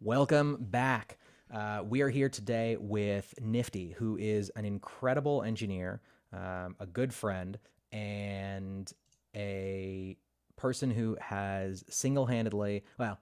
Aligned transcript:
Welcome 0.00 0.58
back. 0.60 1.16
Uh, 1.50 1.82
we 1.88 2.02
are 2.02 2.10
here 2.10 2.28
today 2.28 2.76
with 2.78 3.32
Nifty, 3.40 3.92
who 3.92 4.18
is 4.18 4.50
an 4.50 4.66
incredible 4.66 5.42
engineer, 5.42 6.02
um, 6.34 6.76
a 6.78 6.86
good 6.86 7.14
friend, 7.14 7.58
and 7.92 8.92
a 9.34 10.18
person 10.56 10.90
who 10.90 11.16
has 11.18 11.82
single 11.88 12.26
handedly, 12.26 12.84
well, 12.98 13.18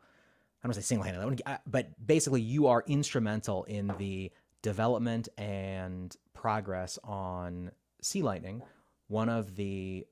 I 0.62 0.66
don't 0.66 0.74
say 0.74 0.80
single 0.80 1.04
handedly, 1.04 1.38
but 1.66 1.88
basically, 2.04 2.40
you 2.40 2.66
are 2.66 2.82
instrumental 2.88 3.64
in 3.64 3.94
the 3.98 4.32
development 4.62 5.28
and 5.38 6.16
progress 6.32 6.98
on 7.04 7.70
C 8.02 8.22
Lightning, 8.22 8.62
one 9.06 9.28
of 9.28 9.54
the 9.54 10.06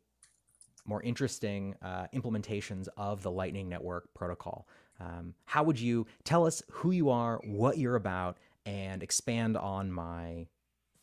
more 0.84 1.02
interesting 1.02 1.74
uh, 1.82 2.06
implementations 2.14 2.88
of 2.96 3.22
the 3.22 3.30
Lightning 3.30 3.68
Network 3.68 4.12
protocol. 4.14 4.66
Um, 5.00 5.34
how 5.44 5.62
would 5.62 5.78
you 5.80 6.06
tell 6.24 6.46
us 6.46 6.62
who 6.70 6.90
you 6.90 7.10
are, 7.10 7.40
what 7.44 7.78
you're 7.78 7.96
about, 7.96 8.38
and 8.66 9.02
expand 9.02 9.56
on 9.56 9.90
my 9.90 10.46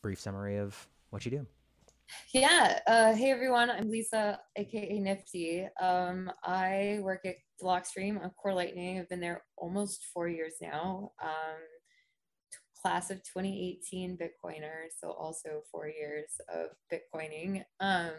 brief 0.02 0.20
summary 0.20 0.58
of 0.58 0.88
what 1.10 1.24
you 1.24 1.30
do? 1.30 1.46
Yeah. 2.32 2.80
Uh, 2.86 3.14
hey, 3.14 3.30
everyone. 3.30 3.70
I'm 3.70 3.88
Lisa, 3.88 4.40
aka 4.56 4.98
Nifty. 4.98 5.68
Um, 5.80 6.30
I 6.42 6.98
work 7.02 7.24
at 7.24 7.36
Blockstream 7.62 8.22
on 8.22 8.30
Core 8.30 8.54
Lightning. 8.54 8.98
I've 8.98 9.08
been 9.08 9.20
there 9.20 9.44
almost 9.56 10.06
four 10.12 10.28
years 10.28 10.54
now. 10.60 11.12
Um, 11.22 11.60
class 12.80 13.10
of 13.10 13.18
2018 13.18 14.16
Bitcoiner, 14.16 14.88
so 14.98 15.10
also 15.10 15.62
four 15.70 15.88
years 15.88 16.30
of 16.52 16.68
Bitcoining. 16.92 17.62
Um, 17.78 18.12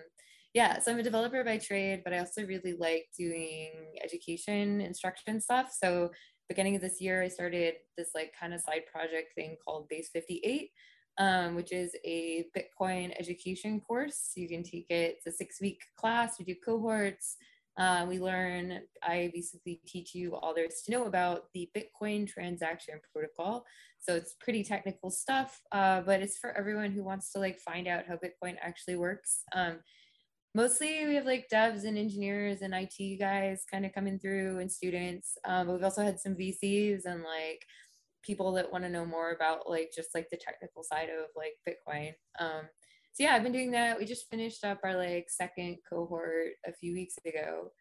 yeah, 0.53 0.79
so 0.79 0.91
I'm 0.91 0.99
a 0.99 1.03
developer 1.03 1.43
by 1.43 1.57
trade, 1.57 2.01
but 2.03 2.13
I 2.13 2.19
also 2.19 2.45
really 2.45 2.73
like 2.77 3.05
doing 3.17 3.71
education 4.03 4.81
instruction 4.81 5.39
stuff. 5.39 5.73
So 5.77 6.11
beginning 6.49 6.75
of 6.75 6.81
this 6.81 6.99
year, 6.99 7.23
I 7.23 7.29
started 7.29 7.75
this 7.97 8.09
like 8.13 8.33
kind 8.37 8.53
of 8.53 8.59
side 8.59 8.83
project 8.91 9.33
thing 9.33 9.55
called 9.63 9.87
Base 9.87 10.09
58, 10.11 10.69
um, 11.17 11.55
which 11.55 11.71
is 11.71 11.95
a 12.03 12.45
Bitcoin 12.57 13.13
education 13.17 13.79
course. 13.79 14.31
You 14.35 14.49
can 14.49 14.61
take 14.61 14.87
it. 14.89 15.17
It's 15.17 15.27
a 15.27 15.31
six 15.31 15.61
week 15.61 15.79
class. 15.97 16.35
We 16.37 16.43
do 16.43 16.55
cohorts. 16.65 17.37
Uh, 17.77 18.05
we 18.07 18.19
learn, 18.19 18.81
I 19.01 19.31
basically 19.33 19.79
teach 19.87 20.13
you 20.13 20.35
all 20.35 20.53
there 20.53 20.65
is 20.65 20.81
to 20.85 20.91
know 20.91 21.05
about 21.05 21.43
the 21.53 21.69
Bitcoin 21.75 22.27
transaction 22.27 22.99
protocol. 23.13 23.63
So 23.97 24.13
it's 24.13 24.35
pretty 24.41 24.63
technical 24.65 25.09
stuff, 25.09 25.61
uh, 25.71 26.01
but 26.01 26.21
it's 26.21 26.37
for 26.37 26.51
everyone 26.57 26.91
who 26.91 27.03
wants 27.03 27.31
to 27.31 27.39
like 27.39 27.59
find 27.59 27.87
out 27.87 28.03
how 28.07 28.15
Bitcoin 28.15 28.57
actually 28.61 28.97
works. 28.97 29.43
Um, 29.55 29.79
mostly 30.53 31.05
we 31.05 31.15
have 31.15 31.25
like 31.25 31.47
devs 31.51 31.85
and 31.85 31.97
engineers 31.97 32.61
and 32.61 32.73
IT 32.73 33.19
guys 33.19 33.63
kind 33.69 33.85
of 33.85 33.93
coming 33.93 34.19
through 34.19 34.59
and 34.59 34.71
students. 34.71 35.37
Um, 35.45 35.67
but 35.67 35.73
we've 35.73 35.83
also 35.83 36.03
had 36.03 36.19
some 36.19 36.35
VCs 36.35 37.05
and 37.05 37.23
like 37.23 37.65
people 38.23 38.51
that 38.53 38.71
want 38.71 38.83
to 38.83 38.89
know 38.89 39.05
more 39.05 39.31
about 39.31 39.69
like 39.69 39.91
just 39.95 40.13
like 40.13 40.29
the 40.29 40.37
technical 40.37 40.83
side 40.83 41.09
of 41.09 41.27
like 41.35 41.53
Bitcoin. 41.67 42.13
Um, 42.39 42.63
so 43.13 43.23
yeah, 43.23 43.33
I've 43.35 43.43
been 43.43 43.51
doing 43.51 43.71
that. 43.71 43.97
We 43.97 44.05
just 44.05 44.29
finished 44.29 44.63
up 44.63 44.79
our 44.83 44.95
like 44.95 45.27
second 45.29 45.77
cohort 45.89 46.51
a 46.65 46.73
few 46.73 46.93
weeks 46.93 47.15
ago. 47.25 47.71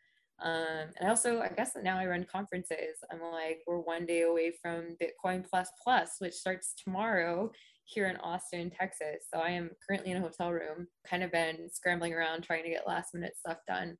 Um, 0.42 0.88
and 0.96 1.06
I 1.06 1.08
also, 1.08 1.40
I 1.40 1.48
guess 1.48 1.72
now 1.82 1.98
I 1.98 2.06
run 2.06 2.24
conferences. 2.30 2.96
I'm 3.12 3.20
like, 3.20 3.58
we're 3.66 3.80
one 3.80 4.06
day 4.06 4.22
away 4.22 4.54
from 4.62 4.96
Bitcoin 5.00 5.44
Plus 5.48 5.68
Plus, 5.82 6.16
which 6.18 6.32
starts 6.32 6.74
tomorrow 6.82 7.50
here 7.90 8.06
in 8.06 8.16
Austin, 8.18 8.70
Texas. 8.70 9.26
So 9.32 9.40
I 9.40 9.50
am 9.50 9.70
currently 9.86 10.12
in 10.12 10.18
a 10.18 10.20
hotel 10.20 10.52
room, 10.52 10.86
kind 11.08 11.22
of 11.22 11.32
been 11.32 11.68
scrambling 11.72 12.14
around 12.14 12.42
trying 12.42 12.62
to 12.62 12.70
get 12.70 12.86
last 12.86 13.14
minute 13.14 13.34
stuff 13.38 13.58
done. 13.66 13.96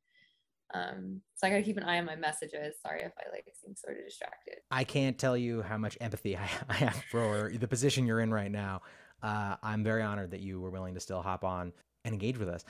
Um, 0.73 1.21
so 1.35 1.47
I 1.47 1.51
gotta 1.51 1.63
keep 1.63 1.77
an 1.77 1.83
eye 1.83 1.99
on 1.99 2.05
my 2.05 2.15
messages. 2.15 2.77
Sorry 2.81 3.03
if 3.03 3.13
I 3.19 3.35
like 3.35 3.45
seem 3.61 3.75
sort 3.75 3.99
of 3.99 4.05
distracted. 4.05 4.59
I 4.71 4.85
can't 4.85 5.19
tell 5.19 5.37
you 5.37 5.63
how 5.63 5.77
much 5.77 5.99
empathy 6.01 6.37
I, 6.37 6.49
I 6.69 6.75
have 6.75 7.03
for 7.11 7.51
the 7.53 7.69
position 7.69 8.07
you're 8.07 8.21
in 8.21 8.33
right 8.33 8.51
now. 8.51 8.83
Uh, 9.23 9.57
I'm 9.63 9.83
very 9.83 10.03
honored 10.03 10.31
that 10.31 10.41
you 10.41 10.61
were 10.61 10.71
willing 10.71 10.95
to 10.95 11.01
still 11.01 11.23
hop 11.23 11.45
on 11.45 11.73
and 12.05 12.15
engage 12.15 12.39
with 12.39 12.49
us. 12.49 12.65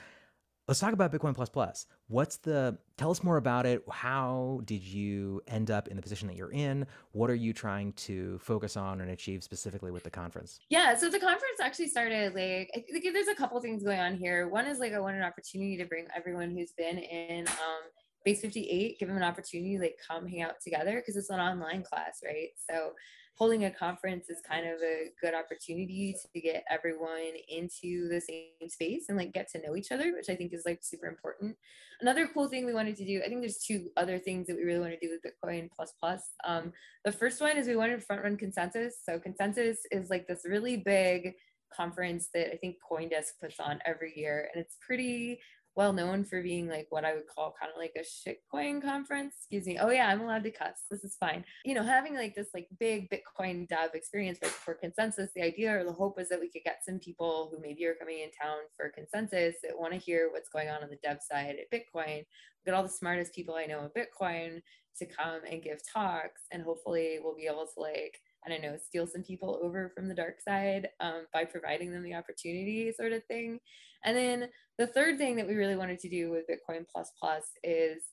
Let's 0.67 0.79
talk 0.79 0.93
about 0.93 1.11
Bitcoin 1.11 1.35
Plus 1.35 1.49
Plus. 1.49 1.85
What's 2.07 2.37
the 2.37 2.77
tell 2.95 3.09
us 3.11 3.23
more 3.23 3.37
about 3.37 3.65
it? 3.65 3.83
How 3.91 4.61
did 4.65 4.83
you 4.83 5.41
end 5.47 5.71
up 5.71 5.87
in 5.87 5.95
the 5.95 6.01
position 6.01 6.27
that 6.27 6.37
you're 6.37 6.51
in? 6.51 6.85
What 7.13 7.29
are 7.29 7.35
you 7.35 7.51
trying 7.51 7.93
to 7.93 8.37
focus 8.39 8.77
on 8.77 9.01
and 9.01 9.11
achieve 9.11 9.43
specifically 9.43 9.91
with 9.91 10.03
the 10.03 10.11
conference? 10.11 10.59
Yeah, 10.69 10.95
so 10.95 11.09
the 11.09 11.19
conference 11.19 11.59
actually 11.61 11.87
started 11.87 12.35
like 12.35 12.69
I 12.75 12.85
think 12.91 13.03
there's 13.11 13.27
a 13.27 13.35
couple 13.35 13.59
things 13.59 13.83
going 13.83 13.99
on 13.99 14.15
here. 14.15 14.47
One 14.47 14.67
is 14.67 14.79
like 14.79 14.93
I 14.93 14.99
want 14.99 15.17
an 15.17 15.23
opportunity 15.23 15.77
to 15.77 15.85
bring 15.85 16.05
everyone 16.15 16.51
who's 16.51 16.71
been 16.73 16.99
in 16.99 17.47
um, 17.47 17.81
Base 18.23 18.41
58, 18.41 18.99
give 18.99 19.07
them 19.07 19.17
an 19.17 19.23
opportunity 19.23 19.77
to 19.77 19.81
like 19.81 19.97
come 20.07 20.27
hang 20.27 20.43
out 20.43 20.61
together 20.63 20.97
because 20.97 21.15
it's 21.15 21.31
an 21.31 21.39
online 21.39 21.83
class, 21.83 22.21
right? 22.23 22.49
So 22.69 22.91
holding 23.41 23.65
a 23.65 23.71
conference 23.71 24.29
is 24.29 24.37
kind 24.47 24.67
of 24.67 24.79
a 24.83 25.07
good 25.19 25.33
opportunity 25.33 26.15
to 26.31 26.39
get 26.39 26.63
everyone 26.69 27.33
into 27.49 28.07
the 28.07 28.21
same 28.21 28.69
space 28.69 29.05
and 29.09 29.17
like 29.17 29.33
get 29.33 29.49
to 29.51 29.59
know 29.65 29.75
each 29.75 29.91
other, 29.91 30.13
which 30.13 30.29
I 30.29 30.35
think 30.35 30.53
is 30.53 30.61
like 30.63 30.83
super 30.83 31.07
important. 31.07 31.57
Another 32.01 32.29
cool 32.31 32.47
thing 32.49 32.67
we 32.67 32.73
wanted 32.75 32.95
to 32.97 33.03
do, 33.03 33.19
I 33.25 33.29
think 33.29 33.41
there's 33.41 33.57
two 33.57 33.89
other 33.97 34.19
things 34.19 34.45
that 34.45 34.55
we 34.55 34.63
really 34.63 34.79
want 34.81 34.93
to 34.93 34.99
do 34.99 35.11
with 35.11 35.23
Bitcoin 35.25 35.69
plus 35.75 35.91
plus. 35.99 36.21
Um, 36.43 36.71
the 37.03 37.11
first 37.11 37.41
one 37.41 37.57
is 37.57 37.65
we 37.65 37.75
wanted 37.75 37.99
to 37.99 38.05
front 38.05 38.21
run 38.21 38.37
consensus. 38.37 38.97
So 39.03 39.17
consensus 39.17 39.79
is 39.89 40.11
like 40.11 40.27
this 40.27 40.41
really 40.45 40.77
big 40.77 41.33
conference 41.75 42.29
that 42.35 42.53
I 42.53 42.57
think 42.57 42.75
CoinDesk 42.91 43.39
puts 43.41 43.59
on 43.59 43.79
every 43.87 44.13
year, 44.15 44.49
and 44.53 44.61
it's 44.61 44.77
pretty 44.85 45.39
well 45.75 45.93
known 45.93 46.23
for 46.23 46.41
being 46.41 46.67
like 46.67 46.87
what 46.89 47.05
I 47.05 47.13
would 47.13 47.27
call 47.27 47.53
kind 47.59 47.71
of 47.71 47.77
like 47.77 47.95
a 47.95 48.01
shitcoin 48.01 48.81
conference. 48.81 49.35
Excuse 49.39 49.65
me. 49.65 49.77
Oh 49.79 49.89
yeah, 49.89 50.07
I'm 50.07 50.21
allowed 50.21 50.43
to 50.43 50.51
cuss. 50.51 50.83
This 50.89 51.03
is 51.03 51.15
fine. 51.15 51.45
You 51.63 51.75
know, 51.75 51.83
having 51.83 52.15
like 52.15 52.35
this 52.35 52.49
like 52.53 52.67
big 52.79 53.09
Bitcoin 53.09 53.67
dev 53.67 53.91
experience 53.93 54.39
for 54.39 54.73
consensus, 54.73 55.31
the 55.35 55.43
idea 55.43 55.77
or 55.77 55.83
the 55.83 55.91
hope 55.91 56.19
is 56.19 56.29
that 56.29 56.39
we 56.39 56.49
could 56.49 56.63
get 56.63 56.83
some 56.85 56.99
people 56.99 57.49
who 57.51 57.61
maybe 57.61 57.85
are 57.85 57.95
coming 57.95 58.19
in 58.19 58.29
town 58.31 58.57
for 58.75 58.89
consensus 58.89 59.55
that 59.63 59.79
want 59.79 59.93
to 59.93 59.99
hear 59.99 60.29
what's 60.31 60.49
going 60.49 60.69
on 60.69 60.83
on 60.83 60.89
the 60.89 60.97
dev 61.03 61.19
side 61.21 61.55
at 61.55 61.71
Bitcoin. 61.71 62.25
Get 62.65 62.73
all 62.73 62.83
the 62.83 62.89
smartest 62.89 63.33
people 63.33 63.55
I 63.55 63.65
know 63.65 63.79
of 63.79 63.93
Bitcoin 63.93 64.61
to 64.99 65.05
come 65.05 65.41
and 65.49 65.63
give 65.63 65.79
talks, 65.87 66.41
and 66.51 66.61
hopefully 66.61 67.19
we'll 67.23 67.35
be 67.35 67.47
able 67.47 67.65
to 67.73 67.79
like 67.79 68.19
I 68.45 68.49
don't 68.49 68.61
know, 68.61 68.77
steal 68.77 69.07
some 69.07 69.23
people 69.23 69.59
over 69.61 69.91
from 69.95 70.07
the 70.07 70.15
dark 70.15 70.41
side 70.41 70.89
um, 70.99 71.25
by 71.33 71.45
providing 71.45 71.91
them 71.91 72.03
the 72.03 72.15
opportunity, 72.15 72.91
sort 72.91 73.11
of 73.11 73.23
thing. 73.25 73.59
And 74.03 74.17
then 74.17 74.49
the 74.77 74.87
third 74.87 75.17
thing 75.17 75.35
that 75.35 75.47
we 75.47 75.55
really 75.55 75.75
wanted 75.75 75.99
to 75.99 76.09
do 76.09 76.31
with 76.31 76.45
Bitcoin 76.49 76.85
Plus 76.91 77.11
Plus 77.19 77.43
is 77.63 78.03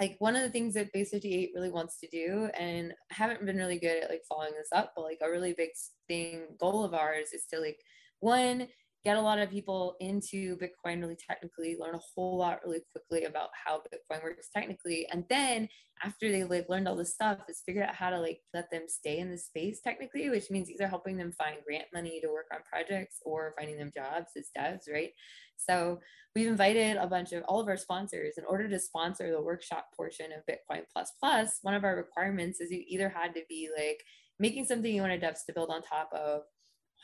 like 0.00 0.16
one 0.18 0.36
of 0.36 0.42
the 0.42 0.50
things 0.50 0.74
that 0.74 0.92
Base 0.92 1.10
58 1.10 1.50
really 1.54 1.70
wants 1.70 1.98
to 2.00 2.08
do, 2.08 2.48
and 2.58 2.92
I 3.10 3.14
haven't 3.14 3.44
been 3.44 3.56
really 3.56 3.78
good 3.78 4.02
at 4.02 4.10
like 4.10 4.22
following 4.28 4.52
this 4.52 4.68
up, 4.72 4.92
but 4.96 5.02
like 5.02 5.18
a 5.22 5.30
really 5.30 5.54
big 5.56 5.70
thing 6.08 6.46
goal 6.58 6.84
of 6.84 6.94
ours 6.94 7.28
is 7.32 7.44
to 7.52 7.60
like 7.60 7.78
one 8.20 8.68
get 9.04 9.16
a 9.16 9.20
lot 9.20 9.38
of 9.38 9.50
people 9.50 9.96
into 10.00 10.56
Bitcoin 10.58 11.00
really 11.00 11.16
technically, 11.16 11.76
learn 11.78 11.94
a 11.94 12.00
whole 12.14 12.38
lot 12.38 12.60
really 12.64 12.82
quickly 12.92 13.24
about 13.24 13.48
how 13.66 13.78
Bitcoin 13.78 14.22
works 14.22 14.48
technically. 14.54 15.06
And 15.12 15.24
then 15.28 15.68
after 16.04 16.30
they 16.30 16.44
like 16.44 16.68
learned 16.68 16.86
all 16.86 16.96
this 16.96 17.12
stuff, 17.12 17.38
is 17.48 17.62
figure 17.66 17.82
out 17.82 17.94
how 17.94 18.10
to 18.10 18.20
like 18.20 18.40
let 18.54 18.70
them 18.70 18.84
stay 18.86 19.18
in 19.18 19.30
the 19.30 19.38
space 19.38 19.80
technically, 19.82 20.30
which 20.30 20.50
means 20.50 20.70
either 20.70 20.86
helping 20.86 21.16
them 21.16 21.32
find 21.32 21.56
grant 21.66 21.86
money 21.92 22.20
to 22.20 22.28
work 22.28 22.46
on 22.52 22.60
projects 22.70 23.18
or 23.24 23.54
finding 23.58 23.76
them 23.76 23.90
jobs 23.92 24.30
as 24.36 24.50
devs, 24.56 24.92
right? 24.92 25.10
So 25.56 26.00
we've 26.34 26.48
invited 26.48 26.96
a 26.96 27.06
bunch 27.06 27.32
of 27.32 27.42
all 27.44 27.60
of 27.60 27.68
our 27.68 27.76
sponsors 27.76 28.34
in 28.38 28.44
order 28.44 28.68
to 28.68 28.78
sponsor 28.78 29.30
the 29.30 29.42
workshop 29.42 29.86
portion 29.96 30.26
of 30.32 30.44
Bitcoin 30.48 30.82
Plus 30.92 31.12
Plus. 31.18 31.58
One 31.62 31.74
of 31.74 31.84
our 31.84 31.96
requirements 31.96 32.60
is 32.60 32.70
you 32.70 32.84
either 32.86 33.08
had 33.08 33.34
to 33.34 33.42
be 33.48 33.68
like 33.76 34.02
making 34.38 34.64
something 34.64 34.92
you 34.92 35.02
wanted 35.02 35.22
devs 35.22 35.44
to 35.46 35.52
build 35.52 35.70
on 35.70 35.82
top 35.82 36.10
of 36.12 36.42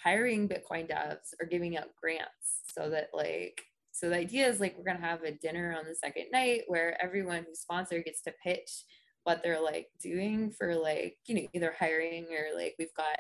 hiring 0.03 0.49
Bitcoin 0.49 0.89
devs 0.91 1.35
or 1.41 1.47
giving 1.47 1.77
out 1.77 1.95
grants 2.01 2.63
so 2.73 2.91
that 2.91 3.11
like 3.13 3.63
so 3.93 4.09
the 4.09 4.17
idea 4.17 4.47
is 4.47 4.61
like 4.61 4.77
we're 4.77 4.85
gonna 4.85 5.05
have 5.05 5.23
a 5.25 5.33
dinner 5.33 5.75
on 5.77 5.85
the 5.87 5.95
second 5.95 6.27
night 6.33 6.63
where 6.69 7.03
everyone 7.03 7.45
who's 7.47 7.61
sponsored 7.61 8.05
gets 8.05 8.23
to 8.23 8.35
pitch 8.43 8.85
what 9.25 9.43
they're 9.43 9.63
like 9.63 9.89
doing 10.01 10.51
for 10.51 10.75
like 10.77 11.17
you 11.27 11.35
know 11.35 11.49
either 11.53 11.75
hiring 11.79 12.27
or 12.27 12.57
like 12.57 12.75
we've 12.79 12.95
got 12.95 13.19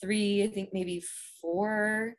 three 0.00 0.42
I 0.42 0.48
think 0.48 0.70
maybe 0.72 1.02
four 1.40 2.16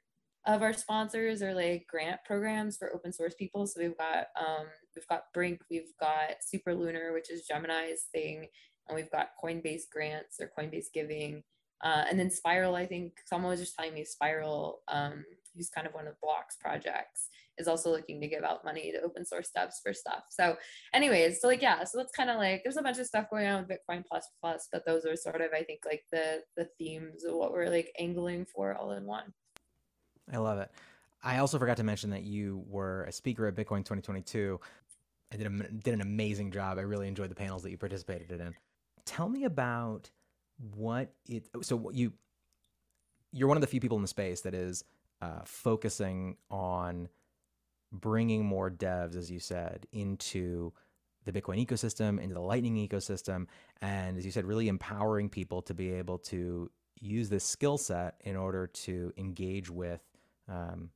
of 0.48 0.62
our 0.62 0.74
sponsors 0.74 1.42
are 1.42 1.54
like 1.54 1.88
grant 1.90 2.20
programs 2.24 2.78
for 2.78 2.94
open 2.94 3.12
source 3.12 3.34
people. 3.34 3.66
So 3.66 3.82
we've 3.82 3.98
got 3.98 4.28
um, 4.40 4.68
we've 4.96 5.08
got 5.08 5.34
Brink, 5.34 5.62
we've 5.70 5.94
got 6.00 6.36
Super 6.42 6.76
Lunar, 6.76 7.14
which 7.14 7.32
is 7.32 7.48
Gemini's 7.48 8.06
thing, 8.14 8.48
and 8.88 8.96
we've 8.96 9.12
got 9.12 9.30
Coinbase 9.44 9.84
grants 9.92 10.40
or 10.40 10.52
Coinbase 10.58 10.88
giving, 10.94 11.44
uh, 11.84 12.06
and 12.10 12.20
then 12.20 12.32
Spiral, 12.32 12.76
I 12.76 12.86
think 12.86 13.14
someone 13.26 13.52
was 13.52 13.60
just 13.60 13.76
telling 13.76 13.94
me 13.94 14.06
Spiral, 14.06 14.82
um, 14.88 15.26
who's 15.56 15.70
kind 15.70 15.88
of 15.88 15.94
one 15.94 16.08
of 16.08 16.20
Block's 16.22 16.58
projects, 16.60 17.30
is 17.58 17.68
also 17.68 17.92
looking 17.92 18.20
to 18.22 18.28
give 18.28 18.44
out 18.44 18.66
money 18.66 18.92
to 18.92 19.02
open 19.02 19.26
source 19.26 19.50
devs 19.56 19.76
for 19.84 19.94
stuff. 19.94 20.24
So, 20.30 20.58
anyways, 20.94 21.42
so 21.42 21.48
like 21.48 21.62
yeah, 21.62 21.84
so 21.84 21.98
that's 21.98 22.12
kind 22.12 22.30
of 22.30 22.38
like 22.38 22.62
there's 22.64 22.78
a 22.78 22.82
bunch 22.82 23.00
of 23.00 23.06
stuff 23.06 23.30
going 23.30 23.48
on 23.48 23.66
with 23.66 23.78
Bitcoin 23.78 24.04
plus 24.06 24.28
plus, 24.42 24.68
but 24.72 24.86
those 24.86 25.06
are 25.06 25.16
sort 25.16 25.42
of 25.42 25.52
I 25.54 25.64
think 25.64 25.82
like 25.86 26.04
the 26.12 26.42
the 26.58 26.68
themes 26.78 27.24
of 27.24 27.36
what 27.36 27.52
we're 27.52 27.70
like 27.70 27.94
angling 28.00 28.46
for 28.46 28.76
all 28.76 28.92
in 28.92 29.06
one. 29.06 29.34
I 30.32 30.38
love 30.38 30.60
it. 30.60 30.72
I 31.24 31.40
also 31.40 31.58
forgot 31.58 31.78
to 31.78 31.84
mention 31.84 32.12
that 32.12 32.24
you 32.24 32.64
were 32.68 33.04
a 33.06 33.12
speaker 33.12 33.48
at 33.48 33.56
Bitcoin 33.56 33.80
2022 33.80 34.60
I 35.34 35.38
did, 35.38 35.48
a, 35.48 35.72
did 35.72 35.94
an 35.94 36.02
amazing 36.02 36.52
job. 36.52 36.78
I 36.78 36.82
really 36.82 37.08
enjoyed 37.08 37.30
the 37.30 37.36
panels 37.36 37.64
that 37.64 37.72
you 37.72 37.78
participated 37.78 38.40
in. 38.40 38.54
Tell 39.06 39.30
me 39.30 39.44
about 39.44 40.10
what 40.58 41.14
it. 41.28 41.48
So 41.62 41.90
you, 41.92 42.14
you're 43.32 43.48
one 43.48 43.58
of 43.58 43.62
the 43.62 43.68
few 43.68 43.80
people 43.80 43.98
in 43.98 44.02
the 44.02 44.08
space 44.08 44.42
that 44.42 44.54
is 44.54 44.84
uh, 45.22 45.42
focusing 45.46 46.38
on 46.50 47.10
bringing 47.92 48.46
more 48.46 48.70
devs, 48.70 49.16
as 49.16 49.32
you 49.32 49.40
said, 49.40 49.88
into 49.92 50.74
the 51.26 51.32
Bitcoin 51.32 51.66
ecosystem, 51.66 52.22
into 52.22 52.36
the 52.36 52.42
Lightning 52.42 52.76
ecosystem, 52.76 53.48
and 53.82 54.18
as 54.18 54.26
you 54.26 54.32
said, 54.32 54.46
really 54.46 54.68
empowering 54.68 55.30
people 55.30 55.62
to 55.64 55.74
be 55.74 55.92
able 55.92 56.18
to 56.20 56.70
use 57.00 57.30
this 57.30 57.44
skill 57.44 57.78
set 57.78 58.16
in 58.24 58.36
order 58.36 58.68
to 58.68 59.12
engage 59.18 59.70
with 59.70 60.02
um, 60.48 60.90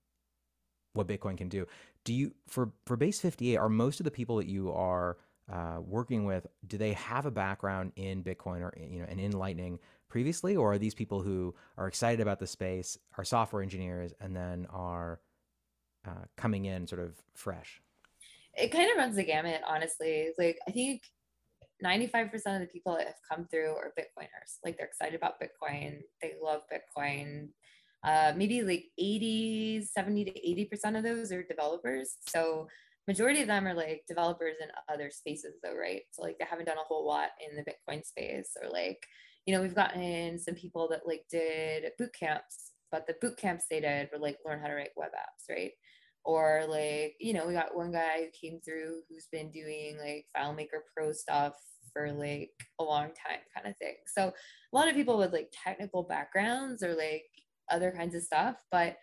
what 0.94 1.08
Bitcoin 1.08 1.38
can 1.38 1.50
do. 1.50 1.66
Do 2.04 2.14
you 2.14 2.34
for 2.48 2.72
for 2.86 2.96
Base 2.96 3.20
58? 3.20 3.58
Are 3.58 3.70
most 3.70 4.00
of 4.00 4.04
the 4.04 4.12
people 4.12 4.38
that 4.38 4.48
you 4.48 4.72
are 4.72 5.18
uh, 5.52 5.80
working 5.82 6.26
with 6.26 6.46
do 6.68 6.78
they 6.78 6.94
have 6.94 7.26
a 7.26 7.32
background 7.32 7.92
in 7.96 8.24
Bitcoin 8.24 8.62
or 8.62 8.74
you 8.78 9.00
know 9.00 9.06
and 9.10 9.20
in 9.20 9.32
Lightning 9.32 9.80
previously, 10.10 10.56
or 10.56 10.74
are 10.74 10.78
these 10.78 10.96
people 10.96 11.22
who 11.22 11.54
are 11.78 11.88
excited 11.88 12.20
about 12.20 12.40
the 12.40 12.48
space, 12.48 12.98
are 13.18 13.24
software 13.24 13.62
engineers, 13.62 14.14
and 14.20 14.36
then 14.36 14.68
are 14.72 15.20
uh, 16.08 16.26
coming 16.36 16.66
in 16.66 16.88
sort 16.88 17.02
of 17.02 17.14
fresh? 17.34 17.82
It 18.56 18.72
kind 18.72 18.90
of 18.92 18.98
runs 18.98 19.16
the 19.16 19.24
gamut, 19.24 19.62
honestly. 19.68 20.32
Like 20.38 20.60
I 20.68 20.72
think 20.72 21.04
95% 21.84 22.34
of 22.34 22.60
the 22.60 22.68
people 22.72 22.96
that 22.98 23.08
have 23.08 23.16
come 23.30 23.48
through 23.50 23.76
are 23.76 23.94
Bitcoiners. 23.98 24.58
Like 24.66 24.78
they're 24.78 24.88
excited 24.88 25.16
about 25.16 25.42
Bitcoin, 25.42 26.02
they 26.22 26.34
love 26.44 26.62
Bitcoin. 26.72 27.50
Uh, 28.04 28.32
maybe 28.36 28.62
like 28.62 28.86
80, 28.98 29.86
70 29.86 30.26
to 30.26 30.32
80% 30.32 30.98
of 30.98 31.04
those 31.04 31.34
are 31.34 31.44
developers. 31.44 32.16
So 32.28 32.68
majority 33.10 33.42
of 33.42 33.48
them 33.48 33.66
are 33.66 33.74
like 33.74 34.04
developers 34.08 34.58
in 34.62 34.70
other 34.88 35.10
spaces 35.10 35.56
though, 35.64 35.76
right? 35.76 36.02
So 36.12 36.22
like 36.22 36.38
they 36.38 36.46
haven't 36.48 36.68
done 36.68 36.78
a 36.78 36.88
whole 36.88 37.08
lot 37.08 37.30
in 37.44 37.58
the 37.58 37.64
Bitcoin 37.64 38.06
space 38.06 38.52
or 38.62 38.70
like, 38.70 39.04
you 39.48 39.56
know, 39.56 39.64
we've 39.64 39.74
gotten 39.74 40.38
some 40.38 40.54
people 40.54 40.88
that 40.90 41.08
like 41.08 41.24
did 41.32 41.86
boot 41.98 42.12
camps, 42.18 42.74
but 42.92 43.08
the 43.08 43.16
boot 43.20 43.36
camps 43.36 43.66
they 43.68 43.80
did 43.80 44.10
were 44.14 44.20
like 44.20 44.38
learn 44.46 44.60
how 44.60 44.68
to 44.68 44.76
write 44.76 44.92
web 44.96 45.10
apps, 45.10 45.50
right? 45.50 45.72
Or 46.24 46.66
like, 46.70 47.16
you 47.20 47.34
know, 47.34 47.48
we 47.48 47.54
got 47.54 47.76
one 47.76 47.92
guy 47.92 48.20
who 48.20 48.48
came 48.48 48.62
through 48.62 49.02
who's 49.10 49.28
been 49.32 49.50
doing 49.50 49.98
like 49.98 50.28
FileMaker 50.38 50.82
Pro 50.96 51.12
stuff 51.12 51.54
for 51.92 52.12
like 52.12 52.52
a 52.80 52.84
long 52.84 53.08
time 53.08 53.40
kind 53.56 53.66
of 53.66 53.76
thing. 53.78 53.96
So 54.06 54.28
a 54.28 54.78
lot 54.78 54.88
of 54.88 54.94
people 54.94 55.18
with 55.18 55.34
like 55.34 55.52
technical 55.64 56.04
backgrounds 56.04 56.84
or 56.84 56.94
like 56.94 57.24
other 57.72 57.92
kinds 57.92 58.14
of 58.14 58.22
stuff, 58.22 58.58
but 58.72 58.98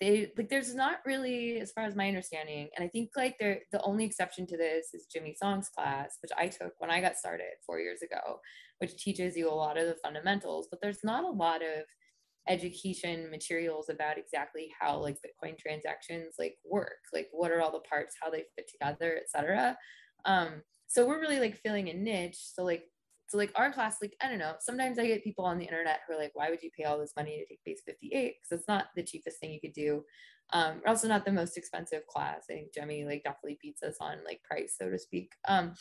they 0.00 0.30
like 0.36 0.48
there's 0.48 0.74
not 0.74 0.98
really 1.04 1.60
as 1.60 1.72
far 1.72 1.84
as 1.84 1.96
my 1.96 2.06
understanding 2.08 2.68
and 2.76 2.84
i 2.84 2.88
think 2.88 3.10
like 3.16 3.36
they're 3.38 3.60
the 3.72 3.82
only 3.82 4.04
exception 4.04 4.46
to 4.46 4.56
this 4.56 4.94
is 4.94 5.06
jimmy 5.12 5.34
song's 5.40 5.68
class 5.68 6.18
which 6.22 6.30
i 6.38 6.46
took 6.46 6.72
when 6.78 6.90
i 6.90 7.00
got 7.00 7.16
started 7.16 7.46
four 7.66 7.80
years 7.80 8.02
ago 8.02 8.38
which 8.78 8.96
teaches 8.96 9.36
you 9.36 9.50
a 9.50 9.52
lot 9.52 9.78
of 9.78 9.86
the 9.86 9.96
fundamentals 10.02 10.68
but 10.70 10.80
there's 10.80 11.02
not 11.02 11.24
a 11.24 11.30
lot 11.30 11.62
of 11.62 11.84
education 12.48 13.30
materials 13.30 13.90
about 13.90 14.18
exactly 14.18 14.70
how 14.80 14.96
like 14.96 15.16
bitcoin 15.16 15.58
transactions 15.58 16.36
like 16.38 16.56
work 16.64 17.00
like 17.12 17.28
what 17.32 17.50
are 17.50 17.60
all 17.60 17.72
the 17.72 17.80
parts 17.80 18.16
how 18.22 18.30
they 18.30 18.44
fit 18.56 18.70
together 18.70 19.18
etc 19.22 19.76
um 20.24 20.62
so 20.86 21.06
we're 21.06 21.20
really 21.20 21.40
like 21.40 21.56
filling 21.56 21.88
a 21.90 21.94
niche 21.94 22.38
so 22.38 22.64
like 22.64 22.84
so 23.28 23.36
like 23.36 23.52
our 23.54 23.72
class 23.72 23.96
like 24.00 24.16
i 24.22 24.28
don't 24.28 24.38
know 24.38 24.54
sometimes 24.60 24.98
i 24.98 25.06
get 25.06 25.22
people 25.22 25.44
on 25.44 25.58
the 25.58 25.64
internet 25.64 26.00
who 26.06 26.14
are 26.14 26.18
like 26.18 26.32
why 26.34 26.50
would 26.50 26.62
you 26.62 26.70
pay 26.76 26.84
all 26.84 26.98
this 26.98 27.12
money 27.16 27.38
to 27.38 27.46
take 27.46 27.64
base 27.64 27.82
58 27.86 28.34
because 28.40 28.58
it's 28.58 28.68
not 28.68 28.86
the 28.96 29.02
cheapest 29.02 29.38
thing 29.38 29.52
you 29.52 29.60
could 29.60 29.72
do. 29.72 30.04
Um 30.52 30.80
also 30.86 31.08
not 31.08 31.24
the 31.24 31.32
most 31.32 31.56
expensive 31.56 32.06
class. 32.06 32.44
I 32.50 32.54
think 32.54 32.74
jimmy 32.74 33.04
like 33.04 33.22
definitely 33.22 33.58
beats 33.60 33.82
us 33.82 33.96
on 34.00 34.18
like 34.24 34.42
price 34.42 34.76
so 34.78 34.90
to 34.90 34.98
speak. 34.98 35.32
Um 35.46 35.74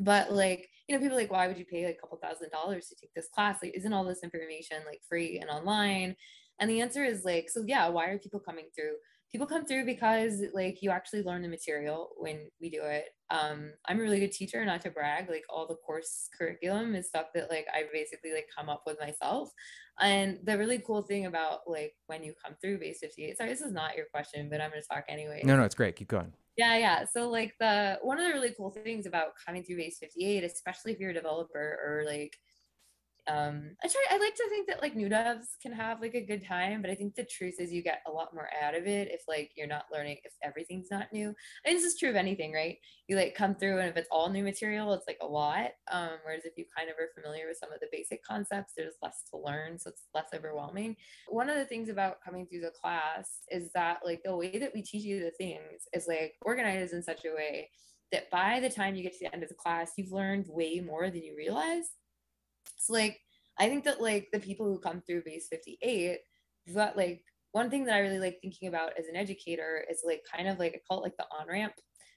but 0.00 0.32
like 0.32 0.68
you 0.88 0.96
know 0.96 1.02
people 1.02 1.16
like 1.16 1.30
why 1.30 1.46
would 1.46 1.58
you 1.58 1.64
pay 1.64 1.86
like 1.86 1.96
a 1.96 2.00
couple 2.00 2.18
thousand 2.18 2.50
dollars 2.50 2.88
to 2.88 2.96
take 2.96 3.12
this 3.14 3.28
class? 3.28 3.58
Like 3.62 3.74
isn't 3.74 3.92
all 3.92 4.04
this 4.04 4.24
information 4.24 4.78
like 4.86 5.02
free 5.08 5.38
and 5.38 5.50
online? 5.50 6.16
And 6.58 6.70
the 6.70 6.80
answer 6.80 7.04
is 7.04 7.24
like 7.24 7.50
so 7.50 7.62
yeah 7.66 7.88
why 7.88 8.06
are 8.06 8.18
people 8.18 8.40
coming 8.40 8.66
through 8.74 8.94
people 9.34 9.48
come 9.48 9.66
through 9.66 9.84
because 9.84 10.42
like 10.52 10.80
you 10.80 10.90
actually 10.90 11.20
learn 11.24 11.42
the 11.42 11.48
material 11.48 12.10
when 12.18 12.48
we 12.60 12.70
do 12.70 12.82
it. 12.84 13.06
Um 13.30 13.72
i'm 13.88 13.98
a 13.98 14.02
really 14.02 14.20
good 14.20 14.30
teacher 14.30 14.64
not 14.64 14.80
to 14.82 14.90
brag 14.90 15.28
like 15.28 15.42
all 15.48 15.66
the 15.66 15.74
course 15.74 16.28
curriculum 16.38 16.94
is 16.94 17.08
stuff 17.08 17.26
that 17.34 17.50
like 17.50 17.66
i 17.74 17.82
basically 17.92 18.32
like 18.32 18.46
come 18.56 18.68
up 18.68 18.82
with 18.86 18.96
myself. 19.00 19.50
And 19.98 20.38
the 20.44 20.56
really 20.56 20.78
cool 20.78 21.02
thing 21.02 21.26
about 21.26 21.60
like 21.66 21.94
when 22.06 22.22
you 22.22 22.32
come 22.44 22.54
through 22.60 22.78
base 22.78 22.98
58 23.00 23.36
sorry 23.36 23.50
this 23.50 23.60
is 23.60 23.72
not 23.72 23.96
your 23.96 24.06
question 24.14 24.48
but 24.48 24.60
i'm 24.60 24.70
going 24.70 24.82
to 24.82 24.88
talk 24.88 25.04
anyway. 25.08 25.42
No 25.42 25.56
no 25.56 25.64
it's 25.64 25.74
great. 25.74 25.96
Keep 25.96 26.08
going. 26.08 26.32
Yeah 26.56 26.76
yeah. 26.76 27.04
So 27.04 27.28
like 27.28 27.54
the 27.58 27.98
one 28.02 28.20
of 28.20 28.26
the 28.28 28.32
really 28.34 28.54
cool 28.56 28.70
things 28.70 29.04
about 29.04 29.32
coming 29.44 29.64
through 29.64 29.78
base 29.78 29.98
58 29.98 30.44
especially 30.44 30.92
if 30.92 31.00
you're 31.00 31.10
a 31.10 31.14
developer 31.14 31.80
or 31.84 32.04
like 32.06 32.36
um 33.26 33.70
i 33.82 33.88
try 33.88 34.04
i 34.10 34.18
like 34.18 34.34
to 34.34 34.46
think 34.50 34.66
that 34.66 34.82
like 34.82 34.94
new 34.94 35.08
devs 35.08 35.56
can 35.62 35.72
have 35.72 36.00
like 36.00 36.14
a 36.14 36.20
good 36.20 36.44
time 36.46 36.82
but 36.82 36.90
i 36.90 36.94
think 36.94 37.14
the 37.14 37.24
truth 37.24 37.54
is 37.58 37.72
you 37.72 37.82
get 37.82 38.02
a 38.06 38.10
lot 38.10 38.34
more 38.34 38.48
out 38.62 38.74
of 38.74 38.86
it 38.86 39.08
if 39.10 39.22
like 39.28 39.50
you're 39.56 39.66
not 39.66 39.86
learning 39.92 40.18
if 40.24 40.32
everything's 40.42 40.90
not 40.90 41.12
new. 41.12 41.34
And 41.64 41.76
this 41.76 41.84
is 41.84 41.98
true 41.98 42.10
of 42.10 42.16
anything 42.16 42.52
right? 42.52 42.78
You 43.08 43.16
like 43.16 43.34
come 43.34 43.54
through 43.54 43.78
and 43.78 43.88
if 43.88 43.96
it's 43.96 44.08
all 44.10 44.30
new 44.30 44.42
material 44.42 44.92
it's 44.92 45.06
like 45.06 45.18
a 45.20 45.26
lot 45.26 45.70
um 45.90 46.10
whereas 46.24 46.44
if 46.44 46.54
you 46.56 46.64
kind 46.76 46.90
of 46.90 46.96
are 46.96 47.10
familiar 47.14 47.46
with 47.48 47.58
some 47.58 47.72
of 47.72 47.80
the 47.80 47.86
basic 47.92 48.24
concepts 48.24 48.72
there's 48.76 48.94
less 49.02 49.22
to 49.30 49.38
learn 49.38 49.78
so 49.78 49.90
it's 49.90 50.04
less 50.14 50.28
overwhelming. 50.34 50.96
One 51.28 51.48
of 51.48 51.56
the 51.56 51.64
things 51.64 51.88
about 51.88 52.22
coming 52.24 52.46
through 52.46 52.62
the 52.62 52.72
class 52.80 53.40
is 53.50 53.70
that 53.74 53.98
like 54.04 54.22
the 54.24 54.36
way 54.36 54.58
that 54.58 54.72
we 54.74 54.82
teach 54.82 55.04
you 55.04 55.20
the 55.20 55.30
things 55.32 55.82
is 55.92 56.06
like 56.06 56.34
organized 56.42 56.92
in 56.92 57.02
such 57.02 57.24
a 57.24 57.34
way 57.34 57.70
that 58.12 58.30
by 58.30 58.60
the 58.60 58.70
time 58.70 58.94
you 58.94 59.02
get 59.02 59.12
to 59.12 59.18
the 59.20 59.34
end 59.34 59.42
of 59.42 59.48
the 59.48 59.54
class 59.54 59.92
you've 59.96 60.12
learned 60.12 60.46
way 60.48 60.80
more 60.80 61.10
than 61.10 61.22
you 61.22 61.34
realize 61.36 61.90
so 62.76 62.92
like 62.92 63.20
I 63.58 63.68
think 63.68 63.84
that 63.84 64.00
like 64.00 64.28
the 64.32 64.40
people 64.40 64.66
who 64.66 64.78
come 64.78 65.02
through 65.06 65.22
base 65.24 65.46
58, 65.50 66.18
got 66.74 66.96
like 66.96 67.22
one 67.52 67.70
thing 67.70 67.84
that 67.84 67.94
I 67.94 68.00
really 68.00 68.18
like 68.18 68.38
thinking 68.40 68.68
about 68.68 68.98
as 68.98 69.06
an 69.06 69.16
educator 69.16 69.84
is 69.88 70.02
like 70.04 70.22
kind 70.30 70.48
of 70.48 70.58
like 70.58 70.74
I 70.74 70.80
call 70.88 71.00
it 71.00 71.04
like 71.04 71.16
the 71.16 71.26
on 71.38 71.46
ramp. 71.48 71.74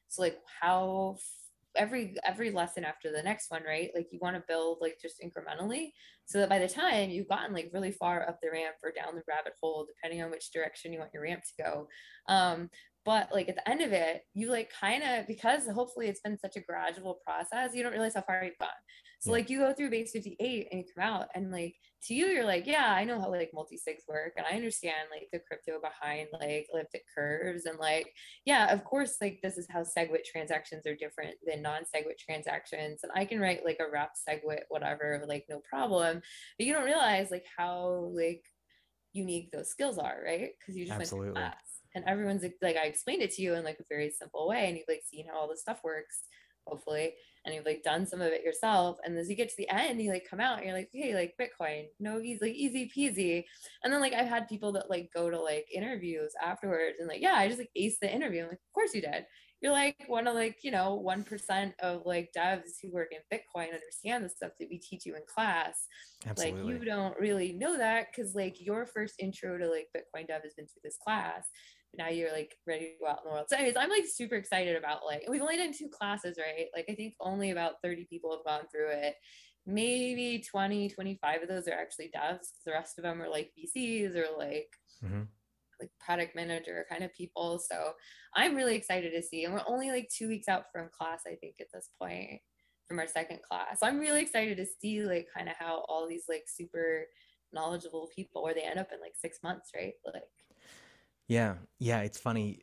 So 0.07 0.21
like 0.21 0.39
how 0.61 1.17
every 1.75 2.15
every 2.25 2.49
lesson 2.49 2.83
after 2.83 3.11
the 3.11 3.21
next 3.21 3.51
one, 3.51 3.63
right? 3.63 3.91
Like 3.93 4.07
you 4.11 4.19
want 4.21 4.35
to 4.35 4.43
build 4.47 4.79
like 4.81 4.97
just 5.01 5.21
incrementally 5.21 5.91
so 6.25 6.39
that 6.39 6.49
by 6.49 6.59
the 6.59 6.67
time 6.67 7.09
you've 7.09 7.29
gotten 7.29 7.53
like 7.53 7.69
really 7.73 7.91
far 7.91 8.27
up 8.27 8.39
the 8.41 8.49
ramp 8.51 8.75
or 8.83 8.91
down 8.91 9.15
the 9.15 9.23
rabbit 9.27 9.53
hole, 9.61 9.85
depending 9.85 10.23
on 10.23 10.31
which 10.31 10.51
direction 10.51 10.91
you 10.91 10.99
want 10.99 11.11
your 11.13 11.23
ramp 11.23 11.43
to 11.43 11.63
go. 11.63 11.87
Um, 12.27 12.69
but 13.05 13.29
like 13.31 13.47
at 13.47 13.55
the 13.55 13.69
end 13.69 13.81
of 13.81 13.93
it, 13.93 14.23
you 14.33 14.49
like 14.49 14.71
kind 14.71 15.03
of 15.03 15.27
because 15.27 15.67
hopefully 15.67 16.07
it's 16.07 16.19
been 16.19 16.37
such 16.37 16.57
a 16.57 16.61
gradual 16.61 17.19
process, 17.25 17.73
you 17.73 17.83
don't 17.83 17.93
realize 17.93 18.15
how 18.15 18.21
far 18.21 18.43
you've 18.43 18.57
gone. 18.59 18.69
So 19.19 19.31
like 19.31 19.49
you 19.49 19.59
go 19.59 19.73
through 19.73 19.89
base 19.89 20.11
58 20.11 20.67
and 20.71 20.79
you 20.79 20.85
come 20.95 21.03
out 21.03 21.27
and 21.33 21.51
like 21.51 21.75
to 22.03 22.13
you 22.13 22.27
you're 22.27 22.45
like, 22.45 22.67
yeah, 22.67 22.93
I 22.93 23.03
know 23.03 23.19
how 23.19 23.31
like 23.31 23.51
multi-sigs 23.53 24.07
work 24.07 24.33
and 24.37 24.45
I 24.45 24.55
understand 24.55 25.09
like 25.11 25.27
the 25.33 25.39
crypto 25.39 25.79
behind 25.81 26.27
like 26.33 26.67
elliptic 26.71 27.03
curves 27.15 27.65
and 27.65 27.79
like 27.79 28.13
yeah, 28.45 28.71
of 28.71 28.83
course 28.83 29.17
like 29.19 29.39
this 29.41 29.57
is 29.57 29.67
how 29.69 29.81
SegWit 29.81 30.23
transactions 30.23 30.85
are 30.85 30.95
different 30.95 31.35
than 31.45 31.63
non-SegWit 31.63 32.19
transactions 32.19 32.99
and 33.03 33.11
I 33.15 33.25
can 33.25 33.39
write 33.39 33.65
like 33.65 33.79
a 33.79 33.91
wrap 33.91 34.11
SegWit 34.29 34.61
whatever 34.69 35.23
like 35.27 35.45
no 35.49 35.61
problem. 35.67 36.21
But 36.57 36.67
you 36.67 36.73
don't 36.73 36.85
realize 36.85 37.31
like 37.31 37.45
how 37.57 38.11
like 38.13 38.43
unique 39.13 39.51
those 39.51 39.69
skills 39.69 39.97
are, 39.97 40.21
right? 40.23 40.51
Because 40.59 40.77
you 40.77 40.85
just 40.85 40.99
Absolutely. 40.99 41.31
went 41.31 41.35
to 41.37 41.41
class 41.41 41.67
and 41.95 42.05
everyone's 42.05 42.43
like 42.61 42.77
I 42.77 42.85
explained 42.85 43.23
it 43.23 43.31
to 43.31 43.41
you 43.41 43.55
in 43.55 43.63
like 43.63 43.79
a 43.79 43.85
very 43.89 44.11
simple 44.11 44.47
way 44.47 44.67
and 44.67 44.77
you've 44.77 44.87
like 44.87 45.01
seen 45.09 45.25
how 45.27 45.39
all 45.39 45.49
this 45.49 45.61
stuff 45.61 45.79
works 45.83 46.23
hopefully 46.67 47.13
and 47.47 47.55
you've 47.55 47.65
like 47.65 47.81
done 47.81 48.05
some 48.05 48.21
of 48.21 48.27
it 48.27 48.43
yourself 48.43 48.97
and 49.03 49.17
as 49.17 49.29
you 49.29 49.35
get 49.35 49.49
to 49.49 49.55
the 49.57 49.69
end 49.69 50.01
you 50.01 50.11
like 50.11 50.27
come 50.29 50.39
out 50.39 50.57
and 50.57 50.67
you're 50.67 50.75
like 50.75 50.89
hey 50.93 51.15
like 51.15 51.33
bitcoin 51.41 51.85
no 51.99 52.19
he's 52.19 52.41
like 52.41 52.53
easy 52.53 52.91
peasy. 52.95 53.43
And 53.83 53.91
then 53.91 54.01
like 54.01 54.13
i've 54.13 54.27
had 54.27 54.49
people 54.49 54.71
that 54.73 54.89
like 54.89 55.09
go 55.15 55.29
to 55.29 55.39
like 55.39 55.65
interviews 55.73 56.33
afterwards 56.43 56.97
and 56.99 57.07
like 57.07 57.21
yeah 57.21 57.35
i 57.35 57.47
just 57.47 57.59
like 57.59 57.71
aced 57.77 57.99
the 58.01 58.13
interview. 58.13 58.43
I'm 58.43 58.49
like 58.49 58.57
of 58.57 58.73
course 58.73 58.93
you 58.93 59.01
did. 59.01 59.25
You're 59.59 59.71
like 59.71 59.95
one 60.05 60.27
of 60.27 60.35
like 60.35 60.57
you 60.61 60.69
know 60.69 61.03
1% 61.03 61.73
of 61.81 62.03
like 62.05 62.29
devs 62.37 62.73
who 62.81 62.91
work 62.91 63.11
in 63.11 63.19
bitcoin 63.33 63.73
understand 63.73 64.23
the 64.23 64.29
stuff 64.29 64.51
that 64.59 64.67
we 64.69 64.77
teach 64.77 65.05
you 65.05 65.15
in 65.15 65.21
class. 65.33 65.87
Absolutely. 66.27 66.61
like 66.61 66.69
you 66.69 66.85
don't 66.85 67.19
really 67.19 67.53
know 67.53 67.77
that 67.77 68.07
because 68.11 68.35
like 68.35 68.57
your 68.59 68.85
first 68.85 69.15
intro 69.19 69.57
to 69.57 69.67
like 69.67 69.87
bitcoin 69.95 70.27
dev 70.27 70.43
has 70.43 70.53
been 70.53 70.67
through 70.67 70.81
this 70.83 70.97
class 71.03 71.47
now 71.95 72.09
you're 72.09 72.31
like 72.31 72.55
ready 72.65 72.85
to 72.85 72.99
go 72.99 73.07
out 73.07 73.19
in 73.23 73.29
the 73.29 73.33
world. 73.33 73.47
So, 73.49 73.57
anyways, 73.57 73.77
I'm 73.77 73.89
like 73.89 74.05
super 74.07 74.35
excited 74.35 74.75
about 74.75 75.05
like 75.05 75.23
we've 75.29 75.41
only 75.41 75.57
done 75.57 75.73
two 75.73 75.89
classes, 75.89 76.37
right? 76.37 76.67
Like 76.75 76.85
I 76.89 76.93
think 76.93 77.15
only 77.19 77.51
about 77.51 77.75
30 77.83 78.07
people 78.09 78.31
have 78.31 78.45
gone 78.45 78.67
through 78.71 78.89
it. 78.91 79.15
Maybe 79.65 80.43
20, 80.49 80.89
25 80.89 81.43
of 81.43 81.49
those 81.49 81.67
are 81.67 81.73
actually 81.73 82.11
devs. 82.15 82.47
The 82.65 82.71
rest 82.71 82.97
of 82.97 83.03
them 83.03 83.21
are 83.21 83.29
like 83.29 83.51
VCs 83.57 84.15
or 84.15 84.25
like 84.37 84.69
mm-hmm. 85.03 85.23
like 85.81 85.89
product 85.99 86.35
manager 86.35 86.85
kind 86.89 87.03
of 87.03 87.13
people. 87.13 87.59
So 87.59 87.93
I'm 88.35 88.55
really 88.55 88.75
excited 88.75 89.11
to 89.13 89.21
see. 89.21 89.43
And 89.43 89.53
we're 89.53 89.61
only 89.67 89.91
like 89.91 90.09
two 90.09 90.29
weeks 90.29 90.47
out 90.47 90.65
from 90.71 90.89
class, 90.97 91.21
I 91.27 91.35
think, 91.35 91.55
at 91.59 91.67
this 91.73 91.89
point 91.99 92.39
from 92.87 92.99
our 92.99 93.07
second 93.07 93.39
class. 93.43 93.79
So 93.79 93.87
I'm 93.87 93.99
really 93.99 94.21
excited 94.21 94.57
to 94.57 94.65
see 94.81 95.03
like 95.03 95.27
kind 95.35 95.49
of 95.49 95.55
how 95.59 95.83
all 95.89 96.07
these 96.07 96.23
like 96.29 96.45
super 96.47 97.05
knowledgeable 97.53 98.09
people 98.15 98.43
where 98.43 98.53
they 98.53 98.61
end 98.61 98.79
up 98.79 98.89
in 98.93 99.01
like 99.01 99.15
six 99.15 99.39
months, 99.43 99.71
right? 99.75 99.93
Like 100.05 100.23
yeah, 101.27 101.55
yeah, 101.79 102.01
it's 102.01 102.17
funny. 102.17 102.59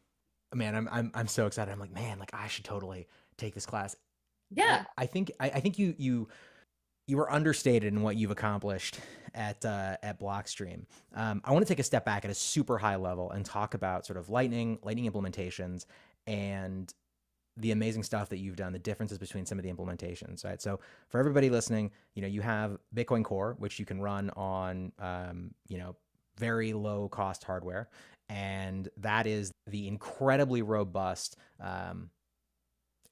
man, 0.54 0.74
I'm 0.74 0.88
I'm 0.90 1.10
I'm 1.14 1.28
so 1.28 1.46
excited. 1.46 1.70
I'm 1.70 1.80
like, 1.80 1.92
man, 1.92 2.18
like 2.18 2.32
I 2.32 2.48
should 2.48 2.64
totally 2.64 3.06
take 3.36 3.54
this 3.54 3.66
class. 3.66 3.96
Yeah. 4.50 4.84
I, 4.96 5.02
I 5.02 5.06
think 5.06 5.32
I, 5.40 5.46
I 5.50 5.60
think 5.60 5.78
you 5.78 5.94
you 5.98 6.28
you 7.06 7.16
were 7.16 7.30
understated 7.30 7.92
in 7.92 8.02
what 8.02 8.16
you've 8.16 8.30
accomplished 8.30 8.98
at 9.34 9.64
uh, 9.64 9.96
at 10.02 10.18
Blockstream. 10.20 10.84
Um, 11.14 11.42
I 11.44 11.52
want 11.52 11.66
to 11.66 11.70
take 11.70 11.80
a 11.80 11.84
step 11.84 12.04
back 12.04 12.24
at 12.24 12.30
a 12.30 12.34
super 12.34 12.78
high 12.78 12.96
level 12.96 13.30
and 13.30 13.44
talk 13.44 13.74
about 13.74 14.06
sort 14.06 14.16
of 14.16 14.30
Lightning, 14.30 14.78
Lightning 14.82 15.10
implementations, 15.10 15.86
and 16.26 16.92
the 17.56 17.70
amazing 17.70 18.02
stuff 18.02 18.30
that 18.30 18.38
you've 18.38 18.56
done, 18.56 18.72
the 18.72 18.78
differences 18.78 19.18
between 19.18 19.46
some 19.46 19.58
of 19.58 19.64
the 19.64 19.72
implementations, 19.72 20.44
right? 20.44 20.60
So 20.60 20.80
for 21.08 21.20
everybody 21.20 21.50
listening, 21.50 21.92
you 22.14 22.22
know, 22.22 22.28
you 22.28 22.40
have 22.40 22.78
Bitcoin 22.94 23.22
Core, 23.22 23.54
which 23.58 23.78
you 23.78 23.84
can 23.84 24.00
run 24.00 24.30
on, 24.30 24.92
um, 24.98 25.52
you 25.68 25.78
know, 25.78 25.94
very 26.36 26.72
low 26.72 27.08
cost 27.08 27.44
hardware, 27.44 27.88
and 28.28 28.88
that 28.98 29.26
is 29.26 29.52
the 29.66 29.88
incredibly 29.88 30.62
robust 30.62 31.36
um, 31.60 32.10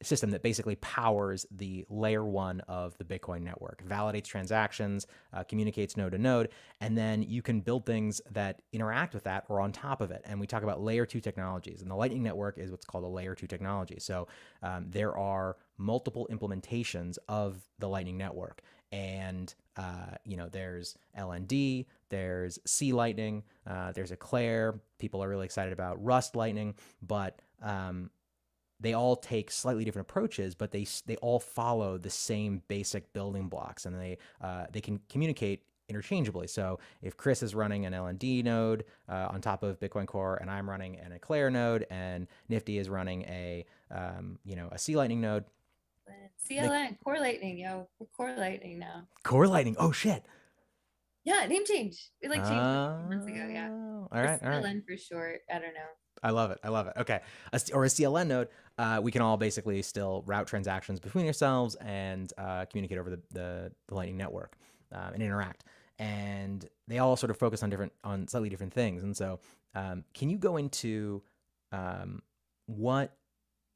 system 0.02 0.30
that 0.30 0.42
basically 0.42 0.76
powers 0.76 1.46
the 1.50 1.84
layer 1.88 2.24
one 2.24 2.60
of 2.68 2.96
the 2.98 3.04
Bitcoin 3.04 3.42
network, 3.42 3.82
validates 3.86 4.24
transactions, 4.24 5.06
uh, 5.32 5.44
communicates 5.44 5.96
node 5.96 6.12
to 6.12 6.18
node, 6.18 6.48
and 6.80 6.96
then 6.96 7.22
you 7.22 7.42
can 7.42 7.60
build 7.60 7.86
things 7.86 8.20
that 8.30 8.62
interact 8.72 9.14
with 9.14 9.24
that 9.24 9.44
or 9.48 9.60
on 9.60 9.72
top 9.72 10.00
of 10.00 10.10
it. 10.10 10.22
And 10.24 10.40
we 10.40 10.46
talk 10.46 10.62
about 10.62 10.82
layer 10.82 11.06
two 11.06 11.20
technologies, 11.20 11.82
and 11.82 11.90
the 11.90 11.94
Lightning 11.94 12.22
Network 12.22 12.58
is 12.58 12.70
what's 12.70 12.84
called 12.84 13.04
a 13.04 13.08
layer 13.08 13.34
two 13.34 13.46
technology. 13.46 13.98
So 13.98 14.28
um, 14.62 14.86
there 14.90 15.16
are 15.16 15.56
multiple 15.82 16.28
implementations 16.30 17.18
of 17.28 17.58
the 17.78 17.88
Lightning 17.88 18.16
Network. 18.16 18.62
And 18.90 19.52
uh, 19.76 20.16
you 20.24 20.36
know, 20.36 20.48
there's 20.48 20.96
LND, 21.18 21.86
there's 22.10 22.58
C 22.66 22.92
Lightning, 22.92 23.42
uh, 23.66 23.92
there's 23.92 24.12
Eclair. 24.12 24.80
People 24.98 25.22
are 25.22 25.28
really 25.28 25.46
excited 25.46 25.72
about 25.72 26.02
Rust 26.02 26.36
Lightning, 26.36 26.74
but 27.00 27.40
um, 27.62 28.10
they 28.80 28.92
all 28.92 29.16
take 29.16 29.50
slightly 29.50 29.84
different 29.84 30.08
approaches, 30.10 30.54
but 30.54 30.72
they 30.72 30.86
they 31.06 31.16
all 31.16 31.38
follow 31.40 31.96
the 31.96 32.10
same 32.10 32.62
basic 32.68 33.12
building 33.12 33.48
blocks, 33.48 33.86
and 33.86 33.98
they 33.98 34.18
uh, 34.42 34.66
they 34.72 34.80
can 34.80 35.00
communicate 35.08 35.62
interchangeably. 35.88 36.46
So 36.46 36.78
if 37.00 37.16
Chris 37.16 37.42
is 37.42 37.54
running 37.54 37.86
an 37.86 37.92
LND 37.92 38.44
node 38.44 38.84
uh, 39.08 39.28
on 39.30 39.40
top 39.40 39.62
of 39.62 39.78
Bitcoin 39.78 40.06
Core, 40.06 40.36
and 40.36 40.50
I'm 40.50 40.68
running 40.68 40.98
an 40.98 41.12
Eclair 41.12 41.50
node, 41.50 41.86
and 41.90 42.26
Nifty 42.48 42.78
is 42.78 42.88
running 42.88 43.22
a 43.22 43.64
um, 43.90 44.38
you 44.44 44.56
know 44.56 44.68
a 44.72 44.78
C 44.78 44.96
Lightning 44.96 45.20
node. 45.20 45.44
CLN 46.48 46.96
Core 47.02 47.18
Lightning, 47.18 47.58
yo, 47.58 47.88
we're 47.98 48.06
Core 48.16 48.34
Lightning 48.36 48.78
now. 48.78 49.06
Core 49.24 49.46
Lightning. 49.46 49.76
Oh 49.78 49.92
shit. 49.92 50.24
Yeah, 51.24 51.46
name 51.46 51.64
change. 51.64 52.10
We 52.22 52.28
like 52.28 52.42
changed 52.42 52.52
uh, 52.52 52.98
months 53.08 53.26
ago. 53.26 53.48
Yeah. 53.50 53.68
Oh, 53.70 54.08
all 54.10 54.22
right. 54.22 54.42
CLN 54.42 54.54
all 54.54 54.62
right. 54.62 54.82
for 54.86 54.96
short. 54.96 55.40
I 55.48 55.54
don't 55.54 55.74
know. 55.74 55.90
I 56.22 56.30
love 56.30 56.50
it. 56.50 56.58
I 56.62 56.68
love 56.68 56.86
it. 56.86 56.94
Okay. 56.98 57.20
A, 57.52 57.60
or 57.72 57.84
a 57.84 57.88
CLN 57.88 58.26
node, 58.26 58.48
uh, 58.78 59.00
we 59.02 59.10
can 59.10 59.22
all 59.22 59.36
basically 59.36 59.82
still 59.82 60.22
route 60.26 60.46
transactions 60.46 61.00
between 61.00 61.26
ourselves 61.26 61.74
and 61.76 62.32
uh, 62.38 62.64
communicate 62.66 62.98
over 62.98 63.10
the, 63.10 63.20
the, 63.32 63.72
the 63.88 63.94
Lightning 63.94 64.16
Network 64.16 64.56
uh, 64.94 65.10
and 65.12 65.22
interact. 65.22 65.64
And 65.98 66.68
they 66.88 66.98
all 66.98 67.16
sort 67.16 67.30
of 67.30 67.38
focus 67.38 67.62
on 67.62 67.70
different, 67.70 67.92
on 68.02 68.26
slightly 68.28 68.48
different 68.48 68.72
things. 68.72 69.02
And 69.02 69.16
so, 69.16 69.40
um, 69.74 70.04
can 70.14 70.28
you 70.28 70.38
go 70.38 70.56
into 70.56 71.22
um, 71.70 72.22
what 72.66 73.16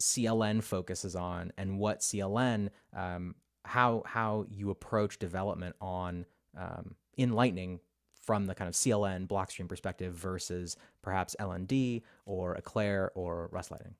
CLN 0.00 0.62
focuses 0.62 1.16
on 1.16 1.52
and 1.56 1.78
what 1.78 2.00
CLN, 2.00 2.68
um, 2.94 3.34
how 3.64 4.02
how 4.06 4.46
you 4.48 4.70
approach 4.70 5.18
development 5.18 5.74
on 5.80 6.24
um, 6.56 6.94
in 7.16 7.32
Lightning 7.32 7.80
from 8.26 8.46
the 8.46 8.54
kind 8.54 8.68
of 8.68 8.74
CLN 8.74 9.26
Blockstream 9.26 9.68
perspective 9.68 10.12
versus 10.14 10.76
perhaps 11.02 11.36
LND 11.38 12.02
or 12.26 12.56
Eclair 12.56 13.12
or 13.14 13.48
Rust 13.52 13.70
Lightning? 13.70 13.94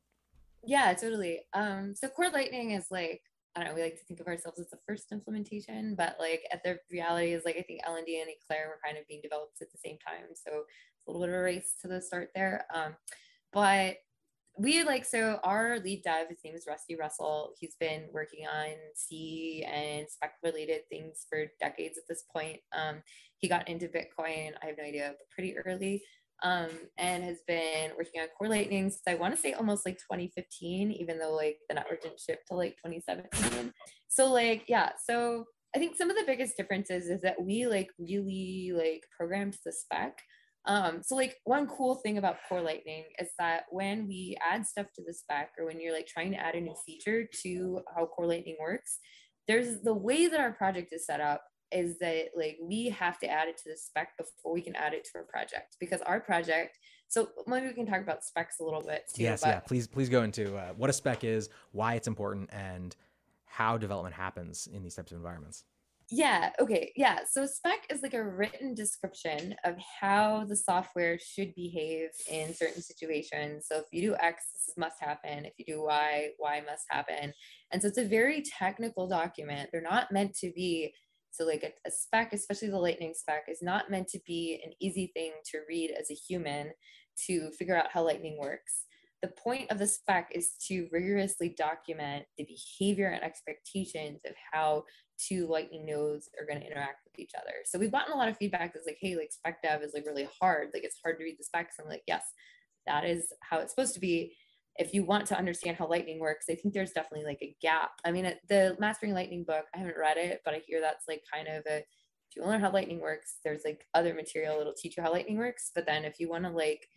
Yeah, 0.64 0.92
totally. 0.94 1.40
Um, 1.54 1.94
so 1.94 2.08
Core 2.08 2.30
Lightning 2.30 2.72
is 2.72 2.86
like, 2.90 3.22
I 3.54 3.60
don't 3.60 3.68
know, 3.68 3.74
we 3.76 3.82
like 3.82 3.98
to 3.98 4.04
think 4.04 4.18
of 4.18 4.26
ourselves 4.26 4.58
as 4.58 4.68
the 4.68 4.78
first 4.86 5.12
implementation, 5.12 5.94
but 5.94 6.16
like 6.18 6.42
at 6.52 6.64
the 6.64 6.78
reality 6.90 7.32
is 7.32 7.44
like 7.44 7.56
I 7.56 7.62
think 7.62 7.82
LND 7.84 8.20
and 8.20 8.30
Eclair 8.30 8.68
were 8.68 8.80
kind 8.84 8.98
of 8.98 9.06
being 9.06 9.20
developed 9.22 9.62
at 9.62 9.70
the 9.70 9.78
same 9.78 9.96
time. 10.04 10.24
So 10.34 10.64
it's 10.64 11.06
a 11.06 11.10
little 11.10 11.24
bit 11.24 11.32
of 11.32 11.40
a 11.40 11.42
race 11.42 11.74
to 11.82 11.88
the 11.88 12.02
start 12.02 12.30
there. 12.34 12.66
Um, 12.74 12.96
but 13.52 13.98
we 14.58 14.82
like 14.84 15.04
so 15.04 15.38
our 15.44 15.78
lead 15.80 16.02
dev 16.02 16.28
his 16.28 16.38
name 16.44 16.54
is 16.54 16.66
rusty 16.66 16.96
russell. 16.96 17.52
He's 17.60 17.76
been 17.78 18.04
working 18.12 18.46
on 18.46 18.70
c 18.94 19.64
and 19.70 20.06
spec 20.08 20.34
related 20.42 20.82
things 20.88 21.26
for 21.28 21.44
decades 21.60 21.98
at 21.98 22.04
this 22.08 22.24
point. 22.32 22.60
Um, 22.76 23.02
he 23.38 23.48
got 23.48 23.68
into 23.68 23.86
bitcoin 23.88 24.52
i 24.62 24.66
have 24.66 24.78
no 24.78 24.84
idea 24.84 25.08
but 25.18 25.30
pretty 25.30 25.56
early. 25.58 26.02
Um, 26.42 26.68
and 26.98 27.24
has 27.24 27.38
been 27.46 27.92
working 27.96 28.20
on 28.20 28.28
core 28.36 28.48
lightning 28.48 28.90
since 28.90 29.02
i 29.08 29.14
want 29.14 29.34
to 29.34 29.40
say 29.40 29.54
almost 29.54 29.86
like 29.86 29.96
2015 29.96 30.92
even 30.92 31.18
though 31.18 31.34
like 31.34 31.56
the 31.68 31.74
network 31.74 32.02
didn't 32.02 32.20
ship 32.20 32.40
till 32.46 32.58
like 32.58 32.76
2017 32.84 33.72
so 34.08 34.30
like 34.30 34.64
yeah 34.68 34.90
so 35.02 35.46
i 35.74 35.78
think 35.78 35.96
some 35.96 36.10
of 36.10 36.16
the 36.16 36.26
biggest 36.26 36.54
differences 36.58 37.08
is 37.08 37.22
that 37.22 37.42
we 37.42 37.66
like 37.66 37.88
really 37.98 38.70
like 38.74 39.04
programmed 39.16 39.56
the 39.64 39.72
spec 39.72 40.20
um, 40.66 41.00
so 41.02 41.14
like 41.14 41.36
one 41.44 41.66
cool 41.66 41.96
thing 41.96 42.18
about 42.18 42.36
Core 42.48 42.60
Lightning 42.60 43.04
is 43.18 43.28
that 43.38 43.64
when 43.70 44.06
we 44.08 44.36
add 44.44 44.66
stuff 44.66 44.86
to 44.96 45.02
the 45.06 45.14
spec 45.14 45.50
or 45.58 45.66
when 45.66 45.80
you're 45.80 45.94
like 45.94 46.06
trying 46.06 46.32
to 46.32 46.38
add 46.38 46.54
a 46.54 46.60
new 46.60 46.74
feature 46.84 47.28
to 47.42 47.80
how 47.94 48.06
Core 48.06 48.26
Lightning 48.26 48.56
works, 48.60 48.98
there's 49.46 49.80
the 49.82 49.94
way 49.94 50.26
that 50.26 50.40
our 50.40 50.52
project 50.52 50.92
is 50.92 51.06
set 51.06 51.20
up 51.20 51.42
is 51.72 51.98
that 51.98 52.26
like 52.36 52.56
we 52.62 52.88
have 52.88 53.18
to 53.18 53.28
add 53.28 53.48
it 53.48 53.56
to 53.56 53.68
the 53.68 53.76
spec 53.76 54.16
before 54.16 54.52
we 54.52 54.60
can 54.60 54.74
add 54.76 54.92
it 54.92 55.04
to 55.04 55.10
our 55.16 55.24
project 55.24 55.76
because 55.80 56.00
our 56.02 56.20
project 56.20 56.78
so 57.08 57.28
maybe 57.46 57.66
we 57.66 57.72
can 57.72 57.86
talk 57.86 58.00
about 58.00 58.24
specs 58.24 58.60
a 58.60 58.64
little 58.64 58.82
bit 58.82 59.02
too 59.12 59.24
yes 59.24 59.42
yeah 59.44 59.58
please 59.58 59.88
please 59.88 60.08
go 60.08 60.22
into 60.22 60.56
uh, 60.56 60.72
what 60.76 60.90
a 60.90 60.92
spec 60.92 61.24
is 61.24 61.48
why 61.72 61.94
it's 61.94 62.06
important 62.06 62.48
and 62.52 62.94
how 63.46 63.76
development 63.76 64.14
happens 64.14 64.68
in 64.72 64.82
these 64.82 64.94
types 64.94 65.10
of 65.10 65.16
environments 65.16 65.64
yeah, 66.10 66.50
okay. 66.60 66.92
Yeah. 66.94 67.20
So 67.28 67.46
spec 67.46 67.86
is 67.90 68.00
like 68.02 68.14
a 68.14 68.22
written 68.22 68.74
description 68.74 69.56
of 69.64 69.74
how 70.00 70.44
the 70.48 70.54
software 70.54 71.18
should 71.18 71.52
behave 71.56 72.10
in 72.30 72.54
certain 72.54 72.80
situations. 72.80 73.66
So 73.70 73.78
if 73.78 73.86
you 73.90 74.10
do 74.10 74.16
X, 74.20 74.44
this 74.52 74.74
must 74.76 75.00
happen. 75.00 75.44
If 75.44 75.54
you 75.58 75.64
do 75.64 75.82
Y, 75.82 76.28
Y 76.38 76.62
must 76.64 76.84
happen. 76.90 77.32
And 77.72 77.82
so 77.82 77.88
it's 77.88 77.98
a 77.98 78.04
very 78.04 78.42
technical 78.42 79.08
document. 79.08 79.70
They're 79.72 79.82
not 79.82 80.12
meant 80.12 80.34
to 80.38 80.52
be 80.54 80.94
so 81.32 81.44
like 81.44 81.64
a, 81.64 81.88
a 81.88 81.90
spec, 81.90 82.32
especially 82.32 82.68
the 82.68 82.78
lightning 82.78 83.12
spec, 83.14 83.44
is 83.48 83.60
not 83.60 83.90
meant 83.90 84.08
to 84.08 84.20
be 84.26 84.60
an 84.64 84.72
easy 84.80 85.10
thing 85.12 85.32
to 85.50 85.58
read 85.68 85.90
as 85.90 86.10
a 86.10 86.14
human 86.14 86.70
to 87.26 87.50
figure 87.58 87.76
out 87.76 87.90
how 87.92 88.04
lightning 88.04 88.38
works 88.40 88.84
the 89.22 89.28
point 89.28 89.70
of 89.70 89.78
the 89.78 89.86
spec 89.86 90.30
is 90.34 90.52
to 90.68 90.88
rigorously 90.92 91.54
document 91.56 92.26
the 92.36 92.44
behavior 92.44 93.08
and 93.08 93.22
expectations 93.22 94.20
of 94.26 94.34
how 94.52 94.84
two 95.18 95.46
lightning 95.46 95.86
nodes 95.86 96.28
are 96.38 96.46
going 96.46 96.60
to 96.60 96.66
interact 96.66 97.04
with 97.04 97.18
each 97.18 97.32
other. 97.36 97.54
So 97.64 97.78
we've 97.78 97.92
gotten 97.92 98.12
a 98.12 98.16
lot 98.16 98.28
of 98.28 98.36
feedback 98.36 98.72
that's 98.72 98.86
like 98.86 98.98
hey 99.00 99.16
like 99.16 99.32
spec 99.32 99.62
dev 99.62 99.82
is 99.82 99.92
like 99.94 100.06
really 100.06 100.28
hard. 100.40 100.68
Like 100.74 100.84
it's 100.84 100.98
hard 101.02 101.18
to 101.18 101.24
read 101.24 101.36
the 101.38 101.44
specs. 101.44 101.76
I'm 101.80 101.88
like 101.88 102.02
yes 102.06 102.22
that 102.86 103.04
is 103.04 103.32
how 103.40 103.58
it's 103.58 103.72
supposed 103.72 103.94
to 103.94 104.00
be. 104.00 104.34
If 104.78 104.92
you 104.92 105.04
want 105.04 105.26
to 105.28 105.38
understand 105.38 105.78
how 105.78 105.88
lightning 105.88 106.20
works 106.20 106.46
i 106.50 106.54
think 106.54 106.74
there's 106.74 106.92
definitely 106.92 107.24
like 107.24 107.38
a 107.42 107.56
gap. 107.62 107.92
I 108.04 108.12
mean 108.12 108.32
the 108.48 108.76
mastering 108.78 109.14
lightning 109.14 109.44
book 109.44 109.64
i 109.74 109.78
haven't 109.78 109.98
read 109.98 110.18
it 110.18 110.42
but 110.44 110.54
i 110.54 110.60
hear 110.66 110.80
that's 110.80 111.08
like 111.08 111.22
kind 111.32 111.48
of 111.48 111.64
a 111.66 111.78
if 111.78 112.36
you 112.36 112.42
want 112.42 112.50
to 112.50 112.52
learn 112.52 112.60
how 112.60 112.72
lightning 112.72 113.00
works 113.00 113.36
there's 113.42 113.62
like 113.64 113.86
other 113.94 114.12
material 114.12 114.58
that'll 114.58 114.74
teach 114.74 114.96
you 114.96 115.02
how 115.02 115.12
lightning 115.12 115.38
works. 115.38 115.70
But 115.74 115.86
then 115.86 116.04
if 116.04 116.20
you 116.20 116.28
want 116.28 116.44
to 116.44 116.50
like 116.50 116.88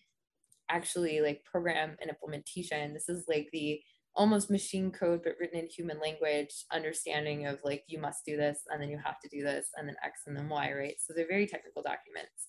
actually 0.70 1.22
like 1.22 1.44
program 1.44 1.98
an 2.02 2.10
implementation. 2.10 2.94
This 2.94 3.10
is 3.10 3.26
like 3.28 3.50
the 3.52 3.82
almost 4.16 4.50
machine 4.50 4.92
code 4.92 5.22
but 5.24 5.34
written 5.40 5.60
in 5.60 5.68
human 5.68 6.00
language 6.00 6.66
understanding 6.72 7.46
of 7.46 7.60
like 7.64 7.84
you 7.88 8.00
must 8.00 8.26
do 8.26 8.36
this 8.36 8.62
and 8.70 8.82
then 8.82 8.90
you 8.90 8.98
have 8.98 9.20
to 9.20 9.30
do 9.30 9.44
this 9.44 9.68
and 9.78 9.88
then 9.88 9.96
x 10.04 10.22
and 10.28 10.36
then 10.36 10.50
y 10.50 10.72
right? 10.74 10.96
So 11.00 11.14
they're 11.14 11.28
very 11.28 11.48
technical 11.48 11.82
documents. 11.82 12.48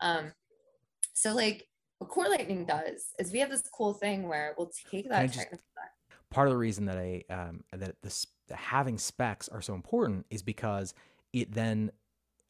Um 0.00 0.32
so 1.14 1.34
like 1.34 1.66
what 1.98 2.10
core 2.10 2.28
lightning 2.28 2.64
does 2.66 3.06
is 3.18 3.32
we 3.32 3.38
have 3.38 3.50
this 3.50 3.62
cool 3.72 3.94
thing 3.94 4.28
where 4.28 4.54
we'll 4.58 4.70
take 4.90 5.08
that 5.08 5.32
technical 5.32 5.64
part 6.30 6.48
of 6.48 6.52
the 6.52 6.58
reason 6.58 6.84
that 6.86 6.98
i 6.98 7.22
um 7.30 7.62
that 7.72 7.96
this 8.02 8.26
having 8.50 8.98
specs 8.98 9.48
are 9.48 9.62
so 9.62 9.74
important 9.74 10.26
is 10.30 10.42
because 10.42 10.92
it 11.32 11.52
then 11.52 11.90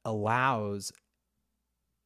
allows 0.04 0.92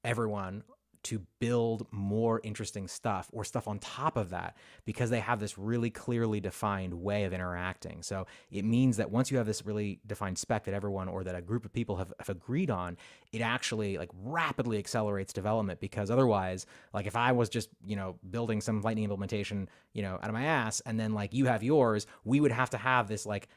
everyone 0.05 0.63
to 1.03 1.23
build 1.39 1.87
more 1.91 2.41
interesting 2.45 2.87
stuff 2.87 3.29
or 3.33 3.45
stuff 3.45 3.67
on 3.67 3.79
top 3.79 4.17
of 4.17 4.31
that 4.31 4.57
because 4.85 5.11
they 5.11 5.21
have 5.21 5.41
this 5.41 5.57
really 5.57 5.91
clearly 5.91 6.41
defined 6.41 6.93
way 6.93 7.25
of 7.25 7.33
interacting. 7.33 8.03
So 8.03 8.27
it 8.51 8.65
means 8.65 8.99
that 8.99 9.11
once 9.11 9.31
you 9.31 9.39
have 9.39 9.47
this 9.47 9.65
really 9.65 10.01
defined 10.07 10.37
spec 10.39 10.65
that 10.65 10.75
everyone 10.75 11.09
or 11.09 11.25
that 11.25 11.35
a 11.35 11.41
group 11.41 11.65
of 11.65 11.73
people 11.73 11.97
have, 11.97 12.13
have 12.19 12.29
agreed 12.29 12.71
on, 12.71 12.97
it 13.33 13.41
actually 13.41 13.97
like 13.97 14.11
rapidly 14.23 14.79
accelerates 14.79 15.33
development 15.33 15.81
because 15.81 16.11
otherwise, 16.11 16.67
like 16.93 17.07
if 17.07 17.17
I 17.17 17.33
was 17.33 17.49
just, 17.49 17.71
you 17.85 17.97
know, 17.97 18.17
building 18.31 18.61
some 18.61 18.83
lightning 18.83 19.05
implementation, 19.05 19.69
you 19.95 20.03
know, 20.03 20.15
out 20.15 20.29
of 20.29 20.33
my 20.35 20.45
ass 20.45 20.81
and 20.81 21.01
then 21.01 21.15
like 21.15 21.33
you 21.33 21.47
have 21.47 21.63
yours, 21.63 22.07
we 22.25 22.41
would 22.41 22.53
have 22.53 22.71
to 22.71 22.79
have 22.79 23.09
this 23.09 23.25
like 23.25 23.49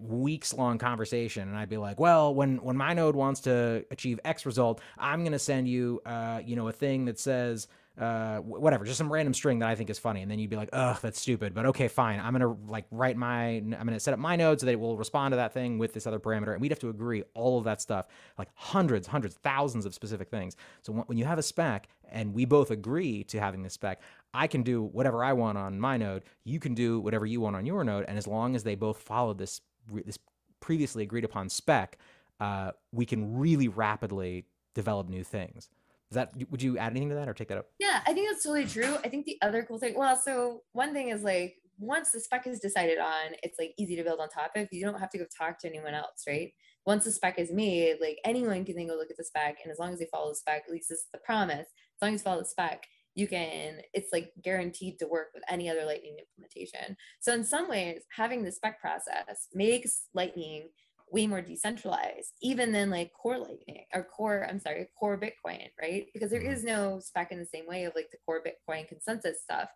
weeks 0.00 0.52
long 0.54 0.78
conversation 0.78 1.48
and 1.48 1.56
I'd 1.56 1.68
be 1.68 1.76
like, 1.76 1.98
well, 2.00 2.34
when 2.34 2.58
when 2.58 2.76
my 2.76 2.94
node 2.94 3.16
wants 3.16 3.40
to 3.42 3.84
achieve 3.90 4.20
X 4.24 4.46
result, 4.46 4.80
I'm 4.96 5.20
going 5.20 5.32
to 5.32 5.38
send 5.38 5.68
you 5.68 6.00
uh, 6.06 6.40
you 6.44 6.56
know, 6.56 6.68
a 6.68 6.72
thing 6.72 7.04
that 7.06 7.18
says 7.18 7.68
uh, 8.00 8.38
whatever, 8.38 8.84
just 8.84 8.96
some 8.96 9.12
random 9.12 9.34
string 9.34 9.58
that 9.58 9.68
I 9.68 9.74
think 9.74 9.90
is 9.90 9.98
funny, 9.98 10.22
and 10.22 10.30
then 10.30 10.38
you'd 10.38 10.50
be 10.50 10.56
like, 10.56 10.68
ugh, 10.72 10.98
that's 11.02 11.20
stupid, 11.20 11.52
but 11.52 11.66
okay, 11.66 11.88
fine. 11.88 12.20
I'm 12.20 12.32
gonna 12.32 12.56
like 12.68 12.84
write 12.92 13.16
my, 13.16 13.56
I'm 13.56 13.70
gonna 13.70 13.98
set 13.98 14.14
up 14.14 14.20
my 14.20 14.36
node 14.36 14.60
so 14.60 14.66
that 14.66 14.72
it 14.72 14.80
will 14.80 14.96
respond 14.96 15.32
to 15.32 15.36
that 15.36 15.52
thing 15.52 15.78
with 15.78 15.94
this 15.94 16.06
other 16.06 16.20
parameter, 16.20 16.52
and 16.52 16.60
we'd 16.60 16.70
have 16.70 16.78
to 16.80 16.90
agree 16.90 17.24
all 17.34 17.58
of 17.58 17.64
that 17.64 17.80
stuff, 17.80 18.06
like 18.38 18.48
hundreds, 18.54 19.08
hundreds, 19.08 19.34
thousands 19.36 19.84
of 19.84 19.94
specific 19.94 20.30
things. 20.30 20.54
So 20.82 20.92
when 20.92 21.18
you 21.18 21.24
have 21.24 21.38
a 21.38 21.42
spec 21.42 21.88
and 22.10 22.34
we 22.34 22.44
both 22.44 22.70
agree 22.70 23.24
to 23.24 23.40
having 23.40 23.62
this 23.62 23.74
spec, 23.74 24.00
I 24.34 24.46
can 24.46 24.62
do 24.62 24.82
whatever 24.82 25.24
I 25.24 25.32
want 25.32 25.58
on 25.58 25.80
my 25.80 25.96
node, 25.96 26.24
you 26.44 26.60
can 26.60 26.74
do 26.74 27.00
whatever 27.00 27.26
you 27.26 27.40
want 27.40 27.56
on 27.56 27.66
your 27.66 27.84
node, 27.84 28.04
and 28.08 28.18
as 28.18 28.26
long 28.26 28.54
as 28.54 28.62
they 28.62 28.74
both 28.74 28.98
follow 28.98 29.34
this 29.34 29.60
this 30.04 30.18
previously 30.60 31.02
agreed 31.02 31.24
upon 31.24 31.48
spec, 31.48 31.98
uh, 32.40 32.72
we 32.92 33.06
can 33.06 33.38
really 33.38 33.68
rapidly 33.68 34.44
develop 34.74 35.08
new 35.08 35.24
things. 35.24 35.68
Is 36.10 36.14
that 36.14 36.32
would 36.50 36.62
you 36.62 36.78
add 36.78 36.92
anything 36.92 37.10
to 37.10 37.14
that 37.16 37.28
or 37.28 37.34
take 37.34 37.48
that 37.48 37.58
up? 37.58 37.66
Yeah, 37.78 38.00
I 38.06 38.12
think 38.12 38.28
that's 38.30 38.42
totally 38.42 38.66
true. 38.66 38.96
I 39.04 39.08
think 39.08 39.26
the 39.26 39.38
other 39.42 39.62
cool 39.62 39.78
thing, 39.78 39.94
well, 39.96 40.16
so 40.16 40.62
one 40.72 40.92
thing 40.94 41.08
is 41.10 41.22
like 41.22 41.56
once 41.78 42.10
the 42.10 42.20
spec 42.20 42.46
is 42.46 42.60
decided 42.60 42.98
on, 42.98 43.34
it's 43.42 43.58
like 43.58 43.72
easy 43.78 43.94
to 43.96 44.02
build 44.02 44.20
on 44.20 44.28
top 44.28 44.52
of. 44.56 44.68
You 44.72 44.84
don't 44.84 44.98
have 44.98 45.10
to 45.10 45.18
go 45.18 45.26
talk 45.36 45.58
to 45.60 45.68
anyone 45.68 45.94
else, 45.94 46.24
right? 46.26 46.52
Once 46.86 47.04
the 47.04 47.12
spec 47.12 47.38
is 47.38 47.52
made, 47.52 47.96
like 48.00 48.18
anyone 48.24 48.64
can 48.64 48.76
then 48.76 48.88
go 48.88 48.94
look 48.94 49.10
at 49.10 49.16
the 49.16 49.24
spec, 49.24 49.58
and 49.62 49.70
as 49.70 49.78
long 49.78 49.92
as 49.92 49.98
they 49.98 50.08
follow 50.10 50.30
the 50.30 50.36
spec, 50.36 50.62
at 50.66 50.72
least 50.72 50.88
this 50.88 51.00
is 51.00 51.06
the 51.12 51.18
promise. 51.18 51.66
As 52.00 52.06
long 52.06 52.14
as 52.14 52.20
you 52.20 52.24
follow 52.24 52.40
the 52.40 52.46
spec, 52.46 52.86
you 53.18 53.26
can 53.26 53.80
it's 53.92 54.12
like 54.12 54.30
guaranteed 54.42 54.96
to 54.96 55.08
work 55.08 55.30
with 55.34 55.42
any 55.48 55.68
other 55.68 55.84
lightning 55.84 56.16
implementation 56.18 56.96
so 57.18 57.32
in 57.32 57.42
some 57.42 57.68
ways 57.68 58.02
having 58.16 58.44
the 58.44 58.52
spec 58.52 58.80
process 58.80 59.48
makes 59.52 60.04
lightning 60.14 60.68
way 61.10 61.26
more 61.26 61.42
decentralized 61.42 62.34
even 62.42 62.70
than 62.70 62.90
like 62.90 63.10
core 63.12 63.38
lightning 63.38 63.84
or 63.92 64.04
core 64.04 64.46
i'm 64.48 64.60
sorry 64.60 64.88
core 64.98 65.18
bitcoin 65.18 65.66
right 65.82 66.06
because 66.14 66.30
there 66.30 66.40
mm-hmm. 66.40 66.66
no 66.66 67.00
spec 67.00 67.32
in 67.32 67.40
the 67.40 67.46
same 67.46 67.66
way 67.66 67.84
of 67.84 67.92
like 67.96 68.08
the 68.12 68.18
core 68.24 68.40
bitcoin 68.40 68.86
consensus 68.86 69.42
stuff 69.42 69.68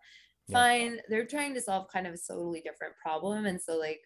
fine 0.49 0.95
yeah. 0.95 1.01
they're 1.09 1.25
trying 1.25 1.53
to 1.53 1.61
solve 1.61 1.87
kind 1.91 2.07
of 2.07 2.13
a 2.13 2.17
totally 2.17 2.61
different 2.61 2.93
problem 3.03 3.45
and 3.45 3.59
so 3.59 3.77
like 3.77 3.99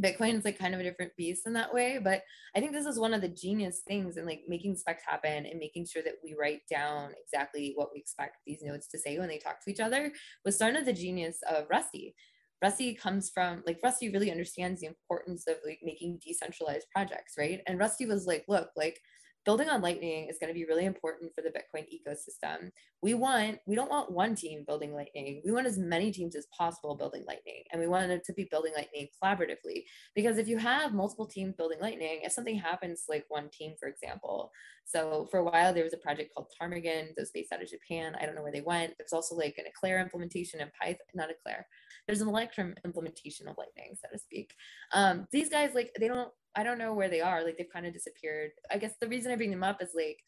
Bitcoin 0.00 0.38
is 0.38 0.44
like 0.44 0.58
kind 0.58 0.74
of 0.74 0.80
a 0.80 0.84
different 0.84 1.12
beast 1.16 1.46
in 1.46 1.52
that 1.52 1.72
way. 1.72 1.98
But 2.02 2.22
I 2.56 2.60
think 2.60 2.72
this 2.72 2.86
is 2.86 2.98
one 2.98 3.14
of 3.14 3.20
the 3.20 3.28
genius 3.28 3.82
things 3.86 4.16
in 4.16 4.26
like 4.26 4.42
making 4.48 4.76
specs 4.76 5.04
happen 5.06 5.46
and 5.46 5.58
making 5.58 5.86
sure 5.86 6.02
that 6.02 6.14
we 6.24 6.34
write 6.38 6.62
down 6.70 7.12
exactly 7.22 7.72
what 7.74 7.90
we 7.92 8.00
expect 8.00 8.36
these 8.46 8.62
nodes 8.62 8.88
to 8.88 8.98
say 8.98 9.18
when 9.18 9.28
they 9.28 9.38
talk 9.38 9.62
to 9.62 9.70
each 9.70 9.80
other 9.80 10.12
was 10.44 10.58
sort 10.58 10.76
of 10.76 10.84
the 10.84 10.92
genius 10.92 11.38
of 11.50 11.66
Rusty. 11.70 12.14
Rusty 12.62 12.94
comes 12.94 13.28
from 13.28 13.62
like 13.66 13.80
Rusty 13.82 14.08
really 14.10 14.30
understands 14.30 14.80
the 14.80 14.86
importance 14.86 15.46
of 15.48 15.56
like 15.66 15.80
making 15.82 16.20
decentralized 16.24 16.86
projects, 16.94 17.34
right? 17.36 17.60
And 17.66 17.78
Rusty 17.78 18.06
was 18.06 18.26
like, 18.26 18.44
look, 18.48 18.70
like 18.76 19.00
building 19.44 19.68
on 19.68 19.82
Lightning 19.82 20.28
is 20.28 20.38
going 20.40 20.48
to 20.48 20.58
be 20.58 20.64
really 20.64 20.84
important 20.84 21.32
for 21.34 21.42
the 21.42 21.50
Bitcoin 21.50 21.84
ecosystem. 21.92 22.70
We 23.02 23.14
want, 23.14 23.58
we 23.66 23.74
don't 23.74 23.90
want 23.90 24.12
one 24.12 24.34
team 24.34 24.64
building 24.66 24.94
Lightning. 24.94 25.42
We 25.44 25.52
want 25.52 25.66
as 25.66 25.78
many 25.78 26.12
teams 26.12 26.36
as 26.36 26.46
possible 26.56 26.96
building 26.96 27.24
Lightning. 27.26 27.64
And 27.72 27.80
we 27.80 27.88
want 27.88 28.10
it 28.10 28.24
to 28.24 28.32
be 28.32 28.48
building 28.50 28.72
Lightning 28.76 29.08
collaboratively. 29.22 29.84
Because 30.14 30.38
if 30.38 30.48
you 30.48 30.58
have 30.58 30.94
multiple 30.94 31.26
teams 31.26 31.54
building 31.56 31.78
Lightning, 31.80 32.20
if 32.22 32.32
something 32.32 32.56
happens 32.56 33.04
like 33.08 33.24
one 33.28 33.48
team, 33.50 33.74
for 33.78 33.88
example, 33.88 34.52
so 34.84 35.26
for 35.30 35.38
a 35.38 35.44
while 35.44 35.72
there 35.72 35.84
was 35.84 35.94
a 35.94 35.98
project 35.98 36.34
called 36.34 36.48
Ptarmigan 36.60 37.08
that 37.08 37.20
was 37.20 37.30
based 37.30 37.52
out 37.52 37.62
of 37.62 37.68
Japan. 37.68 38.16
I 38.20 38.26
don't 38.26 38.34
know 38.34 38.42
where 38.42 38.52
they 38.52 38.60
went. 38.60 38.94
There's 38.98 39.12
also 39.12 39.34
like 39.34 39.56
an 39.58 39.64
Eclair 39.66 40.00
implementation 40.00 40.60
in 40.60 40.70
Python, 40.80 41.06
not 41.14 41.30
Eclair. 41.30 41.66
There's 42.06 42.20
an 42.20 42.28
Electrum 42.28 42.74
implementation 42.84 43.48
of 43.48 43.56
Lightning, 43.58 43.94
so 43.94 44.08
to 44.12 44.18
speak. 44.18 44.54
Um, 44.92 45.26
these 45.32 45.48
guys 45.48 45.70
like 45.74 45.92
they 45.98 46.08
don't 46.08 46.30
I 46.54 46.62
don't 46.62 46.78
know 46.78 46.92
where 46.92 47.08
they 47.08 47.20
are. 47.20 47.44
Like 47.44 47.56
they've 47.56 47.72
kind 47.72 47.86
of 47.86 47.92
disappeared. 47.92 48.50
I 48.70 48.78
guess 48.78 48.94
the 49.00 49.08
reason 49.08 49.32
I 49.32 49.36
bring 49.36 49.50
them 49.50 49.62
up 49.62 49.82
is 49.82 49.90
like 49.94 50.18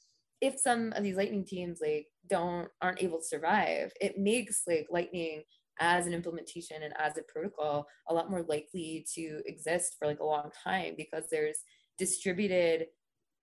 if 0.40 0.58
some 0.58 0.92
of 0.92 1.02
these 1.02 1.16
lightning 1.16 1.44
teams 1.44 1.80
like 1.80 2.06
don't 2.28 2.68
aren't 2.82 3.02
able 3.02 3.18
to 3.18 3.24
survive, 3.24 3.92
it 4.00 4.18
makes 4.18 4.62
like 4.66 4.86
lightning 4.90 5.42
as 5.80 6.06
an 6.06 6.14
implementation 6.14 6.82
and 6.82 6.94
as 6.98 7.18
a 7.18 7.22
protocol 7.22 7.86
a 8.08 8.14
lot 8.14 8.30
more 8.30 8.42
likely 8.48 9.04
to 9.14 9.40
exist 9.46 9.96
for 9.98 10.06
like 10.06 10.20
a 10.20 10.24
long 10.24 10.50
time 10.62 10.94
because 10.96 11.24
there's 11.30 11.58
distributed 11.98 12.86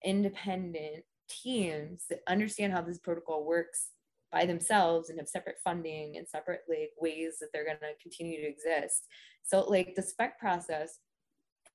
independent 0.04 1.04
teams 1.28 2.04
that 2.08 2.20
understand 2.28 2.72
how 2.72 2.80
this 2.80 2.98
protocol 2.98 3.44
works 3.44 3.90
by 4.32 4.44
themselves 4.44 5.10
and 5.10 5.18
have 5.18 5.28
separate 5.28 5.56
funding 5.62 6.16
and 6.16 6.28
separate 6.28 6.60
like 6.68 6.90
ways 6.98 7.36
that 7.40 7.48
they're 7.52 7.64
going 7.64 7.76
to 7.76 8.02
continue 8.02 8.40
to 8.40 8.48
exist 8.48 9.06
so 9.42 9.60
like 9.60 9.94
the 9.94 10.02
spec 10.02 10.38
process 10.38 10.98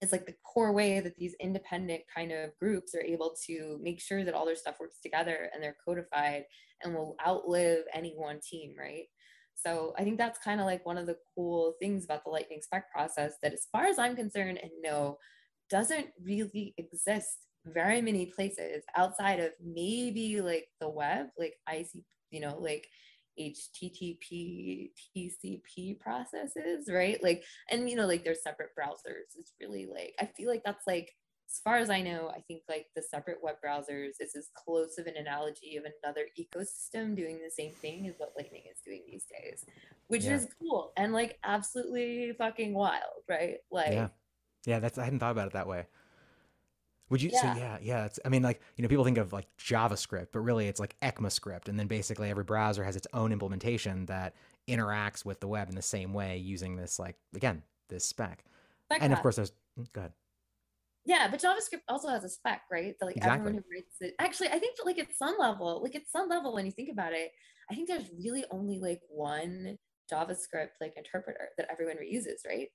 is 0.02 0.12
like 0.12 0.26
the 0.26 0.36
core 0.44 0.72
way 0.72 1.00
that 1.00 1.18
these 1.18 1.36
independent 1.42 2.02
kind 2.14 2.32
of 2.32 2.58
groups 2.58 2.96
are 2.96 3.02
able 3.02 3.36
to 3.48 3.78
make 3.82 4.00
sure 4.00 4.24
that 4.24 4.34
all 4.34 4.46
their 4.46 4.56
stuff 4.56 4.80
works 4.80 5.00
together 5.02 5.50
and 5.54 5.62
they're 5.62 5.76
codified 5.86 6.44
and 6.84 6.94
will 6.94 7.16
outlive 7.26 7.84
any 7.94 8.14
one 8.16 8.40
team, 8.40 8.74
right? 8.78 9.06
So 9.56 9.94
I 9.98 10.04
think 10.04 10.18
that's 10.18 10.40
kind 10.40 10.62
of 10.62 10.66
like 10.66 10.86
one 10.86 10.98
of 10.98 11.06
the 11.06 11.18
cool 11.36 11.76
things 11.82 12.06
about 12.06 12.24
the 12.24 12.30
Lightning 12.30 12.62
spec 12.62 12.90
process 12.92 13.34
that, 13.44 13.54
as 13.54 13.68
far 13.72 13.86
as 13.88 14.00
I'm 14.00 14.16
concerned 14.16 14.60
and 14.62 14.72
know, 14.82 15.18
doesn't 15.70 16.08
really 16.24 16.74
exist 16.78 17.38
very 17.66 18.02
many 18.02 18.28
places 18.28 18.84
outside 18.96 19.40
of 19.40 19.52
maybe 19.62 20.40
like 20.40 20.68
the 20.80 20.90
web, 20.90 21.28
like 21.38 21.56
IC, 21.72 22.06
you 22.32 22.40
know, 22.40 22.58
like 22.58 22.88
HTTP 23.40 24.90
TCP 25.16 26.00
processes, 26.00 26.90
right? 26.90 27.22
Like, 27.24 27.44
and 27.70 27.90
you 27.90 27.96
know, 27.96 28.08
like 28.08 28.24
there's 28.24 28.44
separate 28.44 28.70
browsers. 28.78 29.38
It's 29.38 29.54
really 29.60 29.88
like 29.92 30.14
I 30.20 30.26
feel 30.26 30.50
like 30.50 30.64
that's 30.66 30.86
like 30.88 31.12
as 31.50 31.60
far 31.64 31.78
as 31.78 31.90
I 31.90 32.02
know, 32.02 32.32
I 32.36 32.42
think 32.42 32.62
like 32.70 32.88
the 32.96 33.02
separate 33.02 33.40
web 33.42 33.56
browsers 33.66 34.12
is 34.20 34.36
as 34.36 34.50
close 34.54 34.98
of 35.00 35.08
an 35.08 35.18
analogy 35.18 35.78
of 35.78 35.86
another 36.04 36.26
ecosystem 36.40 37.16
doing 37.16 37.40
the 37.44 37.50
same 37.50 37.72
thing 37.72 38.08
as 38.08 38.14
what 38.18 38.34
Lightning 38.38 38.64
is 38.72 38.80
doing 38.86 39.02
these 39.08 39.26
days, 39.26 39.66
which 40.08 40.26
yeah. 40.26 40.36
is 40.36 40.48
cool 40.60 40.92
and 40.96 41.12
like 41.12 41.40
absolutely 41.44 42.34
fucking 42.38 42.74
wild, 42.74 43.24
right? 43.28 43.58
Like, 43.72 43.94
yeah, 43.94 44.08
yeah, 44.66 44.80
that's 44.80 45.00
I 45.00 45.06
hadn't 45.06 45.20
thought 45.20 45.32
about 45.32 45.48
it 45.48 45.54
that 45.54 45.68
way. 45.68 45.88
Would 47.10 47.22
you? 47.22 47.32
Yeah. 47.34 47.42
So 47.42 47.60
yeah, 47.60 47.78
yeah. 47.82 48.06
It's, 48.06 48.20
I 48.24 48.30
mean, 48.30 48.44
like 48.44 48.62
you 48.76 48.84
know, 48.84 48.88
people 48.88 49.04
think 49.04 49.18
of 49.18 49.34
like 49.34 49.48
JavaScript, 49.58 50.28
but 50.32 50.40
really 50.40 50.68
it's 50.68 50.80
like 50.80 50.96
ECMAScript, 51.02 51.68
and 51.68 51.80
then 51.80 51.88
basically 51.88 52.30
every 52.30 52.44
browser 52.44 52.84
has 52.84 52.96
its 52.96 53.08
own 53.14 53.32
implementation 53.32 54.06
that 54.06 54.36
interacts 54.68 55.26
with 55.26 55.40
the 55.40 55.48
web 55.48 55.70
in 55.70 55.76
the 55.76 55.82
same 55.82 56.14
way 56.14 56.38
using 56.38 56.76
this 56.76 57.00
like 57.00 57.16
again 57.36 57.64
this 57.90 58.06
spec. 58.06 58.44
spec 58.86 59.00
and 59.02 59.12
of 59.12 59.22
course, 59.22 59.38
there's 59.38 59.52
mm, 59.80 59.92
go 59.94 60.02
ahead. 60.02 60.14
Yeah, 61.06 61.28
but 61.30 61.42
JavaScript 61.42 61.82
also 61.88 62.10
has 62.10 62.24
a 62.24 62.30
spec, 62.30 62.62
right? 62.72 62.94
That 63.00 63.08
like 63.08 63.18
exactly. 63.18 63.40
everyone 63.40 63.64
who 63.64 63.76
writes 63.76 63.96
it. 64.02 64.14
Actually, 64.20 64.50
I 64.50 64.60
think 64.60 64.78
that, 64.78 64.86
like 64.86 65.00
at 65.00 65.16
some 65.18 65.36
level, 65.40 65.82
like 65.82 65.96
at 65.96 66.10
some 66.12 66.30
level, 66.30 66.54
when 66.54 66.66
you 66.66 66.72
think 66.72 66.90
about 66.92 67.14
it, 67.14 67.32
I 67.72 67.76
think 67.76 67.88
there's 67.88 68.10
really 68.24 68.46
only 68.52 68.80
like 68.80 69.02
one 69.10 69.78
JavaScript 70.12 70.78
like 70.82 70.94
interpreter 70.98 71.50
that 71.58 71.68
everyone 71.72 71.98
reuses, 71.98 72.46
right? 72.48 72.68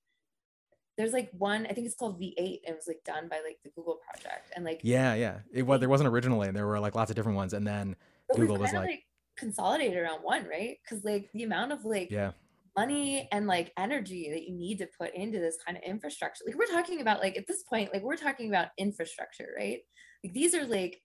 There's 0.96 1.12
like 1.12 1.30
one, 1.36 1.66
I 1.66 1.72
think 1.72 1.86
it's 1.86 1.96
called 1.96 2.20
V8 2.20 2.36
and 2.38 2.74
it 2.74 2.76
was 2.76 2.86
like 2.86 3.02
done 3.04 3.28
by 3.28 3.40
like 3.44 3.58
the 3.64 3.70
Google 3.70 3.98
project. 4.08 4.52
And 4.54 4.64
like 4.64 4.80
Yeah, 4.82 5.14
yeah. 5.14 5.38
It 5.52 5.62
was 5.62 5.80
there 5.80 5.88
wasn't 5.88 6.08
originally. 6.08 6.48
and 6.48 6.56
There 6.56 6.66
were 6.66 6.80
like 6.80 6.94
lots 6.94 7.10
of 7.10 7.16
different 7.16 7.36
ones. 7.36 7.52
And 7.52 7.66
then 7.66 7.96
Google 8.34 8.58
was 8.58 8.72
like, 8.72 8.86
like 8.86 9.04
consolidated 9.36 9.98
around 9.98 10.20
one, 10.22 10.46
right? 10.48 10.78
Because 10.82 11.04
like 11.04 11.28
the 11.34 11.44
amount 11.44 11.72
of 11.72 11.84
like 11.84 12.10
yeah 12.10 12.32
money 12.76 13.28
and 13.30 13.46
like 13.46 13.72
energy 13.78 14.30
that 14.32 14.48
you 14.48 14.54
need 14.54 14.78
to 14.78 14.88
put 14.98 15.14
into 15.14 15.38
this 15.38 15.56
kind 15.64 15.76
of 15.76 15.84
infrastructure. 15.84 16.44
Like 16.46 16.56
we're 16.56 16.66
talking 16.66 17.00
about 17.00 17.20
like 17.20 17.36
at 17.36 17.46
this 17.46 17.62
point, 17.62 17.92
like 17.92 18.02
we're 18.02 18.16
talking 18.16 18.48
about 18.48 18.68
infrastructure, 18.78 19.48
right? 19.56 19.78
Like 20.24 20.32
these 20.32 20.54
are 20.54 20.66
like 20.66 21.00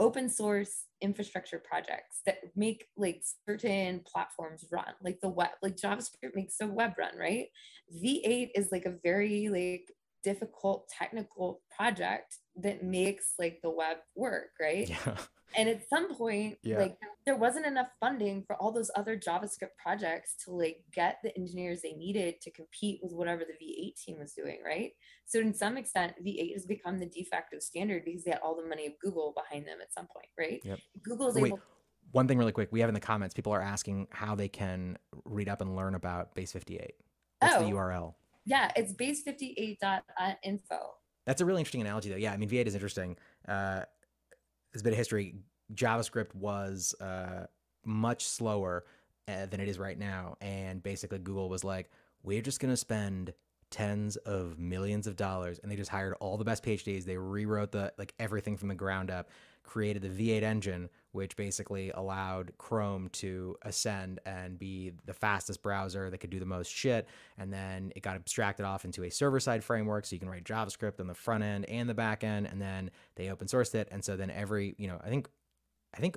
open 0.00 0.28
source 0.28 0.86
infrastructure 1.02 1.58
projects 1.58 2.20
that 2.26 2.38
make 2.56 2.86
like 2.96 3.22
certain 3.46 4.00
platforms 4.10 4.64
run 4.72 4.92
like 5.02 5.18
the 5.22 5.28
web 5.28 5.50
like 5.62 5.76
javascript 5.76 6.34
makes 6.34 6.56
the 6.56 6.66
web 6.66 6.92
run 6.98 7.16
right? 7.18 7.46
V8 7.94 8.50
is 8.54 8.72
like 8.72 8.86
a 8.86 8.96
very 9.04 9.48
like 9.48 9.92
difficult 10.24 10.88
technical 10.88 11.62
project 11.74 12.38
that 12.56 12.82
makes 12.82 13.34
like 13.38 13.60
the 13.62 13.70
web 13.70 13.98
work 14.14 14.50
right? 14.60 14.88
Yeah. 14.88 15.16
And 15.56 15.68
at 15.68 15.88
some 15.88 16.14
point 16.14 16.58
yeah. 16.62 16.78
like 16.78 16.96
there 17.26 17.36
wasn't 17.36 17.66
enough 17.66 17.88
funding 17.98 18.44
for 18.46 18.54
all 18.56 18.70
those 18.70 18.90
other 18.94 19.16
javascript 19.16 19.74
projects 19.82 20.36
to 20.44 20.52
like 20.52 20.84
get 20.94 21.18
the 21.24 21.36
engineers 21.36 21.82
they 21.82 21.92
needed 21.92 22.40
to 22.42 22.52
compete 22.52 23.00
with 23.02 23.12
whatever 23.12 23.42
the 23.44 23.64
v8 23.64 23.96
team 23.96 24.18
was 24.18 24.32
doing 24.32 24.58
right? 24.64 24.92
So 25.26 25.40
in 25.40 25.52
some 25.52 25.76
extent 25.76 26.14
v8 26.24 26.52
has 26.54 26.66
become 26.66 27.00
the 27.00 27.06
de 27.06 27.24
facto 27.24 27.58
standard 27.58 28.04
because 28.04 28.24
they 28.24 28.30
had 28.30 28.40
all 28.40 28.54
the 28.54 28.68
money 28.68 28.86
of 28.86 28.92
google 29.00 29.34
behind 29.36 29.66
them 29.66 29.78
at 29.80 29.92
some 29.92 30.06
point 30.06 30.28
right? 30.38 30.60
Yep. 30.64 30.78
google 31.02 31.28
is 31.28 31.36
able 31.36 31.60
one 32.12 32.26
thing 32.26 32.38
really 32.38 32.52
quick 32.52 32.68
we 32.72 32.80
have 32.80 32.88
in 32.88 32.94
the 32.94 33.00
comments 33.00 33.34
people 33.34 33.52
are 33.52 33.62
asking 33.62 34.06
how 34.10 34.34
they 34.34 34.48
can 34.48 34.98
read 35.24 35.48
up 35.48 35.60
and 35.60 35.76
learn 35.76 35.94
about 35.94 36.34
base 36.34 36.52
58 36.52 36.94
what's 37.40 37.54
oh, 37.54 37.64
the 37.64 37.70
url 37.72 38.14
yeah 38.44 38.70
it's 38.76 38.92
base58.info 38.94 40.78
that's 41.30 41.40
a 41.40 41.44
really 41.44 41.60
interesting 41.60 41.80
analogy 41.80 42.10
though 42.10 42.16
yeah 42.16 42.32
i 42.32 42.36
mean 42.36 42.48
v8 42.48 42.66
is 42.66 42.74
interesting 42.74 43.16
uh, 43.48 43.82
there's 44.72 44.82
a 44.82 44.84
bit 44.84 44.92
of 44.92 44.98
history. 44.98 45.34
JavaScript 45.74 46.34
was 46.34 46.94
uh, 47.00 47.46
much 47.84 48.24
slower 48.24 48.84
uh, 49.28 49.46
than 49.46 49.60
it 49.60 49.68
is 49.68 49.78
right 49.78 49.98
now, 49.98 50.36
and 50.40 50.82
basically 50.82 51.18
Google 51.18 51.48
was 51.48 51.64
like, 51.64 51.90
"We're 52.22 52.42
just 52.42 52.60
gonna 52.60 52.76
spend 52.76 53.32
tens 53.70 54.16
of 54.16 54.58
millions 54.58 55.06
of 55.06 55.16
dollars," 55.16 55.58
and 55.58 55.70
they 55.70 55.76
just 55.76 55.90
hired 55.90 56.14
all 56.20 56.36
the 56.36 56.44
best 56.44 56.64
PhDs. 56.64 57.04
They 57.04 57.16
rewrote 57.16 57.72
the 57.72 57.92
like 57.98 58.14
everything 58.18 58.56
from 58.56 58.68
the 58.68 58.74
ground 58.74 59.10
up 59.10 59.28
created 59.62 60.02
the 60.02 60.08
V8 60.08 60.42
engine, 60.42 60.88
which 61.12 61.36
basically 61.36 61.90
allowed 61.90 62.52
Chrome 62.58 63.08
to 63.10 63.56
ascend 63.62 64.20
and 64.24 64.58
be 64.58 64.92
the 65.06 65.12
fastest 65.12 65.62
browser 65.62 66.08
that 66.10 66.18
could 66.18 66.30
do 66.30 66.38
the 66.38 66.46
most 66.46 66.70
shit. 66.72 67.08
And 67.36 67.52
then 67.52 67.92
it 67.96 68.02
got 68.02 68.16
abstracted 68.16 68.64
off 68.64 68.84
into 68.84 69.04
a 69.04 69.10
server 69.10 69.40
side 69.40 69.64
framework. 69.64 70.06
So 70.06 70.14
you 70.14 70.20
can 70.20 70.28
write 70.28 70.44
JavaScript 70.44 71.00
on 71.00 71.06
the 71.08 71.14
front 71.14 71.42
end 71.42 71.68
and 71.68 71.88
the 71.88 71.94
back 71.94 72.22
end. 72.22 72.46
And 72.46 72.60
then 72.60 72.90
they 73.16 73.28
open 73.30 73.48
sourced 73.48 73.74
it. 73.74 73.88
And 73.90 74.04
so 74.04 74.16
then 74.16 74.30
every, 74.30 74.74
you 74.78 74.86
know, 74.86 75.00
I 75.04 75.08
think, 75.08 75.28
I 75.94 76.00
think 76.00 76.16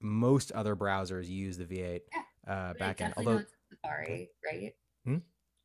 most 0.00 0.52
other 0.52 0.76
browsers 0.76 1.28
use 1.28 1.58
the 1.58 1.64
V8 1.64 2.00
Yeah, 2.12 2.20
uh, 2.46 2.74
But 2.78 2.82
I 2.82 2.94
backend. 2.94 3.12
Although, 3.16 3.42
Safari, 3.70 4.30
right? 4.46 4.72
Hmm? 5.04 5.16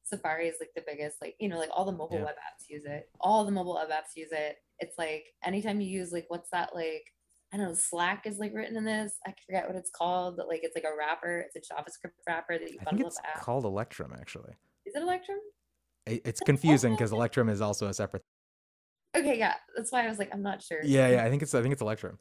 Safari 0.04 0.48
is 0.48 0.56
like 0.60 0.72
the 0.76 0.84
biggest, 0.86 1.22
like, 1.22 1.36
you 1.40 1.48
know, 1.48 1.60
like 1.60 1.70
all 1.72 1.86
the 1.86 1.92
mobile 1.92 2.18
Yeah. 2.18 2.26
web 2.26 2.36
apps 2.36 2.68
use 2.70 2.86
it. 2.86 3.10
All 3.20 3.46
the 3.46 3.52
mobile 3.52 3.76
web 3.76 3.90
apps 3.90 4.16
use 4.16 4.32
it. 4.32 4.58
It's 4.80 4.98
like 4.98 5.34
anytime 5.44 5.80
you 5.80 5.88
use 5.88 6.12
like 6.12 6.26
what's 6.30 6.50
that 6.50 6.74
like 6.74 7.14
I 7.54 7.58
don't 7.58 7.68
know, 7.68 7.74
Slack 7.76 8.26
is 8.26 8.40
like 8.40 8.52
written 8.54 8.76
in 8.76 8.84
this. 8.84 9.14
I 9.28 9.34
forget 9.46 9.68
what 9.68 9.76
it's 9.76 9.92
called, 9.92 10.38
but 10.38 10.48
like 10.48 10.62
it's 10.64 10.76
like 10.76 10.86
a 10.86 10.98
wrapper. 10.98 11.46
It's 11.54 11.56
a 11.56 11.74
JavaScript 11.74 12.12
wrapper 12.28 12.58
that 12.58 12.62
you 12.72 12.78
I 12.82 12.84
think 12.84 12.86
bundle 12.86 13.08
it's 13.08 13.20
up 13.20 13.42
called 13.42 13.66
Electrum, 13.66 14.12
actually. 14.20 14.54
Is 14.86 14.96
it 14.96 15.04
Electrum? 15.04 15.38
It- 16.08 16.22
It's 16.26 16.40
confusing 16.40 16.94
because 16.94 17.12
Electrum 17.12 17.50
is 17.50 17.62
also 17.62 17.88
a 17.88 17.94
separate. 17.94 18.24
Okay, 19.16 19.38
yeah. 19.38 19.54
That's 19.78 19.92
why 19.92 20.04
I 20.04 20.10
was 20.10 20.18
like, 20.18 20.30
I'm 20.34 20.42
not 20.42 20.64
sure. 20.64 20.80
Yeah, 20.84 21.10
yeah. 21.10 21.24
I 21.24 21.30
think 21.30 21.44
it's 21.44 21.54
I 21.54 21.62
think 21.62 21.74
it's 21.74 21.82
Electrum. 21.84 22.18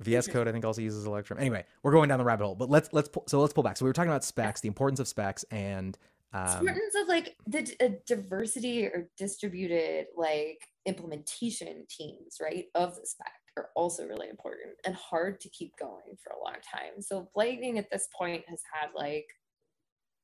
VS. 0.00 0.28
Code 0.28 0.48
I 0.48 0.52
think 0.52 0.64
also 0.64 0.80
uses 0.80 1.04
Electrum. 1.04 1.38
Anyway, 1.38 1.64
we're 1.82 1.92
going 1.92 2.08
down 2.08 2.18
the 2.18 2.24
rabbit 2.24 2.44
hole, 2.44 2.54
but 2.54 2.70
let's 2.70 2.88
let's 2.92 3.08
pull, 3.08 3.24
so 3.26 3.40
let's 3.40 3.52
pull 3.52 3.64
back. 3.64 3.76
So 3.76 3.84
we 3.84 3.88
were 3.88 3.92
talking 3.94 4.10
about 4.10 4.24
specs, 4.24 4.60
the 4.60 4.68
importance 4.68 5.00
of 5.00 5.08
specs, 5.08 5.44
and 5.50 5.98
um, 6.32 6.60
importance 6.60 6.94
of 7.02 7.08
like 7.08 7.36
the 7.46 7.74
a 7.80 7.88
diversity 8.06 8.86
or 8.86 9.10
distributed 9.18 10.06
like 10.16 10.66
implementation 10.86 11.84
teams 11.90 12.38
right 12.40 12.66
of 12.74 12.94
the 12.94 13.04
spec 13.04 13.32
are 13.58 13.70
also 13.74 14.06
really 14.06 14.28
important 14.28 14.74
and 14.84 14.94
hard 14.94 15.40
to 15.40 15.48
keep 15.50 15.72
going 15.78 16.16
for 16.22 16.32
a 16.32 16.44
long 16.44 16.54
time. 16.74 17.00
So 17.00 17.28
lightning 17.34 17.78
at 17.78 17.90
this 17.90 18.08
point 18.16 18.44
has 18.48 18.62
had 18.72 18.88
like 18.94 19.26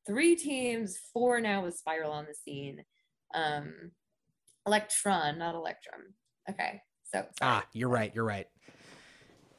three 0.06 0.36
teams 0.36 0.98
four 1.12 1.40
now 1.40 1.64
with 1.64 1.76
spiral 1.76 2.12
on 2.12 2.26
the 2.26 2.34
scene. 2.34 2.84
Um 3.34 3.90
electron 4.66 5.38
not 5.38 5.54
electrum. 5.54 6.14
Okay 6.48 6.80
so 7.04 7.18
sorry. 7.18 7.28
ah, 7.42 7.64
you're 7.72 7.88
right, 7.88 8.12
you're 8.14 8.24
right. 8.24 8.46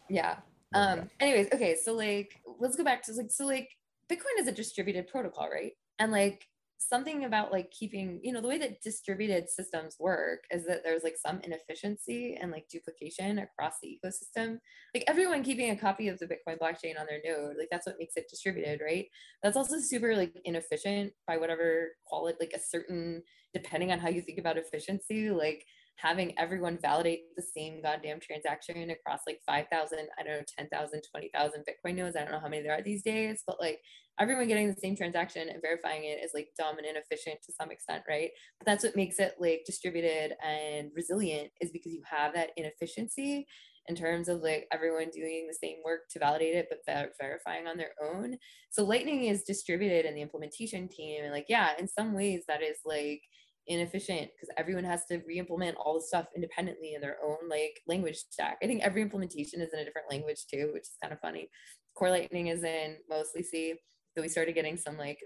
yeah 0.10 0.38
um 0.74 1.10
anyways 1.20 1.48
okay 1.54 1.76
so 1.82 1.94
like 1.94 2.42
let's 2.60 2.76
go 2.76 2.84
back 2.84 3.02
to 3.04 3.12
like 3.14 3.32
so 3.32 3.46
like 3.46 3.70
bitcoin 4.12 4.40
is 4.40 4.48
a 4.48 4.52
distributed 4.52 5.08
protocol 5.08 5.50
right? 5.50 5.72
And 6.00 6.12
like 6.12 6.46
something 6.78 7.24
about 7.24 7.52
like 7.52 7.72
keeping 7.72 8.20
you 8.24 8.32
know 8.32 8.42
the 8.42 8.48
way 8.48 8.58
that 8.58 8.82
distributed 8.82 9.50
systems 9.50 9.96
work 10.00 10.44
is 10.52 10.66
that 10.66 10.84
there's 10.84 11.04
like 11.04 11.16
some 11.18 11.40
inefficiency 11.44 12.38
and 12.40 12.52
like 12.52 12.68
duplication 12.70 13.40
across 13.40 13.76
the 13.82 13.98
ecosystem. 13.98 14.60
Like 14.94 15.06
everyone 15.08 15.44
keeping 15.44 15.72
a 15.72 15.76
copy 15.76 16.08
of 16.08 16.20
the 16.20 16.26
bitcoin 16.26 16.60
blockchain 16.60 17.00
on 17.00 17.08
their 17.08 17.22
node 17.26 17.56
like 17.58 17.70
that's 17.72 17.88
what 17.88 17.98
makes 18.00 18.16
it 18.18 18.30
distributed 18.30 18.82
right? 18.84 19.08
That's 19.42 19.58
also 19.58 19.80
super 19.80 20.16
like 20.16 20.34
inefficient 20.46 21.14
by 21.28 21.38
whatever 21.38 21.90
quality 22.06 22.38
like 22.40 22.54
a 22.56 22.60
certain 22.60 23.24
depending 23.54 23.92
on 23.92 24.00
how 24.00 24.10
you 24.10 24.22
think 24.22 24.38
about 24.40 24.58
efficiency 24.58 25.30
like 25.30 25.66
having 25.98 26.38
everyone 26.38 26.78
validate 26.82 27.36
the 27.36 27.44
same 27.44 27.82
goddamn 27.82 28.20
transaction 28.20 28.90
across 28.90 29.22
like 29.26 29.40
5,000, 29.46 30.00
I 30.20 30.24
don't 30.24 30.38
know, 30.38 30.44
10,000, 30.58 31.02
20,000 31.10 31.64
Bitcoin 31.64 31.96
nodes. 31.96 32.16
I 32.16 32.22
don't 32.22 32.32
know 32.32 32.40
how 32.40 32.50
many 32.50 32.64
there 32.64 32.78
are 32.78 32.82
these 32.82 33.04
days, 33.04 33.44
but 33.48 33.60
like 33.60 33.80
everyone 34.20 34.48
getting 34.48 34.68
the 34.68 34.80
same 34.80 34.96
transaction 34.96 35.50
and 35.50 35.62
verifying 35.62 36.04
it 36.04 36.24
is 36.24 36.32
like 36.34 36.50
dumb 36.58 36.78
and 36.78 36.88
inefficient 36.88 37.40
to 37.46 37.54
some 37.54 37.72
extent, 37.72 38.04
right? 38.08 38.30
But 38.60 38.66
that's 38.66 38.84
what 38.84 38.96
makes 38.96 39.20
it 39.20 39.36
like 39.40 39.64
distributed 39.66 40.34
and 40.46 40.92
resilient 40.96 41.52
is 41.62 41.72
because 41.72 41.94
you 41.94 42.02
have 42.10 42.34
that 42.34 42.52
inefficiency 42.58 43.48
in 43.88 43.96
terms 43.96 44.30
of 44.30 44.42
like 44.42 44.68
everyone 44.72 45.10
doing 45.14 45.48
the 45.48 45.58
same 45.62 45.78
work 45.86 46.02
to 46.10 46.20
validate 46.20 46.56
it, 46.56 46.68
but 46.70 46.80
ver- 46.88 47.12
verifying 47.22 47.68
on 47.68 47.78
their 47.78 47.92
own. 48.04 48.36
So 48.72 48.84
Lightning 48.84 49.26
is 49.26 49.44
distributed 49.44 50.06
in 50.06 50.16
the 50.16 50.22
implementation 50.22 50.88
team. 50.88 51.24
And 51.24 51.32
like, 51.32 51.46
yeah, 51.50 51.72
in 51.78 51.88
some 51.88 52.14
ways 52.14 52.44
that 52.48 52.64
is 52.64 52.78
like, 52.84 53.22
inefficient 53.68 54.30
because 54.36 54.54
everyone 54.58 54.84
has 54.84 55.06
to 55.06 55.22
re-implement 55.28 55.78
all 55.78 55.96
the 55.96 56.02
stuff 56.02 56.28
independently 56.36 56.94
in 56.94 57.02
their 57.02 57.18
own 57.24 57.50
like 57.50 57.82
language 57.88 58.18
stack. 58.30 58.58
I 58.62 58.68
think 58.68 58.84
every 58.84 59.02
implementation 59.02 59.62
is 59.62 59.74
in 59.74 59.80
a 59.80 59.86
different 59.86 60.10
language 60.10 60.46
too, 60.52 60.72
which 60.74 60.84
is 60.84 60.98
kind 61.02 61.14
of 61.14 61.20
funny. 61.20 61.50
Core 61.96 62.10
Lightning 62.10 62.48
is 62.48 62.64
in 62.64 62.98
mostly 63.10 63.44
C. 63.44 63.76
So 64.16 64.22
we 64.22 64.30
started 64.30 64.56
getting 64.56 64.78
some 64.78 64.98
like 64.98 65.20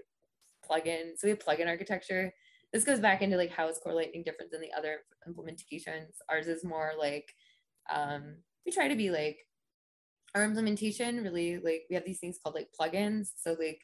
plugin. 0.68 1.12
So 1.16 1.24
we 1.24 1.30
have 1.30 1.38
plugin 1.38 1.68
architecture. 1.68 2.32
This 2.72 2.84
goes 2.84 3.00
back 3.00 3.22
into 3.22 3.36
like 3.36 3.50
how 3.50 3.68
is 3.68 3.78
Core 3.78 3.94
Lightning 3.94 4.22
different 4.24 4.50
than 4.50 4.60
the 4.60 4.72
other 4.76 5.00
implementations. 5.28 6.14
Ours 6.28 6.46
is 6.46 6.64
more 6.64 6.92
like 6.98 7.28
um, 7.94 8.36
we 8.64 8.72
try 8.72 8.88
to 8.88 8.96
be 8.96 9.10
like 9.10 9.38
our 10.34 10.44
implementation 10.44 11.24
really 11.24 11.56
like 11.56 11.82
we 11.90 11.96
have 11.96 12.04
these 12.04 12.20
things 12.20 12.38
called 12.42 12.54
like 12.54 12.68
plugins. 12.78 13.30
So 13.36 13.56
like 13.58 13.80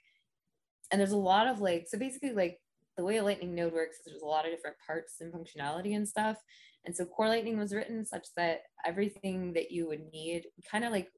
and 0.91 1.01
there's 1.01 1.13
a 1.13 1.17
lot 1.17 1.49
of 1.49 1.61
like 1.61 1.87
so 1.89 1.99
basically 1.99 2.33
like 2.33 2.59
the 2.97 3.05
way 3.05 3.19
a 3.19 3.25
lightning 3.25 3.55
node 3.55 3.73
works 3.73 3.97
is 3.97 4.03
there's 4.07 4.23
a 4.23 4.27
lot 4.27 4.47
of 4.47 4.53
different 4.53 4.77
parts 4.87 5.17
and 5.21 5.33
functionality 5.33 5.97
and 5.97 6.09
stuff. 6.09 6.37
And 6.85 6.95
so 6.97 7.05
core 7.05 7.29
lightning 7.29 7.59
was 7.59 7.75
written 7.75 8.05
such 8.05 8.27
that 8.37 8.61
everything 8.85 9.53
that 9.55 9.71
you 9.71 9.87
would 9.89 10.03
need 10.13 10.45
kind 10.71 10.85
of 10.85 10.93
like 10.93 11.09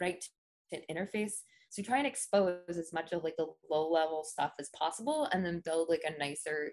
write 0.00 0.24
to 0.70 0.76
an 0.76 0.82
interface. 0.90 1.32
So 1.70 1.82
try 1.82 1.98
and 1.98 2.06
expose 2.06 2.60
as 2.68 2.92
much 2.92 3.12
of 3.12 3.24
like 3.24 3.36
the 3.36 3.46
low 3.70 3.90
level 3.90 4.24
stuff 4.24 4.52
as 4.58 4.70
possible 4.78 5.28
and 5.32 5.44
then 5.44 5.62
build 5.64 5.88
like 5.88 6.02
a 6.06 6.18
nicer 6.18 6.72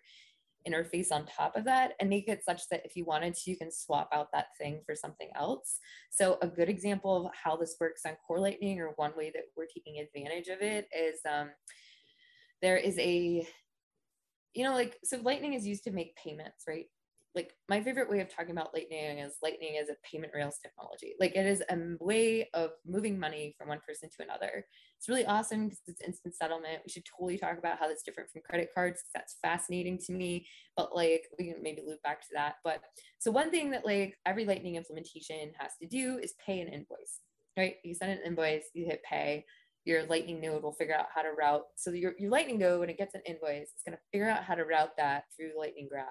interface 0.67 1.11
on 1.11 1.25
top 1.25 1.55
of 1.55 1.63
that 1.65 1.91
and 1.99 2.09
make 2.09 2.27
it 2.27 2.43
such 2.43 2.63
that 2.71 2.81
if 2.85 2.95
you 2.95 3.05
wanted 3.05 3.35
to 3.35 3.51
you 3.51 3.57
can 3.57 3.71
swap 3.71 4.09
out 4.11 4.29
that 4.33 4.47
thing 4.59 4.81
for 4.85 4.95
something 4.95 5.29
else. 5.35 5.79
So 6.11 6.37
a 6.41 6.47
good 6.47 6.69
example 6.69 7.27
of 7.27 7.31
how 7.43 7.55
this 7.55 7.75
works 7.79 8.01
on 8.05 8.13
core 8.25 8.39
lightning 8.39 8.79
or 8.79 8.93
one 8.95 9.11
way 9.15 9.31
that 9.33 9.43
we're 9.55 9.67
taking 9.67 9.99
advantage 9.99 10.47
of 10.47 10.61
it 10.61 10.87
is 10.97 11.19
um, 11.29 11.49
there 12.61 12.77
is 12.77 12.97
a 12.99 13.47
you 14.55 14.63
know 14.63 14.73
like 14.73 14.97
so 15.03 15.17
lightning 15.23 15.53
is 15.53 15.67
used 15.67 15.83
to 15.83 15.91
make 15.91 16.15
payments 16.15 16.63
right? 16.67 16.85
Like 17.35 17.51
my 17.67 17.83
favorite 17.83 18.09
way 18.09 18.21
of 18.21 18.33
talking 18.33 18.51
about 18.51 18.73
lightning 18.73 19.19
is 19.19 19.33
lightning 19.43 19.75
is 19.75 19.89
a 19.89 19.95
payment 20.09 20.31
rails 20.33 20.57
technology. 20.63 21.15
Like 21.19 21.35
it 21.35 21.45
is 21.45 21.61
a 21.69 21.77
way 21.99 22.49
of 22.53 22.71
moving 22.87 23.19
money 23.19 23.53
from 23.57 23.67
one 23.67 23.81
person 23.85 24.09
to 24.09 24.23
another. 24.23 24.65
It's 24.97 25.09
really 25.09 25.25
awesome 25.25 25.65
because 25.65 25.81
it's 25.87 26.01
instant 26.01 26.33
settlement. 26.33 26.83
We 26.85 26.91
should 26.93 27.03
totally 27.03 27.37
talk 27.37 27.57
about 27.57 27.77
how 27.77 27.89
that's 27.89 28.03
different 28.03 28.29
from 28.29 28.41
credit 28.49 28.69
cards 28.73 29.03
that's 29.13 29.35
fascinating 29.41 29.99
to 30.05 30.13
me. 30.13 30.47
But 30.77 30.95
like 30.95 31.23
we 31.37 31.51
can 31.51 31.61
maybe 31.61 31.81
loop 31.85 32.01
back 32.03 32.21
to 32.21 32.27
that. 32.35 32.55
But 32.63 32.79
so 33.19 33.31
one 33.31 33.51
thing 33.51 33.69
that 33.71 33.85
like 33.85 34.15
every 34.25 34.45
lightning 34.45 34.75
implementation 34.77 35.51
has 35.59 35.71
to 35.81 35.87
do 35.87 36.17
is 36.23 36.35
pay 36.45 36.61
an 36.61 36.69
invoice 36.69 37.19
right? 37.57 37.75
You 37.83 37.95
send 37.95 38.11
an 38.11 38.19
invoice 38.25 38.65
you 38.73 38.85
hit 38.85 39.01
pay 39.03 39.45
your 39.85 40.03
lightning 40.05 40.41
node 40.41 40.63
will 40.63 40.73
figure 40.73 40.95
out 40.95 41.05
how 41.13 41.21
to 41.21 41.29
route 41.29 41.63
so 41.75 41.91
your, 41.91 42.13
your 42.19 42.31
lightning 42.31 42.59
node 42.59 42.79
when 42.79 42.89
it 42.89 42.97
gets 42.97 43.15
an 43.15 43.21
invoice 43.25 43.69
it's 43.73 43.83
going 43.85 43.95
to 43.95 44.01
figure 44.11 44.29
out 44.29 44.43
how 44.43 44.55
to 44.55 44.63
route 44.63 44.91
that 44.97 45.25
through 45.35 45.51
lightning 45.57 45.87
graph 45.89 46.07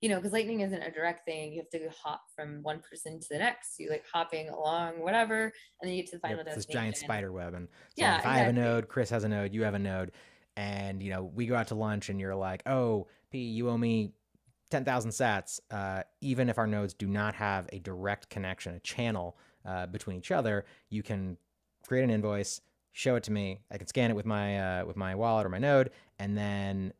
you 0.00 0.08
know 0.08 0.16
because 0.16 0.32
lightning 0.32 0.60
isn't 0.60 0.82
a 0.82 0.90
direct 0.90 1.24
thing 1.24 1.52
you 1.52 1.60
have 1.60 1.70
to 1.70 1.88
hop 1.94 2.22
from 2.34 2.62
one 2.62 2.80
person 2.88 3.20
to 3.20 3.26
the 3.30 3.38
next 3.38 3.78
you 3.78 3.90
like 3.90 4.04
hopping 4.12 4.48
along 4.48 5.00
whatever 5.00 5.44
and 5.44 5.52
then 5.82 5.90
you 5.90 6.02
get 6.02 6.10
to 6.10 6.16
the 6.16 6.20
final 6.20 6.38
Yep, 6.38 6.46
it's 6.46 6.56
this 6.56 6.66
giant 6.66 6.96
spider 6.96 7.32
web, 7.32 7.54
and 7.54 7.68
so 7.68 8.04
Yeah, 8.04 8.18
if 8.18 8.26
I 8.26 8.38
have 8.38 8.48
a 8.48 8.52
node, 8.52 8.88
Chris 8.88 9.10
has 9.10 9.24
a 9.24 9.28
node, 9.28 9.54
you 9.54 9.62
have 9.62 9.74
a 9.74 9.78
node, 9.78 10.12
and 10.56 11.02
you 11.02 11.10
know 11.10 11.24
we 11.24 11.46
go 11.46 11.54
out 11.54 11.68
to 11.68 11.74
lunch, 11.74 12.08
and 12.08 12.20
you're 12.20 12.34
like, 12.34 12.62
"Oh, 12.66 13.08
P, 13.30 13.38
you 13.38 13.68
owe 13.68 13.78
me 13.78 14.12
ten 14.70 14.84
thousand 14.84 15.10
Sats." 15.10 15.60
Uh, 15.70 16.02
even 16.20 16.48
if 16.48 16.58
our 16.58 16.66
nodes 16.66 16.94
do 16.94 17.06
not 17.06 17.34
have 17.34 17.68
a 17.72 17.78
direct 17.78 18.28
connection, 18.30 18.74
a 18.74 18.80
channel 18.80 19.38
uh, 19.64 19.86
between 19.86 20.16
each 20.16 20.30
other, 20.30 20.64
you 20.88 21.02
can 21.02 21.36
create 21.86 22.04
an 22.04 22.10
invoice, 22.10 22.60
show 22.92 23.16
it 23.16 23.22
to 23.24 23.32
me. 23.32 23.60
I 23.70 23.78
can 23.78 23.86
scan 23.86 24.10
it 24.10 24.14
with 24.14 24.26
my 24.26 24.80
uh, 24.80 24.84
with 24.84 24.96
my 24.96 25.14
wallet 25.14 25.46
or 25.46 25.48
my 25.48 25.58
node, 25.58 25.90
and 26.18 26.36
then 26.36 26.92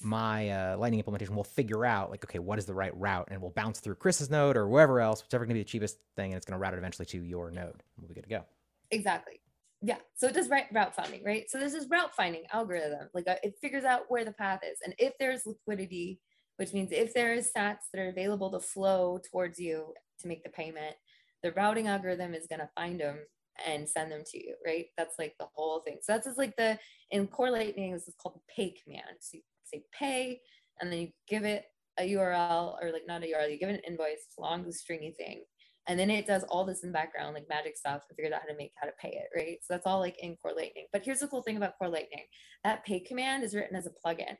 my 0.00 0.50
uh, 0.50 0.76
Lightning 0.78 1.00
implementation 1.00 1.34
will 1.34 1.42
figure 1.44 1.84
out 1.84 2.10
like, 2.10 2.24
okay, 2.24 2.38
what 2.38 2.58
is 2.58 2.66
the 2.66 2.74
right 2.74 2.96
route, 2.96 3.28
and 3.30 3.40
we'll 3.40 3.50
bounce 3.50 3.80
through 3.80 3.96
Chris's 3.96 4.30
node 4.30 4.56
or 4.56 4.68
whoever 4.68 5.00
else, 5.00 5.22
whichever 5.22 5.44
to 5.44 5.52
be 5.52 5.60
the 5.60 5.64
cheapest 5.64 5.98
thing, 6.16 6.30
and 6.32 6.36
it's 6.36 6.46
going 6.46 6.56
to 6.56 6.62
route 6.62 6.74
it 6.74 6.78
eventually 6.78 7.06
to 7.06 7.22
your 7.22 7.50
node. 7.50 7.82
We'll 7.98 8.08
be 8.08 8.14
good 8.14 8.24
to 8.24 8.30
go. 8.30 8.44
exactly 8.90 9.40
yeah 9.82 9.98
so 10.16 10.26
it 10.26 10.34
does 10.34 10.48
route 10.48 10.94
finding 10.94 11.22
right 11.24 11.48
so 11.48 11.58
this 11.58 11.86
route 11.88 12.14
finding 12.14 12.42
algorithm 12.52 13.08
like 13.14 13.28
uh, 13.28 13.36
it 13.42 13.54
figures 13.60 13.84
out 13.84 14.02
where 14.08 14.24
the 14.24 14.32
path 14.32 14.60
is 14.64 14.78
and 14.84 14.94
if 14.98 15.12
there's 15.18 15.46
liquidity 15.46 16.18
which 16.56 16.72
means 16.72 16.90
if 16.90 17.14
there 17.14 17.32
is 17.32 17.50
sats 17.56 17.86
that 17.92 18.00
are 18.00 18.08
available 18.08 18.50
to 18.50 18.58
flow 18.58 19.20
towards 19.30 19.58
you 19.58 19.94
to 20.18 20.26
make 20.26 20.42
the 20.42 20.50
payment 20.50 20.96
the 21.42 21.52
routing 21.52 21.86
algorithm 21.86 22.34
is 22.34 22.46
going 22.48 22.58
to 22.58 22.68
find 22.74 23.00
them 23.00 23.18
and 23.66 23.88
send 23.88 24.10
them 24.10 24.22
to 24.26 24.38
you 24.38 24.54
right 24.64 24.86
that's 24.96 25.18
like 25.18 25.34
the 25.38 25.46
whole 25.54 25.80
thing 25.80 25.98
so 26.00 26.12
that's 26.12 26.26
just 26.26 26.38
like 26.38 26.54
the 26.56 26.78
in 27.10 27.26
core 27.26 27.50
lightning 27.50 27.92
this 27.92 28.08
is 28.08 28.14
called 28.20 28.34
the 28.34 28.54
pay 28.54 28.74
command 28.82 29.16
so 29.20 29.36
you 29.36 29.42
say 29.64 29.82
pay 29.96 30.40
and 30.80 30.92
then 30.92 31.00
you 31.00 31.08
give 31.28 31.44
it 31.44 31.64
a 31.98 32.12
url 32.12 32.76
or 32.82 32.92
like 32.92 33.06
not 33.06 33.22
a 33.22 33.26
url 33.26 33.50
you 33.50 33.58
give 33.58 33.68
it 33.68 33.82
an 33.84 33.92
invoice 33.92 34.26
long 34.38 34.70
stringy 34.70 35.14
thing 35.18 35.42
and 35.88 35.98
then 35.98 36.10
it 36.10 36.26
does 36.26 36.44
all 36.44 36.64
this 36.64 36.82
in 36.82 36.90
the 36.90 36.92
background 36.92 37.34
like 37.34 37.48
magic 37.48 37.76
stuff 37.76 38.02
and 38.08 38.16
figures 38.16 38.32
out 38.32 38.42
how 38.42 38.48
to 38.48 38.56
make 38.56 38.72
how 38.76 38.86
to 38.86 38.92
pay 39.00 39.08
it 39.08 39.28
right 39.36 39.58
so 39.62 39.74
that's 39.74 39.86
all 39.86 39.98
like 39.98 40.16
in 40.22 40.36
core 40.36 40.52
lightning 40.56 40.86
but 40.92 41.02
here's 41.04 41.20
the 41.20 41.28
cool 41.28 41.42
thing 41.42 41.56
about 41.56 41.76
core 41.78 41.88
lightning 41.88 42.24
that 42.64 42.84
pay 42.84 43.00
command 43.00 43.42
is 43.42 43.54
written 43.54 43.76
as 43.76 43.86
a 43.86 43.90
plugin 44.06 44.36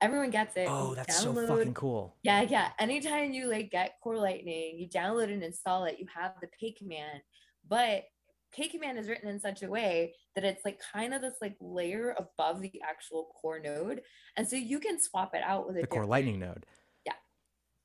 everyone 0.00 0.30
gets 0.30 0.56
it. 0.56 0.66
Oh, 0.68 0.90
You 0.90 0.96
that's 0.96 1.20
so 1.20 1.34
fucking 1.46 1.74
cool. 1.74 2.16
Yeah, 2.22 2.42
yeah. 2.42 2.70
Anytime 2.78 3.32
you 3.32 3.48
like 3.48 3.70
get 3.70 3.96
Core 4.02 4.18
Lightning, 4.18 4.78
you 4.78 4.88
download 4.88 5.32
and 5.32 5.42
install 5.42 5.84
it, 5.84 5.98
you 5.98 6.06
have 6.14 6.32
the 6.40 6.48
pay 6.58 6.72
command. 6.72 7.20
But 7.68 8.04
pay 8.52 8.68
command 8.68 8.98
is 8.98 9.08
written 9.08 9.28
in 9.28 9.40
such 9.40 9.62
a 9.62 9.68
way 9.68 10.14
that 10.34 10.44
it's 10.44 10.64
like 10.64 10.80
kind 10.92 11.14
of 11.14 11.22
this 11.22 11.34
like 11.40 11.56
layer 11.60 12.14
above 12.18 12.60
the 12.60 12.72
actual 12.88 13.28
core 13.40 13.60
node. 13.60 14.02
And 14.36 14.46
so 14.48 14.56
you 14.56 14.78
can 14.78 15.00
swap 15.00 15.34
it 15.34 15.42
out 15.44 15.66
with 15.66 15.76
a 15.76 15.82
The 15.82 15.86
core 15.86 16.06
lightning 16.06 16.38
node. 16.38 16.66
Yeah. 17.06 17.12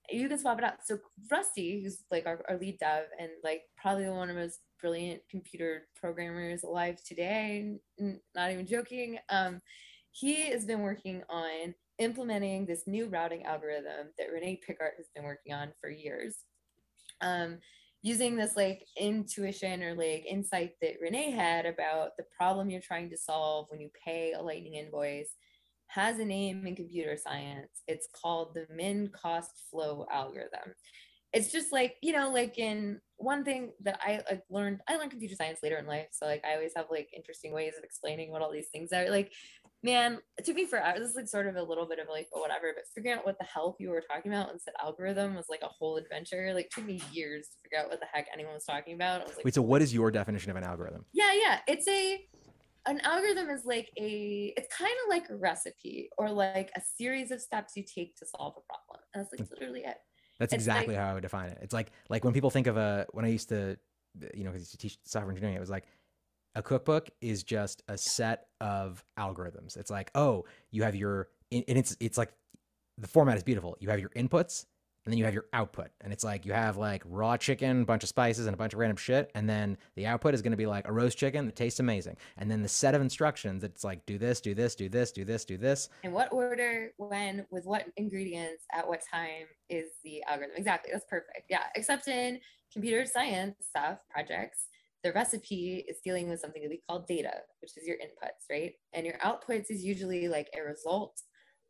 You 0.10 0.28
can 0.28 0.39
swap 0.39 0.58
it 0.58 0.63
out. 0.63 0.75
So 0.86 0.99
Rusty, 1.32 1.82
who's 1.82 2.04
like 2.12 2.25
our, 2.25 2.43
our 2.49 2.58
lead 2.58 2.80
dev 2.80 3.06
and 3.19 3.30
like 3.43 3.63
probably 3.82 4.10
one 4.10 4.30
of 4.30 4.36
the 4.36 4.41
most 4.41 4.60
brilliant 4.82 5.21
computer 5.30 5.88
programmers 5.95 6.63
alive 6.63 7.01
today, 7.04 7.75
not 8.36 8.51
even 8.51 8.67
joking. 8.67 9.17
Um, 9.30 9.62
he 10.12 10.49
has 10.49 10.65
been 10.65 10.82
working 10.82 11.23
on 11.30 11.73
implementing 11.99 12.65
this 12.65 12.84
new 12.88 13.08
routing 13.08 13.43
algorithm 13.43 14.08
that 14.17 14.28
René 14.34 14.60
Pickhardt 14.62 14.95
has 14.97 15.08
been 15.15 15.23
working 15.23 15.54
on 15.54 15.71
for 15.80 15.89
years. 15.89 16.38
Um, 17.21 17.60
using 18.06 18.36
this 18.36 18.56
like 18.56 18.86
intuition 19.00 19.82
or 19.82 19.96
like 19.96 20.24
insight 20.30 20.74
that 20.80 20.94
Renee 21.02 21.32
had 21.32 21.65
about 21.65 22.12
the 22.20 22.26
problem 22.38 22.70
you're 22.70 22.80
trying 22.80 23.10
to 23.10 23.18
solve 23.18 23.65
when 23.70 23.82
you 23.82 23.89
pay 24.06 24.34
a 24.34 24.41
lightning 24.41 24.76
invoice 24.76 25.34
has 25.88 26.20
a 26.20 26.26
name 26.26 26.68
in 26.68 26.76
computer 26.76 27.18
science. 27.18 27.82
It's 27.88 28.08
called 28.13 28.54
the 28.54 28.68
min 28.72 29.10
cost 29.10 29.50
flow 29.72 30.06
algorithm. 30.12 30.76
It's 31.34 31.52
just 31.52 31.72
like, 31.72 31.96
you 32.04 32.13
know, 32.13 32.32
like 32.32 32.60
in 32.60 33.02
one 33.17 33.43
thing 33.43 33.71
that 33.84 33.99
I 34.01 34.21
like, 34.30 34.43
learned, 34.49 34.82
I 34.88 34.97
learned 34.97 35.12
computer 35.12 35.36
science 35.36 35.60
later 35.63 35.78
in 35.78 35.88
life. 35.88 36.08
So 36.12 36.25
like 36.25 36.43
I 36.45 36.54
always 36.56 36.73
have 36.75 36.88
like 36.91 37.10
interesting 37.15 37.54
ways 37.54 37.73
of 37.78 37.84
explaining 37.84 38.32
what 38.32 38.41
all 38.41 38.51
these 38.51 38.67
things 38.67 38.91
are. 38.91 39.10
Like, 39.10 39.32
man, 39.84 40.19
it 40.38 40.45
took 40.45 40.56
me 40.56 40.65
forever. 40.65 40.99
This 40.99 41.12
is 41.12 41.15
like 41.15 41.28
sort 41.28 41.47
of 41.47 41.56
a 41.56 41.63
little 41.63 41.88
bit 41.88 41.99
of 41.99 42.08
like, 42.10 42.28
oh, 42.34 42.41
whatever, 42.41 42.73
but 42.75 42.84
figuring 42.93 43.17
out 43.17 43.25
what 43.25 43.38
the 43.39 43.45
hell 43.45 43.75
you 43.80 43.89
were 43.89 44.01
talking 44.01 44.32
about 44.32 44.51
and 44.51 44.62
said 44.62 44.73
algorithm 44.84 45.36
was 45.36 45.45
like 45.49 45.62
a 45.63 45.67
whole 45.67 45.97
adventure. 45.97 46.54
Like 46.54 46.69
took 46.69 46.86
me 46.86 47.01
years 47.12 47.47
to 47.47 47.58
figure 47.63 47.80
out 47.80 47.89
what 47.89 47.99
the 47.99 48.08
heck 48.12 48.28
anyone 48.34 48.54
was 48.54 48.65
talking 48.65 48.95
about. 48.95 49.21
I 49.21 49.25
was 49.25 49.36
like, 49.38 49.45
Wait, 49.45 49.54
so 49.54 49.62
what 49.62 49.82
is 49.82 49.93
your 49.93 50.12
definition 50.12 50.51
of 50.51 50.58
an 50.58 50.63
algorithm? 50.63 51.06
yeah, 51.13 51.34
yeah. 51.34 51.60
It's 51.67 51.88
a 51.88 52.25
an 52.88 52.99
algorithm 53.01 53.49
is 53.49 53.65
like 53.65 53.89
a 53.97 54.54
it's 54.56 54.75
kind 54.75 54.93
of 55.04 55.10
like 55.10 55.30
a 55.30 55.36
recipe 55.36 56.10
or 56.17 56.30
like 56.30 56.71
a 56.75 56.82
series 56.97 57.32
of 57.32 57.41
steps 57.41 57.75
you 57.75 57.84
take 57.84 58.15
to 58.17 58.25
solve 58.25 58.54
a 58.58 58.62
problem. 58.62 59.04
And 59.13 59.23
that's 59.23 59.32
like 59.32 59.47
hmm. 59.47 59.54
literally 59.54 59.84
it. 59.86 59.97
That's 60.39 60.54
It's 60.54 60.67
like- 60.67 60.76
exactly 60.78 60.95
how 60.95 61.10
I 61.12 61.13
would 61.13 61.24
define 61.24 61.50
it. 61.50 61.60
It's 61.62 61.74
like 61.74 61.91
like 62.10 62.24
when 62.24 62.34
people 62.34 62.50
think 62.50 62.67
of 62.67 62.78
a 62.78 63.06
when 63.12 63.26
I 63.26 63.30
used 63.30 63.50
to 63.50 63.78
you 64.34 64.43
know, 64.43 64.52
because 64.52 64.62
used 64.62 64.71
to 64.71 64.78
teach 64.78 64.98
software 65.04 65.32
engineering, 65.32 65.58
it 65.58 65.60
was 65.60 65.69
like 65.69 65.86
a 66.56 66.62
cookbook 66.63 67.10
is 67.21 67.43
just 67.43 67.84
a 67.89 67.98
set 67.98 68.48
of 68.62 69.04
algorithms. 69.19 69.76
It's 69.78 69.89
like, 69.91 70.10
oh, 70.15 70.45
you 70.71 70.84
have 70.84 70.95
your 70.95 71.28
and 71.52 71.63
it's 71.67 71.95
it's 72.00 72.17
like 72.17 72.32
the 72.98 73.08
format 73.08 73.36
is 73.38 73.43
beautiful. 73.43 73.76
You 73.80 73.89
have 73.89 74.00
your 74.00 74.10
inputs 74.12 74.65
and 75.06 75.13
then 75.13 75.20
you 75.20 75.26
have 75.26 75.34
your 75.34 75.46
output. 75.54 75.89
And 76.02 76.12
it's 76.12 76.24
like 76.24 76.46
you 76.46 76.54
have 76.54 76.78
like 76.78 77.04
raw 77.06 77.38
chicken, 77.38 77.82
a 77.82 77.86
bunch 77.86 78.02
of 78.04 78.10
spices, 78.10 78.48
and 78.48 78.54
a 78.56 78.58
bunch 78.58 78.74
of 78.74 78.80
random 78.80 78.98
shit. 78.98 79.32
And 79.36 79.48
then 79.48 79.78
the 79.96 80.08
output 80.08 80.34
is 80.34 80.41
going 80.41 80.52
to 80.52 80.58
be 80.58 80.65
like 80.65 80.88
a 80.88 80.91
roast 80.91 81.18
chicken 81.18 81.46
that 81.46 81.56
tastes 81.56 81.80
amazing. 81.80 82.18
And 82.38 82.50
then 82.50 82.63
the 82.63 82.68
set 82.68 82.96
of 82.96 83.02
instructions, 83.02 83.63
it's 83.63 83.84
like 83.84 84.06
do 84.08 84.18
this, 84.18 84.41
do 84.41 84.56
this, 84.56 84.74
do 84.74 84.89
this, 84.89 85.12
do 85.12 85.24
this, 85.24 85.46
do 85.46 85.58
this. 85.58 85.89
In 86.04 86.12
what 86.12 86.34
order, 86.34 86.91
when, 86.98 87.46
with 87.52 87.65
what 87.65 87.86
ingredients, 87.98 88.65
at 88.74 88.88
what 88.88 89.02
time 89.12 89.46
is 89.70 89.86
the 90.04 90.24
algorithm? 90.28 90.56
Exactly. 90.58 90.91
That's 90.91 91.06
perfect. 91.08 91.44
Yeah. 91.50 91.63
Except 91.76 92.08
in 92.08 92.39
computer 92.74 93.06
science 93.06 93.56
stuff, 93.62 94.00
projects, 94.10 94.68
the 95.04 95.13
recipe 95.13 95.86
is 95.88 95.98
dealing 96.04 96.30
with 96.30 96.39
something 96.39 96.63
that 96.63 96.70
we 96.70 96.82
call 96.89 97.06
data, 97.08 97.32
which 97.62 97.78
is 97.78 97.86
your 97.86 97.98
inputs, 97.98 98.50
right? 98.50 98.74
And 98.94 99.06
your 99.06 99.20
outputs 99.20 99.70
is 99.70 99.84
usually 99.84 100.28
like 100.28 100.50
a 100.58 100.63
result 100.63 101.22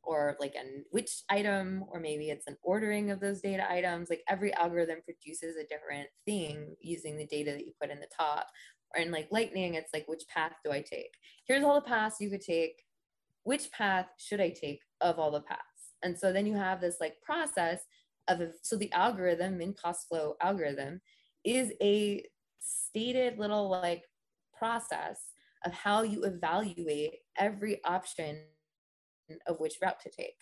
or 0.06 0.38
like 0.40 0.56
an 0.56 0.86
which 0.92 1.24
item, 1.30 1.84
or 1.90 2.00
maybe 2.00 2.30
it's 2.30 2.48
an 2.48 2.58
ordering 2.64 3.12
of 3.12 3.20
those 3.20 3.42
data 3.42 3.70
items. 3.70 4.10
Like 4.10 4.24
every 4.30 4.54
algorithm 4.54 5.00
produces 5.04 5.56
a 5.56 5.68
different 5.68 6.08
thing 6.26 6.76
using 6.82 7.18
the 7.18 7.26
data 7.28 7.52
that 7.52 7.66
you 7.66 7.74
put 7.82 7.92
in 7.92 8.00
the 8.00 8.08
top. 8.16 8.48
Or 8.96 9.02
in 9.02 9.12
like 9.12 9.28
lightning, 9.32 9.74
it's 9.74 9.94
like 9.94 10.08
which 10.08 10.24
path 10.28 10.54
do 10.64 10.72
I 10.72 10.82
take? 10.82 11.12
Here's 11.48 11.64
all 11.64 11.76
the 11.76 11.88
paths 11.88 12.22
you 12.22 12.30
could 12.30 12.42
take. 12.42 12.82
Which 13.44 13.72
path 13.72 14.08
should 14.18 14.42
I 14.42 14.50
take 14.50 14.82
of 15.02 15.20
all 15.20 15.32
the 15.32 15.42
paths? 15.42 15.62
And 16.04 16.18
so 16.18 16.32
then 16.32 16.46
you 16.46 16.56
have 16.56 16.82
this 16.82 16.98
like 17.02 17.16
process 17.22 17.82
of 18.28 18.42
a, 18.42 18.52
so 18.62 18.76
the 18.76 18.92
algorithm, 18.92 19.58
min 19.58 19.74
cost 19.74 20.08
flow 20.08 20.36
algorithm, 20.42 21.02
is 21.44 21.72
a 21.82 22.24
stated 22.60 23.38
little 23.38 23.70
like 23.70 24.04
process 24.58 25.20
of 25.66 25.74
how 25.74 26.04
you 26.04 26.24
evaluate 26.24 27.18
every 27.38 27.84
option 27.86 28.40
of 29.48 29.60
which 29.60 29.76
route 29.82 30.00
to 30.02 30.10
take. 30.10 30.38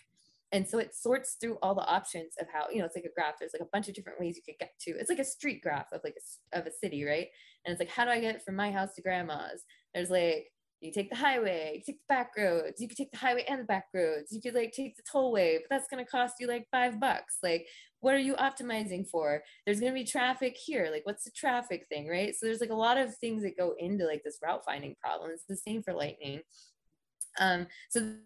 And 0.52 0.68
so 0.68 0.78
it 0.78 0.94
sorts 0.94 1.36
through 1.40 1.58
all 1.62 1.74
the 1.74 1.86
options 1.86 2.34
of 2.40 2.46
how, 2.52 2.68
you 2.70 2.78
know, 2.78 2.84
it's 2.84 2.94
like 2.94 3.04
a 3.04 3.14
graph. 3.14 3.34
There's 3.40 3.54
like 3.54 3.66
a 3.66 3.70
bunch 3.72 3.88
of 3.88 3.94
different 3.94 4.20
ways 4.20 4.36
you 4.36 4.42
could 4.42 4.58
get 4.60 4.70
to. 4.82 4.92
It's 4.92 5.10
like 5.10 5.18
a 5.18 5.24
street 5.24 5.62
graph 5.62 5.86
of 5.92 6.00
like 6.04 6.14
a, 6.16 6.58
of 6.58 6.66
a 6.66 6.70
city, 6.70 7.04
right? 7.04 7.26
And 7.64 7.72
it's 7.72 7.80
like, 7.80 7.90
how 7.90 8.04
do 8.04 8.10
I 8.10 8.20
get 8.20 8.44
from 8.44 8.54
my 8.54 8.70
house 8.70 8.94
to 8.94 9.02
grandma's? 9.02 9.64
There's 9.94 10.10
like, 10.10 10.52
you 10.80 10.92
take 10.92 11.10
the 11.10 11.16
highway, 11.16 11.72
you 11.74 11.82
take 11.84 12.00
the 12.00 12.14
back 12.14 12.32
roads, 12.36 12.80
you 12.80 12.86
could 12.86 12.96
take 12.98 13.10
the 13.10 13.18
highway 13.18 13.44
and 13.48 13.60
the 13.60 13.64
back 13.64 13.86
roads, 13.94 14.30
you 14.30 14.40
could 14.40 14.54
like 14.54 14.72
take 14.72 14.96
the 14.96 15.02
tollway, 15.02 15.56
but 15.56 15.70
that's 15.70 15.88
gonna 15.90 16.04
cost 16.04 16.34
you 16.38 16.46
like 16.46 16.66
five 16.70 17.00
bucks. 17.00 17.38
Like, 17.42 17.66
what 18.00 18.14
are 18.14 18.18
you 18.18 18.34
optimizing 18.34 19.08
for? 19.08 19.42
There's 19.64 19.80
gonna 19.80 19.94
be 19.94 20.04
traffic 20.04 20.56
here. 20.62 20.88
Like, 20.92 21.06
what's 21.06 21.24
the 21.24 21.30
traffic 21.30 21.86
thing, 21.88 22.06
right? 22.06 22.34
So 22.34 22.44
there's 22.44 22.60
like 22.60 22.70
a 22.70 22.74
lot 22.74 22.98
of 22.98 23.16
things 23.16 23.42
that 23.42 23.56
go 23.56 23.74
into 23.78 24.04
like 24.04 24.22
this 24.24 24.38
route 24.42 24.62
finding 24.64 24.94
problem. 25.02 25.30
It's 25.30 25.44
the 25.48 25.56
same 25.56 25.82
for 25.82 25.94
lightning. 25.94 26.42
Um, 27.40 27.66
so 27.88 28.16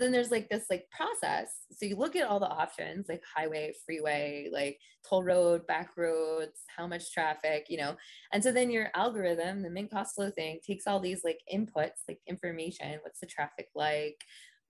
then 0.00 0.12
there's 0.12 0.30
like 0.30 0.48
this 0.48 0.64
like 0.70 0.86
process. 0.90 1.52
So 1.72 1.86
you 1.86 1.96
look 1.96 2.16
at 2.16 2.26
all 2.26 2.40
the 2.40 2.48
options 2.48 3.08
like 3.08 3.22
highway, 3.36 3.72
freeway, 3.84 4.48
like 4.52 4.78
toll 5.08 5.22
road, 5.22 5.66
back 5.66 5.90
roads, 5.96 6.62
how 6.74 6.86
much 6.86 7.12
traffic, 7.12 7.66
you 7.68 7.78
know. 7.78 7.96
And 8.32 8.42
so 8.42 8.50
then 8.50 8.70
your 8.70 8.90
algorithm, 8.94 9.62
the 9.62 9.70
min 9.70 9.88
cost 9.88 10.14
flow 10.14 10.30
thing, 10.30 10.58
takes 10.66 10.86
all 10.86 11.00
these 11.00 11.22
like 11.24 11.40
inputs, 11.52 12.08
like 12.08 12.20
information. 12.26 12.98
What's 13.02 13.20
the 13.20 13.26
traffic 13.26 13.68
like? 13.74 14.16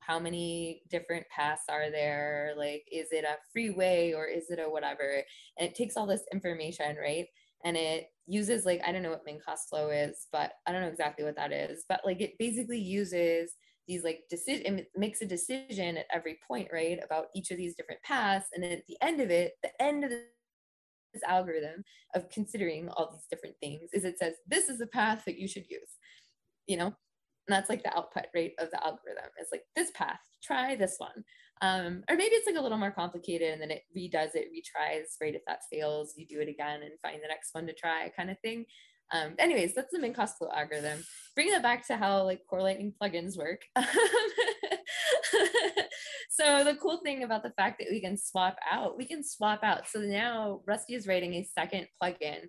How 0.01 0.19
many 0.19 0.83
different 0.91 1.27
paths 1.29 1.65
are 1.69 1.91
there? 1.91 2.55
Like, 2.57 2.85
is 2.91 3.09
it 3.13 3.25
a 3.25 3.37
freeway 3.53 4.13
or 4.15 4.27
is 4.27 4.51
it 4.51 4.59
a 4.59 4.69
whatever? 4.69 5.23
And 5.59 5.69
it 5.69 5.75
takes 5.75 5.97
all 5.97 6.07
this 6.07 6.25
information, 6.33 6.97
right? 7.01 7.27
And 7.65 7.77
it 7.77 8.07
uses 8.27 8.65
like 8.65 8.81
I 8.87 8.93
don't 8.93 9.03
know 9.03 9.11
what 9.11 9.25
min 9.27 9.39
cost 9.45 9.69
flow 9.69 9.91
is, 9.91 10.27
but 10.33 10.53
I 10.67 10.73
don't 10.73 10.83
know 10.83 10.89
exactly 10.89 11.25
what 11.25 11.37
that 11.37 11.53
is. 11.53 11.85
But 11.89 12.01
like 12.05 12.21
it 12.21 12.39
basically 12.39 12.79
uses 12.79 13.55
these 13.91 14.05
like 14.05 14.21
decision 14.31 14.79
it 14.79 14.89
makes 14.97 15.21
a 15.21 15.27
decision 15.27 15.97
at 15.97 16.07
every 16.13 16.39
point 16.47 16.69
right 16.73 17.01
about 17.05 17.27
each 17.35 17.51
of 17.51 17.57
these 17.57 17.75
different 17.75 18.01
paths 18.03 18.47
and 18.55 18.63
then 18.63 18.71
at 18.71 18.87
the 18.87 18.97
end 19.03 19.21
of 19.21 19.31
it 19.31 19.55
the 19.65 19.83
end 19.83 20.05
of 20.05 20.11
this 20.11 21.23
algorithm 21.27 21.83
of 22.15 22.31
considering 22.31 22.89
all 22.91 23.11
these 23.11 23.27
different 23.29 23.57
things 23.61 23.91
is 23.93 24.05
it 24.05 24.17
says 24.17 24.35
this 24.47 24.69
is 24.69 24.79
the 24.79 24.87
path 24.87 25.23
that 25.27 25.39
you 25.39 25.49
should 25.49 25.69
use 25.69 25.97
you 26.69 26.77
know 26.77 26.87
and 26.87 26.95
that's 27.49 27.69
like 27.69 27.83
the 27.83 27.97
output 27.97 28.27
rate 28.33 28.55
of 28.61 28.71
the 28.71 28.79
algorithm 28.85 29.31
it's 29.39 29.51
like 29.51 29.65
this 29.75 29.91
path 29.93 30.21
try 30.41 30.77
this 30.77 30.95
one 30.99 31.25
um, 31.63 32.03
or 32.09 32.17
maybe 32.17 32.35
it's 32.35 32.47
like 32.47 32.57
a 32.57 32.61
little 32.61 32.79
more 32.79 32.91
complicated 32.91 33.53
and 33.53 33.61
then 33.61 33.71
it 33.71 33.83
redoes 33.97 34.35
it 34.35 34.49
retries 34.53 35.17
right 35.21 35.35
if 35.35 35.43
that 35.47 35.61
fails 35.71 36.15
you 36.17 36.27
do 36.27 36.41
it 36.41 36.49
again 36.49 36.83
and 36.83 36.93
find 37.03 37.23
the 37.23 37.29
next 37.29 37.55
one 37.55 37.67
to 37.67 37.73
try 37.73 38.11
kind 38.17 38.31
of 38.31 38.39
thing 38.41 38.65
um, 39.13 39.35
anyways, 39.39 39.75
that's 39.75 39.93
the 39.93 39.99
min 39.99 40.15
cost 40.15 40.39
flow 40.39 40.51
algorithm. 40.55 41.05
Bringing 41.35 41.53
that 41.53 41.63
back 41.63 41.87
to 41.89 41.97
how 41.97 42.23
like 42.25 42.47
core 42.49 42.63
lightning 42.63 42.95
plugins 43.01 43.37
work. 43.37 43.63
so 46.31 46.63
the 46.65 46.77
cool 46.81 47.01
thing 47.03 47.25
about 47.25 47.43
the 47.43 47.51
fact 47.51 47.81
that 47.81 47.89
we 47.91 48.01
can 48.01 48.17
swap 48.17 48.57
out, 48.71 48.97
we 48.97 49.05
can 49.05 49.25
swap 49.25 49.65
out. 49.65 49.89
So 49.89 50.01
now 50.01 50.61
Rusty 50.67 50.95
is 50.95 51.09
writing 51.09 51.35
a 51.35 51.43
second 51.45 51.89
plugin 52.01 52.47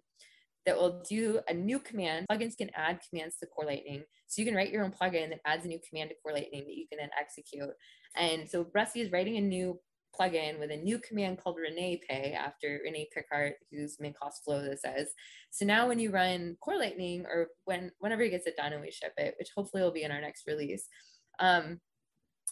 that 0.66 0.78
will 0.78 1.02
do 1.08 1.40
a 1.48 1.54
new 1.54 1.80
command. 1.80 2.28
Plugins 2.32 2.58
can 2.58 2.70
add 2.76 3.00
commands 3.10 3.38
to 3.38 3.48
Core 3.48 3.66
Lightning. 3.66 4.04
So 4.28 4.42
you 4.42 4.46
can 4.46 4.56
write 4.56 4.72
your 4.72 4.84
own 4.84 4.92
plugin 4.92 5.30
that 5.30 5.42
adds 5.46 5.66
a 5.66 5.68
new 5.68 5.80
command 5.90 6.10
to 6.10 6.16
Core 6.24 6.34
Lightning 6.34 6.64
that 6.66 6.76
you 6.76 6.88
can 6.88 7.00
then 7.00 7.10
execute. 7.20 7.72
And 8.16 8.50
so 8.50 8.68
Rusty 8.74 9.02
is 9.02 9.12
writing 9.12 9.38
a 9.38 9.42
new 9.42 9.80
plugin 10.20 10.60
with 10.60 10.72
a 10.72 10.78
new 10.78 11.00
command 11.00 11.40
called 11.40 11.58
Renee 11.58 12.02
Pay 12.08 12.34
after 12.34 12.82
René 12.86 13.08
Pickhardt, 13.16 13.54
whose 13.72 13.98
min 14.00 14.14
cost 14.14 14.44
flow 14.44 14.62
this 14.62 14.82
is. 14.84 15.10
So 15.52 15.66
now 15.66 15.88
when 15.88 16.00
you 16.00 16.12
run 16.12 16.58
Core 16.62 16.78
Lightning 16.78 17.26
or 17.26 17.48
when 17.66 17.92
whenever 18.00 18.24
he 18.24 18.30
gets 18.30 18.48
it 18.48 18.58
done 18.58 18.74
and 18.74 18.82
we 18.82 18.92
ship 18.92 19.14
it, 19.18 19.36
which 19.40 19.50
hopefully 19.56 19.84
will 19.84 19.92
be 19.92 20.04
in 20.04 20.12
our 20.12 20.22
next 20.22 20.48
release, 20.48 20.88
um, 21.40 21.80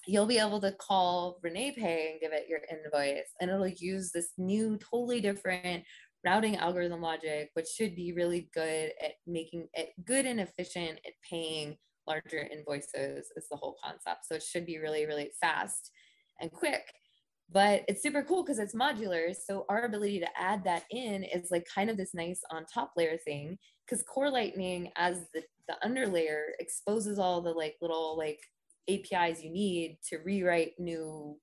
you'll 0.08 0.26
be 0.26 0.40
able 0.40 0.62
to 0.62 0.72
call 0.72 1.40
Renee 1.44 1.74
Pay 1.78 2.12
and 2.12 2.22
give 2.22 2.32
it 2.32 2.48
your 2.48 2.62
invoice, 2.72 3.30
and 3.40 3.52
it'll 3.52 3.68
use 3.68 4.12
this 4.12 4.30
new, 4.38 4.78
totally 4.78 5.22
different 5.22 5.84
routing 6.26 6.58
algorithm 6.58 7.02
logic, 7.02 7.50
which 7.54 7.68
should 7.68 7.96
be 7.96 8.14
really 8.14 8.50
good 8.54 8.92
at 9.04 9.14
making 9.26 9.68
it 9.74 9.90
good 10.06 10.26
and 10.26 10.40
efficient 10.40 11.00
at 11.06 11.14
paying 11.28 11.78
larger 12.08 12.48
invoices. 12.52 13.28
Is 13.36 13.48
the 13.50 13.58
whole 13.58 13.78
concept. 13.84 14.26
So 14.26 14.36
it 14.36 14.44
should 14.44 14.66
be 14.66 14.80
really, 14.80 15.06
really 15.06 15.32
fast 15.42 15.92
and 16.42 16.52
quick 16.52 16.84
but 17.52 17.84
it's 17.88 18.04
super 18.04 18.24
cool 18.24 18.44
because 18.44 18.60
it's 18.60 18.76
modular 18.76 19.34
so 19.36 19.66
our 19.70 19.86
ability 19.86 20.20
to 20.20 20.28
add 20.38 20.64
that 20.64 20.84
in 20.92 21.24
is 21.24 21.50
like 21.52 21.68
kind 21.74 21.90
of 21.90 21.98
this 21.98 22.14
nice 22.14 22.42
on 22.52 22.66
top 22.66 22.92
layer 22.96 23.18
thing 23.18 23.58
because 23.86 24.04
core 24.04 24.30
lightning 24.30 24.92
as 24.96 25.26
the, 25.34 25.42
the 25.68 25.76
underlayer 25.84 26.50
exposes 26.60 27.18
all 27.20 27.42
the 27.42 27.52
like 27.52 27.76
little 27.82 28.18
like 28.18 28.40
APIs 28.90 29.44
you 29.44 29.52
need 29.52 29.98
to 30.08 30.18
rewrite 30.20 30.74
new 30.80 31.38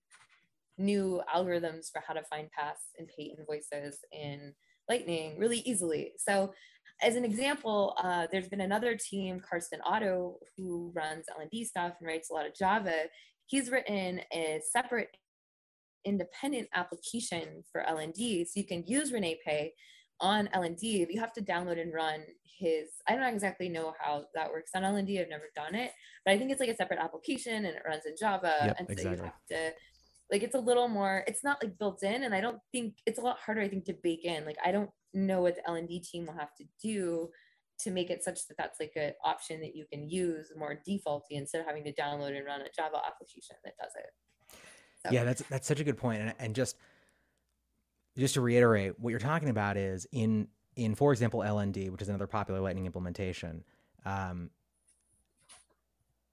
new 0.78 1.22
algorithms 1.34 1.90
for 1.90 2.02
how 2.06 2.14
to 2.14 2.22
find 2.24 2.50
paths 2.50 2.90
and 2.98 3.08
pay 3.08 3.34
invoices 3.38 3.98
in 4.12 4.52
Lightning 4.88 5.38
really 5.38 5.58
easily. 5.60 6.12
So 6.18 6.52
as 7.02 7.16
an 7.16 7.24
example, 7.24 7.94
uh, 8.02 8.26
there's 8.30 8.48
been 8.48 8.62
another 8.62 8.96
team, 8.96 9.40
Carsten 9.40 9.80
Otto, 9.84 10.38
who 10.56 10.92
runs 10.94 11.26
LND 11.28 11.66
stuff 11.66 11.94
and 12.00 12.06
writes 12.06 12.30
a 12.30 12.34
lot 12.34 12.46
of 12.46 12.54
Java. 12.54 12.94
He's 13.46 13.70
written 13.70 14.20
a 14.32 14.60
separate 14.72 15.10
independent 16.04 16.68
application 16.74 17.64
for 17.70 17.82
LND. 17.82 18.46
So 18.46 18.60
you 18.60 18.64
can 18.64 18.84
use 18.86 19.12
ReneePay 19.12 19.70
on 20.20 20.48
LND. 20.54 21.06
You 21.10 21.20
have 21.20 21.32
to 21.34 21.42
download 21.42 21.80
and 21.80 21.92
run 21.92 22.22
his, 22.58 22.88
I 23.06 23.16
don't 23.16 23.34
exactly 23.34 23.68
know 23.68 23.92
how 24.00 24.24
that 24.34 24.50
works 24.50 24.70
on 24.74 24.82
LND. 24.82 25.20
I've 25.20 25.28
never 25.28 25.50
done 25.54 25.74
it, 25.74 25.90
but 26.24 26.32
I 26.32 26.38
think 26.38 26.50
it's 26.50 26.60
like 26.60 26.70
a 26.70 26.76
separate 26.76 27.00
application 27.00 27.66
and 27.66 27.76
it 27.76 27.82
runs 27.86 28.06
in 28.06 28.14
Java. 28.18 28.54
Yep, 28.64 28.76
and 28.78 28.88
so 28.88 28.92
exactly. 28.92 29.16
you 29.16 29.24
have 29.24 29.46
to 29.50 29.72
like 30.30 30.42
it's 30.42 30.54
a 30.54 30.60
little 30.60 30.88
more 30.88 31.24
it's 31.26 31.44
not 31.44 31.62
like 31.62 31.78
built 31.78 32.02
in 32.02 32.24
and 32.24 32.34
i 32.34 32.40
don't 32.40 32.58
think 32.72 32.94
it's 33.06 33.18
a 33.18 33.22
lot 33.22 33.38
harder 33.38 33.60
i 33.60 33.68
think 33.68 33.84
to 33.84 33.94
bake 34.02 34.24
in 34.24 34.44
like 34.44 34.58
i 34.64 34.72
don't 34.72 34.90
know 35.14 35.40
what 35.40 35.56
the 35.56 35.62
LND 35.62 36.06
team 36.06 36.26
will 36.26 36.34
have 36.34 36.54
to 36.54 36.64
do 36.82 37.30
to 37.78 37.90
make 37.90 38.10
it 38.10 38.24
such 38.24 38.46
that 38.48 38.56
that's 38.56 38.80
like 38.80 38.92
an 38.96 39.12
option 39.24 39.60
that 39.60 39.74
you 39.74 39.84
can 39.90 40.08
use 40.08 40.52
more 40.56 40.80
defaulty 40.88 41.32
instead 41.32 41.60
of 41.60 41.66
having 41.66 41.84
to 41.84 41.92
download 41.92 42.36
and 42.36 42.46
run 42.46 42.60
a 42.60 42.68
java 42.74 42.98
application 43.06 43.56
that 43.64 43.74
does 43.78 43.92
it 43.96 44.58
so. 45.04 45.12
yeah 45.12 45.24
that's 45.24 45.42
that's 45.48 45.66
such 45.66 45.80
a 45.80 45.84
good 45.84 45.96
point 45.96 46.20
and, 46.20 46.34
and 46.38 46.54
just 46.54 46.76
just 48.16 48.34
to 48.34 48.40
reiterate 48.40 48.98
what 48.98 49.10
you're 49.10 49.18
talking 49.18 49.48
about 49.48 49.76
is 49.76 50.06
in 50.12 50.48
in 50.76 50.94
for 50.94 51.12
example 51.12 51.40
lnd 51.40 51.90
which 51.90 52.02
is 52.02 52.08
another 52.08 52.26
popular 52.26 52.60
lightning 52.60 52.86
implementation 52.86 53.64
um, 54.04 54.50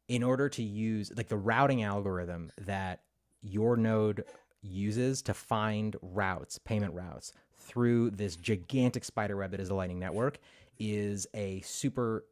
in 0.08 0.22
order 0.22 0.48
to 0.48 0.62
use 0.62 1.12
like 1.16 1.28
the 1.28 1.38
routing 1.38 1.84
algorithm 1.84 2.52
that 2.60 3.03
your 3.44 3.78
node 3.78 4.24
uses 4.62 5.22
to 5.24 5.34
find 5.34 5.96
routes, 6.02 6.58
payment 6.58 6.94
routes 6.94 7.34
through 7.58 8.12
this 8.12 8.36
gigantic 8.36 9.04
spider 9.04 9.38
web 9.38 9.52
that 9.52 9.60
is 9.60 9.70
the 9.70 9.76
Lightning 9.76 10.00
Network 10.00 10.40
is 10.80 11.28
a 11.34 11.62
super 11.62 12.26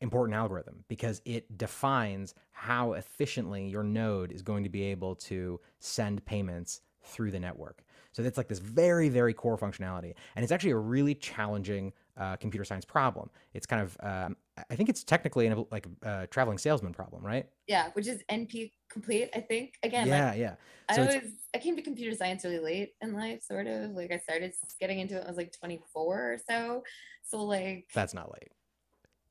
important 0.00 0.36
algorithm 0.36 0.84
because 0.88 1.22
it 1.24 1.56
defines 1.56 2.34
how 2.50 2.92
efficiently 2.92 3.68
your 3.68 3.82
node 3.82 4.32
is 4.32 4.42
going 4.42 4.64
to 4.64 4.70
be 4.70 4.82
able 4.82 5.14
to 5.14 5.60
send 5.78 6.24
payments 6.24 6.80
through 7.02 7.30
the 7.30 7.40
network. 7.40 7.82
So 8.12 8.22
that's 8.22 8.36
like 8.36 8.48
this 8.48 8.58
very, 8.58 9.08
very 9.08 9.32
core 9.32 9.56
functionality. 9.56 10.14
And 10.36 10.42
it's 10.42 10.52
actually 10.52 10.72
a 10.72 10.76
really 10.76 11.14
challenging 11.14 11.92
uh, 12.16 12.36
computer 12.36 12.64
science 12.64 12.84
problem. 12.84 13.30
It's 13.54 13.66
kind 13.66 13.82
of, 13.82 13.96
um, 14.00 14.36
I 14.70 14.76
think 14.76 14.88
it's 14.88 15.02
technically 15.02 15.46
an, 15.46 15.64
like 15.70 15.86
a 16.02 16.26
traveling 16.26 16.58
salesman 16.58 16.92
problem, 16.92 17.24
right? 17.24 17.46
Yeah, 17.66 17.88
which 17.94 18.06
is 18.06 18.22
NP 18.30 18.72
complete, 18.90 19.30
I 19.34 19.40
think. 19.40 19.74
Again, 19.82 20.06
yeah, 20.06 20.30
like, 20.30 20.38
yeah. 20.38 20.54
So 20.94 21.02
I 21.02 21.06
always, 21.06 21.32
I 21.54 21.58
came 21.58 21.74
to 21.76 21.82
computer 21.82 22.14
science 22.14 22.44
really 22.44 22.58
late 22.58 22.90
in 23.00 23.14
life, 23.14 23.42
sort 23.42 23.66
of. 23.66 23.92
Like 23.92 24.12
I 24.12 24.18
started 24.18 24.52
getting 24.78 25.00
into 25.00 25.16
it, 25.16 25.24
I 25.24 25.28
was 25.28 25.38
like 25.38 25.52
24 25.58 26.04
or 26.04 26.38
so. 26.48 26.82
So 27.24 27.42
like, 27.44 27.88
that's 27.94 28.12
not 28.12 28.30
late. 28.30 28.50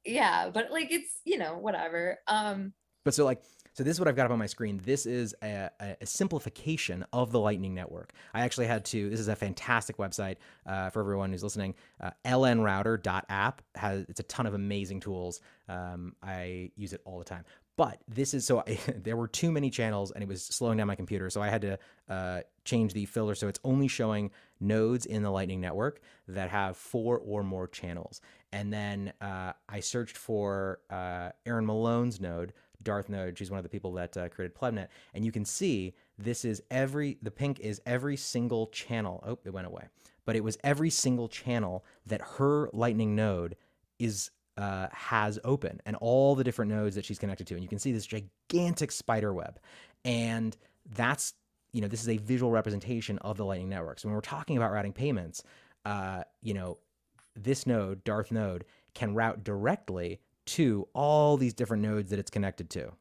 Yeah, 0.06 0.50
but 0.50 0.72
like 0.72 0.92
it's, 0.92 1.20
you 1.24 1.38
know, 1.38 1.58
whatever. 1.58 2.18
Um, 2.28 2.74
but 3.06 3.14
so 3.14 3.24
like 3.24 3.44
so 3.74 3.84
this 3.84 3.96
is 3.96 4.00
what 4.00 4.08
I've 4.08 4.16
got 4.16 4.26
up 4.26 4.32
on 4.32 4.40
my 4.40 4.48
screen. 4.48 4.82
This 4.84 5.06
is 5.06 5.34
a, 5.42 5.70
a, 5.80 6.06
simplification 6.06 7.06
of 7.14 7.32
the 7.32 7.40
Lightning 7.40 7.74
Network. 7.74 8.12
I 8.34 8.42
actually 8.42 8.68
had 8.68 8.84
to, 8.86 9.10
this 9.10 9.20
is 9.20 9.30
a 9.30 9.36
fantastic 9.36 9.98
website 9.98 10.38
uh, 10.66 10.90
for 10.90 11.00
everyone 11.00 11.32
who's 11.32 11.44
listening. 11.44 11.76
Uh, 12.02 12.12
lnrouter.app 12.26 13.62
has, 13.76 14.06
it's 14.10 14.20
a 14.20 14.24
ton 14.24 14.46
of 14.46 14.54
amazing 14.56 15.00
tools. 15.00 15.40
Um, 15.70 16.16
I 16.22 16.72
use 16.76 16.92
it 16.92 17.02
all 17.06 17.18
the 17.18 17.26
time. 17.26 17.46
But 17.78 18.00
this 18.08 18.34
is, 18.34 18.46
so 18.46 18.60
I, 18.60 18.78
there 19.04 19.16
were 19.16 19.30
too 19.30 19.52
many 19.52 19.70
channels 19.70 20.12
and 20.12 20.22
it 20.22 20.28
was 20.28 20.44
slowing 20.44 20.78
down 20.78 20.88
my 20.88 20.96
computer. 20.96 21.30
So 21.30 21.42
I 21.42 21.50
had 21.50 21.62
to 21.62 21.80
uh, 22.10 22.42
change 22.66 22.94
the 22.94 23.06
filter. 23.06 23.36
So 23.36 23.48
it's 23.48 23.60
only 23.64 23.88
showing 23.88 24.32
nodes 24.60 25.06
in 25.06 25.24
the 25.24 25.32
Lightning 25.32 25.62
Network 25.62 26.02
that 26.28 26.50
have 26.50 26.76
four 26.76 27.20
or 27.20 27.42
more 27.42 27.68
channels. 27.68 28.22
And 28.52 28.72
then 28.72 29.14
uh, 29.22 29.54
I 29.70 29.80
searched 29.80 30.18
for 30.18 30.80
uh, 30.90 31.30
Aaron 31.46 31.66
Malone's 31.66 32.20
node, 32.20 32.54
Darth 32.84 33.10
Node. 33.10 33.38
She's 33.38 33.52
one 33.52 33.58
of 33.58 33.64
the 33.64 33.70
people 33.70 33.92
that 33.94 34.16
uh, 34.18 34.30
created 34.30 34.56
Plebnet. 34.56 34.90
And 35.14 35.26
you 35.26 35.32
can 35.32 35.46
see 35.46 35.94
this 36.18 36.46
is 36.46 36.62
every, 36.70 37.18
the 37.22 37.32
pink 37.32 37.60
is 37.60 37.82
every 37.86 38.18
single 38.18 38.68
channel. 38.68 39.24
Oh, 39.26 39.40
it 39.44 39.52
went 39.52 39.68
away. 39.68 39.88
But 40.26 40.36
it 40.36 40.44
was 40.44 40.58
every 40.64 40.90
single 40.90 41.28
channel 41.28 41.84
that 42.06 42.22
her 42.38 42.70
Lightning 42.74 43.16
node 43.16 43.56
is 44.00 44.32
uh, 44.58 44.88
has 44.92 45.40
open 45.44 45.82
and 45.86 45.96
all 45.98 46.36
the 46.36 46.44
different 46.44 46.70
nodes 46.70 46.96
that 46.96 47.06
she's 47.06 47.18
connected 47.18 47.48
to. 47.48 47.56
And 47.56 47.64
you 47.64 47.70
can 47.70 47.80
see 47.80 47.92
this 47.92 48.06
gigantic 48.06 48.92
spider 48.92 49.34
web. 49.34 49.60
And 50.06 50.56
that's, 50.94 51.34
you 51.72 51.82
know, 51.82 51.88
this 51.88 52.02
is 52.02 52.10
a 52.10 52.18
visual 52.18 52.52
representation 52.52 53.18
of 53.20 53.38
the 53.38 53.46
Lightning 53.46 53.70
Network. 53.70 54.00
So 54.00 54.08
when 54.08 54.16
we're 54.16 54.22
talking 54.22 54.58
about 54.58 54.72
routing 54.72 54.94
payments, 54.94 55.44
uh, 55.86 56.24
you 56.42 56.54
know, 56.54 56.78
this 57.36 57.66
node, 57.66 58.04
Darth 58.04 58.32
node, 58.32 58.66
can 58.94 59.16
route 59.16 59.44
directly 59.44 60.20
to 60.46 60.88
all 60.94 61.38
these 61.38 61.54
different 61.54 61.84
nodes 61.84 62.10
that 62.10 62.20
it's 62.20 62.32
connected 62.32 62.70
to. 62.72 62.92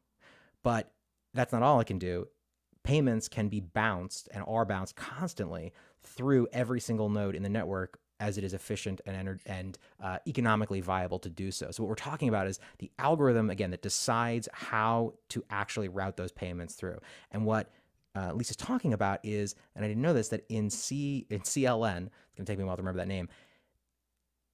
But 0.63 0.93
that's 1.35 1.53
not 1.53 1.63
all 1.63 1.81
it 1.81 1.87
can 1.87 1.99
do. 1.99 2.29
Payments 2.83 3.29
can 3.29 3.49
be 3.49 3.61
bounced 3.61 4.29
and 4.33 4.45
are 4.47 4.65
bounced 4.65 4.97
constantly 4.97 5.73
through 6.03 6.49
every 6.53 6.81
single 6.81 7.09
node 7.09 7.35
in 7.35 7.43
the 7.43 7.49
network 7.49 7.99
as 8.21 8.37
it 8.37 8.45
is 8.45 8.53
efficient 8.53 9.01
and 9.07 9.41
and 9.47 9.79
uh, 10.03 10.19
economically 10.27 10.81
viable 10.81 11.19
to 11.19 11.31
do 11.31 11.51
so. 11.51 11.71
So 11.71 11.83
what 11.83 11.89
we're 11.89 11.95
talking 11.95 12.29
about 12.29 12.47
is 12.47 12.61
the 12.79 12.91
algorithm 12.99 13.51
again 13.51 13.71
that 13.71 13.83
decides 13.83 14.49
how 14.53 15.15
to 15.31 15.43
actually 15.51 15.89
route 15.89 16.17
those 16.17 16.31
payments 16.31 16.75
through. 16.75 16.99
And 17.31 17.45
what 17.47 17.71
uh, 18.15 18.33
Lisa's 18.35 18.57
talking 18.57 18.93
about 18.93 19.21
is, 19.23 19.55
and 19.75 19.85
I 19.85 19.89
didn't 19.89 20.03
know 20.03 20.13
this, 20.13 20.29
that 20.29 20.45
in 20.49 20.69
C 20.69 21.27
in 21.31 21.41
CLN, 21.41 22.07
it's 22.07 22.37
going 22.37 22.45
to 22.45 22.53
take 22.53 22.59
me 22.59 22.65
a 22.65 22.67
while 22.67 22.77
to 22.77 22.83
remember 22.83 22.99
that 22.99 23.09
name 23.09 23.29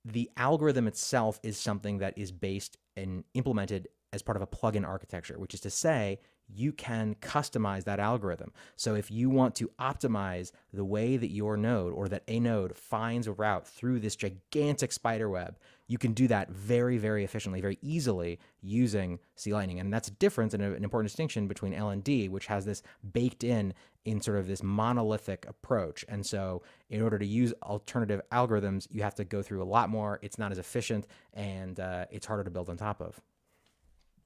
the 0.06 0.30
algorithm 0.36 0.86
itself 0.86 1.40
is 1.42 1.58
something 1.58 1.98
that 1.98 2.16
is 2.16 2.30
based 2.30 2.78
and 2.96 3.24
implemented 3.34 3.88
as 4.12 4.22
part 4.22 4.36
of 4.36 4.42
a 4.42 4.46
plugin 4.46 4.86
architecture, 4.86 5.38
which 5.38 5.52
is 5.52 5.60
to 5.60 5.70
say, 5.70 6.20
you 6.48 6.72
can 6.72 7.16
customize 7.16 7.82
that 7.84 7.98
algorithm. 7.98 8.52
So 8.76 8.94
if 8.94 9.10
you 9.10 9.28
want 9.28 9.56
to 9.56 9.68
optimize 9.80 10.52
the 10.72 10.84
way 10.84 11.16
that 11.16 11.32
your 11.32 11.56
node 11.56 11.92
or 11.92 12.08
that 12.08 12.22
a 12.28 12.38
node 12.38 12.76
finds 12.76 13.26
a 13.26 13.32
route 13.32 13.66
through 13.66 13.98
this 13.98 14.14
gigantic 14.14 14.92
spider 14.92 15.28
web, 15.28 15.58
you 15.88 15.98
can 15.98 16.12
do 16.12 16.28
that 16.28 16.50
very, 16.50 16.98
very 16.98 17.24
efficiently, 17.24 17.60
very 17.60 17.78
easily 17.82 18.38
using 18.60 19.18
C 19.34 19.52
Lightning. 19.52 19.80
And 19.80 19.92
that's 19.92 20.06
a 20.06 20.12
difference 20.12 20.54
and 20.54 20.62
an 20.62 20.84
important 20.84 21.10
distinction 21.10 21.48
between 21.48 21.74
LND, 21.74 22.30
which 22.30 22.46
has 22.46 22.64
this 22.64 22.82
baked 23.12 23.42
in 23.42 23.74
in 24.06 24.20
sort 24.20 24.38
of 24.38 24.46
this 24.46 24.62
monolithic 24.62 25.44
approach. 25.48 26.04
And 26.08 26.24
so 26.24 26.62
in 26.88 27.02
order 27.02 27.18
to 27.18 27.26
use 27.26 27.52
alternative 27.64 28.20
algorithms, 28.32 28.86
you 28.90 29.02
have 29.02 29.16
to 29.16 29.24
go 29.24 29.42
through 29.42 29.62
a 29.62 29.66
lot 29.66 29.90
more. 29.90 30.20
It's 30.22 30.38
not 30.38 30.52
as 30.52 30.58
efficient 30.58 31.06
and 31.34 31.78
uh, 31.78 32.06
it's 32.10 32.24
harder 32.24 32.44
to 32.44 32.50
build 32.50 32.70
on 32.70 32.76
top 32.76 33.02
of. 33.02 33.20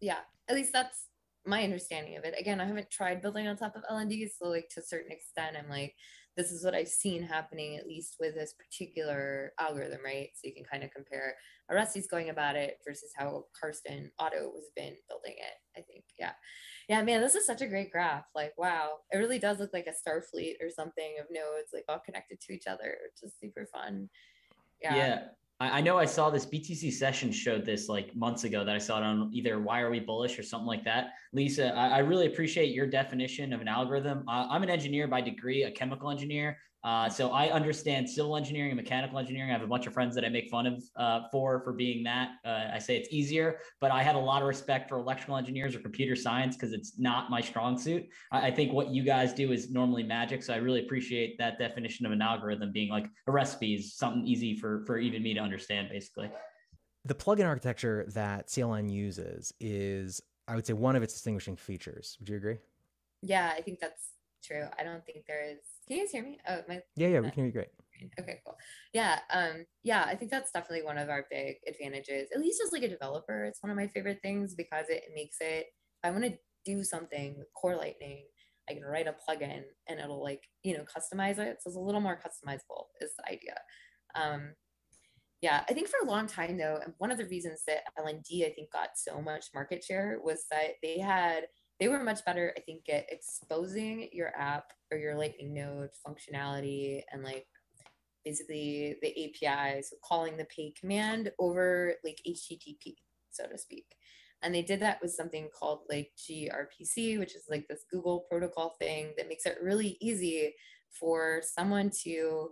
Yeah, 0.00 0.18
at 0.48 0.54
least 0.54 0.72
that's 0.72 1.06
my 1.46 1.64
understanding 1.64 2.16
of 2.16 2.24
it. 2.24 2.34
Again, 2.38 2.60
I 2.60 2.66
haven't 2.66 2.90
tried 2.90 3.22
building 3.22 3.48
on 3.48 3.56
top 3.56 3.74
of 3.74 3.82
LND, 3.90 4.28
so 4.38 4.48
like 4.48 4.68
to 4.74 4.80
a 4.80 4.84
certain 4.84 5.10
extent, 5.10 5.56
I'm 5.58 5.70
like, 5.70 5.94
this 6.36 6.52
is 6.52 6.64
what 6.64 6.74
I've 6.74 6.88
seen 6.88 7.22
happening 7.22 7.76
at 7.76 7.86
least 7.86 8.16
with 8.20 8.34
this 8.34 8.54
particular 8.54 9.52
algorithm, 9.58 10.00
right? 10.04 10.28
So 10.34 10.46
you 10.46 10.54
can 10.54 10.64
kind 10.64 10.84
of 10.84 10.90
compare 10.90 11.34
how 11.68 11.74
Rusty's 11.74 12.06
going 12.06 12.28
about 12.28 12.56
it 12.56 12.78
versus 12.86 13.12
how 13.16 13.44
Carsten 13.58 14.10
Otto 14.18 14.52
has 14.54 14.70
been 14.76 14.94
building 15.08 15.34
it. 15.38 15.78
I 15.78 15.82
think, 15.82 16.04
yeah, 16.18 16.32
yeah, 16.90 17.03
man, 17.03 17.20
this 17.20 17.37
is 17.37 17.46
such 17.46 17.62
a 17.62 17.68
great 17.68 17.92
graph. 17.92 18.24
Like, 18.35 18.53
wow, 18.59 18.94
it 19.12 19.18
really 19.18 19.38
does 19.38 19.61
look 19.61 19.72
like 19.72 19.87
a 19.87 19.90
Starfleet 19.92 20.55
or 20.61 20.70
something 20.70 21.18
of 21.20 21.26
nodes 21.31 21.70
like 21.72 21.85
all 21.88 22.00
connected 22.05 22.40
to 22.40 22.53
each 22.53 22.66
other, 22.66 22.96
which 23.05 23.22
is 23.22 23.33
super 23.40 23.64
fun. 23.72 24.09
Yeah. 24.83 24.96
Yeah. 24.96 25.20
I 25.61 25.83
know 25.83 25.98
I 25.98 26.07
saw 26.07 26.31
this 26.31 26.46
BTC 26.46 26.90
session 26.92 27.31
showed 27.31 27.64
this 27.64 27.88
like 27.88 28.16
months 28.16 28.44
ago 28.44 28.64
that 28.64 28.74
I 28.74 28.79
saw 28.79 28.98
it 28.98 29.05
on 29.05 29.31
either 29.33 29.61
Why 29.61 29.83
Are 29.83 29.90
We 29.90 30.00
Bullish 30.00 30.37
or 30.38 30.42
something 30.42 30.66
like 30.66 30.85
that. 30.85 31.11
Lisa, 31.33 31.72
I, 31.76 31.98
really 31.98 32.26
appreciate 32.26 32.74
your 32.74 32.87
definition 32.87 33.53
of 33.53 33.61
an 33.61 33.68
algorithm. 33.68 34.24
Uh, 34.26 34.46
I'm 34.48 34.62
an 34.62 34.70
engineer 34.70 35.07
by 35.07 35.20
degree, 35.20 35.64
a 35.64 35.70
chemical 35.70 36.11
engineer. 36.11 36.57
Uh, 36.82 37.10
so 37.10 37.30
I 37.30 37.50
understand 37.50 38.08
civil 38.08 38.36
engineering 38.36 38.70
and 38.70 38.76
mechanical 38.76 39.18
engineering. 39.18 39.50
I 39.50 39.52
have 39.52 39.62
a 39.62 39.66
bunch 39.66 39.86
of 39.86 39.92
friends 39.92 40.14
that 40.14 40.24
I 40.24 40.30
make 40.30 40.48
fun 40.48 40.66
of 40.66 40.82
uh, 40.96 41.20
for 41.30 41.62
for 41.62 41.72
being 41.72 42.02
that. 42.04 42.30
Uh, 42.44 42.68
I 42.72 42.78
say 42.78 42.96
it's 42.96 43.08
easier, 43.12 43.58
but 43.81 43.90
I 43.90 44.02
have 44.02 44.16
a 44.16 44.20
lot 44.20 44.40
of 44.40 44.48
respect 44.48 44.88
for 44.88 44.96
electrical 44.96 45.37
engineers 45.37 45.74
or 45.74 45.81
computer 45.81 46.16
science 46.16 46.56
because 46.56 46.72
it's 46.72 46.98
not 46.98 47.31
my 47.31 47.40
strong 47.42 47.78
suit. 47.78 48.08
I, 48.33 48.46
I, 48.46 48.50
think 48.50 48.72
what 48.72 48.88
you 48.88 49.04
guys 49.04 49.35
do 49.35 49.52
is 49.52 49.70
normally 49.70 50.02
magic. 50.02 50.42
So 50.42 50.54
I 50.54 50.56
really 50.56 50.81
appreciate 50.81 51.37
that 51.38 51.58
definition 51.58 52.06
of 52.06 52.12
an 52.12 52.22
algorithm 52.22 52.72
being 52.72 52.88
like 52.88 53.06
a 53.26 53.33
recipe 53.33 53.74
is 53.74 53.94
something 53.94 54.26
easy 54.26 54.56
for 54.56 54.83
for 54.87 54.98
even 54.98 55.22
me 55.22 55.35
to 55.35 55.40
understand, 55.40 55.88
basically. 55.90 56.31
The 57.04 57.14
plugin 57.14 57.46
architecture 57.46 58.06
that 58.14 58.48
CLN 58.48 58.90
uses 58.90 59.52
is, 59.60 60.22
I 60.48 60.54
would 60.54 60.66
say, 60.66 60.72
one 60.72 60.96
of 60.96 61.02
its 61.02 61.12
distinguishing 61.12 61.56
features. 61.56 62.16
Would 62.20 62.28
you 62.31 62.37
agree? 62.37 62.58
Yeah, 63.22 63.52
I 63.54 63.60
think 63.60 63.81
that's 63.81 64.12
true. 64.42 64.66
I 64.78 64.83
don't 64.83 65.04
think 65.04 65.26
there 65.26 65.44
is 65.44 65.58
can 65.90 65.98
you 65.98 66.04
guys 66.04 66.12
hear 66.12 66.22
me? 66.22 66.38
Oh, 66.48 66.60
my. 66.68 66.80
Yeah, 66.94 67.08
yeah, 67.08 67.20
we 67.20 67.30
can 67.30 67.34
hear 67.34 67.46
you 67.46 67.52
great. 67.52 67.68
Okay, 68.18 68.40
cool. 68.46 68.56
Yeah, 68.94 69.18
um, 69.32 69.66
yeah, 69.82 70.04
I 70.06 70.14
think 70.14 70.30
that's 70.30 70.52
definitely 70.52 70.84
one 70.84 70.96
of 70.96 71.10
our 71.10 71.26
big 71.30 71.56
advantages. 71.66 72.28
At 72.32 72.40
least 72.40 72.62
as 72.64 72.72
like 72.72 72.82
a 72.82 72.88
developer, 72.88 73.44
it's 73.44 73.62
one 73.62 73.70
of 73.70 73.76
my 73.76 73.88
favorite 73.88 74.20
things 74.22 74.54
because 74.54 74.86
it 74.88 75.02
makes 75.14 75.36
it. 75.40 75.66
I 76.02 76.10
want 76.10 76.24
to 76.24 76.38
do 76.64 76.84
something 76.84 77.36
with 77.36 77.48
Core 77.54 77.76
Lightning, 77.76 78.24
I 78.70 78.74
can 78.74 78.84
write 78.84 79.08
a 79.08 79.14
plugin 79.14 79.62
and 79.88 79.98
it'll 79.98 80.22
like, 80.22 80.42
you 80.62 80.76
know, 80.76 80.84
customize 80.84 81.38
it. 81.38 81.58
So 81.60 81.68
it's 81.68 81.76
a 81.76 81.80
little 81.80 82.00
more 82.00 82.16
customizable 82.18 82.84
is 83.00 83.12
the 83.18 83.32
idea. 83.32 83.58
Um, 84.14 84.52
yeah, 85.40 85.64
I 85.68 85.72
think 85.72 85.88
for 85.88 86.06
a 86.06 86.10
long 86.10 86.26
time 86.26 86.58
though, 86.58 86.78
and 86.84 86.94
one 86.98 87.10
of 87.10 87.18
the 87.18 87.24
reasons 87.26 87.62
that 87.66 87.84
LND 87.98 88.46
I 88.46 88.52
think 88.52 88.70
got 88.72 88.90
so 88.94 89.20
much 89.20 89.46
market 89.54 89.82
share 89.82 90.18
was 90.22 90.44
that 90.50 90.74
they 90.82 90.98
had 90.98 91.44
they 91.81 91.88
were 91.88 92.04
much 92.04 92.24
better, 92.24 92.52
I 92.56 92.60
think, 92.60 92.83
at 92.88 93.06
exposing 93.10 94.10
your 94.12 94.28
app 94.37 94.72
or 94.92 94.98
your 94.98 95.16
Lightning 95.16 95.54
node 95.54 95.90
functionality 96.06 97.02
and 97.10 97.22
like 97.22 97.46
basically 98.24 98.96
the 99.02 99.08
API, 99.10 99.83
so 99.83 99.96
calling 100.04 100.37
the 100.37 100.44
pay 100.44 100.72
command 100.78 101.33
over 101.38 101.94
like 102.04 102.20
HTTP, 102.28 102.96
so 103.31 103.46
to 103.46 103.56
speak. 103.56 103.87
And 104.42 104.54
they 104.54 104.62
did 104.62 104.81
that 104.81 105.00
with 105.02 105.12
something 105.12 105.48
called 105.58 105.81
like 105.88 106.10
gRPC, 106.18 107.18
which 107.18 107.35
is 107.35 107.44
like 107.50 107.66
this 107.68 107.85
Google 107.90 108.26
protocol 108.31 108.76
thing 108.78 109.12
that 109.16 109.28
makes 109.28 109.46
it 109.46 109.58
really 109.62 109.96
easy 110.00 110.54
for 110.90 111.40
someone 111.42 111.90
to 112.04 112.50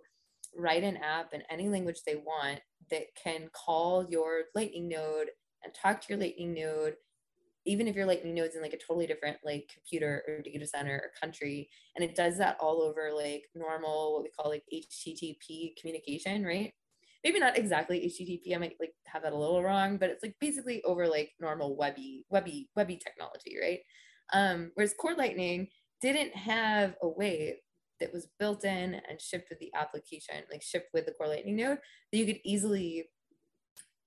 write 0.56 0.84
an 0.84 0.98
app 0.98 1.34
in 1.34 1.42
any 1.50 1.68
language 1.68 2.00
they 2.04 2.16
want 2.16 2.60
that 2.90 3.14
can 3.22 3.50
call 3.52 4.06
your 4.08 4.44
Lightning 4.54 4.88
node 4.88 5.28
and 5.64 5.74
talk 5.74 6.00
to 6.00 6.06
your 6.10 6.18
Lightning 6.18 6.54
node, 6.54 6.94
even 7.68 7.86
if 7.86 7.94
your 7.94 8.06
Lightning 8.06 8.34
node's 8.34 8.56
in 8.56 8.62
like 8.62 8.72
a 8.72 8.78
totally 8.78 9.06
different 9.06 9.36
like 9.44 9.70
computer 9.72 10.24
or 10.26 10.40
data 10.40 10.66
center 10.66 10.94
or 11.04 11.20
country. 11.20 11.68
And 11.94 12.04
it 12.04 12.16
does 12.16 12.38
that 12.38 12.56
all 12.60 12.80
over 12.80 13.10
like 13.14 13.44
normal, 13.54 14.14
what 14.14 14.22
we 14.22 14.30
call 14.30 14.50
like 14.50 14.64
HTTP 14.72 15.76
communication, 15.78 16.44
right? 16.44 16.72
Maybe 17.22 17.38
not 17.38 17.58
exactly 17.58 18.00
HTTP. 18.00 18.54
I 18.54 18.58
might 18.58 18.76
like 18.80 18.94
have 19.06 19.22
that 19.22 19.34
a 19.34 19.38
little 19.38 19.62
wrong, 19.62 19.98
but 19.98 20.08
it's 20.08 20.22
like 20.22 20.34
basically 20.40 20.82
over 20.84 21.06
like 21.06 21.32
normal 21.40 21.76
webby, 21.76 22.24
webby, 22.30 22.70
webby 22.74 22.96
technology, 22.96 23.56
right? 23.60 23.80
Um, 24.32 24.70
whereas 24.74 24.94
Core 24.98 25.14
Lightning 25.14 25.68
didn't 26.00 26.34
have 26.34 26.94
a 27.02 27.08
way 27.08 27.60
that 28.00 28.12
was 28.12 28.28
built 28.38 28.64
in 28.64 28.94
and 28.94 29.20
shipped 29.20 29.50
with 29.50 29.58
the 29.58 29.72
application, 29.74 30.36
like 30.50 30.62
shipped 30.62 30.94
with 30.94 31.06
the 31.06 31.12
Core 31.12 31.28
Lightning 31.28 31.56
node, 31.56 31.78
that 32.12 32.18
you 32.18 32.26
could 32.26 32.40
easily 32.44 33.10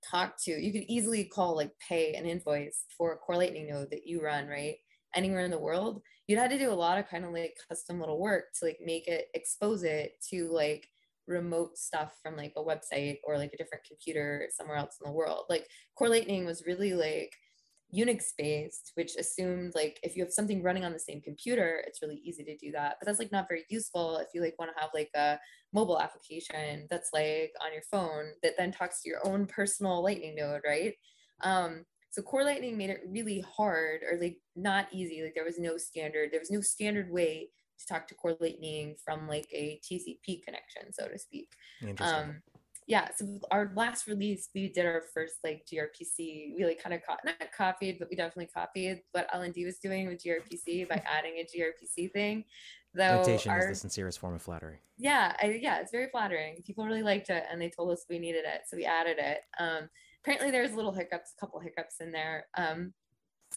talk 0.08 0.34
to. 0.44 0.52
You 0.52 0.72
could 0.72 0.84
easily 0.88 1.24
call, 1.24 1.56
like, 1.56 1.72
pay 1.86 2.14
an 2.14 2.26
invoice 2.26 2.84
for 2.96 3.12
a 3.12 3.16
Core 3.16 3.36
Lightning 3.36 3.68
node 3.68 3.90
that 3.90 4.06
you 4.06 4.22
run, 4.22 4.46
right? 4.46 4.76
Anywhere 5.14 5.44
in 5.44 5.50
the 5.50 5.58
world. 5.58 6.02
You'd 6.26 6.38
have 6.38 6.50
to 6.50 6.58
do 6.58 6.72
a 6.72 6.74
lot 6.74 6.98
of 6.98 7.08
kind 7.08 7.24
of 7.24 7.32
like 7.32 7.54
custom 7.68 8.00
little 8.00 8.20
work 8.20 8.44
to 8.58 8.64
like 8.64 8.78
make 8.82 9.08
it 9.08 9.26
expose 9.34 9.82
it 9.82 10.12
to 10.30 10.48
like 10.50 10.88
remote 11.26 11.76
stuff 11.76 12.14
from 12.22 12.36
like 12.36 12.52
a 12.56 12.62
website 12.62 13.18
or 13.24 13.36
like 13.36 13.52
a 13.52 13.56
different 13.56 13.84
computer 13.84 14.48
somewhere 14.56 14.76
else 14.76 14.96
in 15.02 15.10
the 15.10 15.14
world. 15.14 15.44
Like 15.48 15.66
Core 15.96 16.08
Lightning 16.08 16.46
was 16.46 16.64
really 16.66 16.94
like 16.94 17.32
Unix 17.94 18.30
based, 18.38 18.92
which 18.94 19.16
assumed 19.16 19.74
like 19.74 19.98
if 20.02 20.16
you 20.16 20.22
have 20.22 20.32
something 20.32 20.62
running 20.62 20.84
on 20.84 20.92
the 20.92 20.98
same 20.98 21.20
computer, 21.20 21.82
it's 21.86 22.00
really 22.00 22.20
easy 22.24 22.42
to 22.44 22.56
do 22.56 22.72
that. 22.72 22.96
But 22.98 23.06
that's 23.06 23.18
like 23.18 23.32
not 23.32 23.48
very 23.48 23.64
useful 23.68 24.16
if 24.16 24.28
you 24.32 24.40
like 24.40 24.58
want 24.58 24.70
to 24.74 24.80
have 24.80 24.90
like 24.94 25.10
a 25.14 25.38
mobile 25.72 26.00
application 26.00 26.86
that's 26.90 27.10
like 27.12 27.52
on 27.64 27.72
your 27.72 27.82
phone 27.90 28.32
that 28.42 28.52
then 28.58 28.72
talks 28.72 29.02
to 29.02 29.08
your 29.08 29.26
own 29.26 29.46
personal 29.46 30.02
Lightning 30.02 30.34
node, 30.34 30.60
right? 30.66 30.94
Um, 31.42 31.84
so 32.10 32.20
Core 32.20 32.44
Lightning 32.44 32.76
made 32.76 32.90
it 32.90 33.00
really 33.08 33.40
hard 33.40 34.02
or 34.02 34.18
like 34.20 34.36
not 34.54 34.86
easy. 34.92 35.22
Like 35.22 35.34
there 35.34 35.44
was 35.44 35.58
no 35.58 35.78
standard, 35.78 36.30
there 36.30 36.40
was 36.40 36.50
no 36.50 36.60
standard 36.60 37.10
way 37.10 37.48
to 37.78 37.86
talk 37.86 38.06
to 38.08 38.14
Core 38.14 38.36
Lightning 38.38 38.96
from 39.02 39.26
like 39.26 39.46
a 39.52 39.80
TCP 39.82 40.42
connection, 40.44 40.92
so 40.92 41.08
to 41.08 41.18
speak. 41.18 41.48
Um, 42.00 42.42
yeah, 42.86 43.08
so 43.16 43.38
our 43.50 43.72
last 43.76 44.06
release, 44.06 44.48
we 44.54 44.68
did 44.68 44.84
our 44.86 45.04
first 45.14 45.36
like 45.44 45.64
gRPC. 45.72 46.54
We 46.56 46.64
like 46.66 46.82
kind 46.82 46.94
of 46.94 47.00
co- 47.08 47.16
not 47.24 47.36
copied, 47.56 47.98
but 47.98 48.08
we 48.10 48.16
definitely 48.16 48.50
copied 48.52 49.00
what 49.12 49.30
LND 49.32 49.64
was 49.64 49.78
doing 49.78 50.08
with 50.08 50.22
gRPC 50.22 50.88
by 50.88 51.02
adding 51.06 51.34
a 51.38 51.44
gRPC 51.44 52.12
thing. 52.12 52.44
Though 52.94 53.22
Imitation 53.22 53.52
our, 53.52 53.60
is 53.60 53.68
the 53.68 53.74
sincerest 53.74 54.18
form 54.18 54.34
of 54.34 54.42
flattery. 54.42 54.80
Yeah, 54.98 55.34
I, 55.40 55.58
yeah, 55.60 55.80
it's 55.80 55.90
very 55.90 56.08
flattering. 56.10 56.56
People 56.66 56.84
really 56.84 57.02
liked 57.02 57.30
it, 57.30 57.44
and 57.50 57.60
they 57.60 57.70
told 57.70 57.90
us 57.90 58.04
we 58.10 58.18
needed 58.18 58.44
it, 58.44 58.62
so 58.68 58.76
we 58.76 58.84
added 58.84 59.16
it. 59.18 59.38
Um, 59.58 59.88
apparently, 60.22 60.50
there's 60.50 60.74
little 60.74 60.92
hiccups, 60.92 61.32
a 61.36 61.40
couple 61.40 61.58
hiccups 61.60 61.96
in 62.00 62.12
there. 62.12 62.46
Um, 62.56 62.92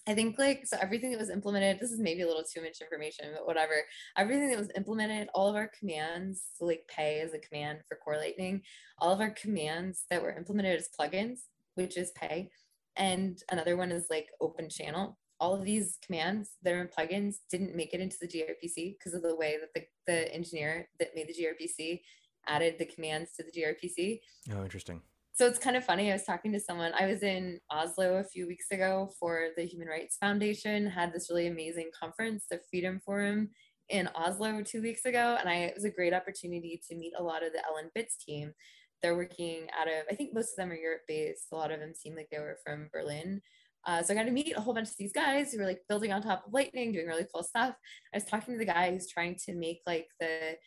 I 0.08 0.14
think 0.14 0.38
like 0.38 0.66
so 0.66 0.78
everything 0.82 1.12
that 1.12 1.20
was 1.20 1.30
implemented, 1.30 1.80
this 1.80 1.92
is 1.92 2.00
maybe 2.00 2.22
a 2.22 2.28
little 2.28 2.44
too 2.44 2.62
much 2.62 2.80
information, 2.82 3.32
but 3.34 3.46
whatever. 3.46 3.74
Everything 4.18 4.50
that 4.50 4.58
was 4.58 4.72
implemented, 4.76 5.28
all 5.34 5.50
of 5.50 5.56
our 5.56 5.72
commands, 5.78 6.44
so 6.54 6.66
like 6.66 6.88
pay 6.88 7.20
is 7.20 7.34
a 7.34 7.40
command 7.40 7.80
for 7.88 7.98
core 7.98 8.18
lightning, 8.18 8.62
all 9.00 9.12
of 9.12 9.20
our 9.20 9.32
commands 9.32 10.04
that 10.10 10.22
were 10.22 10.36
implemented 10.36 10.80
as 10.80 10.90
plugins, 10.98 11.40
which 11.76 11.98
is 11.98 12.12
pay, 12.12 12.50
and 12.96 13.42
another 13.52 13.76
one 13.76 13.92
is 13.92 14.08
like 14.10 14.28
open 14.40 14.70
channel. 14.70 15.18
All 15.40 15.54
of 15.54 15.66
these 15.66 15.98
commands 16.06 16.52
that 16.64 16.74
are 16.74 16.82
in 16.82 16.88
plugins 16.88 17.36
didn't 17.52 17.76
make 17.76 17.94
it 17.94 18.00
into 18.00 18.18
the 18.22 18.28
gRPC 18.28 18.98
because 18.98 19.14
of 19.14 19.22
the 19.22 19.36
way 19.36 19.58
that 19.60 19.74
the, 19.74 19.86
the 20.08 20.34
engineer 20.34 20.88
that 21.00 21.16
made 21.16 21.28
the 21.28 21.34
gRPC 21.34 22.02
added 22.48 22.76
the 22.80 22.86
commands 22.86 23.32
to 23.34 23.44
the 23.44 23.52
gRPC. 23.52 24.20
Oh, 24.54 24.64
interesting 24.64 25.02
so 25.36 25.46
it's 25.46 25.60
kind 25.60 25.76
of 25.76 25.84
funny. 25.84 26.10
I 26.10 26.14
was 26.14 26.24
talking 26.24 26.54
to 26.54 26.62
someone. 26.62 26.94
I 26.98 27.08
was 27.08 27.22
in 27.22 27.60
Oslo 27.70 28.16
a 28.16 28.24
few 28.24 28.48
weeks 28.48 28.68
ago 28.72 29.12
for 29.20 29.50
the 29.58 29.64
Human 29.64 29.90
Rights 29.90 30.16
Foundation, 30.16 30.88
had 30.88 31.12
this 31.12 31.30
really 31.30 31.48
amazing 31.48 31.90
conference, 32.00 32.46
the 32.50 32.62
Freedom 32.70 33.02
Forum 33.06 33.50
in 33.90 34.08
Oslo 34.16 34.62
two 34.64 34.82
weeks 34.82 35.04
ago. 35.04 35.36
And 35.38 35.50
I, 35.50 35.56
it 35.56 35.76
was 35.76 35.84
a 35.84 35.90
great 35.90 36.14
opportunity 36.14 36.82
to 36.88 36.96
meet 36.96 37.12
a 37.20 37.24
lot 37.24 37.44
of 37.46 37.52
the 37.52 37.60
LNbits 37.60 38.18
team. 38.26 38.54
They're 39.02 39.18
working 39.18 39.68
out 39.78 39.90
of, 39.90 40.06
I 40.10 40.16
think 40.16 40.34
most 40.34 40.52
of 40.52 40.56
them 40.56 40.72
are 40.72 40.76
Europe 40.76 41.02
based. 41.06 41.48
A 41.52 41.56
lot 41.56 41.74
of 41.74 41.82
them 41.82 41.94
seem 41.94 42.16
like 42.16 42.30
they 42.32 42.40
were 42.40 42.58
from 42.66 42.88
Berlin. 42.94 43.42
Uh, 43.86 44.02
so 44.02 44.14
I 44.14 44.18
got 44.18 44.24
to 44.24 44.32
meet 44.32 44.58
a 44.58 44.62
whole 44.62 44.74
bunch 44.74 44.90
of 44.90 44.98
these 44.98 45.14
guys 45.14 45.52
who 45.52 45.60
were 45.60 45.66
like 45.66 45.82
building 45.88 46.12
on 46.12 46.22
top 46.22 46.46
of 46.48 46.54
Lightning, 46.54 46.92
doing 46.92 47.08
really 47.08 47.28
cool 47.34 47.44
stuff. 47.44 47.76
I 48.14 48.18
was 48.18 48.26
talking 48.26 48.54
to 48.54 48.58
the 48.58 48.66
guy 48.66 48.92
who's 48.92 49.08
trying 49.08 49.36
to 49.46 49.54
make 49.54 49.82
like 49.86 50.08
the 50.20 50.58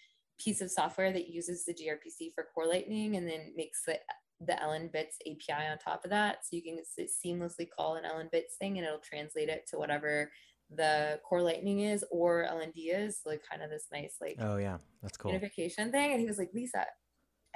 piece 0.40 0.60
of 0.60 0.70
software 0.70 1.12
that 1.12 1.28
uses 1.28 1.64
the 1.64 1.74
gRPC 1.74 2.32
for 2.34 2.46
Core 2.54 2.66
Lightning 2.66 3.16
and 3.16 3.28
then 3.28 3.52
makes 3.56 3.82
the 3.86 3.98
the 4.40 4.52
LNbits 4.52 5.16
API 5.26 5.66
on 5.68 5.78
top 5.78 6.04
of 6.04 6.10
that. 6.10 6.38
So 6.44 6.56
you 6.56 6.62
can 6.62 6.78
seamlessly 6.96 7.66
call 7.76 7.96
an 7.96 8.04
LNbits 8.04 8.54
thing 8.60 8.78
and 8.78 8.86
it'll 8.86 9.00
translate 9.00 9.48
it 9.48 9.66
to 9.70 9.78
whatever 9.78 10.30
the 10.74 11.18
core 11.28 11.42
lightning 11.42 11.80
is 11.80 12.04
or 12.10 12.46
LND 12.48 12.74
is 12.76 13.20
like 13.24 13.42
kind 13.50 13.62
of 13.62 13.70
this 13.70 13.86
nice 13.90 14.16
like 14.20 14.36
oh 14.40 14.58
yeah 14.58 14.76
that's 15.02 15.16
cool 15.16 15.32
unification 15.32 15.90
thing 15.90 16.12
and 16.12 16.20
he 16.20 16.26
was 16.26 16.38
like 16.38 16.50
Lisa 16.52 16.84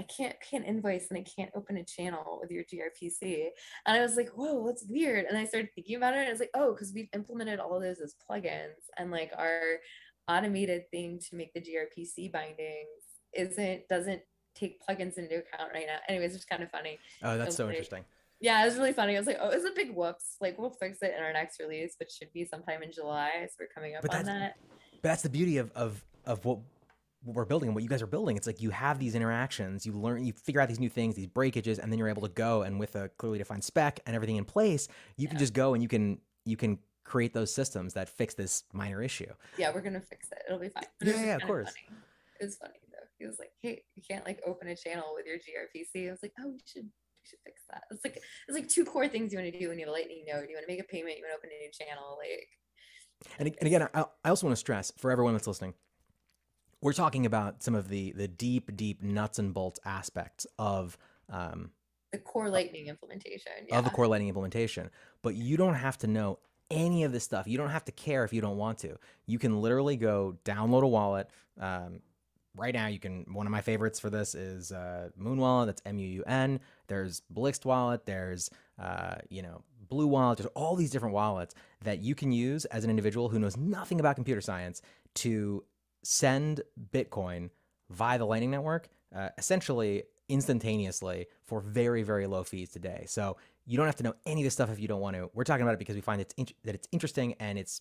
I 0.02 0.06
can't 0.12 0.36
can't 0.40 0.66
invoice 0.66 1.06
and 1.10 1.18
I 1.18 1.24
can't 1.24 1.50
open 1.54 1.76
a 1.76 1.84
channel 1.84 2.40
with 2.40 2.50
your 2.50 2.64
gRPC 2.64 3.48
and 3.86 3.96
I 3.96 4.00
was 4.00 4.16
like 4.16 4.30
whoa 4.30 4.66
that's 4.66 4.84
weird 4.88 5.26
and 5.26 5.38
I 5.38 5.44
started 5.44 5.70
thinking 5.74 5.96
about 5.96 6.14
it 6.14 6.18
and 6.18 6.28
I 6.28 6.30
was 6.30 6.40
like 6.40 6.50
oh 6.54 6.72
because 6.72 6.92
we've 6.92 7.08
implemented 7.14 7.60
all 7.60 7.76
of 7.76 7.82
those 7.82 8.00
as 8.00 8.16
plugins 8.28 8.90
and 8.98 9.10
like 9.10 9.30
our 9.38 9.78
automated 10.28 10.90
thing 10.90 11.20
to 11.30 11.36
make 11.36 11.52
the 11.54 11.60
gRPC 11.60 12.32
bindings 12.32 13.02
isn't 13.34 13.88
doesn't 13.88 14.22
take 14.54 14.80
plugins 14.86 15.18
into 15.18 15.38
account 15.38 15.70
right 15.72 15.86
now. 15.86 15.98
Anyways, 16.08 16.34
it's 16.34 16.44
kind 16.44 16.62
of 16.62 16.70
funny. 16.70 16.98
Oh, 17.22 17.38
that's 17.38 17.56
so 17.56 17.68
interesting. 17.68 18.04
Yeah, 18.40 18.62
it 18.62 18.66
was 18.66 18.76
really 18.76 18.92
funny. 18.92 19.14
I 19.14 19.20
was 19.20 19.26
like, 19.26 19.38
oh, 19.40 19.50
it's 19.50 19.64
a 19.64 19.70
big 19.74 19.94
whoops. 19.94 20.36
Like 20.40 20.58
we'll 20.58 20.70
fix 20.70 20.98
it 21.02 21.14
in 21.16 21.22
our 21.22 21.32
next 21.32 21.60
release, 21.60 21.94
which 21.98 22.10
should 22.10 22.32
be 22.32 22.44
sometime 22.44 22.82
in 22.82 22.92
July. 22.92 23.30
So 23.46 23.54
we're 23.60 23.68
coming 23.74 23.94
up 23.94 24.02
but 24.02 24.14
on 24.14 24.24
that. 24.24 24.56
But 25.00 25.02
that's 25.02 25.22
the 25.22 25.30
beauty 25.30 25.58
of 25.58 25.70
of 25.72 26.04
of 26.26 26.44
what 26.44 26.58
what 27.24 27.36
we're 27.36 27.44
building 27.44 27.68
and 27.68 27.74
what 27.74 27.82
you 27.82 27.88
guys 27.88 28.02
are 28.02 28.06
building. 28.06 28.36
It's 28.36 28.46
like 28.46 28.60
you 28.60 28.70
have 28.70 28.98
these 28.98 29.14
interactions, 29.14 29.86
you 29.86 29.92
learn, 29.92 30.24
you 30.24 30.32
figure 30.32 30.60
out 30.60 30.68
these 30.68 30.80
new 30.80 30.88
things, 30.88 31.14
these 31.14 31.26
breakages, 31.26 31.78
and 31.78 31.90
then 31.90 31.98
you're 31.98 32.08
able 32.08 32.22
to 32.22 32.28
go 32.28 32.62
and 32.62 32.78
with 32.78 32.96
a 32.96 33.08
clearly 33.10 33.38
defined 33.38 33.64
spec 33.64 34.00
and 34.06 34.16
everything 34.16 34.36
in 34.36 34.44
place, 34.44 34.88
you 35.16 35.24
yeah. 35.24 35.30
can 35.30 35.38
just 35.38 35.52
go 35.52 35.74
and 35.74 35.82
you 35.82 35.88
can 35.88 36.18
you 36.44 36.56
can 36.56 36.78
create 37.04 37.32
those 37.34 37.52
systems 37.52 37.94
that 37.94 38.08
fix 38.08 38.34
this 38.34 38.64
minor 38.72 39.02
issue. 39.02 39.32
Yeah, 39.56 39.72
we're 39.72 39.82
gonna 39.82 40.00
fix 40.00 40.28
it. 40.32 40.42
It'll 40.46 40.58
be 40.58 40.68
fine. 40.68 40.84
But 40.98 41.08
yeah, 41.08 41.24
yeah, 41.24 41.36
of 41.36 41.42
course. 41.42 41.68
Funny. 41.68 41.98
It 42.40 42.44
was 42.44 42.56
funny 42.56 42.80
though. 42.90 43.06
he 43.18 43.26
was 43.26 43.38
like, 43.38 43.52
"Hey, 43.60 43.84
you 43.94 44.02
can't 44.08 44.24
like 44.26 44.40
open 44.46 44.68
a 44.68 44.76
channel 44.76 45.12
with 45.14 45.26
your 45.26 45.36
gRPC." 45.36 46.08
I 46.08 46.10
was 46.10 46.22
like, 46.22 46.32
"Oh, 46.40 46.48
we 46.48 46.60
should 46.66 46.84
we 46.84 47.28
should 47.28 47.38
fix 47.44 47.62
that." 47.70 47.84
It's 47.90 48.04
like 48.04 48.16
it's 48.16 48.56
like 48.56 48.68
two 48.68 48.84
core 48.84 49.08
things 49.08 49.32
you 49.32 49.38
want 49.38 49.52
to 49.52 49.58
do 49.58 49.68
when 49.68 49.78
you 49.78 49.84
have 49.86 49.92
a 49.92 49.96
Lightning 49.96 50.24
node. 50.26 50.48
You 50.48 50.56
want 50.56 50.66
to 50.66 50.72
make 50.72 50.80
a 50.80 50.84
payment. 50.84 51.18
You 51.18 51.24
want 51.24 51.32
to 51.32 51.38
open 51.38 51.50
a 51.56 51.62
new 51.62 51.70
channel. 51.70 52.18
Like, 52.18 52.48
and, 53.38 53.54
and 53.60 53.66
again, 53.66 53.88
I, 53.94 54.04
I 54.24 54.28
also 54.28 54.46
want 54.46 54.56
to 54.56 54.60
stress 54.60 54.92
for 54.96 55.10
everyone 55.10 55.34
that's 55.34 55.46
listening, 55.46 55.74
we're 56.82 56.92
talking 56.92 57.24
about 57.24 57.62
some 57.62 57.74
of 57.74 57.88
the 57.88 58.12
the 58.12 58.28
deep, 58.28 58.76
deep 58.76 59.02
nuts 59.02 59.38
and 59.38 59.54
bolts 59.54 59.80
aspects 59.86 60.46
of 60.58 60.98
um, 61.30 61.70
the 62.10 62.18
core 62.18 62.50
Lightning 62.50 62.88
implementation 62.88 63.52
yeah. 63.68 63.78
of 63.78 63.84
the 63.84 63.90
core 63.90 64.06
Lightning 64.06 64.28
implementation. 64.28 64.90
But 65.22 65.34
you 65.34 65.56
don't 65.56 65.74
have 65.74 65.96
to 65.98 66.06
know 66.06 66.40
any 66.70 67.04
of 67.04 67.12
this 67.12 67.24
stuff. 67.24 67.46
You 67.46 67.56
don't 67.56 67.70
have 67.70 67.84
to 67.86 67.92
care 67.92 68.24
if 68.24 68.32
you 68.32 68.40
don't 68.40 68.56
want 68.56 68.78
to. 68.78 68.98
You 69.26 69.38
can 69.38 69.62
literally 69.62 69.96
go 69.96 70.36
download 70.44 70.82
a 70.82 70.88
wallet. 70.88 71.30
Um, 71.58 72.00
right 72.56 72.74
now 72.74 72.88
you 72.88 72.98
can 72.98 73.24
one 73.32 73.46
of 73.46 73.52
my 73.52 73.60
favorites 73.60 74.00
for 74.00 74.10
this 74.10 74.34
is 74.34 74.72
uh, 74.72 75.10
Muun 75.18 75.36
Wallet. 75.36 75.68
That's 75.68 75.82
M 75.86 75.98
U 75.98 76.08
U 76.08 76.24
N. 76.26 76.60
There's 76.88 77.22
Blixt 77.32 77.64
Wallet. 77.64 78.04
There's 78.04 78.50
uh, 78.78 79.16
you 79.28 79.42
know 79.42 79.62
Blue 79.88 80.06
Wallet. 80.08 80.38
There's 80.38 80.50
all 80.54 80.74
these 80.74 80.90
different 80.90 81.14
wallets 81.14 81.54
that 81.82 82.00
you 82.00 82.14
can 82.14 82.32
use 82.32 82.64
as 82.66 82.82
an 82.82 82.90
individual 82.90 83.28
who 83.28 83.38
knows 83.38 83.56
nothing 83.56 84.00
about 84.00 84.16
computer 84.16 84.40
science 84.40 84.82
to 85.14 85.64
send 86.02 86.62
Bitcoin 86.92 87.50
via 87.90 88.18
the 88.18 88.24
Lightning 88.24 88.50
Network, 88.50 88.88
uh, 89.14 89.28
essentially 89.38 90.04
instantaneously 90.28 91.26
for 91.44 91.60
very 91.60 92.02
very 92.02 92.26
low 92.26 92.42
fees 92.44 92.70
today. 92.70 93.04
So 93.06 93.36
you 93.66 93.76
don't 93.76 93.86
have 93.86 93.96
to 93.96 94.02
know 94.02 94.14
any 94.26 94.40
of 94.42 94.44
this 94.44 94.54
stuff 94.54 94.70
if 94.70 94.80
you 94.80 94.88
don't 94.88 95.00
want 95.00 95.16
to. 95.16 95.30
We're 95.34 95.44
talking 95.44 95.62
about 95.62 95.74
it 95.74 95.78
because 95.78 95.94
we 95.94 96.00
find 96.00 96.20
it's 96.20 96.34
that 96.64 96.74
it's 96.74 96.88
interesting 96.92 97.34
and 97.38 97.58
it's 97.58 97.80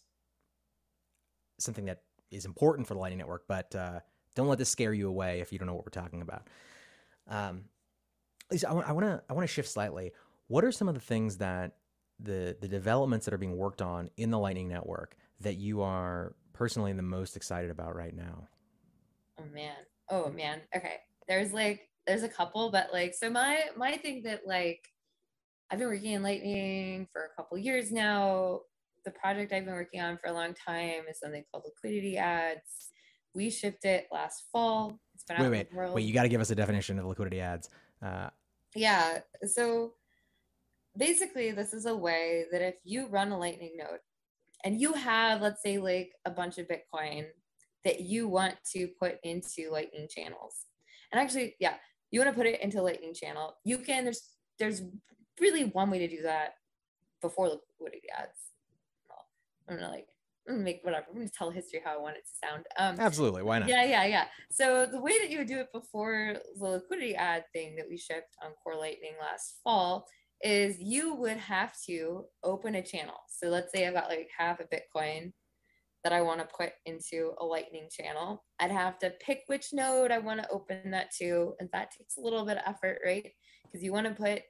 something 1.59 1.85
that 1.85 2.01
is 2.29 2.45
important 2.45 2.87
for 2.87 2.93
the 2.93 2.99
Lightning 2.99 3.19
Network, 3.19 3.43
but 3.47 3.73
uh, 3.75 3.99
don't 4.35 4.47
let 4.47 4.57
this 4.57 4.69
scare 4.69 4.93
you 4.93 5.07
away 5.07 5.41
if 5.41 5.51
you 5.51 5.59
don't 5.59 5.67
know 5.67 5.73
what 5.73 5.85
we're 5.85 6.01
talking 6.01 6.21
about. 6.21 6.47
Um, 7.27 7.65
Lisa, 8.49 8.69
I 8.69 8.91
want 8.91 9.05
to 9.05 9.21
I 9.29 9.33
want 9.33 9.47
to 9.47 9.53
shift 9.53 9.69
slightly. 9.69 10.11
What 10.47 10.65
are 10.65 10.71
some 10.71 10.87
of 10.87 10.93
the 10.93 11.01
things 11.01 11.37
that 11.37 11.77
the 12.19 12.57
the 12.59 12.67
developments 12.67 13.25
that 13.25 13.33
are 13.33 13.39
being 13.39 13.57
worked 13.57 13.81
on 13.81 14.09
in 14.17 14.29
the 14.29 14.39
Lightning 14.39 14.67
Network 14.67 15.15
that 15.39 15.55
you 15.57 15.81
are 15.81 16.35
personally 16.61 16.93
the 16.93 17.01
most 17.01 17.35
excited 17.35 17.71
about 17.71 17.95
right 17.95 18.15
now? 18.15 18.47
Oh 19.39 19.45
man. 19.51 19.77
Oh 20.11 20.29
man. 20.29 20.61
Okay. 20.75 20.97
There's 21.27 21.53
like 21.53 21.89
there's 22.05 22.21
a 22.21 22.29
couple, 22.29 22.69
but 22.69 22.89
like 22.93 23.15
so 23.15 23.31
my 23.31 23.61
my 23.75 23.97
thing 23.97 24.21
that 24.25 24.41
like 24.45 24.87
I've 25.71 25.79
been 25.79 25.87
working 25.87 26.11
in 26.11 26.21
Lightning 26.21 27.07
for 27.11 27.23
a 27.23 27.35
couple 27.35 27.57
years 27.57 27.91
now. 27.91 28.59
The 29.05 29.09
project 29.09 29.51
I've 29.51 29.65
been 29.65 29.73
working 29.73 30.01
on 30.01 30.19
for 30.19 30.29
a 30.29 30.33
long 30.33 30.53
time 30.53 31.05
is 31.09 31.19
something 31.19 31.43
called 31.51 31.63
liquidity 31.65 32.19
ads. 32.19 32.91
We 33.33 33.49
shipped 33.49 33.83
it 33.85 34.05
last 34.11 34.43
fall. 34.51 34.99
It's 35.15 35.23
been 35.23 35.41
wait, 35.41 35.67
wait, 35.73 35.93
wait! 35.93 36.05
You 36.05 36.13
got 36.13 36.23
to 36.23 36.29
give 36.29 36.41
us 36.41 36.51
a 36.51 36.55
definition 36.55 36.99
of 36.99 37.05
liquidity 37.05 37.39
ads. 37.39 37.69
Uh, 38.05 38.29
yeah. 38.75 39.21
So 39.47 39.93
basically, 40.95 41.53
this 41.53 41.73
is 41.73 41.87
a 41.87 41.95
way 41.95 42.45
that 42.51 42.61
if 42.61 42.75
you 42.83 43.07
run 43.07 43.31
a 43.31 43.39
Lightning 43.39 43.77
node 43.77 44.01
and 44.63 44.79
you 44.79 44.93
have, 44.93 45.41
let's 45.41 45.61
say, 45.61 45.77
like 45.77 46.13
a 46.25 46.31
bunch 46.31 46.57
of 46.57 46.67
Bitcoin 46.67 47.25
that 47.83 48.01
you 48.01 48.27
want 48.27 48.55
to 48.73 48.87
put 48.99 49.15
into 49.23 49.71
Lightning 49.71 50.07
channels, 50.09 50.65
and 51.11 51.19
actually, 51.21 51.55
yeah, 51.59 51.75
you 52.11 52.19
want 52.19 52.31
to 52.31 52.37
put 52.37 52.47
it 52.47 52.61
into 52.61 52.81
Lightning 52.81 53.13
channel, 53.13 53.55
you 53.63 53.77
can. 53.77 54.03
There's 54.03 54.29
there's 54.59 54.81
really 55.39 55.65
one 55.65 55.89
way 55.89 55.99
to 55.99 56.07
do 56.07 56.21
that 56.23 56.55
before 57.21 57.49
liquidity 57.49 58.07
ads. 58.17 58.51
Well, 59.09 59.25
I'm 59.67 59.75
gonna 59.75 59.91
like 59.91 60.07
make 60.47 60.81
whatever. 60.83 61.05
I'm 61.09 61.15
gonna 61.15 61.29
tell 61.29 61.49
history 61.49 61.81
how 61.83 61.95
I 61.95 62.01
want 62.01 62.17
it 62.17 62.23
to 62.25 62.47
sound. 62.47 62.65
Um, 62.77 62.99
Absolutely, 62.99 63.43
why 63.43 63.59
not? 63.59 63.69
Yeah, 63.69 63.85
yeah, 63.85 64.05
yeah. 64.05 64.25
So 64.51 64.85
the 64.85 64.99
way 64.99 65.17
that 65.19 65.29
you 65.29 65.39
would 65.39 65.47
do 65.47 65.59
it 65.59 65.71
before 65.71 66.35
the 66.59 66.65
liquidity 66.65 67.15
ad 67.15 67.45
thing 67.53 67.75
that 67.75 67.87
we 67.89 67.97
shipped 67.97 68.35
on 68.43 68.51
Core 68.63 68.77
Lightning 68.77 69.13
last 69.19 69.59
fall 69.63 70.07
is 70.43 70.79
you 70.79 71.15
would 71.15 71.37
have 71.37 71.73
to 71.87 72.25
open 72.43 72.75
a 72.75 72.83
channel. 72.83 73.15
So 73.29 73.47
let's 73.47 73.71
say 73.71 73.87
I've 73.87 73.93
got 73.93 74.09
like 74.09 74.29
half 74.35 74.59
a 74.59 74.63
Bitcoin 74.63 75.31
that 76.03 76.13
I 76.13 76.21
want 76.21 76.39
to 76.39 76.55
put 76.55 76.71
into 76.85 77.33
a 77.39 77.45
Lightning 77.45 77.87
channel. 77.91 78.43
I'd 78.59 78.71
have 78.71 78.97
to 78.99 79.11
pick 79.19 79.43
which 79.47 79.67
node 79.71 80.11
I 80.11 80.17
want 80.17 80.41
to 80.41 80.49
open 80.49 80.91
that 80.91 81.11
to, 81.19 81.53
and 81.59 81.69
that 81.73 81.91
takes 81.91 82.17
a 82.17 82.21
little 82.21 82.45
bit 82.45 82.57
of 82.57 82.63
effort, 82.65 82.99
right? 83.05 83.31
Because 83.63 83.83
you 83.83 83.91
want 83.91 84.07
to 84.07 84.13
put, 84.13 84.41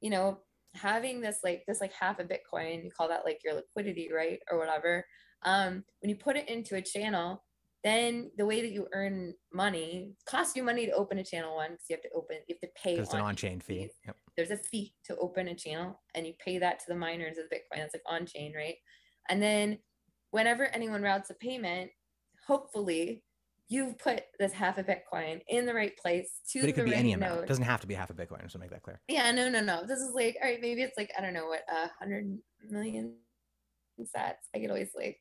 you 0.00 0.10
know, 0.10 0.38
having 0.74 1.20
this 1.20 1.38
like 1.42 1.64
this 1.66 1.80
like 1.80 1.92
half 1.92 2.18
a 2.18 2.24
Bitcoin, 2.24 2.84
you 2.84 2.90
call 2.90 3.08
that 3.08 3.24
like 3.24 3.40
your 3.44 3.54
liquidity, 3.54 4.10
right, 4.14 4.38
or 4.50 4.58
whatever. 4.58 5.04
Um, 5.44 5.84
when 6.00 6.10
you 6.10 6.16
put 6.16 6.36
it 6.36 6.48
into 6.48 6.76
a 6.76 6.82
channel, 6.82 7.42
then 7.84 8.30
the 8.36 8.46
way 8.46 8.60
that 8.60 8.72
you 8.72 8.86
earn 8.92 9.34
money 9.52 10.14
costs 10.26 10.54
you 10.54 10.62
money 10.62 10.86
to 10.86 10.92
open 10.92 11.18
a 11.18 11.24
channel 11.24 11.56
one 11.56 11.72
because 11.72 11.86
you 11.88 11.96
have 11.96 12.02
to 12.02 12.10
open 12.14 12.36
you 12.46 12.54
have 12.54 12.60
to 12.60 12.80
pay 12.80 12.96
it's 12.96 13.12
an 13.12 13.20
on-chain 13.20 13.60
fee. 13.60 13.88
yep. 14.06 14.16
there's 14.36 14.50
a 14.50 14.56
fee 14.56 14.94
to 15.04 15.16
open 15.16 15.48
a 15.48 15.54
channel 15.54 16.00
and 16.14 16.26
you 16.26 16.32
pay 16.44 16.58
that 16.58 16.78
to 16.78 16.84
the 16.88 16.94
miners 16.94 17.38
of 17.38 17.44
bitcoin. 17.46 17.78
That's 17.78 17.94
like 17.94 18.02
on-chain 18.06 18.54
right? 18.56 18.76
And 19.28 19.42
then 19.42 19.78
whenever 20.30 20.66
anyone 20.66 21.02
routes 21.02 21.30
a 21.30 21.34
payment 21.34 21.90
hopefully 22.46 23.24
you've 23.68 23.98
put 23.98 24.24
this 24.38 24.52
half 24.52 24.78
a 24.78 24.84
bitcoin 24.84 25.40
in 25.48 25.64
the 25.64 25.74
right 25.74 25.96
place 25.96 26.40
to 26.50 26.60
but 26.60 26.68
it 26.68 26.72
could 26.74 26.84
be 26.84 26.90
right 26.90 27.00
any 27.00 27.12
amount. 27.12 27.36
node. 27.36 27.44
it 27.44 27.48
doesn't 27.48 27.64
have 27.64 27.80
to 27.80 27.86
be 27.86 27.94
half 27.94 28.10
a 28.10 28.14
bitcoin 28.14 28.50
to 28.50 28.58
make 28.58 28.70
that 28.70 28.82
clear. 28.82 29.00
Yeah 29.08 29.30
no 29.32 29.48
no 29.48 29.60
no. 29.60 29.84
This 29.86 30.00
is 30.00 30.12
like 30.14 30.36
all 30.42 30.48
right 30.48 30.60
maybe 30.60 30.82
it's 30.82 30.96
like 30.96 31.10
i 31.18 31.20
don't 31.20 31.34
know 31.34 31.46
what 31.46 31.62
a 31.70 31.84
uh, 31.84 31.88
hundred 31.98 32.38
million 32.68 33.14
sats. 34.00 34.48
I 34.54 34.58
could 34.58 34.70
always 34.70 34.90
like 34.96 35.18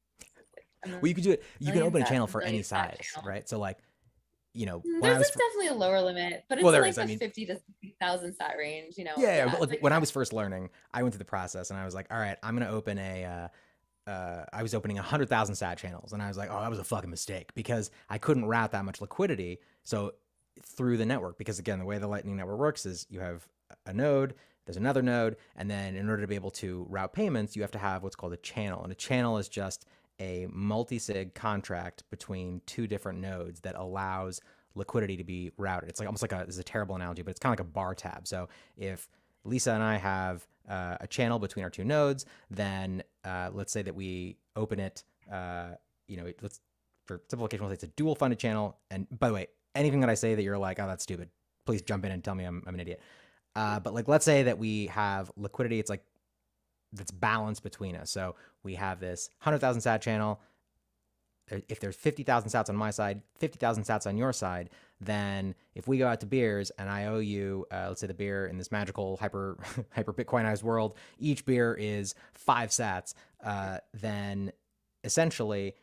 well, 0.85 1.07
you 1.07 1.13
could 1.13 1.23
do 1.23 1.31
it. 1.31 1.43
You 1.59 1.71
can 1.71 1.83
open 1.83 2.01
a 2.01 2.05
channel 2.05 2.27
for 2.27 2.41
any 2.41 2.61
size, 2.61 3.07
right? 3.23 3.47
So 3.47 3.59
like, 3.59 3.77
you 4.53 4.65
know, 4.65 4.81
there's 4.83 5.17
like 5.17 5.27
definitely 5.27 5.67
a 5.67 5.73
lower 5.73 6.01
limit, 6.01 6.43
but 6.49 6.57
it's 6.57 6.65
well, 6.65 6.73
like 6.73 6.89
is. 6.89 6.95
the 6.95 7.03
I 7.03 7.05
mean, 7.05 7.19
fifty 7.19 7.45
to 7.45 7.59
thousand 7.99 8.35
sat 8.35 8.55
range. 8.57 8.97
You 8.97 9.05
know. 9.05 9.13
Yeah, 9.17 9.45
yeah. 9.45 9.55
But 9.57 9.69
like, 9.69 9.81
when 9.81 9.93
I 9.93 9.97
was 9.97 10.11
first 10.11 10.33
learning, 10.33 10.69
I 10.93 11.03
went 11.03 11.13
through 11.13 11.19
the 11.19 11.25
process 11.25 11.69
and 11.69 11.79
I 11.79 11.85
was 11.85 11.95
like, 11.95 12.07
all 12.11 12.19
right, 12.19 12.37
I'm 12.43 12.55
gonna 12.55 12.71
open 12.71 12.97
a. 12.97 13.25
Uh, 13.25 13.47
uh, 14.07 14.45
I 14.51 14.63
was 14.63 14.73
opening 14.73 14.97
100,000 14.97 15.55
sat 15.55 15.77
channels 15.77 16.11
and 16.11 16.23
I 16.23 16.27
was 16.27 16.35
like, 16.35 16.49
oh, 16.51 16.59
that 16.59 16.69
was 16.71 16.79
a 16.79 16.83
fucking 16.83 17.09
mistake 17.09 17.53
because 17.53 17.91
I 18.09 18.17
couldn't 18.17 18.45
route 18.45 18.71
that 18.71 18.83
much 18.83 18.99
liquidity. 18.99 19.59
So 19.83 20.13
through 20.65 20.97
the 20.97 21.05
network, 21.05 21.37
because 21.37 21.59
again, 21.59 21.77
the 21.77 21.85
way 21.85 21.99
the 21.99 22.07
Lightning 22.07 22.35
Network 22.35 22.57
works 22.57 22.85
is 22.85 23.05
you 23.09 23.19
have 23.19 23.47
a 23.85 23.93
node, 23.93 24.33
there's 24.65 24.77
another 24.77 25.01
node, 25.01 25.37
and 25.55 25.69
then 25.69 25.95
in 25.95 26.09
order 26.09 26.21
to 26.21 26.27
be 26.27 26.35
able 26.35 26.51
to 26.51 26.85
route 26.89 27.13
payments, 27.13 27.55
you 27.55 27.61
have 27.61 27.71
to 27.71 27.79
have 27.79 28.03
what's 28.03 28.15
called 28.15 28.33
a 28.33 28.37
channel. 28.37 28.83
And 28.83 28.91
a 28.91 28.95
channel 28.95 29.37
is 29.37 29.47
just 29.47 29.85
a 30.21 30.47
multi-sig 30.51 31.33
contract 31.33 32.03
between 32.11 32.61
two 32.65 32.85
different 32.87 33.19
nodes 33.19 33.59
that 33.61 33.75
allows 33.75 34.39
liquidity 34.75 35.17
to 35.17 35.23
be 35.23 35.51
routed. 35.57 35.89
It's 35.89 35.99
like 35.99 36.07
almost 36.07 36.21
like 36.21 36.31
a 36.31 36.43
this 36.45 36.55
is 36.55 36.59
a 36.59 36.63
terrible 36.63 36.95
analogy, 36.95 37.23
but 37.23 37.31
it's 37.31 37.39
kind 37.39 37.53
of 37.53 37.59
like 37.59 37.67
a 37.67 37.71
bar 37.71 37.95
tab. 37.95 38.27
So 38.27 38.47
if 38.77 39.09
Lisa 39.43 39.71
and 39.71 39.83
I 39.83 39.97
have 39.97 40.47
uh, 40.69 40.97
a 41.01 41.07
channel 41.07 41.39
between 41.39 41.63
our 41.63 41.71
two 41.71 41.83
nodes, 41.83 42.25
then 42.49 43.03
uh, 43.25 43.49
let's 43.51 43.73
say 43.73 43.81
that 43.81 43.95
we 43.95 44.37
open 44.55 44.79
it. 44.79 45.03
Uh, 45.29 45.71
you 46.07 46.17
know, 46.17 46.31
let's 46.41 46.61
for 47.05 47.21
simplification, 47.27 47.65
we'll 47.65 47.71
say 47.71 47.75
it's 47.75 47.83
a 47.83 47.87
dual 47.87 48.15
funded 48.15 48.39
channel. 48.39 48.77
And 48.91 49.07
by 49.19 49.27
the 49.27 49.33
way, 49.33 49.47
anything 49.75 50.01
that 50.01 50.09
I 50.09 50.13
say 50.13 50.35
that 50.35 50.43
you're 50.43 50.57
like, 50.57 50.79
oh, 50.79 50.87
that's 50.87 51.03
stupid, 51.03 51.29
please 51.65 51.81
jump 51.81 52.05
in 52.05 52.11
and 52.11 52.23
tell 52.23 52.35
me 52.35 52.45
I'm, 52.45 52.63
I'm 52.67 52.75
an 52.75 52.79
idiot. 52.79 53.01
Uh, 53.55 53.79
but 53.79 53.93
like, 53.93 54.07
let's 54.07 54.23
say 54.23 54.43
that 54.43 54.57
we 54.57 54.87
have 54.87 55.31
liquidity. 55.35 55.79
It's 55.79 55.89
like 55.89 56.03
that's 56.93 57.11
balanced 57.11 57.63
between 57.63 57.95
us. 57.95 58.09
So 58.09 58.35
we 58.63 58.75
have 58.75 58.99
this 58.99 59.29
100,000 59.41 59.81
sat 59.81 60.01
channel. 60.01 60.39
If 61.67 61.79
there's 61.81 61.95
50,000 61.95 62.49
sats 62.49 62.69
on 62.69 62.77
my 62.77 62.91
side, 62.91 63.21
50,000 63.39 63.83
sats 63.83 64.07
on 64.07 64.17
your 64.17 64.31
side, 64.31 64.69
then 65.01 65.53
if 65.75 65.87
we 65.87 65.97
go 65.97 66.07
out 66.07 66.21
to 66.21 66.25
beers 66.25 66.71
and 66.77 66.89
I 66.89 67.05
owe 67.05 67.19
you, 67.19 67.65
uh, 67.71 67.87
let's 67.89 67.99
say 67.99 68.07
the 68.07 68.13
beer 68.13 68.45
in 68.45 68.57
this 68.57 68.71
magical 68.71 69.17
hyper 69.17 69.57
hyper 69.91 70.13
Bitcoinized 70.13 70.63
world, 70.63 70.95
each 71.19 71.45
beer 71.45 71.73
is 71.73 72.15
five 72.33 72.69
sats, 72.69 73.13
uh, 73.43 73.79
then 73.93 74.53
essentially 75.03 75.75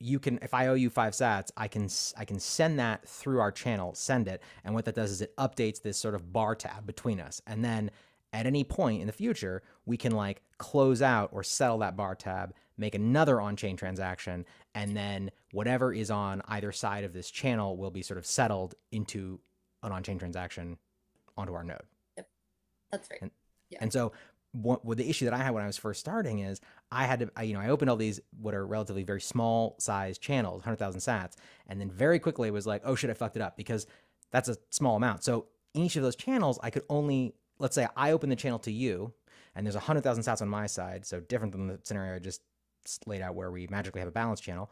you 0.00 0.18
can 0.18 0.38
if 0.42 0.52
i 0.52 0.66
owe 0.66 0.74
you 0.74 0.90
five 0.90 1.12
sats 1.12 1.50
i 1.56 1.68
can 1.68 1.88
i 2.16 2.24
can 2.24 2.40
send 2.40 2.78
that 2.78 3.06
through 3.08 3.40
our 3.40 3.52
channel 3.52 3.94
send 3.94 4.26
it 4.26 4.42
and 4.64 4.74
what 4.74 4.84
that 4.84 4.94
does 4.94 5.10
is 5.10 5.22
it 5.22 5.34
updates 5.36 5.80
this 5.82 5.96
sort 5.96 6.14
of 6.14 6.32
bar 6.32 6.54
tab 6.54 6.84
between 6.84 7.20
us 7.20 7.40
and 7.46 7.64
then 7.64 7.90
at 8.34 8.46
any 8.46 8.64
point 8.64 9.00
in 9.00 9.06
the 9.06 9.12
future, 9.12 9.62
we 9.86 9.96
can 9.96 10.12
like 10.12 10.42
close 10.58 11.00
out 11.00 11.30
or 11.32 11.44
settle 11.44 11.78
that 11.78 11.96
bar 11.96 12.16
tab, 12.16 12.52
make 12.76 12.96
another 12.96 13.40
on 13.40 13.54
chain 13.54 13.76
transaction, 13.76 14.44
and 14.74 14.96
then 14.96 15.30
whatever 15.52 15.94
is 15.94 16.10
on 16.10 16.42
either 16.48 16.72
side 16.72 17.04
of 17.04 17.12
this 17.12 17.30
channel 17.30 17.76
will 17.76 17.92
be 17.92 18.02
sort 18.02 18.18
of 18.18 18.26
settled 18.26 18.74
into 18.90 19.38
an 19.84 19.92
on 19.92 20.02
chain 20.02 20.18
transaction 20.18 20.76
onto 21.36 21.54
our 21.54 21.62
node. 21.62 21.78
Yep. 22.16 22.28
That's 22.90 23.08
right. 23.08 23.22
And, 23.22 23.30
yeah. 23.70 23.78
and 23.80 23.92
so, 23.92 24.12
what, 24.50 24.84
what, 24.84 24.98
the 24.98 25.08
issue 25.08 25.24
that 25.24 25.34
I 25.34 25.38
had 25.38 25.50
when 25.52 25.62
I 25.62 25.66
was 25.66 25.76
first 25.76 26.00
starting 26.00 26.40
is 26.40 26.60
I 26.90 27.06
had 27.06 27.20
to, 27.20 27.30
I, 27.36 27.42
you 27.44 27.54
know, 27.54 27.60
I 27.60 27.68
opened 27.68 27.90
all 27.90 27.96
these 27.96 28.20
what 28.40 28.54
are 28.54 28.66
relatively 28.66 29.04
very 29.04 29.20
small 29.20 29.76
size 29.78 30.18
channels, 30.18 30.58
100,000 30.58 31.00
sats, 31.00 31.34
and 31.68 31.80
then 31.80 31.90
very 31.90 32.18
quickly 32.18 32.48
it 32.48 32.52
was 32.52 32.66
like, 32.66 32.82
oh 32.84 32.94
shit, 32.96 33.10
I 33.10 33.14
fucked 33.14 33.36
it 33.36 33.42
up 33.42 33.56
because 33.56 33.86
that's 34.32 34.48
a 34.48 34.56
small 34.70 34.96
amount. 34.96 35.22
So 35.24 35.46
in 35.74 35.82
each 35.82 35.96
of 35.96 36.02
those 36.02 36.16
channels, 36.16 36.58
I 36.62 36.70
could 36.70 36.84
only 36.88 37.34
let's 37.58 37.74
say 37.74 37.86
I 37.96 38.12
open 38.12 38.30
the 38.30 38.36
channel 38.36 38.58
to 38.60 38.72
you 38.72 39.12
and 39.54 39.66
there's 39.66 39.76
100,000 39.76 40.22
sats 40.22 40.42
on 40.42 40.48
my 40.48 40.66
side, 40.66 41.06
so 41.06 41.20
different 41.20 41.52
than 41.52 41.68
the 41.68 41.78
scenario 41.82 42.16
I 42.16 42.18
just 42.18 42.42
laid 43.06 43.22
out 43.22 43.34
where 43.34 43.50
we 43.50 43.66
magically 43.68 44.00
have 44.00 44.08
a 44.08 44.12
balance 44.12 44.40
channel, 44.40 44.70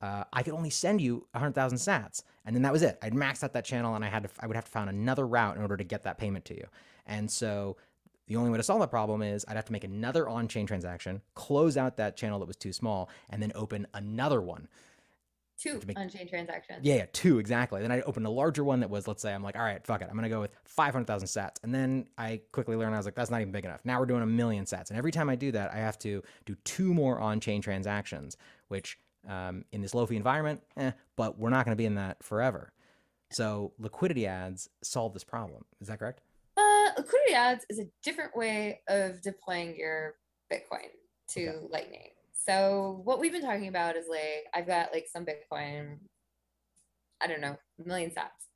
uh, 0.00 0.24
I 0.32 0.42
could 0.42 0.54
only 0.54 0.70
send 0.70 1.00
you 1.00 1.26
100,000 1.32 1.78
sats. 1.78 2.22
And 2.44 2.54
then 2.54 2.62
that 2.62 2.72
was 2.72 2.82
it. 2.82 2.98
I'd 3.02 3.14
maxed 3.14 3.42
out 3.42 3.52
that 3.54 3.64
channel 3.64 3.94
and 3.94 4.04
I 4.04 4.08
had 4.08 4.24
to, 4.24 4.28
I 4.40 4.46
would 4.46 4.56
have 4.56 4.66
to 4.66 4.70
find 4.70 4.88
another 4.88 5.26
route 5.26 5.56
in 5.56 5.62
order 5.62 5.76
to 5.76 5.84
get 5.84 6.04
that 6.04 6.18
payment 6.18 6.44
to 6.46 6.54
you. 6.54 6.66
And 7.06 7.30
so 7.30 7.76
the 8.26 8.36
only 8.36 8.50
way 8.50 8.58
to 8.58 8.62
solve 8.62 8.80
that 8.80 8.90
problem 8.90 9.22
is 9.22 9.44
I'd 9.48 9.56
have 9.56 9.64
to 9.64 9.72
make 9.72 9.84
another 9.84 10.28
on-chain 10.28 10.66
transaction, 10.66 11.22
close 11.34 11.76
out 11.76 11.96
that 11.96 12.16
channel 12.16 12.38
that 12.38 12.46
was 12.46 12.56
too 12.56 12.72
small, 12.72 13.08
and 13.30 13.42
then 13.42 13.52
open 13.54 13.86
another 13.94 14.40
one. 14.40 14.68
Two 15.58 15.80
make, 15.86 15.98
on-chain 15.98 16.28
transactions. 16.28 16.80
Yeah, 16.82 16.96
yeah, 16.96 17.06
two 17.12 17.38
exactly. 17.38 17.82
Then 17.82 17.90
I 17.90 18.00
opened 18.02 18.26
a 18.26 18.30
larger 18.30 18.62
one 18.62 18.80
that 18.80 18.90
was, 18.90 19.08
let's 19.08 19.20
say, 19.20 19.34
I'm 19.34 19.42
like, 19.42 19.56
all 19.56 19.62
right, 19.62 19.84
fuck 19.84 20.02
it, 20.02 20.08
I'm 20.08 20.14
gonna 20.14 20.28
go 20.28 20.40
with 20.40 20.52
500,000 20.64 21.26
sats, 21.26 21.56
and 21.62 21.74
then 21.74 22.06
I 22.16 22.40
quickly 22.52 22.76
learned 22.76 22.94
I 22.94 22.98
was 22.98 23.06
like, 23.06 23.16
that's 23.16 23.30
not 23.30 23.40
even 23.40 23.52
big 23.52 23.64
enough. 23.64 23.80
Now 23.84 23.98
we're 23.98 24.06
doing 24.06 24.22
a 24.22 24.26
million 24.26 24.64
sats, 24.64 24.90
and 24.90 24.98
every 24.98 25.10
time 25.10 25.28
I 25.28 25.34
do 25.34 25.50
that, 25.52 25.72
I 25.72 25.78
have 25.78 25.98
to 26.00 26.22
do 26.46 26.56
two 26.64 26.94
more 26.94 27.18
on-chain 27.18 27.60
transactions, 27.60 28.36
which 28.68 28.98
um, 29.28 29.64
in 29.72 29.82
this 29.82 29.94
low-fee 29.94 30.16
environment, 30.16 30.62
eh, 30.76 30.92
but 31.16 31.38
we're 31.38 31.50
not 31.50 31.64
gonna 31.64 31.76
be 31.76 31.86
in 31.86 31.96
that 31.96 32.22
forever. 32.22 32.72
So 33.30 33.72
liquidity 33.78 34.26
ads 34.26 34.70
solve 34.82 35.12
this 35.12 35.24
problem. 35.24 35.64
Is 35.80 35.88
that 35.88 35.98
correct? 35.98 36.20
Uh, 36.56 36.90
liquidity 36.96 37.34
ads 37.34 37.66
is 37.68 37.78
a 37.78 37.88
different 38.02 38.36
way 38.36 38.80
of 38.88 39.20
deploying 39.22 39.76
your 39.76 40.14
Bitcoin 40.52 40.88
to 41.30 41.48
okay. 41.48 41.66
Lightning. 41.70 42.08
So 42.48 43.02
what 43.04 43.20
we've 43.20 43.32
been 43.32 43.42
talking 43.42 43.68
about 43.68 43.96
is 43.96 44.06
like 44.08 44.46
I've 44.54 44.66
got 44.66 44.92
like 44.92 45.06
some 45.12 45.26
Bitcoin, 45.26 45.98
I 47.20 47.26
don't 47.26 47.40
know, 47.40 47.56
a 47.84 47.88
million 47.88 48.10
sats. 48.10 48.46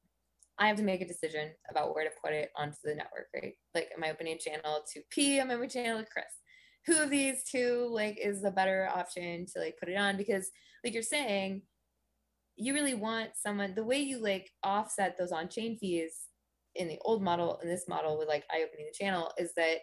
I 0.59 0.68
have 0.68 0.76
to 0.76 0.82
make 0.82 1.01
a 1.01 1.09
decision 1.09 1.51
about 1.70 1.95
where 1.95 2.05
to 2.05 2.11
put 2.22 2.32
it 2.32 2.51
onto 2.57 2.76
the 2.84 2.95
network, 2.95 3.26
right? 3.34 3.55
Like, 3.74 3.90
am 3.97 4.05
I 4.05 4.11
opening 4.11 4.34
a 4.34 4.38
channel 4.38 4.82
to 4.93 5.01
P? 5.11 5.40
Am 5.40 5.51
I 5.51 5.55
opening 5.55 5.70
a 5.70 5.72
channel 5.72 6.01
to 6.01 6.09
Chris? 6.11 6.24
who 6.86 7.01
of 7.01 7.11
these 7.11 7.45
two 7.45 7.88
like 7.90 8.18
is 8.20 8.43
the 8.43 8.51
better 8.51 8.88
option 8.95 9.47
to 9.47 9.61
like 9.61 9.78
put 9.78 9.88
it 9.88 9.97
on 9.97 10.16
because 10.16 10.51
like 10.84 10.95
you're 10.95 11.03
saying 11.03 11.62
you 12.57 12.74
really 12.74 12.95
want 12.95 13.30
someone 13.34 13.74
the 13.74 13.84
way 13.84 13.99
you 13.99 14.18
like 14.18 14.51
offset 14.62 15.16
those 15.18 15.32
on 15.32 15.49
chain 15.49 15.76
fees 15.78 16.12
in 16.74 16.88
the 16.88 16.99
old 17.05 17.22
model 17.22 17.59
in 17.62 17.68
this 17.68 17.88
model 17.88 18.18
with 18.18 18.28
like 18.28 18.45
I 18.51 18.62
opening 18.62 18.86
the 18.86 19.05
channel 19.05 19.32
is 19.38 19.53
that 19.57 19.78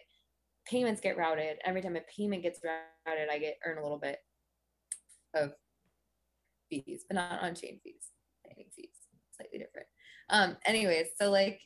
payments 0.66 1.00
get 1.00 1.16
routed 1.16 1.58
every 1.64 1.80
time 1.80 1.96
a 1.96 2.00
payment 2.14 2.42
gets 2.42 2.60
routed 2.64 2.84
I 3.30 3.38
get 3.38 3.58
earn 3.64 3.78
a 3.78 3.82
little 3.82 3.98
bit 3.98 4.18
of 5.34 5.52
fees 6.68 7.04
but 7.08 7.14
not 7.14 7.42
on 7.42 7.54
chain 7.54 7.80
fees 7.82 8.10
fees 8.76 8.88
slightly 9.36 9.58
different 9.58 9.86
um 10.28 10.56
anyways 10.66 11.06
so 11.20 11.30
like 11.30 11.60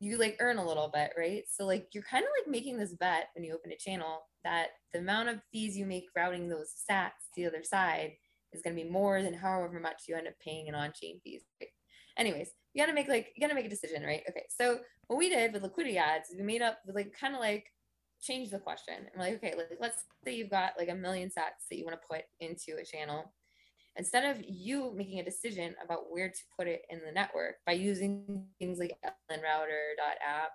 you 0.00 0.18
like 0.18 0.36
earn 0.40 0.58
a 0.58 0.66
little 0.66 0.90
bit 0.92 1.12
right 1.16 1.44
so 1.50 1.64
like 1.64 1.86
you're 1.92 2.02
kind 2.02 2.24
of 2.24 2.30
like 2.38 2.50
making 2.50 2.76
this 2.76 2.94
bet 2.94 3.28
when 3.34 3.44
you 3.44 3.54
open 3.54 3.70
a 3.70 3.76
channel 3.76 4.22
that 4.44 4.68
the 4.92 4.98
amount 4.98 5.28
of 5.28 5.40
fees 5.52 5.76
you 5.76 5.86
make 5.86 6.06
routing 6.16 6.48
those 6.48 6.74
sats 6.90 7.30
to 7.34 7.42
the 7.42 7.46
other 7.46 7.62
side 7.62 8.12
is 8.52 8.62
going 8.62 8.76
to 8.76 8.82
be 8.82 8.88
more 8.88 9.22
than 9.22 9.34
however 9.34 9.80
much 9.80 10.02
you 10.08 10.16
end 10.16 10.28
up 10.28 10.34
paying 10.44 10.66
in 10.66 10.74
on-chain 10.74 11.20
fees. 11.24 11.42
Right? 11.60 11.70
Anyways, 12.18 12.50
you 12.74 12.82
got 12.82 12.86
to 12.86 12.94
make 12.94 13.08
like 13.08 13.32
you 13.34 13.40
got 13.40 13.48
to 13.48 13.54
make 13.54 13.66
a 13.66 13.70
decision, 13.70 14.02
right? 14.02 14.22
Okay, 14.28 14.44
so 14.48 14.80
what 15.06 15.18
we 15.18 15.28
did 15.28 15.52
with 15.52 15.62
liquidity 15.62 15.98
ads, 15.98 16.28
we 16.36 16.42
made 16.42 16.62
up 16.62 16.78
like 16.92 17.12
kind 17.18 17.34
of 17.34 17.40
like 17.40 17.66
change 18.22 18.50
the 18.50 18.58
question. 18.58 18.94
We're 19.14 19.22
like, 19.22 19.34
okay, 19.34 19.54
like, 19.56 19.78
let's 19.80 20.04
say 20.24 20.34
you've 20.34 20.50
got 20.50 20.72
like 20.78 20.88
a 20.88 20.94
million 20.94 21.28
sats 21.28 21.68
that 21.68 21.78
you 21.78 21.84
want 21.84 22.00
to 22.00 22.08
put 22.08 22.22
into 22.40 22.80
a 22.80 22.84
channel. 22.84 23.32
Instead 23.96 24.24
of 24.24 24.42
you 24.48 24.92
making 24.96 25.18
a 25.18 25.24
decision 25.24 25.74
about 25.84 26.10
where 26.10 26.28
to 26.28 26.40
put 26.56 26.66
it 26.66 26.82
in 26.88 27.00
the 27.04 27.12
network 27.12 27.56
by 27.66 27.72
using 27.72 28.46
things 28.58 28.78
like 28.78 28.96
LNRouter.app 29.30 30.52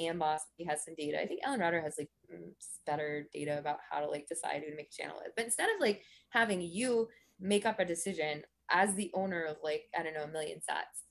Amboss 0.00 0.40
he 0.56 0.64
has 0.64 0.84
some 0.84 0.94
data. 0.96 1.20
I 1.20 1.26
think 1.26 1.40
LNRouter 1.44 1.82
has 1.82 1.96
like 1.98 2.08
mm, 2.32 2.50
better 2.86 3.28
data 3.32 3.58
about 3.58 3.78
how 3.90 4.00
to 4.00 4.06
like 4.06 4.26
decide 4.28 4.62
who 4.62 4.70
to 4.70 4.76
make 4.76 4.90
a 4.92 5.02
channel 5.02 5.20
with. 5.22 5.32
But 5.36 5.44
instead 5.44 5.68
of 5.68 5.80
like 5.80 6.02
having 6.30 6.60
you 6.60 7.08
make 7.40 7.66
up 7.66 7.78
a 7.78 7.84
decision 7.84 8.42
as 8.70 8.94
the 8.94 9.10
owner 9.14 9.44
of 9.44 9.56
like, 9.62 9.84
I 9.98 10.02
don't 10.02 10.14
know, 10.14 10.24
a 10.24 10.28
million 10.28 10.58
sats, 10.58 11.04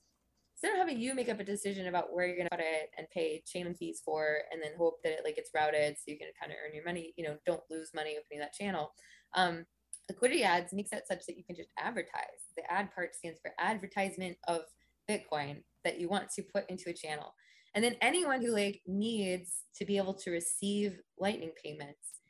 instead 0.66 0.82
of 0.82 0.88
having 0.88 1.02
you 1.02 1.14
make 1.14 1.30
up 1.30 1.40
a 1.40 1.44
decision 1.44 1.88
about 1.88 2.12
where 2.14 2.26
you're 2.26 2.38
gonna 2.38 2.50
put 2.50 2.60
it 2.60 2.90
and 2.98 3.08
pay 3.12 3.44
channel 3.46 3.74
fees 3.74 4.02
for 4.04 4.40
and 4.52 4.62
then 4.62 4.72
hope 4.78 4.96
that 5.04 5.14
it 5.14 5.22
like 5.24 5.36
gets 5.36 5.52
routed 5.54 5.96
so 5.96 6.04
you 6.08 6.18
can 6.18 6.30
kind 6.40 6.52
of 6.52 6.58
earn 6.66 6.74
your 6.74 6.84
money, 6.84 7.14
you 7.18 7.24
know, 7.24 7.38
don't 7.46 7.62
lose 7.70 7.92
money 7.94 8.16
opening 8.18 8.40
that 8.40 8.54
channel. 8.54 8.92
Um, 9.36 9.66
liquidity 10.10 10.44
ads 10.44 10.74
makes 10.74 10.90
that 10.90 11.08
such 11.08 11.26
that 11.28 11.38
you 11.38 11.44
can 11.44 11.56
just 11.56 11.70
advertise. 11.78 12.50
The 12.58 12.72
ad 12.72 12.90
part 12.96 13.14
stands 13.14 13.40
for 13.42 13.52
advertisement 13.60 14.38
of 14.48 14.62
Bitcoin 15.10 15.62
that 15.84 16.00
you 16.00 16.10
want 16.10 16.30
to 16.32 16.42
put 16.42 16.68
into 16.70 16.90
a 16.90 16.94
channel. 16.94 17.34
And 17.76 17.84
then 17.84 17.96
anyone 18.02 18.42
who 18.42 18.52
like 18.52 18.82
needs 18.88 19.66
to 19.76 19.86
be 19.86 19.98
able 19.98 20.16
to 20.16 20.32
receive 20.32 20.98
lightning 21.20 21.52
payments 21.64 22.22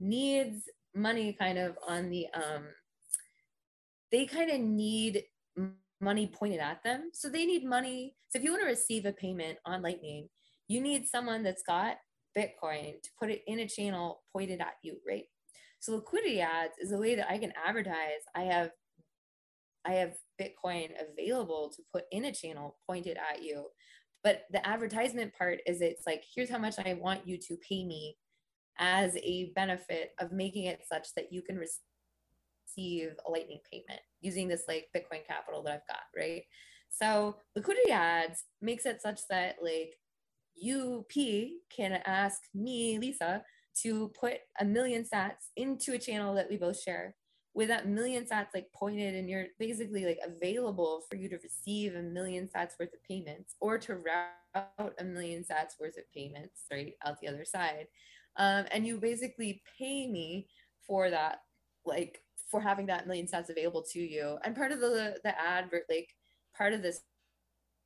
needs 0.00 0.64
money 0.96 1.32
kind 1.32 1.58
of 1.58 1.76
on 1.86 2.10
the 2.10 2.26
um 2.34 2.64
they 4.10 4.26
kind 4.26 4.50
of 4.50 4.60
need 4.60 5.24
money 6.04 6.30
pointed 6.32 6.60
at 6.60 6.82
them. 6.84 7.10
So 7.12 7.28
they 7.28 7.46
need 7.46 7.64
money. 7.64 8.14
So 8.28 8.38
if 8.38 8.44
you 8.44 8.52
want 8.52 8.62
to 8.62 8.68
receive 8.68 9.06
a 9.06 9.12
payment 9.12 9.58
on 9.66 9.82
Lightning, 9.82 10.28
you 10.68 10.80
need 10.80 11.06
someone 11.06 11.42
that's 11.42 11.62
got 11.62 11.96
Bitcoin 12.36 13.02
to 13.02 13.10
put 13.18 13.30
it 13.30 13.42
in 13.46 13.60
a 13.60 13.68
channel 13.68 14.22
pointed 14.32 14.60
at 14.60 14.74
you, 14.82 14.98
right? 15.06 15.24
So 15.80 15.94
liquidity 15.94 16.40
ads 16.40 16.74
is 16.80 16.92
a 16.92 16.98
way 16.98 17.14
that 17.14 17.30
I 17.30 17.38
can 17.38 17.52
advertise. 17.66 18.22
I 18.34 18.42
have 18.42 18.70
I 19.86 19.92
have 19.94 20.14
Bitcoin 20.40 20.90
available 21.12 21.70
to 21.76 21.82
put 21.92 22.04
in 22.10 22.24
a 22.24 22.32
channel 22.32 22.78
pointed 22.86 23.18
at 23.30 23.42
you. 23.42 23.66
But 24.22 24.44
the 24.50 24.66
advertisement 24.66 25.34
part 25.36 25.58
is 25.66 25.82
it's 25.82 26.06
like, 26.06 26.24
here's 26.34 26.48
how 26.48 26.56
much 26.56 26.78
I 26.78 26.94
want 26.94 27.28
you 27.28 27.36
to 27.36 27.56
pay 27.56 27.84
me 27.84 28.16
as 28.78 29.14
a 29.16 29.52
benefit 29.54 30.12
of 30.18 30.32
making 30.32 30.64
it 30.64 30.80
such 30.90 31.08
that 31.16 31.30
you 31.30 31.42
can 31.42 31.58
receive 31.58 33.10
a 33.26 33.30
lightning 33.30 33.60
payment 33.70 34.00
using 34.24 34.48
this 34.48 34.64
like 34.66 34.88
Bitcoin 34.96 35.26
capital 35.26 35.62
that 35.62 35.72
I've 35.72 35.88
got, 35.88 36.02
right? 36.16 36.42
So 36.90 37.36
liquidity 37.56 37.90
ads 37.90 38.44
makes 38.60 38.86
it 38.86 39.02
such 39.02 39.20
that 39.28 39.56
like 39.62 39.94
you 40.54 41.04
P 41.08 41.58
can 41.74 42.00
ask 42.06 42.42
me, 42.54 42.98
Lisa, 42.98 43.42
to 43.82 44.12
put 44.18 44.34
a 44.60 44.64
million 44.64 45.04
sats 45.04 45.50
into 45.56 45.94
a 45.94 45.98
channel 45.98 46.34
that 46.34 46.48
we 46.48 46.56
both 46.56 46.80
share 46.80 47.16
with 47.54 47.68
that 47.68 47.88
million 47.88 48.24
sats 48.24 48.48
like 48.52 48.66
pointed 48.74 49.14
and 49.14 49.28
you're 49.28 49.46
basically 49.58 50.04
like 50.04 50.18
available 50.24 51.02
for 51.08 51.16
you 51.16 51.28
to 51.28 51.38
receive 51.42 51.94
a 51.94 52.02
million 52.02 52.48
sats 52.54 52.72
worth 52.78 52.92
of 52.92 53.02
payments 53.08 53.54
or 53.60 53.78
to 53.78 53.94
route 53.94 54.94
a 54.98 55.04
million 55.04 55.42
sats 55.42 55.78
worth 55.80 55.96
of 55.96 56.04
payments 56.12 56.62
right 56.72 56.94
out 57.06 57.20
the 57.20 57.28
other 57.28 57.44
side 57.44 57.86
um, 58.36 58.64
and 58.72 58.86
you 58.86 58.98
basically 58.98 59.62
pay 59.78 60.08
me 60.08 60.48
for 60.86 61.10
that 61.10 61.38
like 61.86 62.20
for 62.54 62.60
having 62.60 62.86
that 62.86 63.08
million 63.08 63.26
sats 63.26 63.50
available 63.50 63.82
to 63.82 63.98
you. 63.98 64.38
And 64.44 64.54
part 64.54 64.70
of 64.70 64.78
the 64.78 65.16
the 65.24 65.40
advert 65.40 65.86
like 65.90 66.08
part 66.56 66.72
of 66.72 66.82
this 66.82 67.00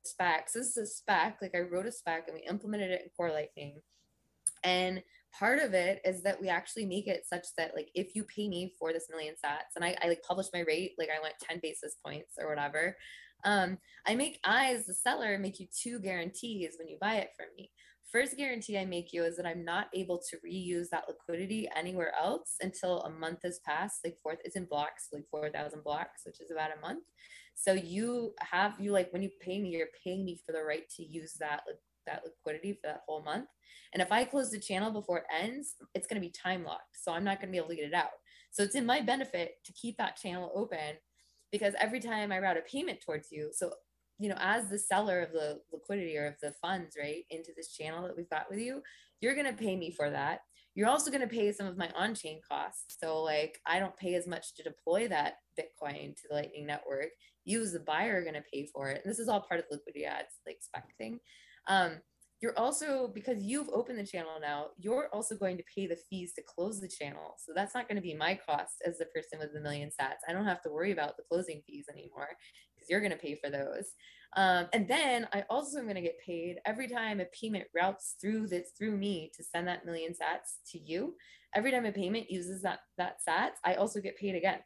spec 0.05 0.45
this 0.53 0.67
is 0.67 0.77
a 0.77 0.85
spec 0.85 1.39
like 1.41 1.55
i 1.55 1.59
wrote 1.59 1.87
a 1.87 1.91
spec 1.91 2.27
and 2.27 2.35
we 2.35 2.47
implemented 2.47 2.91
it 2.91 3.01
in 3.01 3.09
core 3.17 3.31
lightning. 3.31 3.81
And 4.63 5.01
part 5.33 5.57
of 5.57 5.73
it 5.73 6.01
is 6.05 6.21
that 6.21 6.39
we 6.39 6.49
actually 6.49 6.85
make 6.85 7.07
it 7.07 7.23
such 7.27 7.47
that 7.57 7.73
like 7.75 7.89
if 7.95 8.15
you 8.15 8.23
pay 8.25 8.47
me 8.47 8.75
for 8.77 8.93
this 8.93 9.07
million 9.09 9.33
sats 9.43 9.73
and 9.75 9.83
I, 9.83 9.97
I 10.03 10.07
like 10.07 10.21
publish 10.21 10.47
my 10.53 10.61
rate 10.61 10.93
like 10.97 11.09
i 11.09 11.21
went 11.21 11.35
10 11.39 11.59
basis 11.61 11.97
points 12.03 12.33
or 12.39 12.49
whatever 12.49 12.97
um 13.45 13.77
i 14.07 14.15
make 14.15 14.39
i 14.43 14.73
as 14.73 14.87
the 14.87 14.93
seller 14.95 15.37
make 15.37 15.59
you 15.59 15.67
two 15.71 15.99
guarantees 15.99 16.77
when 16.79 16.87
you 16.87 16.97
buy 16.99 17.17
it 17.17 17.29
from 17.37 17.45
me 17.55 17.69
first 18.11 18.37
guarantee 18.37 18.77
i 18.77 18.85
make 18.85 19.13
you 19.13 19.23
is 19.23 19.37
that 19.37 19.45
i'm 19.45 19.63
not 19.63 19.87
able 19.93 20.17
to 20.17 20.37
reuse 20.37 20.89
that 20.89 21.05
liquidity 21.07 21.69
anywhere 21.75 22.13
else 22.21 22.55
until 22.61 23.01
a 23.01 23.09
month 23.09 23.39
has 23.43 23.59
passed 23.65 23.99
like 24.03 24.17
fourth 24.21 24.39
it's 24.43 24.55
in 24.55 24.65
blocks 24.65 25.07
like 25.13 25.25
4000 25.31 25.83
blocks 25.83 26.21
which 26.25 26.41
is 26.41 26.51
about 26.51 26.71
a 26.75 26.81
month 26.81 27.03
so 27.55 27.73
you 27.73 28.33
have 28.39 28.73
you 28.79 28.91
like 28.91 29.11
when 29.11 29.21
you 29.21 29.29
pay 29.41 29.61
me 29.61 29.69
you're 29.69 29.87
paying 30.03 30.25
me 30.25 30.39
for 30.45 30.51
the 30.51 30.63
right 30.63 30.89
to 30.97 31.03
use 31.03 31.33
that 31.39 31.61
that 32.09 32.23
liquidity 32.25 32.73
for 32.73 32.87
that 32.87 33.03
whole 33.07 33.23
month. 33.23 33.47
And 33.93 34.01
if 34.01 34.11
I 34.11 34.23
close 34.23 34.51
the 34.51 34.59
channel 34.59 34.91
before 34.91 35.19
it 35.19 35.25
ends, 35.33 35.75
it's 35.93 36.07
going 36.07 36.21
to 36.21 36.27
be 36.27 36.31
time 36.31 36.63
locked. 36.63 36.97
So 37.01 37.11
I'm 37.11 37.23
not 37.23 37.39
going 37.39 37.49
to 37.49 37.51
be 37.51 37.57
able 37.57 37.69
to 37.69 37.75
get 37.75 37.85
it 37.85 37.93
out. 37.93 38.09
So 38.51 38.63
it's 38.63 38.75
in 38.75 38.85
my 38.85 39.01
benefit 39.01 39.55
to 39.65 39.73
keep 39.73 39.97
that 39.97 40.17
channel 40.17 40.51
open 40.55 40.97
because 41.51 41.73
every 41.79 41.99
time 41.99 42.31
I 42.31 42.39
route 42.39 42.57
a 42.57 42.61
payment 42.61 42.99
towards 43.01 43.31
you, 43.31 43.49
so 43.53 43.71
you 44.19 44.29
know, 44.29 44.37
as 44.39 44.69
the 44.69 44.77
seller 44.77 45.21
of 45.21 45.31
the 45.31 45.61
liquidity 45.71 46.17
or 46.17 46.27
of 46.27 46.35
the 46.41 46.53
funds, 46.61 46.95
right, 46.99 47.23
into 47.29 47.51
this 47.55 47.71
channel 47.71 48.03
that 48.03 48.15
we've 48.15 48.29
got 48.29 48.49
with 48.49 48.59
you, 48.59 48.81
you're 49.21 49.33
going 49.33 49.45
to 49.45 49.53
pay 49.53 49.75
me 49.75 49.91
for 49.91 50.09
that. 50.09 50.41
You're 50.75 50.89
also 50.89 51.09
going 51.09 51.27
to 51.27 51.27
pay 51.27 51.51
some 51.51 51.67
of 51.67 51.77
my 51.77 51.89
on 51.95 52.13
chain 52.13 52.41
costs. 52.47 52.97
So, 53.01 53.21
like, 53.23 53.59
I 53.65 53.79
don't 53.79 53.97
pay 53.97 54.15
as 54.15 54.27
much 54.27 54.53
to 54.55 54.63
deploy 54.63 55.07
that 55.07 55.35
Bitcoin 55.57 56.15
to 56.15 56.21
the 56.29 56.35
Lightning 56.35 56.67
Network. 56.67 57.09
You, 57.45 57.61
as 57.61 57.73
the 57.73 57.79
buyer, 57.79 58.19
are 58.19 58.21
going 58.21 58.35
to 58.35 58.43
pay 58.53 58.67
for 58.67 58.89
it. 58.89 59.01
And 59.03 59.11
this 59.11 59.19
is 59.19 59.29
all 59.29 59.41
part 59.41 59.61
of 59.61 59.65
liquidity 59.71 60.05
ads, 60.05 60.35
like 60.45 60.57
spec 60.61 60.85
thing. 60.97 61.19
Um, 61.67 61.93
you're 62.41 62.57
also 62.57 63.09
because 63.13 63.43
you've 63.43 63.69
opened 63.69 63.99
the 63.99 64.05
channel 64.05 64.39
now 64.41 64.67
you're 64.77 65.09
also 65.11 65.35
going 65.35 65.57
to 65.57 65.63
pay 65.75 65.87
the 65.87 65.97
fees 66.09 66.33
to 66.33 66.41
close 66.41 66.79
the 66.79 66.87
channel 66.87 67.35
so 67.37 67.51
that's 67.53 67.75
not 67.75 67.87
going 67.87 67.97
to 67.97 68.01
be 68.01 68.13
my 68.13 68.37
cost 68.47 68.75
as 68.85 68.97
the 68.97 69.05
person 69.05 69.39
with 69.39 69.53
the 69.53 69.59
million 69.59 69.89
sats 69.89 70.23
i 70.27 70.33
don't 70.33 70.45
have 70.45 70.61
to 70.61 70.69
worry 70.69 70.91
about 70.91 71.17
the 71.17 71.23
closing 71.29 71.61
fees 71.67 71.85
anymore 71.91 72.29
you're 72.89 72.99
going 72.99 73.11
to 73.11 73.17
pay 73.17 73.35
for 73.35 73.49
those. 73.49 73.91
Um, 74.35 74.67
and 74.73 74.87
then 74.87 75.27
i 75.33 75.43
also 75.49 75.79
am 75.79 75.85
going 75.85 75.95
to 75.95 76.01
get 76.01 76.19
paid 76.23 76.57
every 76.63 76.87
time 76.87 77.19
a 77.19 77.25
payment 77.25 77.65
routes 77.73 78.15
through 78.21 78.47
this 78.47 78.69
through 78.77 78.95
me 78.95 79.31
to 79.35 79.43
send 79.43 79.67
that 79.67 79.85
million 79.85 80.11
sats 80.11 80.69
to 80.71 80.79
you. 80.79 81.15
Every 81.55 81.71
time 81.71 81.85
a 81.85 81.91
payment 81.91 82.29
uses 82.29 82.61
that 82.61 82.79
that 82.97 83.17
sats 83.27 83.57
i 83.65 83.73
also 83.75 83.99
get 83.99 84.17
paid 84.17 84.35
again. 84.35 84.59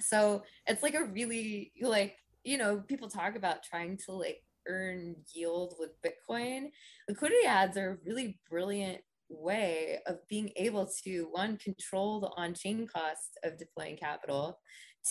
So 0.00 0.42
it's 0.66 0.82
like 0.82 0.94
a 0.94 1.04
really 1.04 1.72
like 1.80 2.16
you 2.44 2.58
know 2.58 2.82
people 2.86 3.08
talk 3.08 3.36
about 3.36 3.62
trying 3.62 3.98
to 4.06 4.12
like 4.12 4.42
earn 4.68 5.16
yield 5.34 5.74
with 5.78 5.90
Bitcoin, 6.02 6.70
liquidity 7.08 7.46
ads 7.46 7.76
are 7.76 7.92
a 7.92 7.98
really 8.04 8.38
brilliant 8.50 9.00
way 9.30 9.98
of 10.06 10.16
being 10.28 10.50
able 10.56 10.88
to 11.04 11.28
one 11.32 11.56
control 11.58 12.20
the 12.20 12.30
on-chain 12.36 12.86
cost 12.86 13.38
of 13.44 13.58
deploying 13.58 13.96
capital 13.96 14.58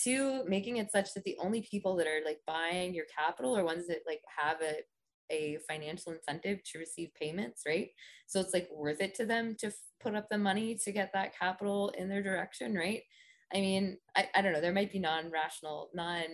two 0.03 0.43
making 0.47 0.77
it 0.77 0.91
such 0.91 1.13
that 1.13 1.23
the 1.23 1.37
only 1.39 1.61
people 1.61 1.95
that 1.95 2.07
are 2.07 2.21
like 2.25 2.39
buying 2.45 2.93
your 2.93 3.05
capital 3.05 3.57
are 3.57 3.63
ones 3.63 3.87
that 3.87 4.01
like 4.07 4.21
have 4.37 4.61
a 4.61 4.75
a 5.29 5.57
financial 5.67 6.13
incentive 6.13 6.63
to 6.63 6.79
receive 6.79 7.09
payments 7.19 7.63
right? 7.67 7.89
So 8.27 8.39
it's 8.39 8.53
like 8.53 8.69
worth 8.73 9.01
it 9.01 9.13
to 9.15 9.25
them 9.25 9.55
to 9.59 9.67
f- 9.67 9.73
put 10.01 10.15
up 10.15 10.29
the 10.29 10.37
money 10.37 10.75
to 10.85 10.91
get 10.93 11.11
that 11.13 11.37
capital 11.37 11.89
in 11.97 12.07
their 12.07 12.23
direction 12.23 12.73
right? 12.75 13.01
I 13.53 13.57
mean 13.57 13.97
i, 14.15 14.27
I 14.35 14.41
don't 14.41 14.53
know 14.53 14.61
there 14.61 14.73
might 14.73 14.91
be 14.91 14.99
non-rational 14.99 15.89
non 15.93 16.25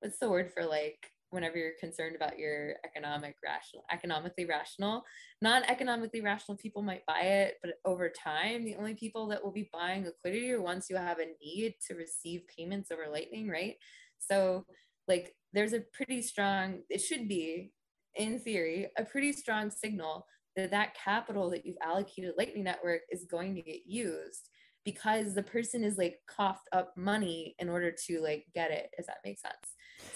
what's 0.00 0.18
the 0.18 0.30
word 0.30 0.52
for 0.52 0.64
like 0.64 1.10
whenever 1.30 1.56
you're 1.56 1.72
concerned 1.78 2.16
about 2.16 2.38
your 2.38 2.74
economic 2.84 3.36
rational 3.44 3.84
economically 3.90 4.44
rational. 4.44 5.02
Non-economically 5.42 6.20
rational 6.20 6.56
people 6.56 6.82
might 6.82 7.06
buy 7.06 7.20
it 7.20 7.54
but 7.62 7.74
over 7.84 8.10
time 8.10 8.64
the 8.64 8.76
only 8.76 8.94
people 8.94 9.26
that 9.28 9.42
will 9.42 9.52
be 9.52 9.68
buying 9.72 10.04
liquidity 10.04 10.50
are 10.52 10.62
ones 10.62 10.86
who 10.88 10.96
have 10.96 11.18
a 11.18 11.26
need 11.44 11.74
to 11.86 11.94
receive 11.94 12.42
payments 12.56 12.90
over 12.90 13.06
lightning 13.10 13.48
right? 13.48 13.76
So 14.18 14.64
like 15.06 15.34
there's 15.52 15.72
a 15.72 15.84
pretty 15.92 16.22
strong 16.22 16.80
it 16.88 17.00
should 17.00 17.28
be 17.28 17.72
in 18.14 18.38
theory 18.38 18.88
a 18.96 19.04
pretty 19.04 19.32
strong 19.32 19.70
signal 19.70 20.26
that 20.56 20.70
that 20.70 20.94
capital 20.94 21.50
that 21.50 21.64
you've 21.64 21.76
allocated 21.82 22.34
lightning 22.36 22.64
network 22.64 23.02
is 23.10 23.24
going 23.24 23.54
to 23.54 23.62
get 23.62 23.80
used 23.86 24.48
because 24.84 25.34
the 25.34 25.42
person 25.42 25.84
is 25.84 25.98
like 25.98 26.18
coughed 26.26 26.68
up 26.72 26.92
money 26.96 27.54
in 27.58 27.68
order 27.68 27.92
to 28.06 28.20
like 28.20 28.46
get 28.54 28.70
it 28.70 28.88
if 28.96 29.06
that 29.06 29.18
makes 29.24 29.42
sense. 29.42 29.54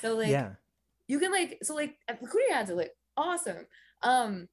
So 0.00 0.16
like 0.16 0.30
yeah 0.30 0.52
you 1.12 1.18
can 1.18 1.30
like 1.30 1.58
so 1.62 1.74
like 1.74 1.96
liquidity 2.08 2.52
ads 2.54 2.70
are 2.70 2.74
like 2.74 2.92
awesome. 3.18 3.66
Um 4.02 4.48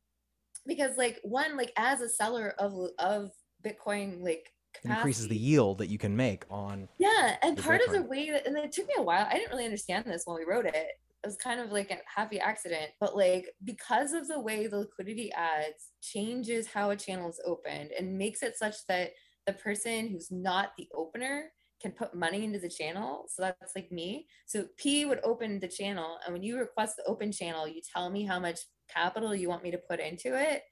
because 0.68 0.98
like 0.98 1.20
one 1.24 1.56
like 1.56 1.72
as 1.78 2.02
a 2.02 2.10
seller 2.10 2.54
of 2.60 2.74
of 3.00 3.32
bitcoin 3.66 4.22
like 4.22 4.52
it 4.84 4.90
increases 4.90 5.28
the 5.28 5.38
yield 5.38 5.78
that 5.78 5.88
you 5.88 5.98
can 5.98 6.16
make 6.16 6.44
on 6.52 6.88
yeah 7.00 7.38
and 7.42 7.58
part 7.58 7.82
of 7.82 7.94
the 7.94 8.04
way 8.04 8.30
that 8.30 8.46
and 8.46 8.58
it 8.58 8.72
took 8.72 8.86
me 8.88 8.94
a 8.98 9.02
while 9.02 9.26
i 9.30 9.34
didn't 9.34 9.50
really 9.52 9.66
understand 9.66 10.06
this 10.06 10.24
when 10.26 10.38
we 10.38 10.46
wrote 10.46 10.66
it. 10.66 10.76
It 10.76 11.28
was 11.28 11.38
kind 11.38 11.60
of 11.60 11.72
like 11.72 11.92
a 11.92 11.98
happy 12.14 12.40
accident 12.40 12.92
but 13.00 13.16
like 13.16 13.48
because 13.64 14.14
of 14.14 14.28
the 14.28 14.40
way 14.40 14.68
the 14.68 14.80
liquidity 14.80 15.32
ads 15.34 15.92
changes 16.02 16.68
how 16.68 16.92
a 16.92 16.96
channel 16.96 17.30
is 17.30 17.42
opened 17.46 17.92
and 17.98 18.18
makes 18.18 18.44
it 18.44 18.58
such 18.58 18.76
that 18.88 19.12
the 19.48 19.54
person 19.54 20.10
who's 20.10 20.30
not 20.30 20.72
the 20.78 20.88
opener 20.94 21.52
can 21.82 21.92
put 21.94 22.14
money 22.14 22.44
into 22.44 22.60
the 22.60 22.70
channel 22.70 23.26
so 23.30 23.42
that's 23.42 23.76
like 23.76 23.92
me. 23.92 24.28
So 24.48 24.66
p 24.78 25.06
would 25.06 25.20
open 25.24 25.60
the 25.60 25.68
channel 25.68 26.18
and 26.26 26.34
when 26.34 26.44
you 26.44 26.58
request 26.58 26.96
the 26.98 27.06
open 27.06 27.32
channel 27.32 27.68
you 27.68 27.82
tell 27.94 28.10
me 28.10 28.26
how 28.26 28.40
much 28.40 28.60
capital 28.94 29.34
you 29.36 29.50
want 29.50 29.64
me 29.64 29.72
to 29.72 29.78
put 29.90 30.00
into 30.00 30.30
it. 30.40 30.64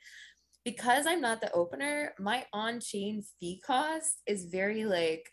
Because 0.65 1.05
i'm 1.07 1.21
not 1.21 1.39
the 1.41 1.51
opener 1.53 2.13
my 2.19 2.45
on-chain 2.53 3.23
fee 3.39 3.61
cost 3.65 4.21
is 4.27 4.45
very 4.45 4.83
like 4.85 5.25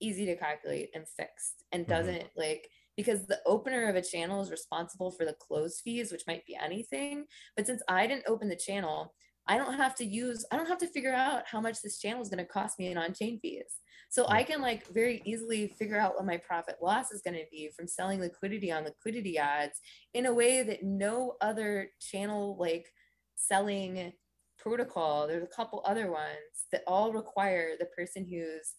easy 0.00 0.26
to 0.26 0.36
calculate 0.36 0.90
and 0.94 1.06
fixed 1.08 1.64
and 1.72 1.84
Mhm. 1.84 1.88
doesn't 1.88 2.28
like 2.36 2.68
because 2.96 3.26
the 3.26 3.40
opener 3.46 3.88
of 3.88 3.96
a 3.96 4.02
channel 4.02 4.40
is 4.42 4.50
responsible 4.50 5.10
for 5.10 5.24
the 5.26 5.34
close 5.34 5.80
fees 5.82 6.10
which 6.10 6.26
might 6.26 6.44
be 6.46 6.56
anything. 6.56 7.26
But 7.56 7.66
since 7.66 7.82
i 7.88 8.06
didn't 8.06 8.28
open 8.28 8.48
the 8.48 8.56
channel 8.56 9.14
i 9.48 9.56
don't 9.56 9.74
have 9.74 9.94
to 9.94 10.04
use 10.04 10.44
i 10.50 10.56
don't 10.56 10.68
have 10.68 10.78
to 10.78 10.86
figure 10.86 11.12
out 11.12 11.42
how 11.46 11.60
much 11.60 11.82
this 11.82 11.98
channel 11.98 12.22
is 12.22 12.28
going 12.28 12.44
to 12.44 12.50
cost 12.50 12.78
me 12.78 12.88
in 12.88 12.98
on-chain 12.98 13.38
fees. 13.40 13.80
So 14.08 14.26
i 14.28 14.42
can 14.42 14.60
like 14.60 14.86
very 14.88 15.22
easily 15.24 15.68
figure 15.68 15.98
out 15.98 16.14
what 16.14 16.26
my 16.26 16.36
profit 16.36 16.76
loss 16.82 17.10
is 17.10 17.22
going 17.22 17.36
to 17.36 17.44
be 17.50 17.70
from 17.76 17.88
selling 17.88 18.20
liquidity 18.20 18.70
on 18.70 18.84
liquidity 18.84 19.38
ads 19.38 19.80
in 20.14 20.26
a 20.26 20.34
way 20.34 20.62
that 20.62 20.82
no 20.82 21.34
other 21.40 21.90
channel 22.00 22.56
like 22.58 22.86
selling 23.34 24.12
protocol 24.58 25.26
there's 25.26 25.44
a 25.44 25.56
couple 25.56 25.82
other 25.84 26.10
ones 26.10 26.66
that 26.72 26.82
all 26.86 27.12
require 27.12 27.72
the 27.78 27.86
person 27.86 28.24
who's 28.24 28.74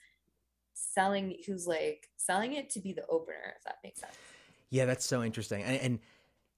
selling 0.73 1.35
who's 1.45 1.65
like 1.67 2.07
selling 2.17 2.53
it 2.53 2.69
to 2.69 2.79
be 2.79 2.93
the 2.93 3.05
opener 3.07 3.53
if 3.55 3.63
that 3.63 3.77
makes 3.83 3.99
sense. 3.99 4.15
Yeah, 4.69 4.85
that's 4.85 5.05
so 5.05 5.23
interesting. 5.23 5.63
And, 5.63 5.79
and 5.79 5.99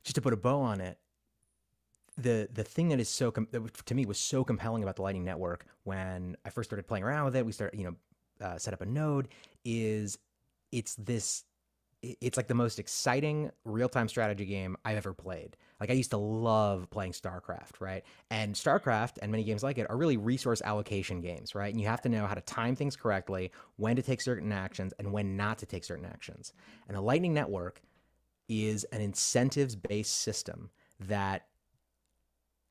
just 0.03 0.15
to 0.15 0.21
put 0.21 0.33
a 0.33 0.37
bow 0.37 0.61
on 0.61 0.81
it, 0.81 0.97
the 2.21 2.49
the 2.53 2.63
thing 2.63 2.89
that 2.89 2.99
is 2.99 3.09
so 3.09 3.31
com- 3.31 3.47
that 3.51 3.85
to 3.85 3.95
me 3.95 4.05
was 4.05 4.19
so 4.19 4.43
compelling 4.43 4.83
about 4.83 4.95
the 4.95 5.01
Lightning 5.01 5.23
Network 5.23 5.65
when 5.83 6.35
I 6.45 6.49
first 6.49 6.69
started 6.69 6.87
playing 6.87 7.03
around 7.03 7.25
with 7.25 7.35
it, 7.35 7.45
we 7.45 7.51
started 7.51 7.77
you 7.79 7.85
know 7.85 8.45
uh, 8.45 8.57
set 8.57 8.73
up 8.73 8.81
a 8.81 8.85
node. 8.85 9.29
Is 9.65 10.17
it's 10.71 10.95
this 10.95 11.43
it's 12.01 12.37
like 12.37 12.47
the 12.47 12.53
most 12.53 12.79
exciting 12.79 13.51
real-time 13.65 14.07
strategy 14.07 14.45
game 14.45 14.77
I've 14.85 14.95
ever 14.95 15.13
played. 15.13 15.57
Like 15.81 15.89
I 15.89 15.93
used 15.93 16.11
to 16.11 16.17
love 16.17 16.89
playing 16.89 17.11
StarCraft, 17.11 17.81
right? 17.81 18.05
And 18.29 18.55
StarCraft 18.55 19.17
and 19.21 19.29
many 19.31 19.43
games 19.43 19.63
like 19.63 19.77
it 19.77 19.89
are 19.89 19.97
really 19.97 20.15
resource 20.15 20.61
allocation 20.61 21.19
games, 21.19 21.55
right? 21.55 21.73
And 21.73 21.81
you 21.81 21.87
have 21.87 22.01
to 22.03 22.09
know 22.09 22.25
how 22.25 22.35
to 22.35 22.41
time 22.41 22.75
things 22.75 22.95
correctly, 22.95 23.51
when 23.75 23.97
to 23.97 24.01
take 24.01 24.21
certain 24.21 24.53
actions 24.53 24.93
and 24.97 25.11
when 25.11 25.35
not 25.35 25.57
to 25.57 25.65
take 25.65 25.83
certain 25.83 26.05
actions. 26.05 26.53
And 26.87 26.95
the 26.95 27.01
Lightning 27.01 27.33
Network 27.33 27.81
is 28.47 28.85
an 28.85 29.01
incentives-based 29.01 30.21
system 30.21 30.69
that 31.01 31.47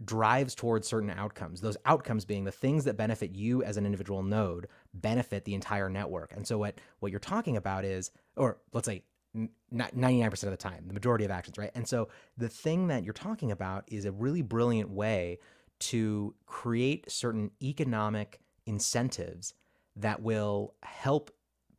drives 0.05 0.55
towards 0.55 0.87
certain 0.87 1.11
outcomes. 1.11 1.61
Those 1.61 1.77
outcomes 1.85 2.25
being 2.25 2.45
the 2.45 2.53
things 2.53 2.85
that 2.85 2.97
benefit 2.97 3.35
you 3.35 3.63
as 3.63 3.77
an 3.77 3.85
individual 3.85 4.23
node 4.23 4.69
benefit 4.95 5.45
the 5.45 5.55
entire 5.55 5.89
network. 5.89 6.33
And 6.35 6.47
so 6.47 6.59
what 6.59 6.81
what 7.01 7.11
you're 7.11 7.19
talking 7.19 7.57
about 7.57 7.85
is 7.85 8.11
or 8.37 8.59
let's 8.73 8.87
say 8.87 9.03
99% 9.73 10.43
of 10.45 10.51
the 10.51 10.57
time, 10.57 10.85
the 10.87 10.95
majority 10.95 11.25
of 11.25 11.31
actions, 11.31 11.59
right? 11.59 11.71
And 11.75 11.87
so 11.87 12.09
the 12.37 12.49
thing 12.49 12.89
that 12.89 13.05
you're 13.05 13.13
talking 13.13 13.53
about 13.53 13.85
is 13.89 14.05
a 14.05 14.13
really 14.13 14.43
brilliant 14.43 14.91
way 14.91 15.39
to 15.81 16.35
create 16.47 17.11
certain 17.11 17.51
economic 17.63 18.41
incentives 18.67 19.55
that 19.97 20.23
will 20.23 20.75
help 20.83 21.31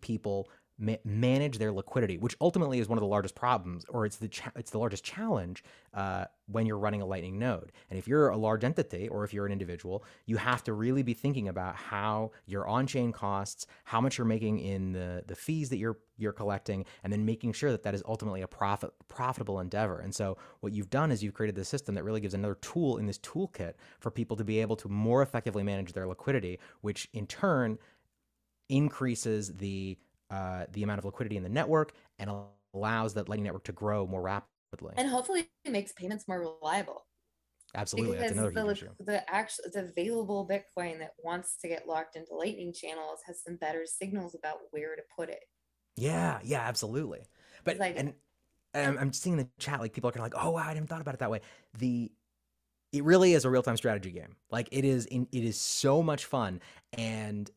people 0.02 0.50
ma- 0.80 0.96
manage 1.04 1.58
their 1.58 1.72
liquidity, 1.72 2.18
which 2.18 2.36
ultimately 2.40 2.80
is 2.80 2.88
one 2.88 2.98
of 2.98 3.02
the 3.02 3.08
largest 3.08 3.36
problems, 3.36 3.86
or 3.90 4.06
it's 4.06 4.16
the 4.16 4.30
cha- 4.30 4.52
it's 4.56 4.72
the 4.72 4.80
largest 4.80 5.04
challenge 5.04 5.64
uh, 5.94 6.26
when 6.48 6.66
you're 6.66 6.80
running 6.80 7.02
a 7.02 7.06
Lightning 7.06 7.38
node. 7.38 7.72
And 7.90 8.00
if 8.00 8.08
you're 8.08 8.30
a 8.30 8.38
large 8.38 8.64
entity, 8.64 9.08
or 9.08 9.24
if 9.24 9.34
you're 9.34 9.46
an 9.46 9.52
individual, 9.52 10.04
you 10.26 10.38
have 10.38 10.64
to 10.64 10.74
really 10.74 11.04
be 11.04 11.14
thinking 11.14 11.48
about 11.48 11.76
how 11.76 12.32
your 12.46 12.68
on-chain 12.68 13.12
costs, 13.12 13.68
how 13.84 14.02
much 14.02 14.18
you're 14.18 14.26
making 14.26 14.60
in 14.60 14.94
the 14.94 15.24
the 15.28 15.36
fees 15.36 15.70
that 15.70 15.78
you're 15.78 16.00
you're 16.18 16.34
collecting, 16.34 16.86
and 17.04 17.14
then 17.14 17.26
making 17.26 17.54
sure 17.54 17.72
that 17.72 17.84
that 17.84 17.94
is 17.94 18.04
ultimately 18.08 18.42
a 18.42 18.48
profit 18.48 18.92
profitable 19.08 19.60
endeavor. 19.60 20.00
And 20.00 20.16
so 20.16 20.38
what 20.62 20.74
you've 20.74 20.90
done 20.90 21.12
is 21.12 21.22
you've 21.22 21.34
created 21.34 21.56
this 21.56 21.70
system 21.70 21.96
that 21.96 22.04
really 22.04 22.22
gives 22.22 22.34
another 22.34 22.56
tool 22.56 22.98
in 22.98 23.06
this 23.06 23.20
toolkit 23.20 23.74
for 24.00 24.12
people 24.12 24.38
to 24.38 24.44
be 24.44 24.60
able 24.62 24.76
to 24.78 24.90
more 24.90 25.22
effectively 25.22 25.64
manage 25.64 25.94
their 25.94 26.08
liquidity, 26.08 26.60
which 26.82 27.10
in 27.14 27.28
turn 27.28 27.78
increases 28.70 29.56
the 29.58 29.98
uh, 30.30 30.66
the 30.72 30.84
amount 30.84 31.00
of 31.00 31.06
liquidity 31.06 31.38
in 31.38 31.44
the 31.44 31.50
network 31.50 31.94
and 32.20 32.30
allows 32.74 33.14
that 33.16 33.30
Lightning 33.30 33.46
Network 33.46 33.64
to 33.66 33.72
grow 33.72 34.06
more 34.08 34.22
rapidly. 34.22 34.94
and 34.98 35.10
hopefully 35.10 35.50
it 35.66 35.72
makes 35.72 35.92
payments 35.94 36.28
more 36.28 36.40
reliable 36.40 37.06
Absolutely, 37.76 38.18
that's 38.18 38.34
because 38.34 38.38
another 38.38 38.52
the, 38.52 38.62
huge 38.62 38.82
liq- 38.82 38.84
issue. 38.84 38.90
the 39.00 39.30
actual 39.34 39.66
the 39.74 39.82
available 39.86 40.48
bitcoin 40.48 41.00
that 41.00 41.14
wants 41.24 41.58
to 41.58 41.68
get 41.68 41.88
locked 41.88 42.16
into 42.16 42.34
lightning 42.36 42.74
channels 42.74 43.20
has 43.28 43.44
some 43.44 43.58
better 43.58 43.86
signals 43.86 44.36
about 44.36 44.58
where 44.72 44.96
to 44.96 45.02
put 45.16 45.30
it 45.30 45.44
Yeah, 45.96 46.40
yeah, 46.44 46.62
absolutely. 46.62 47.22
But 47.64 47.78
Like- 47.78 47.96
and, 47.98 48.14
and 48.74 48.98
I'm, 48.98 48.98
I'm 48.98 49.14
seeing 49.14 49.38
in 49.38 49.46
the 49.46 49.50
chat 49.60 49.80
like 49.80 49.94
people 49.94 50.10
are 50.10 50.14
kind 50.14 50.26
of 50.26 50.32
like, 50.34 50.44
oh 50.44 50.52
wow, 50.52 50.68
I 50.68 50.74
didn't 50.74 50.90
thought 50.90 51.02
about 51.02 51.14
it 51.16 51.20
that 51.20 51.32
way. 51.32 51.42
The 51.78 52.12
it 52.92 53.04
really 53.04 53.34
is 53.34 53.46
a 53.46 53.50
real 53.50 53.62
time 53.64 53.78
strategy 53.78 54.12
game. 54.12 54.36
Like 54.50 54.70
it 54.72 54.84
is 54.86 55.06
in 55.08 55.28
it 55.32 55.44
is 55.44 55.60
so 55.60 56.02
much 56.02 56.26
fun 56.26 56.62
and 56.94 57.50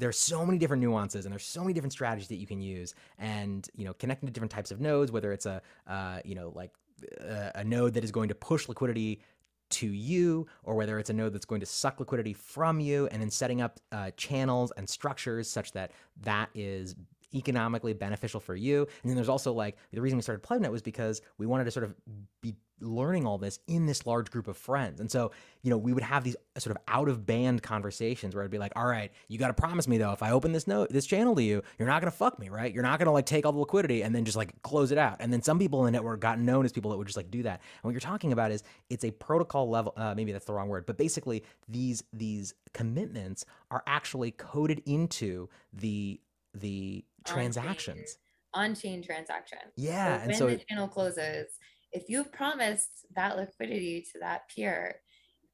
there's 0.00 0.18
so 0.18 0.44
many 0.44 0.58
different 0.58 0.82
nuances 0.82 1.24
and 1.26 1.32
there's 1.32 1.44
so 1.44 1.60
many 1.60 1.72
different 1.72 1.92
strategies 1.92 2.28
that 2.28 2.36
you 2.36 2.46
can 2.46 2.60
use 2.60 2.94
and 3.18 3.68
you 3.76 3.84
know 3.84 3.94
connecting 3.94 4.26
to 4.26 4.32
different 4.32 4.50
types 4.50 4.70
of 4.70 4.80
nodes 4.80 5.12
whether 5.12 5.32
it's 5.32 5.46
a 5.46 5.62
uh, 5.86 6.18
you 6.24 6.34
know 6.34 6.52
like 6.54 6.72
a, 7.20 7.52
a 7.56 7.64
node 7.64 7.94
that 7.94 8.02
is 8.02 8.10
going 8.10 8.28
to 8.28 8.34
push 8.34 8.68
liquidity 8.68 9.20
to 9.68 9.86
you 9.86 10.46
or 10.64 10.74
whether 10.74 10.98
it's 10.98 11.10
a 11.10 11.12
node 11.12 11.32
that's 11.32 11.44
going 11.44 11.60
to 11.60 11.66
suck 11.66 12.00
liquidity 12.00 12.32
from 12.32 12.80
you 12.80 13.06
and 13.08 13.22
then 13.22 13.30
setting 13.30 13.60
up 13.60 13.78
uh, 13.92 14.10
channels 14.16 14.72
and 14.76 14.88
structures 14.88 15.48
such 15.48 15.70
that 15.72 15.92
that 16.22 16.48
is 16.54 16.96
economically 17.34 17.92
beneficial 17.92 18.40
for 18.40 18.54
you. 18.54 18.86
And 19.02 19.10
then 19.10 19.16
there's 19.16 19.28
also 19.28 19.52
like 19.52 19.76
the 19.92 20.00
reason 20.00 20.16
we 20.18 20.22
started 20.22 20.42
Plebnet 20.42 20.70
was 20.70 20.82
because 20.82 21.20
we 21.38 21.46
wanted 21.46 21.64
to 21.64 21.70
sort 21.70 21.84
of 21.84 21.94
be 22.40 22.56
learning 22.82 23.26
all 23.26 23.36
this 23.36 23.58
in 23.66 23.86
this 23.86 24.06
large 24.06 24.30
group 24.30 24.48
of 24.48 24.56
friends. 24.56 25.00
And 25.00 25.10
so 25.10 25.32
you 25.62 25.70
know 25.70 25.76
we 25.76 25.92
would 25.92 26.02
have 26.02 26.24
these 26.24 26.36
sort 26.56 26.74
of 26.76 26.82
out 26.88 27.08
of 27.08 27.26
band 27.26 27.62
conversations 27.62 28.34
where 28.34 28.42
i'd 28.42 28.50
be 28.50 28.58
like 28.58 28.72
all 28.76 28.86
right 28.86 29.12
you 29.28 29.38
got 29.38 29.48
to 29.48 29.54
promise 29.54 29.86
me 29.86 29.98
though 29.98 30.12
if 30.12 30.22
i 30.22 30.30
open 30.30 30.52
this 30.52 30.66
note 30.66 30.88
this 30.90 31.06
channel 31.06 31.34
to 31.34 31.42
you 31.42 31.62
you're 31.78 31.86
not 31.88 32.00
going 32.00 32.10
to 32.10 32.16
fuck 32.16 32.38
me 32.38 32.48
right? 32.50 32.74
You're 32.74 32.82
not 32.82 32.98
going 32.98 33.06
to 33.06 33.12
like 33.12 33.26
take 33.26 33.46
all 33.46 33.52
the 33.52 33.58
liquidity 33.58 34.02
and 34.02 34.14
then 34.14 34.24
just 34.24 34.36
like 34.36 34.60
close 34.62 34.90
it 34.90 34.98
out. 34.98 35.16
And 35.20 35.32
then 35.32 35.42
some 35.42 35.58
people 35.58 35.80
in 35.80 35.86
the 35.86 35.92
network 35.92 36.20
got 36.20 36.38
known 36.38 36.64
as 36.64 36.72
people 36.72 36.90
that 36.90 36.96
would 36.98 37.06
just 37.06 37.16
like 37.16 37.30
do 37.30 37.42
that. 37.44 37.60
And 37.60 37.82
what 37.82 37.92
you're 37.92 38.00
talking 38.00 38.32
about 38.32 38.50
is 38.50 38.62
it's 38.88 39.04
a 39.04 39.10
protocol 39.10 39.68
level 39.68 39.92
uh, 39.96 40.14
maybe 40.14 40.32
that's 40.32 40.44
the 40.44 40.52
wrong 40.52 40.68
word 40.68 40.86
but 40.86 40.96
basically 40.96 41.44
these 41.68 42.02
these 42.12 42.54
commitments 42.74 43.44
are 43.70 43.82
actually 43.86 44.32
coded 44.32 44.82
into 44.86 45.48
the 45.72 46.20
the 46.54 47.04
transactions. 47.24 48.18
on-chain 48.54 49.02
transaction 49.02 49.58
yeah 49.76 50.16
so 50.16 50.20
and 50.22 50.28
when 50.30 50.38
so 50.38 50.46
the 50.46 50.52
it- 50.54 50.66
channel 50.68 50.88
closes 50.88 51.46
if 51.92 52.04
you've 52.08 52.32
promised 52.32 53.06
that 53.14 53.36
liquidity 53.36 54.04
to 54.12 54.18
that 54.20 54.42
peer 54.54 54.96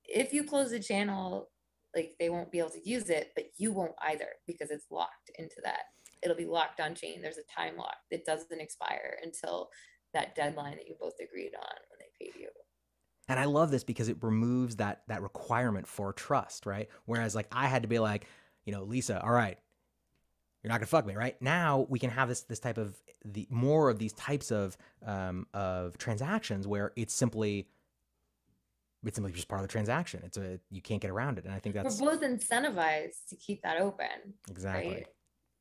if 0.05 0.33
you 0.33 0.45
close 0.45 0.71
the 0.71 0.81
channel 0.81 1.49
like 1.95 2.15
they 2.21 2.29
won't 2.31 2.53
be 2.53 2.59
able 2.59 2.71
to 2.71 2.89
use 2.89 3.09
it 3.11 3.33
but 3.35 3.45
you 3.57 3.73
won't 3.73 3.95
either 4.03 4.29
because 4.47 4.71
it's 4.71 4.87
locked 4.91 5.31
into 5.39 5.57
that. 5.65 5.81
It'll 6.23 6.37
be 6.37 6.45
locked 6.47 6.81
on 6.81 6.95
chain. 6.95 7.23
There's 7.23 7.39
a 7.39 7.55
time 7.61 7.77
lock 7.77 7.97
that 8.11 8.25
doesn't 8.25 8.61
expire 8.61 9.17
until 9.23 9.69
that 10.13 10.35
deadline 10.35 10.77
that 10.77 10.87
you 10.87 10.95
both 11.01 11.15
agreed 11.23 11.53
on 11.55 11.77
when 11.91 11.99
they 11.99 12.11
paid 12.25 12.39
you. 12.41 12.49
And 13.29 13.41
I 13.41 13.45
love 13.45 13.71
this 13.71 13.83
because 13.85 14.09
it 14.09 14.17
removes 14.23 14.77
that 14.77 15.03
that 15.09 15.23
requirement 15.23 15.87
for 15.87 16.13
trust, 16.13 16.67
right? 16.67 16.89
Whereas 17.07 17.35
like 17.35 17.49
I 17.51 17.67
had 17.67 17.83
to 17.83 17.89
be 17.89 17.99
like, 17.99 18.27
you 18.65 18.73
know, 18.73 18.83
Lisa, 18.85 19.23
all 19.23 19.33
right, 19.33 19.59
you're 20.67 20.73
not 20.73 20.81
gonna 20.81 20.89
fuck 20.89 21.07
me, 21.07 21.15
right? 21.15 21.41
Now 21.41 21.87
we 21.89 22.01
can 22.01 22.11
have 22.11 22.29
this 22.29 22.41
this 22.41 22.59
type 22.59 22.77
of 22.77 23.01
the 23.25 23.47
more 23.51 23.89
of 23.89 24.01
these 24.01 24.13
types 24.15 24.51
of 24.51 24.77
um, 25.07 25.47
of 25.55 25.97
transactions 25.97 26.67
where 26.67 26.93
it's 26.97 27.15
simply 27.15 27.69
it's 29.05 29.15
simply 29.15 29.31
just 29.31 29.47
part 29.47 29.61
of 29.61 29.69
the 29.69 29.71
transaction. 29.71 30.23
It's 30.25 30.37
a 30.37 30.59
you 30.73 30.83
can't 30.83 31.01
get 31.01 31.13
around 31.13 31.39
it, 31.39 31.45
and 31.45 31.55
I 31.55 31.61
think 31.61 31.77
that's 31.77 32.01
we're 32.01 32.17
both 32.17 32.23
incentivized 32.23 33.29
to 33.29 33.37
keep 33.37 33.63
that 33.63 33.81
open 33.81 34.35
exactly. 34.51 34.93
right? 34.93 35.07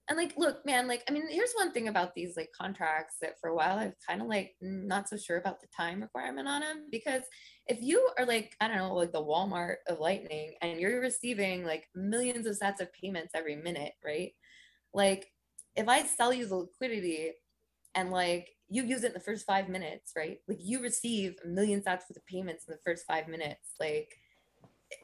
And 0.09 0.17
like 0.17 0.33
look 0.37 0.63
man 0.67 0.87
like 0.87 1.03
i 1.09 1.11
mean 1.11 1.27
here's 1.31 1.53
one 1.53 1.71
thing 1.71 1.87
about 1.87 2.13
these 2.13 2.37
like 2.37 2.51
contracts 2.55 3.15
that 3.23 3.39
for 3.41 3.49
a 3.49 3.55
while 3.55 3.79
i've 3.79 3.95
kind 4.07 4.21
of 4.21 4.27
like 4.27 4.53
not 4.61 5.09
so 5.09 5.17
sure 5.17 5.37
about 5.37 5.59
the 5.59 5.67
time 5.75 5.99
requirement 5.99 6.47
on 6.47 6.61
them 6.61 6.85
because 6.91 7.23
if 7.65 7.81
you 7.81 8.07
are 8.19 8.25
like 8.27 8.55
i 8.61 8.67
don't 8.67 8.77
know 8.77 8.93
like 8.93 9.11
the 9.11 9.19
walmart 9.19 9.77
of 9.87 9.99
lightning 9.99 10.53
and 10.61 10.79
you're 10.79 11.01
receiving 11.01 11.65
like 11.65 11.87
millions 11.95 12.45
of 12.45 12.55
sets 12.55 12.81
of 12.81 12.93
payments 12.93 13.31
every 13.33 13.55
minute 13.55 13.93
right 14.05 14.33
like 14.95 15.27
if 15.75 15.87
i 15.87 16.03
sell 16.03 16.33
you 16.33 16.47
the 16.47 16.55
liquidity 16.55 17.31
and 17.93 18.11
like 18.11 18.49
you 18.67 18.83
use 18.83 19.03
it 19.03 19.07
in 19.07 19.13
the 19.13 19.19
first 19.19 19.45
five 19.45 19.69
minutes 19.69 20.13
right 20.15 20.39
like 20.47 20.57
you 20.59 20.81
receive 20.81 21.35
a 21.43 21.47
million 21.47 21.81
sats 21.81 22.09
worth 22.09 22.17
of 22.17 22.25
payments 22.25 22.65
in 22.67 22.71
the 22.71 22.79
first 22.83 23.05
five 23.05 23.27
minutes 23.27 23.73
like 23.79 24.17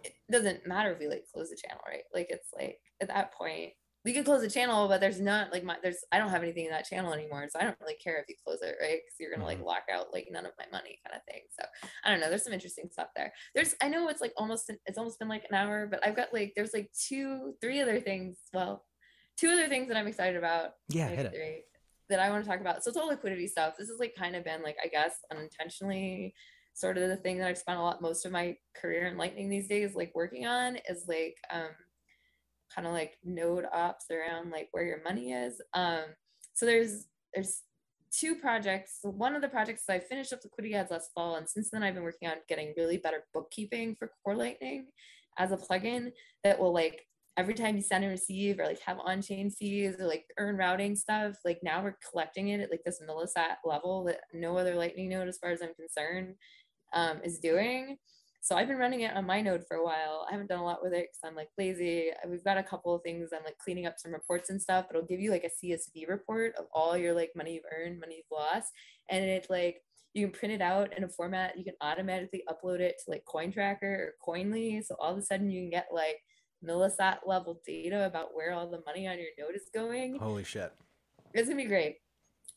it 0.03 0.13
doesn't 0.31 0.65
matter 0.65 0.91
if 0.91 0.99
we 0.99 1.07
like 1.07 1.25
close 1.33 1.49
the 1.49 1.57
channel 1.57 1.83
right 1.87 2.03
like 2.13 2.27
it's 2.29 2.49
like 2.57 2.79
at 3.01 3.07
that 3.07 3.33
point 3.33 3.73
we 4.03 4.13
can 4.13 4.23
close 4.23 4.41
the 4.41 4.49
channel, 4.49 4.87
but 4.87 4.99
there's 4.99 5.21
not 5.21 5.51
like 5.51 5.63
my 5.63 5.75
there's 5.83 6.03
I 6.11 6.17
don't 6.17 6.29
have 6.29 6.41
anything 6.41 6.65
in 6.65 6.71
that 6.71 6.87
channel 6.87 7.13
anymore, 7.13 7.47
so 7.49 7.59
I 7.59 7.63
don't 7.63 7.77
really 7.79 7.97
care 8.03 8.17
if 8.17 8.25
you 8.27 8.35
close 8.43 8.59
it, 8.61 8.75
right? 8.81 8.99
Because 9.03 9.19
you're 9.19 9.31
gonna 9.31 9.45
like 9.45 9.59
mm-hmm. 9.59 9.67
lock 9.67 9.83
out 9.93 10.07
like 10.11 10.27
none 10.31 10.45
of 10.45 10.53
my 10.57 10.65
money, 10.71 10.99
kind 11.05 11.15
of 11.15 11.23
thing. 11.31 11.41
So 11.59 11.65
I 12.03 12.09
don't 12.09 12.19
know. 12.19 12.29
There's 12.29 12.43
some 12.43 12.53
interesting 12.53 12.89
stuff 12.91 13.09
there. 13.15 13.31
There's 13.53 13.75
I 13.81 13.89
know 13.89 14.07
it's 14.09 14.21
like 14.21 14.33
almost 14.37 14.71
it's 14.85 14.97
almost 14.97 15.19
been 15.19 15.27
like 15.27 15.45
an 15.49 15.55
hour, 15.55 15.87
but 15.89 16.05
I've 16.05 16.15
got 16.15 16.33
like 16.33 16.53
there's 16.55 16.73
like 16.73 16.89
two 16.93 17.53
three 17.61 17.79
other 17.79 17.99
things. 17.99 18.37
Well, 18.53 18.83
two 19.37 19.49
other 19.49 19.67
things 19.67 19.87
that 19.87 19.97
I'm 19.97 20.07
excited 20.07 20.37
about. 20.37 20.71
Yeah, 20.89 21.09
hit 21.09 21.25
it. 21.27 21.33
Three, 21.33 21.63
that 22.09 22.19
I 22.19 22.29
want 22.29 22.43
to 22.43 22.49
talk 22.49 22.61
about. 22.61 22.83
So 22.83 22.89
it's 22.89 22.97
all 22.97 23.07
liquidity 23.07 23.47
stuff. 23.47 23.75
This 23.77 23.89
has 23.89 23.99
like 23.99 24.15
kind 24.15 24.35
of 24.35 24.43
been 24.43 24.61
like 24.61 24.77
I 24.83 24.87
guess 24.87 25.17
unintentionally 25.31 26.33
sort 26.73 26.97
of 26.97 27.09
the 27.09 27.17
thing 27.17 27.37
that 27.37 27.47
I've 27.47 27.57
spent 27.57 27.79
a 27.79 27.81
lot 27.81 28.01
most 28.01 28.25
of 28.25 28.31
my 28.31 28.55
career 28.79 29.07
in 29.07 29.17
Lightning 29.17 29.49
these 29.49 29.67
days, 29.67 29.95
like 29.95 30.11
working 30.15 30.45
on 30.45 30.77
is 30.89 31.05
like 31.07 31.37
um 31.51 31.69
kind 32.73 32.87
of 32.87 32.93
like 32.93 33.17
node 33.23 33.65
ops 33.73 34.05
around 34.11 34.51
like 34.51 34.69
where 34.71 34.85
your 34.85 35.03
money 35.03 35.33
is. 35.33 35.61
Um, 35.73 36.03
so 36.53 36.65
there's 36.65 37.07
there's 37.33 37.61
two 38.11 38.35
projects. 38.35 38.99
So 39.01 39.09
one 39.09 39.35
of 39.35 39.41
the 39.41 39.49
projects 39.49 39.83
I 39.89 39.99
finished 39.99 40.33
up 40.33 40.43
liquidity 40.43 40.75
ads 40.75 40.91
last 40.91 41.11
fall, 41.13 41.35
and 41.35 41.49
since 41.49 41.69
then 41.69 41.83
I've 41.83 41.93
been 41.93 42.03
working 42.03 42.29
on 42.29 42.35
getting 42.47 42.73
really 42.77 42.97
better 42.97 43.23
bookkeeping 43.33 43.95
for 43.97 44.11
Core 44.23 44.35
Lightning 44.35 44.87
as 45.37 45.51
a 45.51 45.57
plugin 45.57 46.11
that 46.43 46.59
will 46.59 46.73
like 46.73 47.05
every 47.37 47.53
time 47.53 47.75
you 47.75 47.81
send 47.81 48.03
and 48.03 48.11
receive 48.11 48.59
or 48.59 48.65
like 48.65 48.81
have 48.81 48.99
on-chain 48.99 49.49
fees 49.49 49.95
or 49.99 50.05
like 50.05 50.25
earn 50.37 50.57
routing 50.57 50.95
stuff, 50.95 51.35
like 51.45 51.59
now 51.63 51.81
we're 51.81 51.97
collecting 52.09 52.49
it 52.49 52.59
at 52.59 52.71
like 52.71 52.83
this 52.85 53.01
millisat 53.07 53.55
level 53.65 54.03
that 54.03 54.21
no 54.33 54.57
other 54.57 54.75
lightning 54.75 55.09
node, 55.09 55.27
as 55.27 55.37
far 55.37 55.51
as 55.51 55.61
I'm 55.61 55.73
concerned, 55.75 56.35
um, 56.93 57.21
is 57.23 57.39
doing. 57.39 57.97
So 58.43 58.55
I've 58.55 58.67
been 58.67 58.77
running 58.77 59.01
it 59.01 59.15
on 59.15 59.25
my 59.25 59.39
node 59.39 59.63
for 59.67 59.77
a 59.77 59.85
while. 59.85 60.25
I 60.27 60.31
haven't 60.31 60.49
done 60.49 60.59
a 60.59 60.65
lot 60.65 60.81
with 60.81 60.93
it 60.93 61.09
because 61.11 61.19
I'm 61.23 61.35
like 61.35 61.49
lazy. 61.59 62.09
We've 62.27 62.43
got 62.43 62.57
a 62.57 62.63
couple 62.63 62.95
of 62.95 63.03
things. 63.03 63.29
I'm 63.33 63.43
like 63.45 63.59
cleaning 63.59 63.85
up 63.85 63.99
some 63.99 64.11
reports 64.11 64.49
and 64.49 64.59
stuff, 64.59 64.85
but 64.87 64.97
it'll 64.97 65.07
give 65.07 65.19
you 65.19 65.29
like 65.29 65.43
a 65.43 65.65
CSV 65.65 66.09
report 66.09 66.55
of 66.57 66.65
all 66.73 66.97
your 66.97 67.13
like 67.13 67.31
money 67.35 67.53
you've 67.53 67.63
earned, 67.71 67.99
money 67.99 68.15
you've 68.17 68.37
lost. 68.37 68.73
And 69.09 69.23
it's 69.23 69.49
like 69.49 69.83
you 70.13 70.25
can 70.25 70.37
print 70.37 70.55
it 70.55 70.61
out 70.61 70.97
in 70.97 71.03
a 71.03 71.07
format. 71.07 71.55
You 71.55 71.63
can 71.63 71.75
automatically 71.81 72.43
upload 72.49 72.79
it 72.79 72.95
to 73.05 73.11
like 73.11 73.23
Cointracker 73.25 73.83
or 73.83 74.13
Koinly. 74.27 74.83
So 74.83 74.95
all 74.99 75.11
of 75.11 75.19
a 75.19 75.21
sudden 75.21 75.51
you 75.51 75.61
can 75.61 75.69
get 75.69 75.87
like 75.93 76.17
millisat 76.65 77.19
level 77.25 77.61
data 77.65 78.05
about 78.05 78.33
where 78.33 78.53
all 78.53 78.69
the 78.69 78.81
money 78.85 79.07
on 79.07 79.17
your 79.17 79.27
note 79.39 79.55
is 79.55 79.69
going. 79.73 80.17
Holy 80.17 80.43
shit. 80.43 80.71
It's 81.33 81.47
gonna 81.47 81.61
be 81.61 81.67
great. 81.67 81.97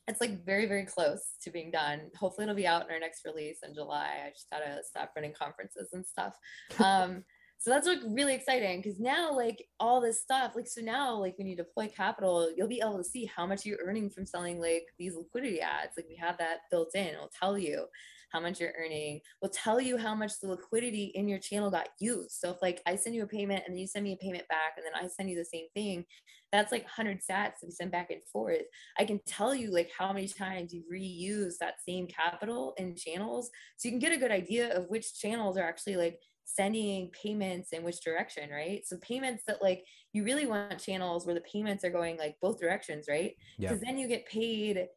It's 0.06 0.20
like 0.20 0.44
very 0.44 0.66
very 0.66 0.84
close 0.84 1.22
to 1.42 1.50
being 1.50 1.70
done. 1.70 2.10
Hopefully 2.18 2.44
it'll 2.44 2.56
be 2.56 2.66
out 2.66 2.84
in 2.86 2.92
our 2.92 3.00
next 3.00 3.24
release 3.24 3.58
in 3.66 3.74
july. 3.74 4.10
I 4.26 4.30
just 4.30 4.50
gotta 4.50 4.80
stop 4.88 5.12
running 5.16 5.32
conferences 5.32 5.90
and 5.92 6.04
stuff. 6.04 6.34
Um 6.78 7.24
so 7.58 7.70
that's 7.70 7.86
like 7.86 8.00
really 8.06 8.34
exciting 8.34 8.82
because 8.82 9.00
now 9.00 9.34
like 9.34 9.64
all 9.80 10.00
this 10.00 10.20
stuff 10.20 10.52
like 10.54 10.66
so 10.66 10.82
now 10.82 11.16
like 11.16 11.38
when 11.38 11.46
you 11.46 11.56
deploy 11.56 11.88
capital 11.88 12.52
you'll 12.54 12.68
be 12.68 12.80
able 12.80 12.98
to 12.98 13.04
see 13.04 13.24
how 13.24 13.46
much 13.46 13.64
you're 13.64 13.78
earning 13.82 14.10
from 14.10 14.26
selling 14.26 14.60
like 14.60 14.84
these 14.98 15.14
liquidity 15.16 15.60
ads. 15.60 15.92
Like 15.96 16.06
we 16.08 16.16
have 16.16 16.36
that 16.38 16.58
built 16.70 16.94
in. 16.94 17.06
It'll 17.06 17.30
tell 17.40 17.56
you 17.56 17.86
how 18.34 18.40
much 18.40 18.60
you're 18.60 18.72
earning 18.78 19.20
will 19.40 19.48
tell 19.48 19.80
you 19.80 19.96
how 19.96 20.14
much 20.14 20.40
the 20.40 20.48
liquidity 20.48 21.12
in 21.14 21.28
your 21.28 21.38
channel 21.38 21.70
got 21.70 21.88
used. 22.00 22.32
So 22.32 22.50
if 22.50 22.60
like 22.60 22.82
I 22.84 22.96
send 22.96 23.14
you 23.14 23.22
a 23.22 23.28
payment 23.28 23.62
and 23.64 23.74
then 23.74 23.80
you 23.80 23.86
send 23.86 24.02
me 24.02 24.12
a 24.12 24.16
payment 24.16 24.48
back 24.48 24.74
and 24.76 24.84
then 24.84 24.92
I 25.00 25.06
send 25.06 25.30
you 25.30 25.36
the 25.36 25.44
same 25.44 25.66
thing, 25.72 26.04
that's 26.50 26.72
like 26.72 26.82
100 26.82 27.18
sats 27.18 27.28
that 27.28 27.66
we 27.66 27.70
send 27.70 27.92
back 27.92 28.10
and 28.10 28.20
forth. 28.32 28.62
I 28.98 29.04
can 29.04 29.20
tell 29.24 29.54
you 29.54 29.72
like 29.72 29.90
how 29.96 30.12
many 30.12 30.26
times 30.26 30.74
you 30.74 30.82
reuse 30.92 31.54
that 31.60 31.74
same 31.86 32.08
capital 32.08 32.74
in 32.76 32.96
channels. 32.96 33.50
So 33.76 33.88
you 33.88 33.92
can 33.92 34.00
get 34.00 34.12
a 34.12 34.20
good 34.20 34.32
idea 34.32 34.76
of 34.76 34.88
which 34.88 35.18
channels 35.18 35.56
are 35.56 35.62
actually 35.64 35.96
like 35.96 36.18
sending 36.44 37.10
payments 37.10 37.72
in 37.72 37.84
which 37.84 38.02
direction, 38.02 38.50
right? 38.50 38.82
So 38.84 38.96
payments 39.00 39.44
that 39.46 39.62
like 39.62 39.84
you 40.12 40.24
really 40.24 40.46
want 40.46 40.78
channels 40.78 41.24
where 41.24 41.34
the 41.34 41.40
payments 41.40 41.84
are 41.84 41.90
going 41.90 42.18
like 42.18 42.36
both 42.42 42.60
directions, 42.60 43.06
right? 43.08 43.32
Because 43.58 43.80
yeah. 43.80 43.90
then 43.90 43.98
you 43.98 44.08
get 44.08 44.26
paid 44.26 44.88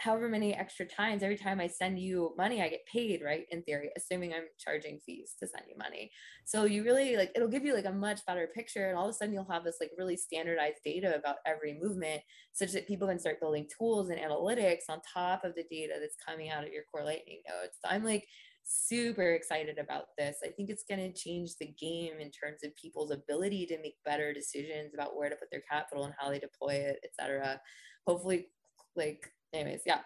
however 0.00 0.28
many 0.28 0.54
extra 0.54 0.86
times 0.86 1.22
every 1.22 1.36
time 1.36 1.60
i 1.60 1.66
send 1.66 1.98
you 1.98 2.34
money 2.36 2.62
i 2.62 2.68
get 2.68 2.84
paid 2.90 3.20
right 3.24 3.46
in 3.50 3.62
theory 3.62 3.90
assuming 3.96 4.32
i'm 4.32 4.44
charging 4.58 4.98
fees 5.04 5.34
to 5.38 5.46
send 5.46 5.64
you 5.68 5.76
money. 5.78 6.10
So 6.44 6.64
you 6.64 6.84
really 6.84 7.16
like 7.16 7.32
it'll 7.34 7.48
give 7.48 7.64
you 7.64 7.74
like 7.74 7.84
a 7.84 7.92
much 7.92 8.24
better 8.26 8.48
picture 8.54 8.88
and 8.88 8.96
all 8.96 9.06
of 9.06 9.10
a 9.10 9.12
sudden 9.12 9.34
you'll 9.34 9.50
have 9.50 9.64
this 9.64 9.78
like 9.80 9.90
really 9.98 10.16
standardized 10.16 10.80
data 10.84 11.14
about 11.16 11.36
every 11.46 11.78
movement 11.80 12.22
such 12.52 12.72
that 12.72 12.88
people 12.88 13.08
can 13.08 13.18
start 13.18 13.40
building 13.40 13.66
tools 13.76 14.10
and 14.10 14.20
analytics 14.20 14.88
on 14.88 15.00
top 15.02 15.44
of 15.44 15.54
the 15.54 15.64
data 15.70 15.94
that's 16.00 16.16
coming 16.26 16.50
out 16.50 16.64
of 16.64 16.72
your 16.72 16.84
core 16.90 17.04
lightning 17.04 17.42
nodes. 17.48 17.76
So 17.84 17.90
i'm 17.90 18.04
like 18.04 18.26
super 18.62 19.32
excited 19.32 19.78
about 19.78 20.04
this. 20.18 20.36
I 20.44 20.48
think 20.48 20.70
it's 20.70 20.84
going 20.88 21.00
to 21.00 21.18
change 21.18 21.52
the 21.58 21.74
game 21.80 22.20
in 22.20 22.30
terms 22.30 22.62
of 22.62 22.76
people's 22.76 23.10
ability 23.10 23.66
to 23.66 23.80
make 23.80 23.94
better 24.04 24.32
decisions 24.32 24.92
about 24.94 25.16
where 25.16 25.30
to 25.30 25.36
put 25.36 25.50
their 25.50 25.62
capital 25.68 26.04
and 26.04 26.14
how 26.18 26.28
they 26.28 26.38
deploy 26.38 26.74
it 26.74 27.00
et 27.02 27.10
cetera. 27.18 27.60
hopefully 28.06 28.48
like 28.96 29.32
anyways, 29.52 29.82
yeah. 29.86 30.00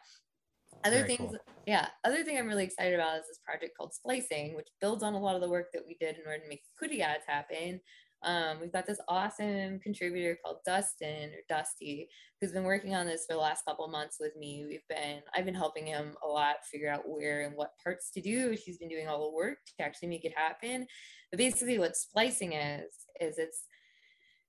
Other 0.85 0.99
Very 0.99 1.17
things, 1.17 1.31
cool. 1.31 1.39
yeah. 1.67 1.89
Other 2.05 2.25
thing 2.25 2.37
I'm 2.37 2.47
really 2.47 2.65
excited 2.65 2.95
about 2.95 3.17
is 3.17 3.27
this 3.27 3.41
project 3.45 3.77
called 3.77 3.95
Splicing, 3.95 4.55
which 4.55 4.69
builds 4.81 5.03
on 5.03 5.15
a 5.15 5.19
lot 5.19 5.35
of 5.35 5.41
the 5.41 5.49
work 5.49 5.69
that 5.73 5.83
we 5.87 5.97
did 5.99 6.17
in 6.17 6.27
order 6.27 6.43
to 6.43 6.49
make 6.49 6.63
Liquidity 6.75 7.03
ads 7.03 7.25
happen. 7.27 7.81
Um, 8.23 8.59
we've 8.61 8.73
got 8.73 8.87
this 8.87 9.01
awesome 9.09 9.79
contributor 9.81 10.39
called 10.43 10.59
Dustin 10.65 11.31
or 11.31 11.43
Dusty, 11.49 12.09
who's 12.41 12.53
been 12.53 12.65
working 12.65 12.95
on 12.95 13.07
this 13.07 13.27
for 13.29 13.35
the 13.35 13.41
last 13.41 13.65
couple 13.67 13.87
months 13.89 14.17
with 14.19 14.35
me. 14.37 14.65
We've 14.67 14.87
been, 14.89 15.21
I've 15.35 15.45
been 15.45 15.55
helping 15.55 15.87
him 15.87 16.15
a 16.25 16.29
lot 16.29 16.57
figure 16.71 16.91
out 16.91 17.07
where 17.07 17.43
and 17.43 17.55
what 17.55 17.73
parts 17.83 18.11
to 18.13 18.23
do. 18.23 18.57
She's 18.57 18.79
been 18.79 18.89
doing 18.89 19.09
all 19.09 19.31
the 19.31 19.37
work 19.37 19.59
to 19.79 19.85
actually 19.85 20.09
make 20.09 20.25
it 20.25 20.33
happen. 20.37 20.87
But 21.31 21.39
basically, 21.39 21.79
what 21.79 21.97
splicing 21.97 22.55
is, 22.55 22.93
is 23.21 23.39
it's 23.39 23.65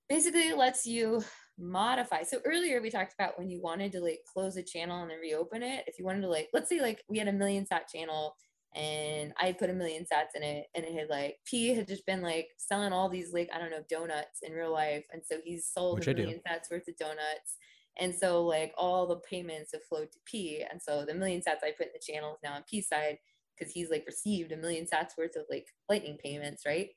basically 0.08 0.48
it 0.48 0.56
lets 0.56 0.86
you 0.86 1.22
modify. 1.58 2.22
So 2.22 2.38
earlier 2.44 2.80
we 2.80 2.90
talked 2.90 3.14
about 3.14 3.38
when 3.38 3.48
you 3.48 3.60
wanted 3.60 3.92
to 3.92 4.00
like 4.00 4.20
close 4.32 4.56
a 4.56 4.62
channel 4.62 5.02
and 5.02 5.10
then 5.10 5.18
reopen 5.18 5.62
it. 5.62 5.84
If 5.86 5.98
you 5.98 6.04
wanted 6.04 6.22
to 6.22 6.28
like, 6.28 6.48
let's 6.52 6.68
say 6.68 6.80
like 6.80 7.02
we 7.08 7.18
had 7.18 7.28
a 7.28 7.32
million 7.32 7.66
sat 7.66 7.88
channel 7.88 8.36
and 8.74 9.32
I 9.40 9.52
put 9.52 9.70
a 9.70 9.74
million 9.74 10.04
sats 10.04 10.34
in 10.34 10.42
it 10.42 10.66
and 10.74 10.84
it 10.84 10.92
had 10.92 11.08
like 11.08 11.36
P 11.46 11.74
had 11.74 11.88
just 11.88 12.04
been 12.04 12.20
like 12.20 12.48
selling 12.58 12.92
all 12.92 13.08
these 13.08 13.32
like, 13.32 13.48
I 13.54 13.58
don't 13.58 13.70
know, 13.70 13.84
donuts 13.88 14.40
in 14.42 14.52
real 14.52 14.72
life. 14.72 15.04
And 15.12 15.22
so 15.24 15.36
he's 15.42 15.66
sold 15.66 16.00
Which 16.00 16.08
a 16.08 16.14
million 16.14 16.40
sats 16.46 16.70
worth 16.70 16.88
of 16.88 16.96
donuts. 16.96 17.56
And 17.98 18.14
so 18.14 18.44
like 18.44 18.74
all 18.76 19.06
the 19.06 19.16
payments 19.16 19.72
have 19.72 19.84
flowed 19.88 20.12
to 20.12 20.18
P. 20.26 20.62
And 20.70 20.80
so 20.82 21.06
the 21.06 21.14
million 21.14 21.40
sats 21.40 21.64
I 21.64 21.72
put 21.76 21.86
in 21.86 21.92
the 21.94 22.12
channel 22.12 22.34
is 22.34 22.40
now 22.44 22.52
on 22.52 22.64
P 22.68 22.82
side 22.82 23.16
because 23.56 23.72
he's 23.72 23.90
like 23.90 24.04
received 24.06 24.52
a 24.52 24.56
million 24.58 24.84
sats 24.84 25.16
worth 25.16 25.36
of 25.36 25.44
like 25.48 25.66
lightning 25.88 26.18
payments, 26.22 26.64
right? 26.66 26.88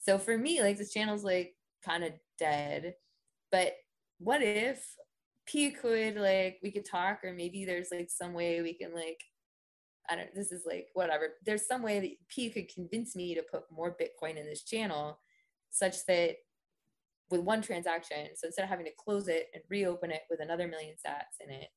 So 0.00 0.18
for 0.18 0.38
me, 0.38 0.62
like 0.62 0.78
this 0.78 0.92
channel's 0.92 1.24
like 1.24 1.54
kind 1.84 2.04
of 2.04 2.12
dead. 2.38 2.94
But 3.52 3.74
what 4.18 4.42
if 4.42 4.84
P 5.46 5.70
could 5.70 6.16
like 6.16 6.58
we 6.62 6.70
could 6.70 6.84
talk 6.84 7.20
or 7.22 7.32
maybe 7.32 7.64
there's 7.64 7.88
like 7.92 8.10
some 8.10 8.32
way 8.32 8.62
we 8.62 8.74
can 8.74 8.94
like 8.94 9.22
I 10.08 10.16
don't 10.16 10.34
this 10.34 10.52
is 10.52 10.64
like 10.66 10.88
whatever. 10.94 11.34
There's 11.44 11.66
some 11.66 11.82
way 11.82 12.00
that 12.00 12.28
P 12.28 12.50
could 12.50 12.72
convince 12.72 13.16
me 13.16 13.34
to 13.34 13.42
put 13.42 13.64
more 13.70 13.96
Bitcoin 13.96 14.36
in 14.36 14.46
this 14.46 14.62
channel 14.62 15.18
such 15.70 16.06
that 16.06 16.36
with 17.28 17.40
one 17.40 17.60
transaction, 17.60 18.28
so 18.36 18.46
instead 18.46 18.62
of 18.62 18.68
having 18.68 18.86
to 18.86 18.92
close 18.92 19.26
it 19.26 19.48
and 19.52 19.62
reopen 19.68 20.12
it 20.12 20.22
with 20.30 20.40
another 20.40 20.68
million 20.68 20.94
sats 20.94 21.44
in 21.44 21.50
it, 21.50 21.68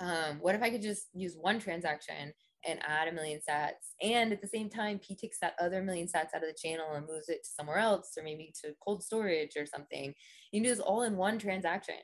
um, 0.00 0.38
what 0.40 0.54
if 0.54 0.62
I 0.62 0.70
could 0.70 0.82
just 0.82 1.06
use 1.14 1.34
one 1.34 1.58
transaction 1.58 2.34
and 2.66 2.80
add 2.86 3.08
a 3.08 3.12
million 3.12 3.40
sats. 3.48 3.94
And 4.02 4.32
at 4.32 4.42
the 4.42 4.48
same 4.48 4.68
time, 4.68 4.98
P 4.98 5.14
takes 5.14 5.38
that 5.40 5.54
other 5.60 5.82
million 5.82 6.06
sats 6.06 6.34
out 6.34 6.42
of 6.42 6.48
the 6.48 6.56
channel 6.60 6.94
and 6.94 7.06
moves 7.06 7.28
it 7.28 7.44
to 7.44 7.50
somewhere 7.50 7.78
else 7.78 8.12
or 8.16 8.22
maybe 8.22 8.52
to 8.62 8.74
cold 8.84 9.02
storage 9.02 9.56
or 9.56 9.66
something. 9.66 10.14
You 10.52 10.60
can 10.60 10.62
do 10.64 10.70
this 10.70 10.80
all 10.80 11.02
in 11.02 11.16
one 11.16 11.38
transaction. 11.38 11.96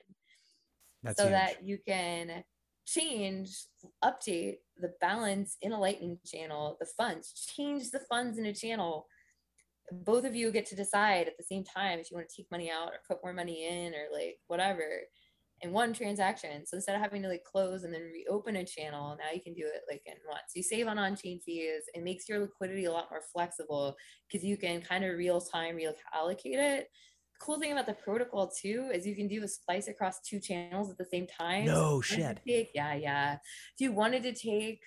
That's 1.02 1.18
so 1.18 1.24
huge. 1.24 1.32
that 1.32 1.64
you 1.64 1.78
can 1.86 2.44
change, 2.86 3.50
update 4.04 4.56
the 4.78 4.92
balance 5.00 5.56
in 5.62 5.72
a 5.72 5.80
lightning 5.80 6.18
channel, 6.24 6.76
the 6.80 6.86
funds, 6.96 7.32
change 7.56 7.90
the 7.90 8.00
funds 8.08 8.38
in 8.38 8.46
a 8.46 8.54
channel. 8.54 9.06
Both 9.92 10.24
of 10.24 10.34
you 10.34 10.50
get 10.50 10.66
to 10.66 10.76
decide 10.76 11.28
at 11.28 11.36
the 11.36 11.44
same 11.44 11.64
time 11.64 11.98
if 11.98 12.10
you 12.10 12.16
want 12.16 12.28
to 12.28 12.36
take 12.36 12.50
money 12.50 12.70
out 12.70 12.88
or 12.88 12.98
put 13.06 13.22
more 13.22 13.32
money 13.32 13.68
in 13.68 13.94
or 13.94 14.06
like 14.12 14.38
whatever 14.46 14.82
in 15.62 15.72
one 15.72 15.92
transaction. 15.94 16.66
So 16.66 16.76
instead 16.76 16.94
of 16.96 17.00
having 17.02 17.22
to 17.22 17.28
like 17.28 17.44
close 17.44 17.82
and 17.84 17.92
then 17.92 18.02
reopen 18.12 18.56
a 18.56 18.64
channel, 18.64 19.16
now 19.18 19.32
you 19.32 19.40
can 19.40 19.54
do 19.54 19.64
it 19.66 19.82
like 19.90 20.02
in 20.06 20.14
once. 20.28 20.52
You 20.54 20.62
save 20.62 20.86
on 20.86 20.98
on-chain 20.98 21.40
fees. 21.40 21.82
It 21.94 22.02
makes 22.04 22.28
your 22.28 22.40
liquidity 22.40 22.84
a 22.84 22.92
lot 22.92 23.06
more 23.10 23.22
flexible 23.32 23.96
because 24.30 24.44
you 24.44 24.56
can 24.56 24.82
kind 24.82 25.04
of 25.04 25.16
real 25.16 25.40
time 25.40 25.76
reallocate 25.76 26.38
it. 26.44 26.88
cool 27.40 27.58
thing 27.58 27.72
about 27.72 27.86
the 27.86 27.94
protocol 27.94 28.50
too 28.50 28.90
is 28.92 29.06
you 29.06 29.14
can 29.16 29.28
do 29.28 29.42
a 29.44 29.48
splice 29.48 29.88
across 29.88 30.20
two 30.20 30.40
channels 30.40 30.90
at 30.90 30.98
the 30.98 31.04
same 31.04 31.26
time. 31.26 31.64
No 31.66 32.00
So 32.02 32.14
if 32.14 32.18
you 32.18 32.24
wanted 32.24 32.36
shit. 32.36 32.46
take- 32.46 32.70
yeah, 32.74 32.94
yeah. 32.94 33.34
If 33.34 33.80
you 33.80 33.92
wanted 33.92 34.22
to 34.24 34.32
take 34.32 34.80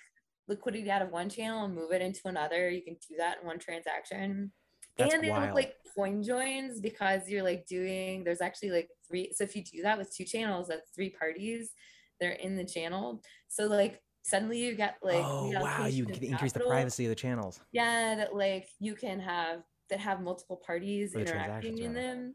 liquidity 0.48 0.90
out 0.90 1.02
of 1.02 1.10
one 1.10 1.28
channel 1.28 1.64
and 1.64 1.74
move 1.74 1.92
it 1.92 2.02
into 2.02 2.22
another, 2.26 2.68
you 2.70 2.82
can 2.82 2.94
do 3.08 3.16
that 3.18 3.38
in 3.40 3.46
one 3.46 3.58
transaction. 3.58 4.52
That's 5.00 5.14
and 5.14 5.24
they 5.24 5.30
wild. 5.30 5.46
look 5.46 5.54
like 5.54 5.74
coin 5.94 6.22
joins 6.22 6.80
because 6.80 7.28
you're 7.28 7.42
like 7.42 7.66
doing 7.66 8.24
there's 8.24 8.40
actually 8.40 8.70
like 8.70 8.88
three 9.08 9.32
so 9.34 9.44
if 9.44 9.56
you 9.56 9.64
do 9.64 9.82
that 9.82 9.98
with 9.98 10.14
two 10.14 10.24
channels 10.24 10.68
that's 10.68 10.90
three 10.94 11.10
parties 11.10 11.72
they're 12.20 12.32
in 12.32 12.56
the 12.56 12.64
channel 12.64 13.22
so 13.48 13.66
like 13.66 14.00
suddenly 14.22 14.58
you 14.58 14.74
get 14.74 14.96
like 15.02 15.24
oh 15.24 15.50
wow, 15.60 15.86
you 15.86 16.04
can 16.04 16.22
increase 16.22 16.52
the 16.52 16.60
privacy 16.60 17.06
of 17.06 17.08
the 17.08 17.14
channels. 17.14 17.60
yeah 17.72 18.14
that 18.14 18.34
like 18.34 18.68
you 18.78 18.94
can 18.94 19.18
have 19.18 19.62
that 19.88 19.98
have 19.98 20.20
multiple 20.20 20.60
parties 20.64 21.12
the 21.12 21.20
interacting 21.20 21.78
in 21.78 21.94
rather. 21.94 22.06
them 22.06 22.34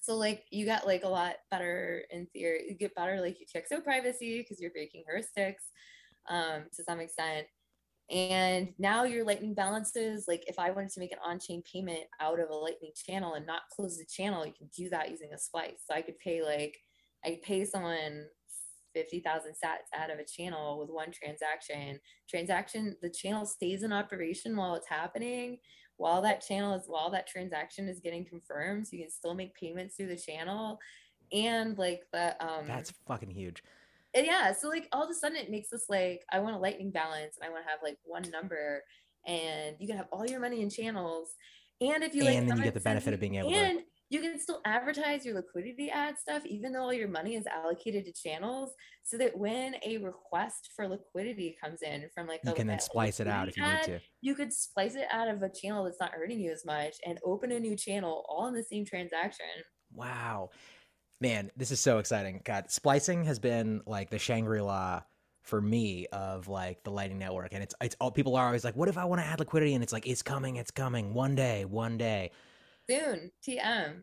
so 0.00 0.16
like 0.16 0.44
you 0.50 0.64
got 0.64 0.86
like 0.86 1.04
a 1.04 1.08
lot 1.08 1.34
better 1.50 2.02
in 2.10 2.26
theory 2.26 2.64
you 2.68 2.74
get 2.74 2.94
better 2.94 3.20
like 3.20 3.38
you 3.40 3.46
utxo 3.46 3.82
privacy 3.82 4.38
because 4.38 4.60
you're 4.60 4.70
breaking 4.70 5.02
heuristics 5.02 5.68
um 6.28 6.62
to 6.74 6.82
some 6.84 7.00
extent 7.00 7.46
and 8.10 8.72
now 8.78 9.04
your 9.04 9.24
lightning 9.24 9.54
balances 9.54 10.24
like 10.26 10.42
if 10.48 10.58
i 10.58 10.70
wanted 10.70 10.90
to 10.90 11.00
make 11.00 11.12
an 11.12 11.18
on-chain 11.24 11.62
payment 11.70 12.04
out 12.20 12.40
of 12.40 12.50
a 12.50 12.54
lightning 12.54 12.92
channel 12.94 13.34
and 13.34 13.46
not 13.46 13.62
close 13.74 13.98
the 13.98 14.04
channel 14.04 14.44
you 14.44 14.52
can 14.52 14.68
do 14.76 14.88
that 14.90 15.10
using 15.10 15.32
a 15.32 15.38
splice. 15.38 15.82
So 15.88 15.94
i 15.94 16.02
could 16.02 16.18
pay 16.18 16.42
like 16.42 16.76
i 17.24 17.38
pay 17.42 17.64
someone 17.64 18.26
50,000 18.94 19.52
sats 19.52 19.96
out 19.96 20.10
of 20.10 20.18
a 20.18 20.24
channel 20.24 20.78
with 20.78 20.90
one 20.90 21.10
transaction. 21.12 22.00
Transaction 22.28 22.96
the 23.02 23.10
channel 23.10 23.46
stays 23.46 23.82
in 23.82 23.92
operation 23.92 24.56
while 24.56 24.74
it's 24.74 24.88
happening. 24.88 25.58
While 25.96 26.22
that 26.22 26.44
channel 26.46 26.74
is 26.74 26.84
while 26.86 27.10
that 27.10 27.26
transaction 27.26 27.88
is 27.88 28.00
getting 28.00 28.24
confirmed 28.24 28.86
so 28.86 28.96
you 28.96 29.02
can 29.02 29.10
still 29.10 29.34
make 29.34 29.54
payments 29.54 29.96
through 29.96 30.08
the 30.08 30.16
channel. 30.16 30.78
And 31.32 31.76
like 31.78 32.02
the 32.12 32.34
um 32.44 32.66
That's 32.66 32.92
fucking 33.06 33.30
huge. 33.30 33.62
And 34.14 34.26
yeah 34.26 34.52
so 34.52 34.68
like 34.68 34.88
all 34.92 35.04
of 35.04 35.10
a 35.10 35.14
sudden 35.14 35.36
it 35.36 35.50
makes 35.50 35.68
this 35.70 35.86
like 35.88 36.22
i 36.32 36.38
want 36.40 36.54
a 36.56 36.58
lightning 36.58 36.90
balance 36.90 37.36
and 37.40 37.48
i 37.48 37.52
want 37.52 37.64
to 37.64 37.70
have 37.70 37.78
like 37.82 37.96
one 38.04 38.24
number 38.30 38.82
and 39.26 39.76
you 39.78 39.86
can 39.86 39.96
have 39.96 40.08
all 40.12 40.26
your 40.26 40.40
money 40.40 40.62
in 40.62 40.70
channels 40.70 41.34
and 41.80 42.02
if 42.02 42.14
you 42.14 42.24
like 42.24 42.36
And 42.36 42.48
then 42.50 42.56
you 42.58 42.64
get 42.64 42.74
the 42.74 42.80
benefit 42.80 43.14
of 43.14 43.20
being 43.20 43.36
able 43.36 43.50
to- 43.50 43.56
and 43.56 43.80
you 44.12 44.20
can 44.20 44.40
still 44.40 44.60
advertise 44.64 45.24
your 45.24 45.36
liquidity 45.36 45.88
ad 45.88 46.18
stuff 46.18 46.44
even 46.44 46.72
though 46.72 46.82
all 46.82 46.92
your 46.92 47.06
money 47.06 47.36
is 47.36 47.46
allocated 47.46 48.04
to 48.06 48.12
channels 48.12 48.72
so 49.04 49.16
that 49.18 49.38
when 49.38 49.76
a 49.86 49.98
request 49.98 50.70
for 50.74 50.88
liquidity 50.88 51.56
comes 51.62 51.82
in 51.82 52.08
from 52.12 52.26
like 52.26 52.40
You 52.44 52.50
a- 52.50 52.54
can 52.54 52.66
then 52.66 52.80
splice 52.80 53.20
it 53.20 53.28
out 53.28 53.48
if 53.48 53.56
you 53.56 53.62
need 53.62 53.82
to. 53.84 54.00
you 54.20 54.34
could 54.34 54.52
splice 54.52 54.96
it 54.96 55.06
out 55.12 55.28
of 55.28 55.42
a 55.44 55.48
channel 55.48 55.84
that's 55.84 56.00
not 56.00 56.10
hurting 56.12 56.40
you 56.40 56.50
as 56.50 56.64
much 56.66 56.96
and 57.06 57.20
open 57.24 57.52
a 57.52 57.60
new 57.60 57.76
channel 57.76 58.24
all 58.28 58.48
in 58.48 58.54
the 58.54 58.64
same 58.64 58.84
transaction 58.84 59.46
Wow. 59.92 60.50
Man, 61.20 61.50
this 61.56 61.70
is 61.70 61.80
so 61.80 61.98
exciting. 61.98 62.40
God, 62.44 62.70
splicing 62.70 63.24
has 63.24 63.38
been 63.38 63.82
like 63.86 64.08
the 64.10 64.18
Shangri-La 64.18 65.02
for 65.42 65.60
me 65.60 66.06
of 66.12 66.48
like 66.48 66.82
the 66.84 66.90
Lightning 66.90 67.18
Network. 67.18 67.52
And 67.52 67.62
it's 67.62 67.74
it's 67.82 67.96
all 68.00 68.10
people 68.10 68.36
are 68.36 68.46
always 68.46 68.64
like, 68.64 68.76
what 68.76 68.88
if 68.88 68.96
I 68.96 69.04
want 69.04 69.20
to 69.20 69.26
add 69.26 69.38
liquidity? 69.38 69.74
And 69.74 69.82
it's 69.82 69.92
like, 69.92 70.06
it's 70.06 70.22
coming, 70.22 70.56
it's 70.56 70.70
coming. 70.70 71.12
One 71.12 71.34
day, 71.34 71.64
one 71.64 71.98
day. 71.98 72.30
soon 72.88 73.30
tm 73.46 74.02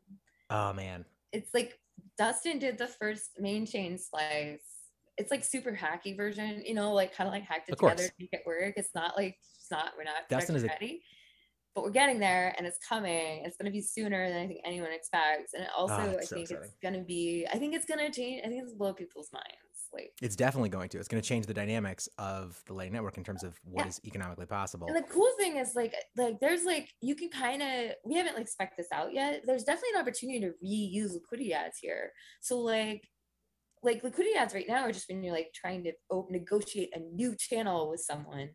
Oh 0.50 0.74
man. 0.74 1.06
it's 1.32 1.54
like 1.54 1.78
Dustin 2.18 2.60
did 2.60 2.78
the 2.78 2.88
first 2.88 3.32
main 3.40 3.66
chain 3.66 3.98
splice. 3.98 4.60
It's 5.18 5.32
like 5.32 5.44
super 5.44 5.72
hacky 5.72 6.16
version, 6.16 6.62
you 6.66 6.76
know, 6.76 6.94
like 6.94 7.14
kind 7.16 7.28
of 7.28 7.34
like 7.34 7.44
hacked 7.44 7.70
it 7.70 7.74
Of 7.74 7.80
course. 7.80 7.94
together 7.94 8.10
to 8.10 8.14
make 8.20 8.34
it 8.34 8.44
work. 8.46 8.74
It's 8.78 8.94
not 8.94 9.18
like 9.18 9.38
it's 9.60 9.72
not 9.72 9.94
we're 9.98 10.04
not 10.04 10.30
Dustin 10.30 10.56
is 10.56 10.64
ready, 10.64 11.02
but 11.78 11.84
we're 11.84 11.92
getting 11.92 12.18
there 12.18 12.56
and 12.58 12.66
it's 12.66 12.80
coming. 12.80 13.44
It's 13.46 13.56
gonna 13.56 13.70
be 13.72 13.82
sooner 13.82 14.28
than 14.30 14.40
I 14.42 14.48
think 14.48 14.62
anyone 14.66 14.92
expects, 14.92 15.54
and 15.54 15.62
it 15.64 15.70
also 15.78 15.94
Ah, 15.94 16.02
I 16.20 16.24
so 16.24 16.36
think 16.36 16.50
exciting. 16.50 16.64
it's 16.64 16.76
gonna 16.82 17.04
be. 17.04 17.46
I 17.54 17.60
think 17.60 17.76
it's 17.76 17.86
gonna 17.86 18.12
change. 18.12 18.42
I 18.44 18.48
think 18.50 18.64
it's 18.64 18.74
blow 18.74 18.94
people's 18.94 19.30
minds. 19.32 19.46
Like 19.94 20.12
It's 20.22 20.36
definitely 20.36 20.70
going 20.70 20.90
to. 20.90 20.98
It's 20.98 21.08
going 21.08 21.22
to 21.22 21.28
change 21.28 21.46
the 21.46 21.54
dynamics 21.54 22.10
of 22.18 22.62
the 22.68 22.74
Lightning 22.74 22.94
Network 22.94 23.18
in 23.18 23.24
terms 23.24 23.42
of 23.44 23.58
what 23.64 23.84
Yeah. 23.86 23.90
is 23.90 24.02
economically 24.06 24.46
possible. 24.46 24.88
And 24.88 24.98
the 24.98 25.04
cool 25.10 25.32
thing 25.38 25.56
is 25.58 25.76
like 25.76 25.94
like 26.18 26.40
there's 26.42 26.66
like 26.66 26.90
you 27.02 27.16
can 27.16 27.30
kind 27.30 27.62
of 27.62 27.92
we 28.04 28.16
haven't 28.16 28.36
like 28.36 28.50
spec 28.50 28.76
this 28.76 28.88
out 28.92 29.14
yet. 29.14 29.44
There's 29.46 29.64
definitely 29.64 29.92
an 29.96 30.02
opportunity 30.02 30.40
to 30.42 30.52
reuse 30.62 31.14
liquidity 31.14 31.54
ads 31.54 31.78
here. 31.80 32.12
So 32.42 32.60
like 32.60 33.08
like 33.82 34.04
liquidity 34.04 34.36
ads 34.36 34.54
right 34.54 34.68
now 34.68 34.82
are 34.84 34.92
just 34.92 35.08
when 35.08 35.24
you're 35.24 35.34
like 35.34 35.54
trying 35.54 35.84
to 35.86 35.94
negotiate 36.32 36.90
a 36.94 37.00
new 37.00 37.36
channel 37.38 37.90
with 37.90 38.02
someone. 38.02 38.50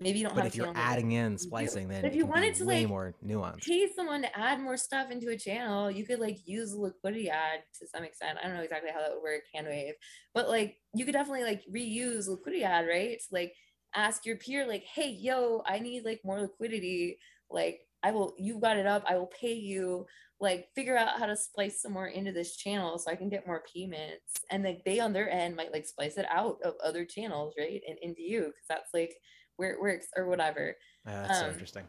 Maybe 0.00 0.20
you 0.20 0.24
don't 0.24 0.34
But 0.34 0.44
have 0.44 0.52
if 0.52 0.56
you're 0.56 0.72
adding 0.74 1.12
in 1.12 1.36
splicing, 1.36 1.88
then 1.88 2.06
if 2.06 2.14
you 2.14 2.24
wanted 2.24 2.54
to, 2.54 2.64
way 2.64 2.80
like, 2.80 2.88
more 2.88 3.14
nuance, 3.20 3.66
pay 3.66 3.86
someone 3.94 4.22
to 4.22 4.38
add 4.38 4.58
more 4.58 4.78
stuff 4.78 5.10
into 5.10 5.28
a 5.28 5.36
channel, 5.36 5.90
you 5.90 6.06
could 6.06 6.20
like 6.20 6.38
use 6.46 6.74
liquidity 6.74 7.28
ad 7.28 7.60
to 7.78 7.86
some 7.86 8.04
extent. 8.04 8.38
I 8.42 8.46
don't 8.46 8.56
know 8.56 8.62
exactly 8.62 8.90
how 8.90 9.00
that 9.00 9.12
would 9.12 9.22
work, 9.22 9.42
Handwave, 9.54 9.92
but 10.32 10.48
like 10.48 10.76
you 10.94 11.04
could 11.04 11.12
definitely 11.12 11.44
like 11.44 11.62
reuse 11.70 12.28
liquidity 12.28 12.64
ad, 12.64 12.86
right? 12.88 13.20
Like 13.30 13.52
ask 13.94 14.24
your 14.24 14.36
peer, 14.36 14.66
like, 14.66 14.84
hey, 14.84 15.10
yo, 15.10 15.62
I 15.66 15.78
need 15.80 16.04
like 16.04 16.20
more 16.24 16.40
liquidity. 16.40 17.18
Like, 17.50 17.80
I 18.02 18.12
will, 18.12 18.34
you've 18.38 18.60
got 18.60 18.76
it 18.76 18.86
up, 18.86 19.04
I 19.06 19.18
will 19.18 19.30
pay 19.38 19.52
you. 19.54 20.06
Like, 20.40 20.68
figure 20.74 20.96
out 20.96 21.18
how 21.18 21.26
to 21.26 21.36
splice 21.36 21.82
some 21.82 21.92
more 21.92 22.06
into 22.06 22.32
this 22.32 22.56
channel 22.56 22.98
so 22.98 23.10
I 23.10 23.16
can 23.16 23.28
get 23.28 23.46
more 23.46 23.62
payments. 23.74 24.40
And 24.50 24.64
like 24.64 24.82
they 24.86 25.00
on 25.00 25.12
their 25.12 25.28
end 25.28 25.56
might 25.56 25.72
like 25.72 25.86
splice 25.86 26.16
it 26.16 26.26
out 26.30 26.56
of 26.64 26.74
other 26.82 27.04
channels, 27.04 27.54
right? 27.58 27.82
And 27.86 27.98
into 28.00 28.22
you, 28.22 28.40
because 28.46 28.66
that's 28.68 28.94
like 28.94 29.14
where 29.60 29.70
it 29.72 29.80
works 29.80 30.06
or 30.16 30.26
whatever 30.26 30.74
Uh, 31.06 31.10
that's 31.22 31.38
so 31.38 31.44
um, 31.46 31.52
interesting. 31.52 31.84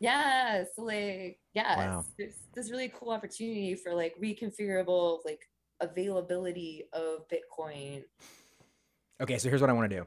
yeah 0.00 0.62
so 0.74 0.82
like 0.84 1.38
yeah 1.54 1.76
Wow. 1.76 1.98
it's, 2.00 2.10
it's 2.18 2.38
this 2.54 2.70
really 2.70 2.92
cool 2.96 3.10
opportunity 3.10 3.74
for 3.74 3.92
like 3.94 4.14
reconfigurable 4.22 5.18
like 5.24 5.40
availability 5.80 6.84
of 6.92 7.26
bitcoin 7.28 8.04
Okay, 9.20 9.36
so 9.38 9.48
here's 9.48 9.60
what 9.60 9.68
I 9.68 9.72
want 9.72 9.90
to 9.90 9.96
do. 9.96 10.06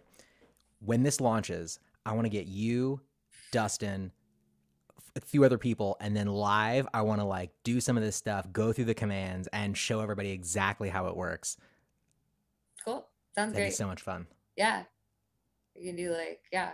When 0.80 1.04
this 1.04 1.20
launches, 1.20 1.80
I 2.06 2.14
want 2.14 2.24
to 2.24 2.30
get 2.30 2.48
you, 2.48 3.02
Dustin, 3.52 4.10
a 5.18 5.20
few 5.20 5.44
other 5.44 5.58
people, 5.58 5.98
and 6.00 6.16
then 6.16 6.28
live, 6.28 6.88
I 6.94 7.02
want 7.02 7.20
to 7.20 7.26
like 7.26 7.50
do 7.66 7.82
some 7.82 7.98
of 7.98 8.04
this 8.04 8.16
stuff, 8.16 8.48
go 8.54 8.72
through 8.72 8.86
the 8.86 8.94
commands, 8.94 9.50
and 9.52 9.78
show 9.78 10.00
everybody 10.00 10.32
exactly 10.32 10.88
how 10.88 11.08
it 11.08 11.18
works. 11.18 11.58
cool 12.86 13.06
sounds 13.36 13.52
That'd 13.52 13.56
be 13.56 13.62
great 13.70 13.74
so 13.76 13.86
much 13.86 14.02
fun. 14.02 14.28
yeah 14.56 14.84
you 15.76 15.90
can 15.90 15.98
do 15.98 16.12
like 16.14 16.40
yeah 16.54 16.72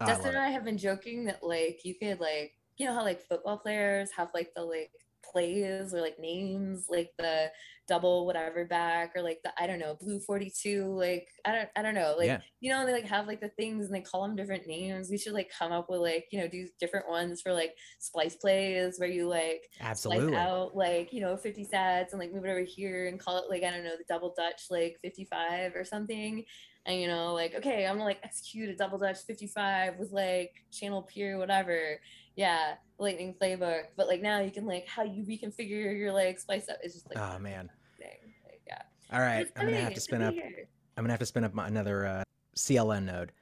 Oh, 0.00 0.04
I 0.06 0.08
Dustin 0.08 0.28
and. 0.30 0.38
I 0.38 0.48
have 0.50 0.64
been 0.64 0.78
joking 0.78 1.24
that 1.26 1.42
like 1.42 1.80
you 1.84 1.94
could 1.94 2.20
like 2.20 2.52
you 2.76 2.86
know 2.86 2.94
how 2.94 3.02
like 3.04 3.22
football 3.22 3.58
players 3.58 4.10
have 4.16 4.30
like 4.34 4.50
the 4.56 4.62
like 4.62 4.90
plays 5.24 5.94
or 5.94 6.00
like 6.02 6.18
names 6.18 6.86
like 6.90 7.10
the 7.18 7.50
double 7.88 8.26
whatever 8.26 8.64
back 8.66 9.12
or 9.16 9.22
like 9.22 9.40
the 9.44 9.50
I 9.58 9.66
don't 9.66 9.78
know 9.78 9.96
blue 10.00 10.20
42 10.20 10.84
like 10.86 11.26
I 11.46 11.52
don't 11.52 11.68
I 11.76 11.82
don't 11.82 11.94
know 11.94 12.14
like 12.18 12.26
Yeah. 12.26 12.40
you 12.60 12.70
know 12.70 12.84
they 12.84 12.92
like 12.92 13.06
have 13.06 13.26
like 13.26 13.40
the 13.40 13.48
things 13.50 13.86
and 13.86 13.94
they 13.94 14.00
call 14.02 14.22
them 14.22 14.36
different 14.36 14.66
names 14.66 15.08
we 15.10 15.16
should 15.18 15.32
like 15.32 15.50
come 15.58 15.72
up 15.72 15.88
with 15.88 16.00
like 16.00 16.26
you 16.30 16.40
know 16.40 16.48
do 16.48 16.66
different 16.80 17.08
ones 17.08 17.40
for 17.40 17.52
like 17.52 17.74
splice 18.00 18.36
plays 18.36 18.98
where 18.98 19.08
you 19.08 19.26
like 19.28 19.62
Absolutely. 19.80 20.36
out 20.36 20.76
like 20.76 21.12
you 21.12 21.20
know 21.20 21.36
50 21.36 21.66
sats 21.72 22.10
and 22.12 22.18
like 22.20 22.32
move 22.32 22.44
it 22.44 22.50
over 22.50 22.60
here 22.60 23.06
and 23.08 23.18
call 23.20 23.38
it 23.38 23.48
like 23.50 23.62
I 23.62 23.70
don't 23.70 23.84
know 23.84 23.96
the 23.96 24.04
double 24.08 24.34
Dutch 24.36 24.62
like 24.70 24.98
55 25.02 25.74
or 25.74 25.84
something 25.84 26.44
and 26.86 27.00
you 27.00 27.08
know 27.08 27.32
like 27.32 27.54
okay 27.54 27.86
I'm 27.86 27.94
gonna 27.94 28.04
like 28.04 28.20
execute 28.22 28.68
a 28.68 28.74
double 28.76 28.98
Dutch 28.98 29.18
55 29.26 29.98
with 29.98 30.12
like 30.12 30.64
channel 30.70 31.02
peer 31.02 31.38
whatever 31.38 32.00
yeah 32.36 32.74
lightning 32.98 33.34
playbook 33.40 33.84
but 33.96 34.06
like 34.08 34.20
now 34.20 34.40
you 34.40 34.50
can 34.50 34.66
like 34.66 34.86
how 34.86 35.02
you 35.02 35.22
reconfigure 35.24 35.96
your 35.98 36.12
like 36.12 36.38
splice 36.38 36.68
up 36.68 36.76
it's 36.82 36.94
just 36.94 37.08
like 37.08 37.18
Oh 37.18 37.38
man. 37.38 37.70
like 38.00 38.20
yeah 38.66 38.82
All 39.12 39.20
right, 39.20 39.46
I'm 39.56 39.64
gonna 39.66 39.80
have 39.80 39.94
to 39.94 40.00
spin 40.00 40.22
up. 40.22 40.34
here. 40.34 40.68
I'm 40.96 41.04
gonna 41.04 41.12
have 41.12 41.20
to 41.20 41.26
spin 41.26 41.44
up 41.44 41.54
my, 41.54 41.66
another 41.66 42.06
uh, 42.06 42.24
CLN 42.56 43.04
node. 43.04 43.32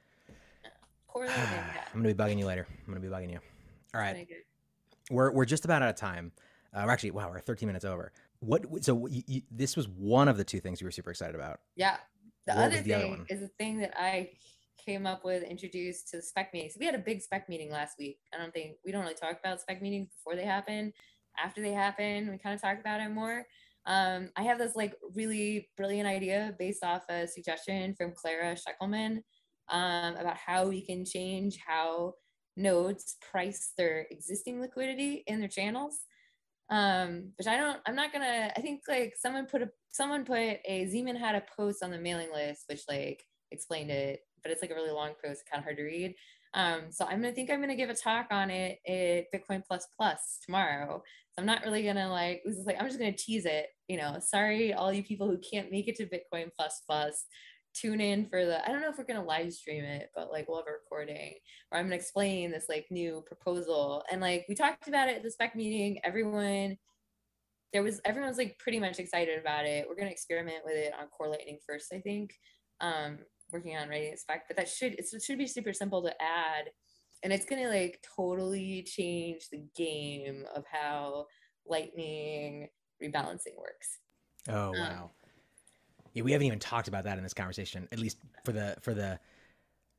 I'm 1.15 2.01
gonna 2.01 2.13
be 2.13 2.15
bugging 2.15 2.39
you 2.39 2.45
later. 2.45 2.67
I'm 2.87 2.93
gonna 2.93 2.99
be 2.99 3.13
bugging 3.13 3.31
you. 3.31 3.39
All 3.93 4.01
right. 4.01 4.27
We're 5.11 5.31
we're 5.31 5.45
just 5.45 5.65
about 5.65 5.81
out 5.81 5.89
of 5.89 5.95
time. 5.95 6.31
Uh, 6.73 6.83
we're 6.85 6.91
actually 6.91 7.11
wow, 7.11 7.29
we're 7.29 7.39
13 7.39 7.67
minutes 7.67 7.85
over. 7.85 8.11
What 8.39 8.83
so 8.83 9.05
you, 9.07 9.21
you, 9.27 9.41
this 9.51 9.75
was 9.77 9.87
one 9.87 10.27
of 10.27 10.37
the 10.37 10.43
two 10.43 10.59
things 10.59 10.81
you 10.81 10.85
were 10.85 10.91
super 10.91 11.11
excited 11.11 11.35
about. 11.35 11.59
Yeah. 11.75 11.97
The 12.45 12.53
What 12.53 12.65
other 12.65 12.77
the 12.77 12.83
thing 12.83 13.09
one? 13.11 13.25
is 13.29 13.39
the 13.39 13.47
thing 13.59 13.77
that 13.79 13.93
I 13.97 14.31
came 14.83 15.05
up 15.05 15.23
with, 15.23 15.43
introduced 15.43 16.09
to 16.09 16.17
the 16.17 16.23
spec 16.23 16.53
meetings. 16.53 16.75
We 16.79 16.85
had 16.85 16.95
a 16.95 16.99
big 16.99 17.21
spec 17.21 17.47
meeting 17.47 17.71
last 17.71 17.97
week. 17.97 18.19
I 18.33 18.37
don't 18.37 18.53
think 18.53 18.75
we 18.85 18.91
don't 18.91 19.03
really 19.03 19.13
talk 19.13 19.39
about 19.39 19.61
spec 19.61 19.81
meetings 19.81 20.09
before 20.09 20.35
they 20.35 20.45
happen. 20.45 20.91
After 21.41 21.61
they 21.61 21.71
happen, 21.71 22.29
we 22.29 22.37
kind 22.37 22.53
of 22.53 22.61
talk 22.61 22.79
about 22.79 23.01
it 23.01 23.09
more. 23.09 23.45
Um, 23.85 24.29
I 24.35 24.43
have 24.43 24.57
this 24.59 24.75
like 24.75 24.95
really 25.15 25.69
brilliant 25.77 26.07
idea 26.07 26.55
based 26.59 26.83
off 26.83 27.03
a 27.09 27.27
suggestion 27.27 27.95
from 27.95 28.13
Clara 28.15 28.55
Shikhelman 28.55 29.19
um, 29.69 30.15
about 30.15 30.37
how 30.37 30.67
we 30.67 30.85
can 30.85 31.05
change 31.05 31.57
how 31.65 32.13
nodes 32.55 33.15
price 33.31 33.71
their 33.77 34.05
existing 34.11 34.61
liquidity 34.61 35.23
in 35.27 35.39
their 35.39 35.49
channels 35.49 36.01
um 36.69 37.31
which 37.37 37.47
i 37.47 37.57
don't 37.57 37.79
i'm 37.85 37.95
not 37.95 38.13
gonna 38.13 38.51
i 38.55 38.61
think 38.61 38.81
like 38.87 39.13
someone 39.19 39.45
put 39.45 39.61
a 39.61 39.69
someone 39.91 40.23
put 40.25 40.37
a 40.37 40.87
ZmnSCPxj 40.91 41.17
had 41.19 41.35
a 41.35 41.43
post 41.55 41.83
on 41.83 41.91
the 41.91 41.97
mailing 41.97 42.31
list 42.33 42.63
which 42.67 42.83
like 42.89 43.23
explained 43.51 43.91
it 43.91 44.21
but 44.41 44.51
it's 44.51 44.61
like 44.61 44.71
a 44.71 44.75
really 44.75 44.91
long 44.91 45.11
post 45.23 45.43
kind 45.51 45.59
of 45.59 45.65
hard 45.65 45.77
to 45.77 45.83
read 45.83 46.15
Um, 46.53 46.91
so 46.91 47.05
I'm 47.05 47.21
gonna 47.21 47.33
think 47.33 47.49
I'm 47.49 47.61
gonna 47.61 47.75
give 47.75 47.89
a 47.89 47.95
talk 47.95 48.27
on 48.31 48.49
it 48.51 48.79
at 48.87 49.31
Bitcoin 49.33 49.63
Plus 49.65 49.87
Plus 49.97 50.39
tomorrow. 50.45 51.01
So 51.31 51.41
I'm 51.41 51.47
not 51.47 51.63
really 51.63 51.83
gonna 51.83 52.09
like 52.11 52.43
this 52.45 52.57
is 52.57 52.65
like 52.65 52.77
I'm 52.79 52.87
just 52.87 52.99
gonna 52.99 53.11
tease 53.17 53.45
it. 53.45 53.67
You 53.87 53.97
know, 53.97 54.17
sorry 54.19 54.73
all 54.73 54.93
you 54.93 55.03
people 55.03 55.27
who 55.27 55.39
can't 55.39 55.71
make 55.71 55.87
it 55.87 55.95
to 55.97 56.05
Bitcoin 56.05 56.49
Plus 56.55 56.81
Plus. 56.87 57.25
Tune 57.73 58.01
in 58.01 58.27
for 58.27 58.45
the 58.45 58.63
I 58.63 58.71
don't 58.71 58.81
know 58.81 58.89
if 58.89 58.97
we're 58.97 59.03
gonna 59.03 59.23
live 59.23 59.51
stream 59.53 59.83
it, 59.83 60.11
but 60.15 60.31
like 60.31 60.47
we'll 60.47 60.59
have 60.59 60.67
a 60.67 60.71
recording 60.71 61.33
where 61.69 61.79
I'm 61.79 61.87
gonna 61.87 61.95
explain 61.95 62.51
this 62.51 62.65
like 62.69 62.85
new 62.91 63.23
proposal. 63.25 64.03
And 64.11 64.21
like 64.21 64.45
we 64.47 64.55
talked 64.55 64.87
about 64.87 65.09
it 65.09 65.17
at 65.17 65.23
the 65.23 65.31
spec 65.31 65.55
meeting, 65.55 65.99
everyone 66.03 66.77
there 67.73 67.83
was 67.83 67.99
everyone's 68.05 68.37
like 68.37 68.57
pretty 68.59 68.79
much 68.79 68.99
excited 68.99 69.39
about 69.39 69.65
it. 69.65 69.85
We're 69.89 69.95
gonna 69.95 70.11
experiment 70.11 70.63
with 70.63 70.75
it 70.75 70.93
on 70.99 71.07
Core 71.07 71.29
Lightning 71.29 71.57
first, 71.67 71.91
I 71.91 71.99
think. 71.99 72.33
Um, 72.79 73.19
working 73.51 73.75
on 73.75 73.89
writing 73.89 74.13
a 74.13 74.17
spec, 74.17 74.45
but 74.47 74.57
that 74.57 74.69
should 74.69 74.93
it 74.93 75.07
should 75.23 75.37
be 75.37 75.47
super 75.47 75.73
simple 75.73 76.03
to 76.03 76.13
add, 76.21 76.69
and 77.23 77.33
it's 77.33 77.45
gonna 77.45 77.69
like 77.69 78.03
totally 78.15 78.83
change 78.83 79.49
the 79.51 79.63
game 79.75 80.45
of 80.55 80.63
how 80.71 81.25
Lightning 81.65 82.69
rebalancing 83.01 83.57
works. 83.57 83.99
Oh 84.47 84.67
um, 84.67 84.73
wow! 84.73 85.11
Um, 85.22 85.22
yeah, 86.13 86.23
we 86.23 86.31
haven't 86.31 86.47
even 86.47 86.59
talked 86.59 86.87
about 86.87 87.03
that 87.05 87.17
in 87.17 87.23
this 87.23 87.33
conversation, 87.33 87.87
at 87.91 87.99
least 87.99 88.17
for 88.45 88.51
the 88.51 88.75
for 88.81 88.93
the 88.93 89.19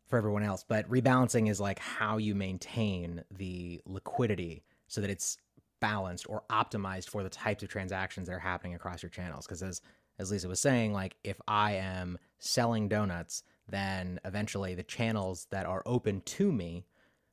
for 0.06 0.16
everyone 0.18 0.42
else. 0.42 0.64
But 0.66 0.88
rebalancing 0.88 1.48
is 1.48 1.60
like 1.60 1.78
how 1.78 2.18
you 2.18 2.34
maintain 2.34 3.24
the 3.30 3.80
liquidity 3.86 4.64
so 4.86 5.00
that 5.00 5.10
it's 5.10 5.38
balanced 5.80 6.26
or 6.28 6.44
optimized 6.50 7.10
for 7.10 7.22
the 7.22 7.28
types 7.28 7.62
of 7.62 7.68
transactions 7.68 8.28
that 8.28 8.34
are 8.34 8.38
happening 8.38 8.74
across 8.74 9.02
your 9.02 9.10
channels. 9.10 9.46
Because 9.46 9.62
as 9.62 9.80
as 10.18 10.30
Lisa 10.30 10.48
was 10.48 10.60
saying, 10.60 10.92
like 10.92 11.16
if 11.24 11.40
I 11.48 11.72
am 11.72 12.18
selling 12.38 12.88
donuts, 12.88 13.42
then 13.68 14.20
eventually 14.24 14.74
the 14.74 14.82
channels 14.82 15.46
that 15.50 15.66
are 15.66 15.82
open 15.86 16.20
to 16.20 16.52
me 16.52 16.84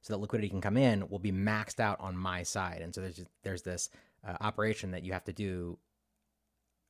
so 0.01 0.13
that 0.13 0.19
liquidity 0.19 0.49
can 0.49 0.61
come 0.61 0.77
in 0.77 1.07
will 1.09 1.19
be 1.19 1.31
maxed 1.31 1.79
out 1.79 1.99
on 1.99 2.17
my 2.17 2.41
side. 2.43 2.81
And 2.81 2.95
so 2.95 3.01
there's 3.01 3.17
just, 3.17 3.29
there's 3.43 3.61
this 3.61 3.89
uh, 4.27 4.35
operation 4.41 4.91
that 4.91 5.03
you 5.03 5.13
have 5.13 5.25
to 5.25 5.33
do, 5.33 5.77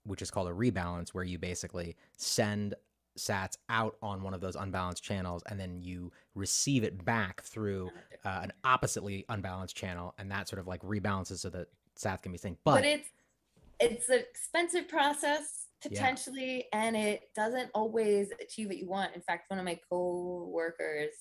which 0.06 0.22
is 0.22 0.32
called 0.32 0.48
a 0.48 0.52
rebalance, 0.52 1.10
where 1.10 1.24
you 1.24 1.38
basically 1.38 1.96
send 2.18 2.76
sats 3.18 3.58
out 3.70 3.96
on 4.02 4.24
one 4.24 4.34
of 4.34 4.42
those 4.42 4.56
unbalanced 4.56 5.04
channels 5.04 5.44
and 5.50 5.60
then 5.60 5.82
you 5.82 6.12
receive 6.36 6.84
it 6.84 7.04
back 7.04 7.42
through 7.44 7.90
uh, 8.26 8.40
an 8.44 8.54
oppositely 8.64 9.26
unbalanced 9.30 9.76
channel 9.76 10.14
and 10.18 10.32
that 10.32 10.48
sort 10.48 10.60
of 10.60 10.68
like 10.68 10.82
rebalances 10.82 11.40
so 11.40 11.50
that 11.50 11.68
sats 12.00 12.22
can 12.22 12.32
be 12.32 12.38
synced. 12.38 12.58
But, 12.64 12.76
but 12.76 12.86
it's 12.86 13.10
it's 13.80 14.10
an 14.10 14.20
expensive 14.20 14.88
process 14.88 15.66
potentially 15.82 16.66
yeah. 16.72 16.84
and 16.84 16.96
it 16.96 17.22
doesn't 17.36 17.72
always 17.74 18.30
achieve 18.40 18.68
what 18.68 18.78
you 18.78 18.88
want. 18.88 19.16
In 19.16 19.22
fact 19.22 19.50
one 19.50 19.60
of 19.60 19.66
my 19.66 19.80
co-workers 19.90 21.12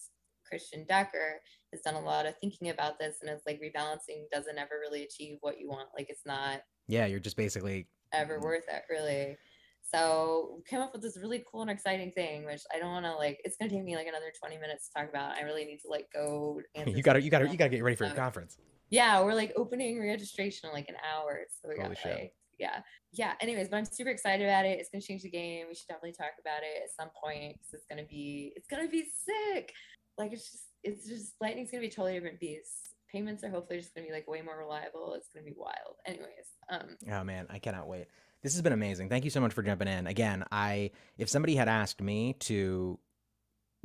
christian 0.47 0.85
decker 0.89 1.41
has 1.72 1.81
done 1.83 1.95
a 1.95 2.01
lot 2.01 2.26
of 2.26 2.35
thinking 2.41 2.70
about 2.70 2.99
this 2.99 3.18
and 3.20 3.31
it's 3.31 3.47
like 3.47 3.61
rebalancing 3.61 4.24
doesn't 4.33 4.59
ever 4.59 4.81
really 4.81 5.03
achieve 5.05 5.39
what 5.41 5.59
you 5.59 5.68
want. 5.68 5.89
Like 5.97 6.09
it's 6.09 6.26
not 6.26 6.61
yeah 6.87 7.07
you're 7.07 7.20
just 7.20 7.37
basically 7.37 7.89
ever 8.13 8.37
mm-hmm. 8.37 8.45
worth 8.45 8.65
it 8.69 8.83
really. 8.91 9.37
So 9.83 10.63
came 10.69 10.81
up 10.81 10.93
with 10.93 11.03
this 11.03 11.19
really 11.21 11.45
cool 11.51 11.63
and 11.63 11.71
exciting 11.71 12.13
thing 12.13 12.45
which 12.45 12.63
i 12.73 12.79
don't 12.79 12.91
want 12.91 13.07
to 13.07 13.15
like 13.15 13.41
it's 13.45 13.57
going 13.57 13.69
to 13.69 13.75
take 13.75 13.85
me 13.85 13.97
like 13.97 14.07
another 14.07 14.33
20 14.39 14.57
minutes 14.59 14.89
to 14.89 15.01
talk 15.01 15.09
about. 15.09 15.37
I 15.37 15.43
really 15.43 15.65
need 15.65 15.81
to 15.81 15.89
like 15.89 16.07
go 16.13 16.61
you 16.87 17.03
gotta 17.03 17.21
you 17.21 17.31
gotta 17.31 17.49
you 17.49 17.57
gotta 17.57 17.71
get 17.71 17.83
ready 17.83 17.97
for 17.97 18.05
your 18.05 18.15
conference. 18.15 18.59
yeah 18.91 19.21
we're 19.23 19.35
like 19.35 19.53
opening 19.57 20.01
registration 20.01 20.69
in 20.69 20.75
like 20.75 20.89
an 20.89 20.97
hour 21.13 21.41
so 21.61 21.69
we 21.69 21.77
got 21.77 21.91
like 21.91 22.33
yeah. 22.59 22.81
Yeah 23.13 23.33
anyways 23.41 23.69
but 23.69 23.79
i'm 23.79 23.85
super 23.87 24.11
excited 24.11 24.47
about 24.47 24.67
it. 24.67 24.79
It's 24.79 24.91
going 24.91 25.01
to 25.01 25.07
change 25.07 25.23
the 25.23 25.31
game. 25.31 25.67
We 25.69 25.75
should 25.75 25.89
definitely 25.89 26.13
talk 26.13 26.33
about 26.39 26.63
it 26.63 26.83
at 26.85 26.91
some 26.95 27.11
point 27.23 27.55
because 27.55 27.73
it's 27.73 27.87
going 27.87 28.05
to 28.05 28.09
be 28.09 28.53
it's 28.55 28.69
going 28.69 28.85
to 28.85 28.91
be 28.91 29.05
sick. 29.05 29.73
Like 30.19 30.33
it's 30.33 30.53
just 30.53 30.65
it's 30.85 31.09
just 31.09 31.35
lightning's 31.41 31.71
going 31.71 31.83
to 31.83 31.89
be 31.89 31.93
a 31.93 31.97
totally 31.97 32.15
different 32.15 32.39
beast 32.39 32.89
payments 33.11 33.43
are 33.45 33.51
hopefully 33.51 33.79
just 33.79 33.95
going 33.95 34.07
to 34.07 34.11
be 34.11 34.15
like 34.15 34.29
way 34.29 34.43
more 34.43 34.59
reliable 34.59 35.15
it's 35.15 35.29
going 35.29 35.45
to 35.45 35.51
be 35.51 35.57
wild 35.59 35.97
anyways 36.07 36.29
um 36.71 36.97
oh 37.13 37.25
man 37.25 37.47
i 37.51 37.59
cannot 37.59 37.89
wait 37.89 38.07
this 38.43 38.53
has 38.53 38.63
been 38.63 38.73
amazing 38.73 39.09
thank 39.09 39.25
you 39.25 39.31
so 39.31 39.41
much 39.41 39.53
for 39.53 39.63
jumping 39.63 39.89
in 39.89 40.07
again 40.07 40.45
i 40.53 40.91
if 41.19 41.29
somebody 41.29 41.55
had 41.55 41.69
asked 41.69 42.01
me 42.01 42.35
to 42.35 42.99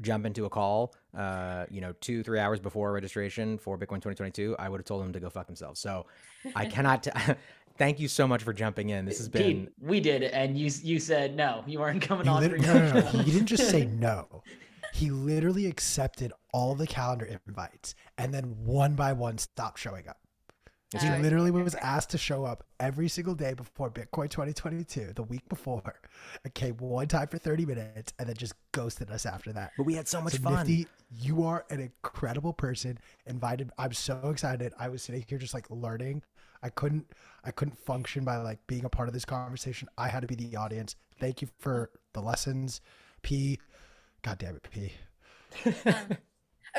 jump 0.02 0.26
into 0.26 0.46
a 0.46 0.50
call, 0.50 0.94
uh, 1.18 1.66
you 1.70 1.82
know, 1.82 1.94
two, 2.02 2.24
three 2.24 2.40
hours 2.40 2.60
before 2.60 2.92
registration 2.92 3.58
for 3.58 3.78
Bitcoin 3.78 4.02
2022, 4.02 4.56
I 4.60 4.70
would 4.70 4.80
have 4.80 4.86
told 4.86 5.04
them 5.04 5.14
to 5.14 5.20
go 5.20 5.30
fuck 5.30 5.48
themselves. 5.48 5.80
So 5.80 6.06
I 6.56 6.66
cannot, 6.76 7.04
t- 7.04 7.12
thank 7.78 8.00
you 8.00 8.08
so 8.08 8.28
much 8.28 8.44
for 8.44 8.54
jumping 8.54 8.90
in. 8.90 9.06
This 9.06 9.18
has 9.20 9.30
been. 9.30 9.68
Pete, 9.68 9.70
we 9.82 10.00
did, 10.00 10.24
and 10.24 10.58
you 10.58 10.70
you 10.84 11.00
said 11.00 11.36
no, 11.36 11.64
you 11.66 11.80
weren't 11.80 12.02
coming 12.02 12.28
on. 12.28 12.42
Lit- 12.42 12.60
no, 12.62 12.74
no, 12.74 12.94
no, 12.94 13.02
He 13.02 13.32
didn't 13.32 13.48
just 13.48 13.70
say 13.70 13.86
no. 14.00 14.44
He 14.96 15.12
literally 15.12 15.66
accepted 15.66 16.32
all 16.54 16.74
the 16.74 16.88
calendar 16.88 17.28
invites 17.48 17.96
and 18.18 18.34
then 18.34 18.56
one 18.64 18.96
by 18.96 19.14
one 19.14 19.38
stopped 19.38 19.80
showing 19.80 20.08
up. 20.08 20.20
He 20.98 21.10
literally 21.10 21.52
was 21.52 21.76
asked 21.76 22.12
to 22.12 22.18
show 22.18 22.46
up 22.46 22.64
every 22.80 23.10
single 23.10 23.36
day 23.36 23.54
before 23.54 23.92
Bitcoin 23.92 24.30
2022, 24.30 25.12
the 25.14 25.24
week 25.24 25.48
before, 25.50 26.00
came 26.54 26.78
one 26.78 27.08
time 27.08 27.28
for 27.28 27.38
30 27.38 27.66
minutes 27.66 28.14
and 28.18 28.30
then 28.30 28.38
just 28.38 28.54
ghosted 28.72 29.12
us 29.12 29.26
after 29.26 29.52
that. 29.52 29.74
But 29.76 29.86
we 29.86 29.96
had 29.96 30.08
so 30.08 30.22
much 30.22 30.34
so 30.34 30.44
fun. 30.44 30.66
Nifty, 30.66 30.88
you 31.12 31.44
are 31.44 31.66
an 31.70 31.82
incredible 31.82 32.54
person. 32.54 32.98
Invited. 33.26 33.72
I'm 33.78 33.92
so 33.92 34.22
excited. 34.30 34.72
I 34.80 34.88
was 34.88 35.04
sitting 35.04 35.26
here 35.28 35.38
just 35.38 35.54
like 35.54 35.70
learning 35.70 36.22
I 36.66 36.70
couldn't 36.70 37.06
I 37.44 37.52
couldn't 37.52 37.78
function 37.78 38.26
by 38.26 38.38
like 38.38 38.58
being 38.66 38.86
a 38.86 38.90
part 38.90 39.08
of 39.08 39.14
this 39.14 39.24
conversation. 39.24 39.88
I 40.00 40.08
had 40.08 40.22
to 40.22 40.28
be 40.28 40.36
the 40.36 40.56
audience. 40.56 40.96
Thank 41.20 41.42
you 41.42 41.48
for 41.60 41.92
the 42.14 42.22
lessons, 42.22 42.82
P. 43.22 43.60
God 44.26 44.40
damn 44.40 44.56
it, 44.56 44.68
P. 44.72 44.92
um, 45.86 46.18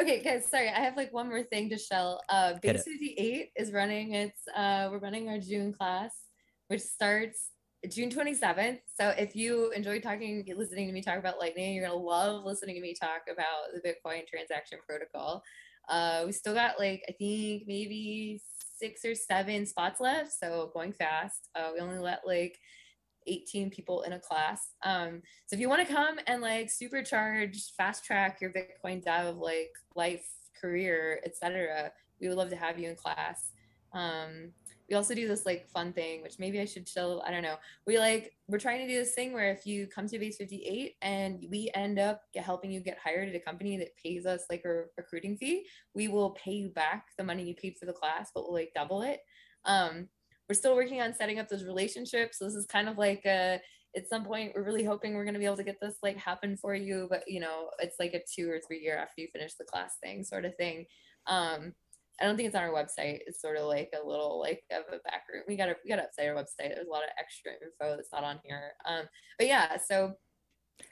okay, 0.01 0.21
guys. 0.21 0.47
Sorry, 0.51 0.69
I 0.69 0.81
have 0.81 0.97
like 0.97 1.13
one 1.13 1.29
more 1.29 1.45
thing 1.45 1.71
to 1.71 1.79
shell. 1.79 2.21
Uh, 2.29 2.55
Base 2.61 2.83
58 2.83 3.53
is 3.55 3.73
running. 3.73 4.15
It's 4.15 4.41
uh, 4.57 4.89
we're 4.91 4.99
running 4.99 5.29
our 5.29 5.39
June 5.39 5.73
class, 5.73 6.11
which 6.67 6.81
starts 6.81 7.51
June 7.89 8.11
27th. 8.11 8.81
So 9.01 9.11
if 9.11 9.37
you 9.37 9.71
enjoy 9.71 10.01
talking, 10.01 10.45
listening 10.57 10.89
to 10.89 10.93
me 10.93 11.03
talk 11.03 11.19
about 11.19 11.39
Lightning, 11.39 11.77
you're 11.77 11.87
gonna 11.87 11.97
love 11.97 12.45
listening 12.45 12.75
to 12.75 12.81
me 12.81 12.95
talk 13.01 13.23
about 13.33 13.73
the 13.73 13.81
Bitcoin 13.81 14.27
transaction 14.27 14.81
protocol. 14.85 15.45
Uh, 15.89 16.25
we 16.27 16.33
still 16.33 16.55
got 16.55 16.81
like 16.81 17.05
I 17.09 17.13
think 17.13 17.63
maybe 17.69 18.43
six 18.77 19.05
or 19.05 19.15
seven 19.15 19.67
spots 19.67 20.01
left, 20.01 20.33
so 20.33 20.73
going 20.75 20.93
fast. 20.93 21.49
Uh, 21.55 21.71
we 21.73 21.79
only 21.79 22.01
let 22.01 22.27
like 22.27 22.59
18 23.27 23.71
people 23.71 24.03
in 24.03 24.13
a 24.13 24.21
class. 24.21 24.71
Um, 24.83 25.23
so 25.47 25.55
if 25.55 25.61
you 25.61 25.69
want 25.69 25.87
to 25.87 25.93
come 25.93 26.19
and 26.27 26.43
like 26.43 26.69
supercharge, 26.69 27.73
fast 27.77 28.05
track 28.05 28.41
your 28.41 28.53
Bitcoin 28.53 29.05
dev 29.05 29.37
like 29.37 29.73
life, 29.95 30.27
career, 30.61 31.21
etc., 31.25 31.93
we 32.21 32.29
would 32.29 32.37
love 32.37 32.51
to 32.51 32.57
have 32.57 32.79
you 32.79 32.89
in 32.89 32.97
class. 32.97 33.53
Um, 33.93 34.53
we 34.89 34.95
also 34.95 35.15
do 35.15 35.27
this 35.27 35.47
like 35.47 35.69
fun 35.69 35.93
thing 35.93 36.23
which 36.23 36.39
maybe 36.39 36.61
i 36.61 36.65
should 36.65 36.89
show 36.89 37.21
i 37.25 37.31
don't 37.31 37.43
know 37.43 37.57
we 37.87 37.99
like 37.99 38.33
we're 38.49 38.59
trying 38.59 38.81
to 38.81 38.93
do 38.93 38.99
this 38.99 39.15
thing 39.15 39.33
where 39.33 39.51
if 39.51 39.67
you 39.67 39.87
come 39.87 40.07
to 40.07 40.19
base 40.19 40.37
58 40.37 40.97
and 41.03 41.45
we 41.51 41.71
end 41.75 41.99
up 41.99 42.23
helping 42.37 42.71
you 42.71 42.81
get 42.81 42.99
hired 43.03 43.29
at 43.29 43.35
a 43.35 43.41
company 43.41 43.77
that 43.77 43.97
pays 43.97 44.27
us 44.27 44.45
like 44.51 44.63
a 44.65 44.85
recruiting 44.97 45.37
fee 45.37 45.67
we 45.95 46.09
will 46.09 46.31
pay 46.31 46.53
you 46.53 46.69
back 46.69 47.07
the 47.19 47.25
money 47.25 47.45
you 47.45 47.55
paid 47.55 47.77
for 47.77 47.87
the 47.87 47.93
class 47.93 48.31
but 48.35 48.45
we'll 48.45 48.55
like 48.55 48.73
double 48.75 49.03
it 49.03 49.21
um 49.65 50.09
we're 50.49 50.55
still 50.55 50.77
working 50.77 51.01
on 51.01 51.15
setting 51.15 51.39
up 51.39 51.49
those 51.49 51.65
relationships 51.65 52.39
so 52.39 52.45
this 52.45 52.55
is 52.55 52.67
kind 52.67 52.89
of 52.89 52.99
like 52.99 53.23
a 53.27 53.61
at 53.97 54.09
some 54.09 54.25
point 54.25 54.53
we're 54.55 54.65
really 54.65 54.85
hoping 54.85 55.15
we're 55.15 55.25
going 55.25 55.35
to 55.35 55.41
be 55.41 55.47
able 55.47 55.57
to 55.57 55.65
get 55.65 55.81
this 55.81 55.97
like 56.03 56.17
happen 56.17 56.57
for 56.57 56.75
you 56.75 57.07
but 57.09 57.23
you 57.27 57.41
know 57.41 57.71
it's 57.79 57.97
like 57.99 58.13
a 58.13 58.21
two 58.35 58.51
or 58.51 58.61
three 58.67 58.81
year 58.81 58.97
after 58.97 59.23
you 59.23 59.29
finish 59.33 59.55
the 59.55 59.65
class 59.65 59.97
thing 60.03 60.23
sort 60.23 60.45
of 60.45 60.55
thing 60.57 60.85
um 61.27 61.73
I 62.21 62.25
don't 62.25 62.37
think 62.37 62.47
it's 62.47 62.57
on 62.57 62.63
our 62.63 62.73
website. 62.73 63.21
It's 63.27 63.43
sort 63.43 63.59
of 63.59 63.67
like 63.67 63.93
a 63.93 64.07
little 64.07 64.41
like 64.41 64.63
of 64.71 64.85
a 64.89 64.99
back 65.09 65.25
room. 65.33 65.43
We 65.47 65.57
got 65.57 65.67
to 65.67 65.77
we 65.85 65.91
got 65.91 65.99
update 65.99 66.29
our 66.29 66.35
website. 66.35 66.75
There's 66.75 66.89
a 66.89 66.91
lot 66.91 67.03
of 67.03 67.11
extra 67.19 67.53
info 67.53 67.97
that's 67.97 68.13
not 68.13 68.25
on 68.25 68.41
here. 68.43 68.73
Um, 68.87 69.05
but 69.39 69.47
yeah, 69.47 69.77
so 69.77 70.15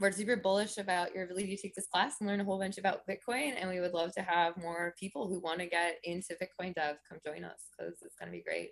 we're 0.00 0.12
super 0.12 0.36
bullish 0.36 0.78
about 0.78 1.14
your 1.14 1.24
ability 1.24 1.56
to 1.56 1.62
take 1.62 1.74
this 1.74 1.86
class 1.86 2.16
and 2.20 2.28
learn 2.28 2.40
a 2.40 2.44
whole 2.44 2.58
bunch 2.58 2.78
about 2.78 3.06
Bitcoin. 3.08 3.54
And 3.58 3.70
we 3.70 3.80
would 3.80 3.92
love 3.92 4.12
to 4.14 4.22
have 4.22 4.56
more 4.56 4.94
people 4.98 5.28
who 5.28 5.40
want 5.40 5.60
to 5.60 5.66
get 5.66 5.96
into 6.04 6.34
Bitcoin 6.34 6.74
dev 6.74 6.96
come 7.08 7.18
join 7.24 7.44
us 7.44 7.68
because 7.76 7.94
it's 8.02 8.16
going 8.18 8.30
to 8.30 8.36
be 8.36 8.42
great. 8.42 8.70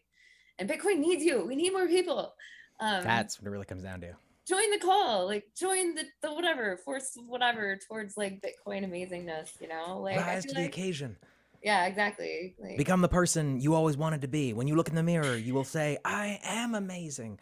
And 0.58 0.68
Bitcoin 0.68 0.98
needs 0.98 1.24
you. 1.24 1.44
We 1.44 1.56
need 1.56 1.72
more 1.72 1.86
people. 1.86 2.34
Um, 2.80 3.04
That's 3.04 3.40
what 3.40 3.46
it 3.46 3.50
really 3.50 3.64
comes 3.64 3.82
down 3.82 4.00
to. 4.02 4.14
Join 4.46 4.70
the 4.70 4.78
call, 4.78 5.26
like 5.26 5.46
join 5.56 5.94
the, 5.94 6.04
the 6.20 6.32
whatever, 6.32 6.76
force 6.76 7.16
whatever 7.28 7.78
towards 7.88 8.16
like 8.16 8.42
Bitcoin 8.42 8.84
amazingness, 8.84 9.60
you 9.60 9.68
know? 9.68 10.00
Like 10.00 10.16
rise 10.16 10.44
to 10.46 10.48
like, 10.48 10.56
the 10.56 10.64
occasion 10.64 11.16
yeah 11.62 11.86
exactly 11.86 12.54
like, 12.58 12.76
become 12.76 13.00
the 13.00 13.08
person 13.08 13.60
you 13.60 13.74
always 13.74 13.96
wanted 13.96 14.20
to 14.20 14.28
be 14.28 14.52
when 14.52 14.66
you 14.66 14.74
look 14.74 14.88
in 14.88 14.94
the 14.94 15.02
mirror 15.02 15.36
you 15.36 15.54
will 15.54 15.64
say 15.64 15.96
i 16.04 16.38
am 16.44 16.74
amazing 16.74 17.38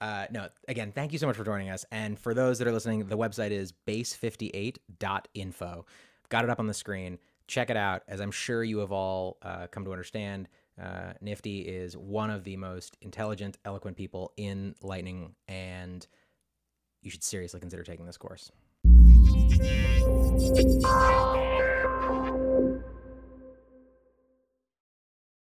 uh, 0.00 0.26
no 0.32 0.48
again 0.66 0.90
thank 0.92 1.12
you 1.12 1.18
so 1.18 1.28
much 1.28 1.36
for 1.36 1.44
joining 1.44 1.70
us 1.70 1.84
and 1.92 2.18
for 2.18 2.34
those 2.34 2.58
that 2.58 2.66
are 2.66 2.72
listening 2.72 3.06
the 3.06 3.16
website 3.16 3.52
is 3.52 3.72
base58.info 3.86 5.84
got 6.28 6.42
it 6.44 6.50
up 6.50 6.58
on 6.58 6.66
the 6.66 6.74
screen 6.74 7.18
check 7.46 7.70
it 7.70 7.76
out 7.76 8.02
as 8.08 8.20
i'm 8.20 8.32
sure 8.32 8.64
you 8.64 8.78
have 8.78 8.90
all 8.90 9.36
uh, 9.42 9.68
come 9.68 9.84
to 9.84 9.92
understand 9.92 10.48
uh, 10.80 11.12
nifty 11.20 11.60
is 11.60 11.96
one 11.96 12.30
of 12.30 12.44
the 12.44 12.56
most 12.56 12.96
intelligent 13.00 13.58
eloquent 13.64 13.96
people 13.96 14.32
in 14.36 14.74
lightning 14.82 15.34
and 15.48 16.06
you 17.02 17.10
should 17.10 17.22
seriously 17.22 17.60
consider 17.60 17.82
taking 17.82 18.06
this 18.06 18.16
course 18.16 18.50